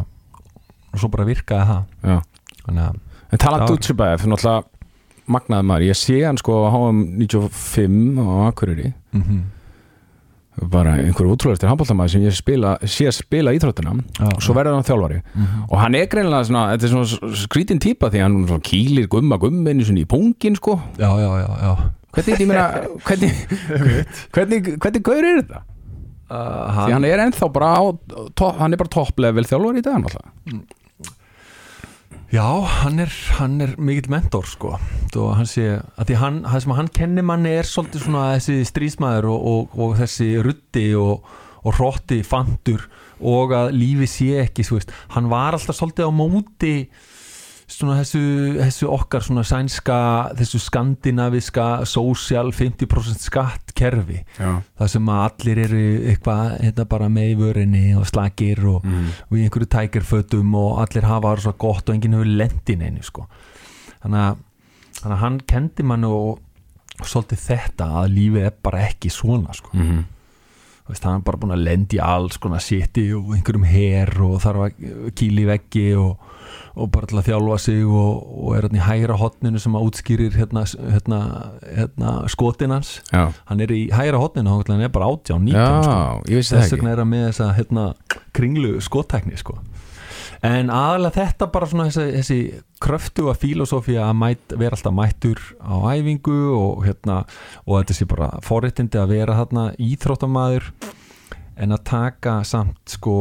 og 0.92 1.00
svo 1.00 1.08
bara 1.12 1.28
virkaði 1.28 1.70
það. 1.70 1.82
Já. 2.02 2.20
Þannig 2.66 2.84
að 2.88 3.00
En 3.32 3.40
talað 3.40 3.62
Já. 3.62 3.66
Dutchebæf, 3.70 4.24
náttúrulega 4.28 4.64
magnaði 5.32 5.64
maður, 5.64 5.84
ég 5.88 5.96
sé 5.96 6.18
hann 6.20 6.36
sko 6.36 6.58
á 6.60 6.68
HM 6.68 6.98
95 7.22 8.20
á 8.20 8.34
Akureyri. 8.50 8.92
Mm 9.16 9.42
bara 10.60 10.98
einhver 11.00 11.30
útrúlega 11.32 11.68
handbóltamaður 11.70 12.12
sem 12.12 12.24
ég 12.26 12.34
spila, 12.36 12.74
sé 12.84 13.08
spila 13.14 13.54
íþróttina. 13.56 13.94
Já, 14.18 14.26
og 14.28 14.42
svo 14.44 14.54
verður 14.56 14.76
hann 14.76 14.84
þjálfari. 14.86 15.22
Mhm. 15.34 15.62
og 15.70 15.78
hann 15.80 15.94
er 15.94 16.06
greinilega 16.06 16.44
svona, 16.44 16.76
þetta 16.76 16.84
er 16.84 16.92
svona 16.92 17.32
skrítin 17.46 17.80
típa 17.80 18.10
því 18.12 18.20
hann 18.20 18.46
svona 18.46 18.60
kýlir 18.60 19.08
gumma 19.08 19.38
gumminni 19.38 19.84
svona 19.84 20.04
í 20.04 20.06
pungin 20.06 20.56
sko. 20.56 20.78
Já, 20.98 21.08
já, 21.08 21.30
já, 21.40 21.48
já. 21.62 21.72
hvernig, 22.12 22.40
ég 22.40 22.46
meina, 22.46 22.66
hvernig 23.06 23.32
hvernig, 24.32 24.76
hvernig 24.78 25.02
gaur 25.02 25.24
er 25.24 25.40
þetta? 25.42 25.62
Uh, 26.32 26.86
Því 26.86 26.94
hann 26.94 27.04
er 27.04 27.20
ennþá 27.26 27.48
bara 27.52 27.72
á, 27.76 27.82
to, 28.38 28.46
hann 28.56 28.72
er 28.72 28.80
bara 28.80 28.92
topplevel 28.94 29.44
þjálfari 29.48 29.82
í 29.82 29.84
dag 29.84 29.98
náttúrulega. 30.00 30.62
Já, 32.32 32.46
hann 32.80 33.02
er, 33.04 33.12
hann 33.36 33.60
er 33.60 33.74
mikill 33.76 34.08
mentor 34.14 34.46
sko. 34.48 34.78
Og 35.20 35.32
hann 35.36 35.48
sé, 35.50 35.66
að 36.00 36.08
því 36.08 36.14
hann, 36.22 36.38
það 36.48 36.62
sem 36.64 36.74
hann 36.78 36.90
kennir 36.96 37.26
manni 37.28 37.52
er 37.58 37.68
svolítið 37.68 38.06
svona 38.06 38.22
þessi 38.38 38.56
strísmaður 38.70 39.28
og, 39.34 39.42
og, 39.50 39.74
og 39.84 39.92
þessi 40.00 40.30
ruddi 40.46 40.86
og, 40.96 41.26
og 41.60 41.76
hrotti 41.76 42.22
fantur 42.24 42.86
og 43.20 43.52
að 43.54 43.74
lífi 43.76 44.08
sé 44.08 44.30
ekki, 44.46 44.64
þú 44.64 44.78
veist. 44.78 44.94
Hann 45.12 45.28
var 45.30 45.58
alltaf 45.58 45.76
svolítið 45.76 46.08
á 46.08 46.12
móti 46.22 46.72
svona 47.72 47.96
þessu, 48.00 48.20
þessu 48.58 48.88
okkar 48.92 49.24
svona 49.26 49.44
sænska, 49.46 49.96
þessu 50.38 50.60
skandinaviska 50.62 51.66
social 51.88 52.52
50% 52.54 53.26
skattkerfi 53.26 54.20
Já, 54.38 54.60
það 54.78 54.92
sem 54.94 55.10
að 55.14 55.24
allir 55.26 55.62
eru 55.66 55.82
eitthvað 56.12 56.54
hérna 56.60 56.86
bara 56.94 57.10
með 57.12 57.32
í 57.32 57.36
vörinni 57.40 57.84
og 57.98 58.06
slagir 58.10 58.62
og, 58.70 58.86
mm. 58.86 59.10
í 59.34 59.44
einhverju 59.46 59.70
tækirfötum 59.76 60.56
og 60.60 60.80
allir 60.84 61.08
hafa 61.08 61.34
það 61.34 61.44
svo 61.46 61.56
gott 61.66 61.88
og 61.88 61.96
enginn 61.96 62.16
hefur 62.18 62.32
lendin 62.42 62.86
einu 62.86 63.04
sko. 63.06 63.26
þannig 64.04 64.24
að, 64.28 64.40
þannig 65.02 65.18
að 65.18 65.22
hann 65.26 65.38
kendi 65.54 65.86
mann 65.90 66.08
og, 66.08 66.42
og 66.98 67.06
svolítið 67.08 67.46
þetta 67.50 67.92
að 68.02 68.10
lífið 68.16 68.50
er 68.50 68.58
bara 68.62 68.88
ekki 68.88 69.12
svona 69.12 69.56
sko. 69.56 69.74
Mm 69.78 70.02
Þú 70.82 70.90
veist, 70.90 71.04
hann 71.06 71.20
er 71.20 71.26
bara 71.26 71.38
búin 71.38 71.54
að 71.54 71.62
lendi 71.62 71.98
alls 72.02 72.38
konar 72.42 72.62
seti 72.62 73.04
og 73.14 73.28
einhverjum 73.36 73.66
her 73.70 74.10
og 74.26 74.40
þarf 74.42 74.64
að 74.64 74.80
kýla 75.14 75.44
í 75.44 75.46
veggi 75.46 75.84
og, 75.94 76.24
og 76.74 76.90
bara 76.94 77.08
til 77.10 77.18
að 77.20 77.28
þjálfa 77.30 77.58
sig 77.60 77.82
og, 77.84 78.22
og 78.42 78.56
er 78.56 78.66
hann 78.68 78.78
í 78.78 78.84
hægra 78.84 79.18
hotninu 79.20 79.60
sem 79.62 79.76
að 79.76 79.88
útskýrir 79.88 80.38
hérna, 80.38 80.64
hérna, 80.94 81.20
hérna 81.66 82.14
skotin 82.32 82.74
hans. 82.74 82.94
Já, 83.12 83.28
hann 83.50 83.64
er 83.64 83.74
í 83.74 83.82
hægra 83.92 84.22
hotninu, 84.22 84.56
hann 84.60 84.86
er 84.86 84.92
bara 84.92 85.10
18, 85.12 85.44
19 85.44 85.58
já 85.58 86.40
sko. 86.40 86.56
þess 86.56 86.76
vegna 86.76 86.94
er 86.94 87.02
hann 87.04 87.12
með 87.12 87.28
þessa 87.30 87.50
hérna, 87.58 87.86
kringlu 88.36 88.78
skottækni 88.84 89.36
sko. 89.40 89.58
en 90.42 90.72
aðalega 90.74 91.20
þetta 91.20 91.46
bara 91.54 91.68
svona 91.70 91.84
þessi, 91.86 92.06
þessi 92.16 92.38
kröftuga 92.82 93.34
filosófía 93.38 94.08
að 94.08 94.16
mæt, 94.18 94.56
vera 94.58 94.74
alltaf 94.74 94.96
mættur 94.96 95.42
á 95.62 95.76
æfingu 95.94 96.38
og, 96.56 96.82
hérna, 96.86 97.20
og 97.66 97.78
þetta 97.78 97.98
sé 97.98 98.08
bara 98.10 98.32
forréttindi 98.42 98.98
að 98.98 99.14
vera 99.14 99.38
þarna 99.38 99.68
íþróttamaður 99.78 100.72
en 101.62 101.76
að 101.76 101.84
taka 101.92 102.40
samt 102.48 102.96
sko 102.96 103.16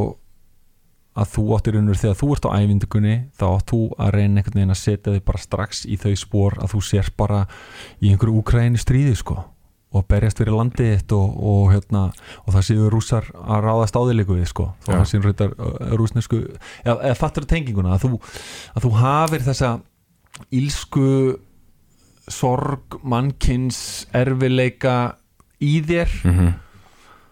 að 1.11 1.31
þú 1.33 1.45
áttir 1.57 1.77
unnur 1.79 1.99
þegar 1.99 2.19
þú 2.21 2.27
ert 2.35 2.45
á 2.47 2.55
æfindugunni 2.55 3.15
þá 3.35 3.45
átt 3.49 3.71
þú 3.71 3.79
að 3.99 4.13
reyna 4.15 4.39
einhvern 4.39 4.59
veginn 4.59 4.75
að 4.75 4.79
setja 4.79 5.15
þig 5.15 5.25
bara 5.27 5.41
strax 5.43 5.81
í 5.83 5.97
þau 5.99 6.13
spór 6.21 6.55
að 6.63 6.75
þú 6.75 6.83
sér 6.87 7.09
bara 7.19 7.41
í 7.99 8.13
einhverju 8.13 8.37
úkræðinu 8.39 8.79
stríði 8.79 9.17
sko 9.19 9.41
og 9.91 10.05
berjast 10.07 10.39
fyrir 10.39 10.55
landið 10.55 10.93
þitt 10.93 11.13
og, 11.17 11.35
og, 11.35 11.63
hérna, 11.73 12.05
og 12.45 12.55
það 12.55 12.67
séu 12.69 12.87
rússar 12.93 13.27
að 13.43 13.63
ráðast 13.65 13.97
áðilegu 13.99 14.37
við 14.39 14.47
sko 14.53 14.69
Já. 14.87 14.93
það 14.93 15.07
séu 15.11 15.23
reyndar 15.25 15.55
rússnesku 15.99 16.41
eða, 16.47 16.95
eða 16.95 17.17
fattur 17.19 17.47
tenginguna 17.49 17.97
að 17.97 18.05
þú, 18.05 18.21
að 18.71 18.87
þú 18.87 18.93
hafir 19.01 19.47
þessa 19.49 19.71
ílsku 20.55 21.07
sorg, 22.31 23.01
mannkins 23.03 24.07
erfileika 24.15 25.17
í 25.59 25.81
þér 25.83 26.19
mm 26.23 26.51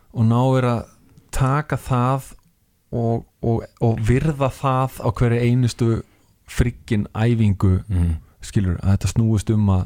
og 0.09 0.25
náir 0.25 0.65
að 0.65 0.79
taka 1.33 1.77
það 1.77 2.29
og, 2.89 3.25
og, 3.41 3.63
og 3.81 3.99
virða 4.07 4.49
það 4.51 4.99
á 4.99 5.07
hverju 5.11 5.39
einustu 5.41 5.89
friggin 6.49 7.07
æfingu 7.15 7.79
-hmm. 7.89 8.13
skilur, 8.41 8.77
að 8.83 8.91
þetta 8.97 9.07
snúist 9.07 9.49
um 9.49 9.69
að, 9.69 9.85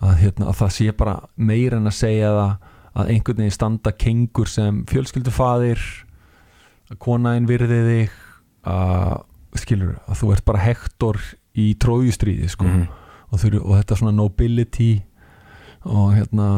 að, 0.00 0.14
hérna, 0.16 0.46
að 0.46 0.56
það 0.60 0.70
sé 0.76 0.92
bara 0.92 1.20
meira 1.36 1.76
en 1.76 1.86
að 1.86 1.94
segja 1.94 2.28
það 2.30 2.56
að 2.94 3.08
einhvern 3.08 3.36
veginn 3.36 3.50
standa 3.50 3.92
kengur 3.92 4.46
sem 4.48 4.84
fjölskyldufaðir 4.86 5.78
að 6.90 6.98
konaðin 6.98 7.48
virði 7.48 7.80
þig 7.88 8.10
að 8.64 9.22
skilur, 9.54 9.98
að 10.08 10.14
þú 10.20 10.32
ert 10.32 10.44
bara 10.44 10.58
hektor 10.58 11.18
í 11.56 11.74
trójustríði 11.74 12.48
sko 12.48 12.64
Mhm. 12.64 12.86
og, 13.32 13.38
þurfi, 13.40 13.60
og 13.64 13.76
þetta 13.78 13.96
svona 13.96 14.12
nobility 14.16 15.02
og 15.84 16.14
hérna 16.14 16.48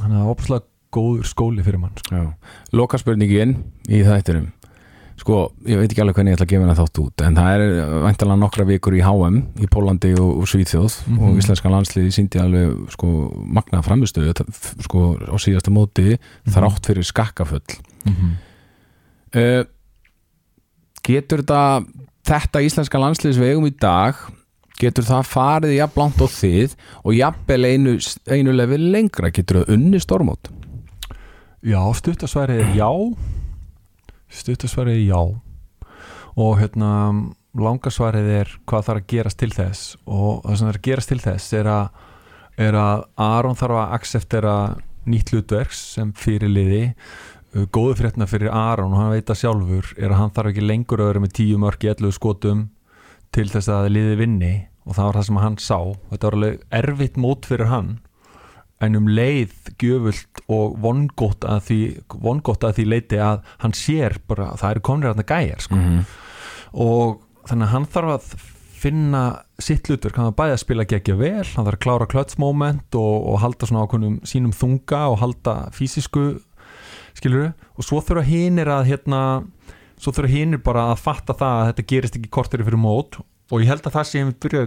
hann 0.00 0.12
er 0.12 0.26
opaslega 0.26 0.64
góður 0.92 1.24
skóli 1.26 1.62
fyrir 1.62 1.78
mann 1.78 1.92
sko. 1.96 2.32
Loka 2.72 2.98
spurningin 2.98 3.56
í 3.88 4.02
þættinum 4.02 4.52
Sko, 5.20 5.50
ég 5.68 5.76
veit 5.76 5.90
ekki 5.92 6.00
alveg 6.00 6.16
hvernig 6.16 6.32
ég 6.32 6.38
ætla 6.38 6.46
að 6.46 6.52
gefa 6.54 6.64
hennar 6.64 6.78
þátt 6.78 6.98
út 7.02 7.22
en 7.26 7.34
það 7.36 7.54
er 7.54 7.62
væntalega 8.06 8.40
nokkra 8.40 8.64
vikur 8.70 8.94
í 8.96 9.02
HM 9.04 9.34
í 9.60 9.66
Pólandi 9.68 10.12
og, 10.16 10.30
og 10.40 10.46
Svíþjóð 10.48 10.94
Mhm. 11.10 11.18
og 11.26 11.40
íslenska 11.42 11.68
landsliði 11.72 12.14
síndi 12.16 12.40
alveg 12.40 12.88
sko 12.94 13.10
magnaða 13.44 13.84
framistöðu 13.84 14.32
sko 14.86 15.02
á 15.28 15.36
síðasta 15.36 15.70
móti 15.74 16.16
þrátt 16.48 16.88
fyrir 16.88 17.04
skakkafull 17.04 17.60
mm 18.06 18.14
-hmm. 18.14 18.32
uh, 19.36 19.64
Getur 21.04 21.42
þetta 21.42 21.84
þetta 22.24 22.62
íslenska 22.64 22.98
landsliðsvegum 23.00 23.66
í 23.66 23.74
dag 23.80 24.14
getur 24.80 25.04
það 25.04 25.28
farið 25.28 25.74
jafn 25.76 26.00
langt 26.00 26.20
og 26.20 26.30
þið 26.32 26.74
og 27.04 27.14
jafnvel 27.14 27.64
einu, 27.68 27.98
einu 28.28 28.52
lefi 28.52 28.78
lengra? 28.78 29.30
Getur 29.30 29.60
það 29.60 29.74
unni 29.76 30.00
stormót 30.00 30.48
Já, 31.62 31.80
stuttasværið 31.92 32.60
er 32.60 32.74
já 32.76 32.88
stuttasværið 34.30 34.96
er 34.96 35.06
já. 35.10 35.20
Og 36.40 36.60
hérna 36.60 36.90
langasværið 37.58 38.30
er 38.36 38.52
hvað 38.68 38.86
þarf 38.86 39.02
að 39.02 39.08
gerast 39.10 39.40
til 39.40 39.50
þess. 39.54 39.96
Og 40.06 40.44
það 40.44 40.56
sem 40.56 40.70
þarf 40.70 40.80
að 40.80 40.86
gerast 40.86 41.12
til 41.12 41.20
þess 41.24 41.56
er 41.58 41.70
að, 41.70 41.90
er 42.68 42.78
að 42.78 43.04
Aron 43.26 43.58
þarf 43.58 43.80
að 43.80 43.94
acceptera 43.98 44.56
nýtt 45.10 45.32
hlutverks 45.34 45.82
sem 45.96 46.12
fyrirliði. 46.16 46.82
Uh, 47.50 47.66
góðu 47.74 47.96
fréttina 47.98 48.28
fyrir 48.30 48.52
Aron 48.54 48.94
og 48.94 49.00
hann 49.00 49.14
veit 49.16 49.30
að 49.32 49.40
sjálfur 49.42 49.94
er 49.98 50.12
að 50.12 50.20
hann 50.20 50.34
þarf 50.36 50.52
ekki 50.52 50.66
lengur 50.68 51.02
að 51.02 51.10
vera 51.10 51.24
með 51.24 51.34
tíu 51.40 51.56
í 51.58 51.90
11 51.90 52.14
skotum 52.14 52.68
til 53.34 53.48
þess 53.50 53.72
að 53.74 53.90
liði 53.96 54.20
vinni. 54.22 54.54
Og 54.86 54.96
það 54.96 55.08
var 55.08 55.18
það 55.18 55.26
sem 55.26 55.42
hann 55.42 55.58
sá. 55.60 55.78
Þetta 56.10 56.26
var 56.26 56.38
alveg 56.38 56.62
erfitt 56.80 57.18
mót 57.20 57.46
fyrir 57.50 57.70
hann 57.70 57.90
en 58.80 58.96
um 58.96 59.08
leið 59.10 59.72
gjöfult 59.80 60.42
og 60.48 60.78
vongott 60.80 61.44
að 61.44 61.66
því 61.68 61.80
vongott 62.24 62.64
að 62.64 62.78
því 62.78 62.86
leiti 62.88 63.20
að 63.20 63.42
hann 63.64 63.76
sér 63.76 64.16
bara 64.30 64.52
að 64.54 64.62
það 64.62 64.74
eru 64.74 64.84
komnir 64.88 65.10
að 65.10 65.20
það 65.20 65.30
gæjar 65.34 65.66
sko. 65.66 65.76
-hmm. 65.76 66.06
og 66.86 67.20
þannig 67.50 67.66
að 67.66 67.74
hann 67.74 67.86
þarf 67.96 68.14
að 68.14 68.48
finna 68.80 69.22
sitt 69.60 69.88
hlutverk, 69.88 70.16
hann 70.16 70.30
þarf 70.30 70.38
bæði 70.38 70.54
að 70.54 70.62
spila 70.62 70.86
geggja 70.88 71.16
vel, 71.20 71.44
hann 71.44 71.66
þarf 71.66 71.76
að 71.76 71.82
klára 71.84 72.06
klötsmoment 72.08 72.96
og, 72.96 73.16
og 73.28 73.40
halda 73.42 73.68
svona 73.68 73.84
ákveðnum 73.84 74.20
sínum 74.24 74.54
þunga 74.56 75.02
og 75.12 75.18
halda 75.20 75.56
fysisku 75.76 76.40
skilur 77.18 77.50
og 77.76 77.84
svo 77.84 78.00
þurfa 78.04 78.24
hinir 78.24 78.70
að 78.72 78.86
hérna, 78.94 79.20
svo 80.00 80.14
þurfa 80.16 80.32
hinir 80.32 80.62
bara 80.64 80.90
að 80.94 81.02
fatta 81.04 81.36
það 81.36 81.58
að 81.58 81.68
þetta 81.70 81.88
gerist 81.92 82.16
ekki 82.16 82.32
korteri 82.32 82.64
fyrir 82.64 82.80
mót 82.80 83.20
og 83.20 83.60
ég 83.60 83.68
held 83.68 83.84
að 83.84 83.98
það 83.98 84.08
sé 84.08 84.24
byrja, 84.44 84.64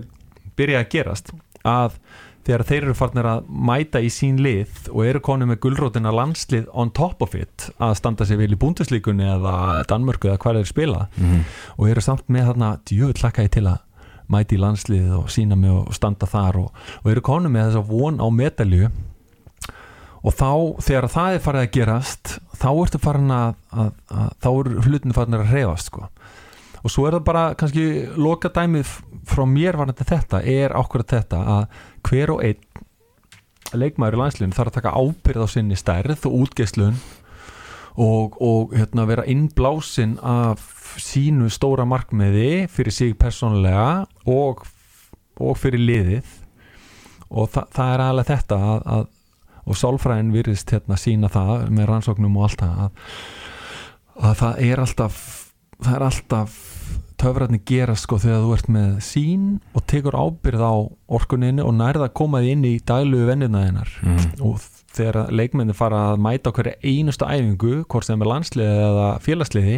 byrja 0.59 0.83
að 0.83 0.91
gerast 0.93 1.33
að 1.63 1.97
þegar 2.43 2.65
þeir 2.67 2.81
eru 2.83 2.95
farnir 2.97 3.29
að 3.29 3.45
mæta 3.47 4.01
í 4.03 4.09
sín 4.11 4.41
lið 4.43 4.89
og 4.91 5.05
eru 5.07 5.21
konið 5.23 5.51
með 5.53 5.61
gulrótina 5.63 6.11
landslið 6.11 6.67
on 6.73 6.91
top 6.91 7.23
of 7.23 7.35
it 7.39 7.69
að 7.79 7.95
standa 8.01 8.27
sér 8.27 8.41
vel 8.41 8.51
í 8.55 8.59
búnduslíkunni 8.59 9.29
eða 9.37 9.55
Danmörku 9.89 10.27
eða 10.27 10.41
hvað 10.43 10.59
er 10.59 10.69
spila. 10.69 11.07
Og 11.77 11.89
eru 11.89 12.03
samt 12.03 12.27
með 12.27 12.51
þarna 12.51 12.75
ég 12.91 13.49
til 13.53 13.67
að 13.67 13.81
mæti 14.31 14.57
í 14.57 14.61
landsliðið 14.61 15.15
og 15.17 15.31
sína 15.31 15.55
mig 15.59 15.71
og 15.71 15.95
standa 15.95 16.27
þar 16.29 16.61
og, 16.63 16.85
og 17.03 17.09
eru 17.11 17.23
konum 17.25 17.53
með 17.53 17.69
þess 17.69 17.81
að 17.81 17.91
von 17.91 18.21
á 18.23 18.27
medalju 18.31 18.91
og 20.23 20.35
þá 20.39 20.51
þegar 20.85 21.09
það 21.11 21.35
er 21.35 21.43
farið 21.43 21.65
að 21.65 21.73
gerast 21.75 22.33
þá 22.55 22.69
ertu 22.71 23.01
farin 23.03 23.33
að, 23.35 23.57
að, 23.75 23.89
að 24.07 24.29
þá 24.45 24.49
eru 24.53 24.85
hlutinu 24.87 25.17
farin 25.17 25.37
að 25.37 25.51
reyfast 25.51 25.91
sko. 25.91 26.07
og 26.83 26.93
svo 26.93 27.07
er 27.07 27.17
það 27.17 27.25
bara 27.27 27.43
kannski 27.59 27.87
loka 28.15 28.51
dæmið 28.55 28.93
frá 29.33 29.45
mér 29.49 29.79
var 29.79 29.91
þetta 29.97 30.43
er 30.45 30.75
ákveður 30.77 31.09
þetta 31.15 31.41
að 31.57 31.81
hver 32.07 32.33
og 32.35 32.45
einn 32.45 32.69
leikmaður 33.73 34.17
í 34.17 34.21
landsliðinu 34.21 34.57
þarf 34.57 34.71
að 34.71 34.77
taka 34.77 34.93
ábyrð 34.93 35.45
á 35.45 35.47
sinni 35.49 35.77
stærð 35.79 36.27
og 36.29 36.35
útgeislun 36.43 36.97
og, 37.97 38.37
og 38.41 38.73
hérna, 38.77 39.05
vera 39.09 39.25
innblásin 39.29 40.17
af 40.21 40.61
sínu 41.01 41.49
stóra 41.53 41.85
markmiði 41.89 42.67
fyrir 42.71 42.93
sig 42.93 43.17
persónulega 43.17 44.05
og, 44.29 44.65
og 45.41 45.57
fyrir 45.57 45.81
liðið. 45.81 46.39
Og 47.33 47.49
þa 47.53 47.65
það 47.73 47.93
er 47.93 48.03
alveg 48.07 48.29
þetta 48.29 48.59
að, 48.61 48.83
að, 48.95 49.07
og 49.63 49.79
sálfræðin 49.79 50.33
virðist 50.35 50.73
hérna 50.73 50.99
sína 50.99 51.31
það 51.33 51.69
með 51.73 51.89
rannsóknum 51.89 52.37
og 52.37 52.49
allt 52.49 52.61
það 52.61 52.83
að, 52.83 53.07
að 54.29 54.37
það 54.43 54.61
er 54.67 54.83
alltaf 54.83 55.23
það 55.79 55.95
er 55.95 56.07
alltaf 56.09 56.59
töfratni 57.23 57.59
gera 57.65 57.95
sko 57.97 58.17
þegar 58.21 58.43
þú 58.43 58.53
ert 58.57 58.69
með 58.75 58.93
sín 59.07 59.43
og 59.73 59.85
tekur 59.89 60.15
ábyrð 60.19 60.61
á 60.63 60.73
orkuninni 61.17 61.63
og 61.63 61.73
nærða 61.79 62.09
að 62.09 62.15
koma 62.19 62.41
því 62.43 62.53
inn 62.57 62.65
í 62.69 62.73
daglugu 62.85 63.27
vennina 63.31 63.63
þennar 63.65 63.91
Mhm. 64.03 64.41
og 64.43 64.59
þegar 64.93 65.31
leikmenni 65.33 65.73
fara 65.73 66.01
að 66.13 66.19
mæta 66.21 66.51
hverju 66.53 66.73
einustu 66.85 67.25
æfingu 67.25 67.71
hvort 67.89 68.05
sem 68.05 68.21
er 68.21 68.27
landsliði 68.29 68.75
eða 68.87 69.07
félagsliði 69.25 69.77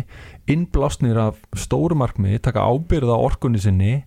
innblásnir 0.52 1.18
af 1.18 1.38
stóru 1.56 1.96
markmiði 1.96 2.42
taka 2.42 2.66
ábyrð 2.66 3.14
á 3.14 3.18
orkunni 3.18 3.62
sinni 3.64 4.04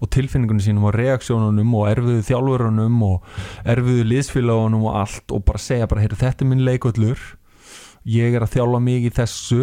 og 0.00 0.08
tilfinningunni 0.10 0.64
sínum 0.64 0.84
og 0.88 0.94
reaksjónunum 0.96 1.74
og 1.76 1.88
erfiðu 1.94 2.22
þjálfurunum 2.28 3.02
og 3.04 3.22
erfiðu 3.68 4.04
liðsfélagunum 4.08 4.84
og 4.88 4.94
allt 5.02 5.32
og 5.36 5.44
bara 5.48 5.58
segja 5.60 5.86
bara, 5.88 6.00
heyrðu 6.04 6.20
þetta 6.20 6.44
er 6.44 6.48
minn 6.52 6.64
leikullur 6.64 7.18
ég 8.08 8.34
er 8.36 8.44
að 8.44 8.54
þjálfa 8.56 8.80
mig 8.84 9.04
í 9.08 9.10
þessu 9.16 9.62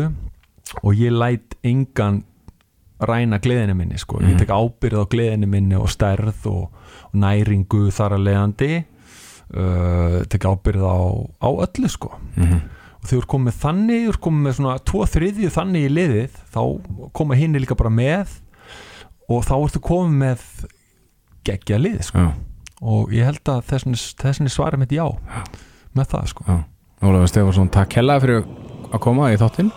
og 0.83 0.93
ég 0.97 1.13
læt 1.13 1.55
engan 1.65 2.23
ræna 2.99 3.37
gleðinu 3.39 3.75
minni 3.75 3.97
sko. 3.97 4.17
ég 4.21 4.31
Mhm. 4.33 4.37
tek 4.39 4.49
ábyrð 4.49 5.01
á 5.01 5.05
gleðinu 5.11 5.47
minni 5.47 5.75
og 5.75 5.89
stærð 5.89 6.45
og, 6.45 6.71
og 7.13 7.13
næringu 7.13 7.91
þar 7.91 8.15
að 8.17 8.23
leiðandi 8.27 8.71
uh, 9.55 10.23
tek 10.29 10.41
ábyrð 10.45 10.83
á, 10.83 10.97
á 11.41 11.49
öllu 11.49 11.89
sko 11.89 12.11
Mhm. 12.37 12.61
og 12.97 13.05
þegar 13.05 13.13
þú 13.13 13.21
er 13.21 13.27
komið 13.33 13.55
þannig, 13.61 14.01
þú 14.07 14.09
er 14.13 14.19
komið 14.25 14.41
með 14.47 14.55
svona 14.57 14.79
tvo 14.83 15.05
þriðju 15.05 15.49
þannig 15.53 15.85
í 15.85 15.93
liðið 15.93 16.31
þá 16.53 16.61
koma 17.13 17.35
hinn 17.35 17.53
líka 17.53 17.75
bara 17.77 17.89
með 17.93 18.27
og 19.29 19.43
þá 19.45 19.53
ertu 19.63 19.79
komið 19.79 20.17
með 20.17 20.39
geggja 21.47 21.77
lið 21.79 22.01
sko. 22.03 22.19
Já, 22.19 22.33
og 22.81 23.11
ég 23.11 23.23
held 23.25 23.43
að 23.47 23.61
þessin, 23.69 23.93
þessin 24.19 24.49
svarið 24.51 24.79
mitt 24.79 24.91
já 24.91 25.05
með 25.95 26.05
það 26.13 26.27
sko 26.33 26.43
já 26.47 26.63
Ólafur 26.97 27.27
Stefansson, 27.29 27.69
takk 27.69 27.93
hella 27.93 28.19
fyrir 28.19 28.43
að 28.91 28.99
koma 28.99 29.27
í 29.31 29.37
þáttinn 29.37 29.71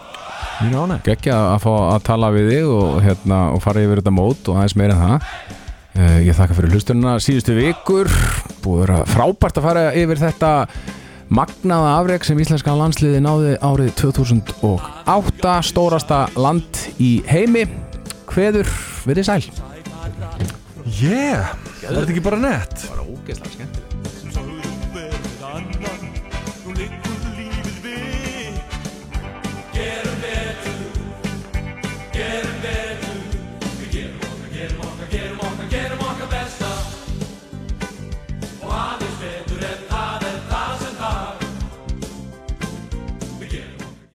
Gekkja 1.06 1.36
að 1.54 1.62
fá 1.64 1.70
að 1.78 2.02
tala 2.10 2.30
við 2.34 2.50
þig 2.52 2.70
og, 2.74 3.00
hérna, 3.04 3.40
og 3.54 3.62
fara 3.64 3.84
yfir 3.84 4.02
þetta 4.02 4.12
mót 4.14 4.50
og 4.50 4.60
aðeins 4.60 4.76
meira 4.76 4.96
en 4.96 5.02
það. 5.04 5.28
Uh, 5.90 6.16
Ég 6.22 6.36
þakka 6.38 6.56
fyrir 6.58 6.74
hlustununa 6.76 7.14
síðustu 7.22 7.56
vikur. 7.56 8.10
Búið 8.64 8.82
að 8.82 8.82
vera 8.84 8.98
frábært 9.10 9.60
að 9.60 9.68
fara 9.68 9.84
yfir 9.98 10.20
þetta 10.20 10.52
magnaða 11.30 11.92
afreg 12.00 12.26
sem 12.26 12.40
íslenska 12.42 12.74
landsliði 12.76 13.22
náði 13.24 13.54
árið 13.62 13.92
2008 14.02 15.56
stórasta 15.70 16.24
land 16.38 16.84
í 17.02 17.12
heimi. 17.30 17.66
Hveður, 18.30 18.68
verið 19.08 19.30
sæl. 19.30 19.42
Yeah, 21.00 21.54
það 21.84 22.02
er 22.04 22.10
ekki 22.10 22.24
bara 22.24 22.40
nett? 22.42 22.84
Bara 22.90 23.06
ógeðslega 23.06 23.56
skemmt 23.56 23.89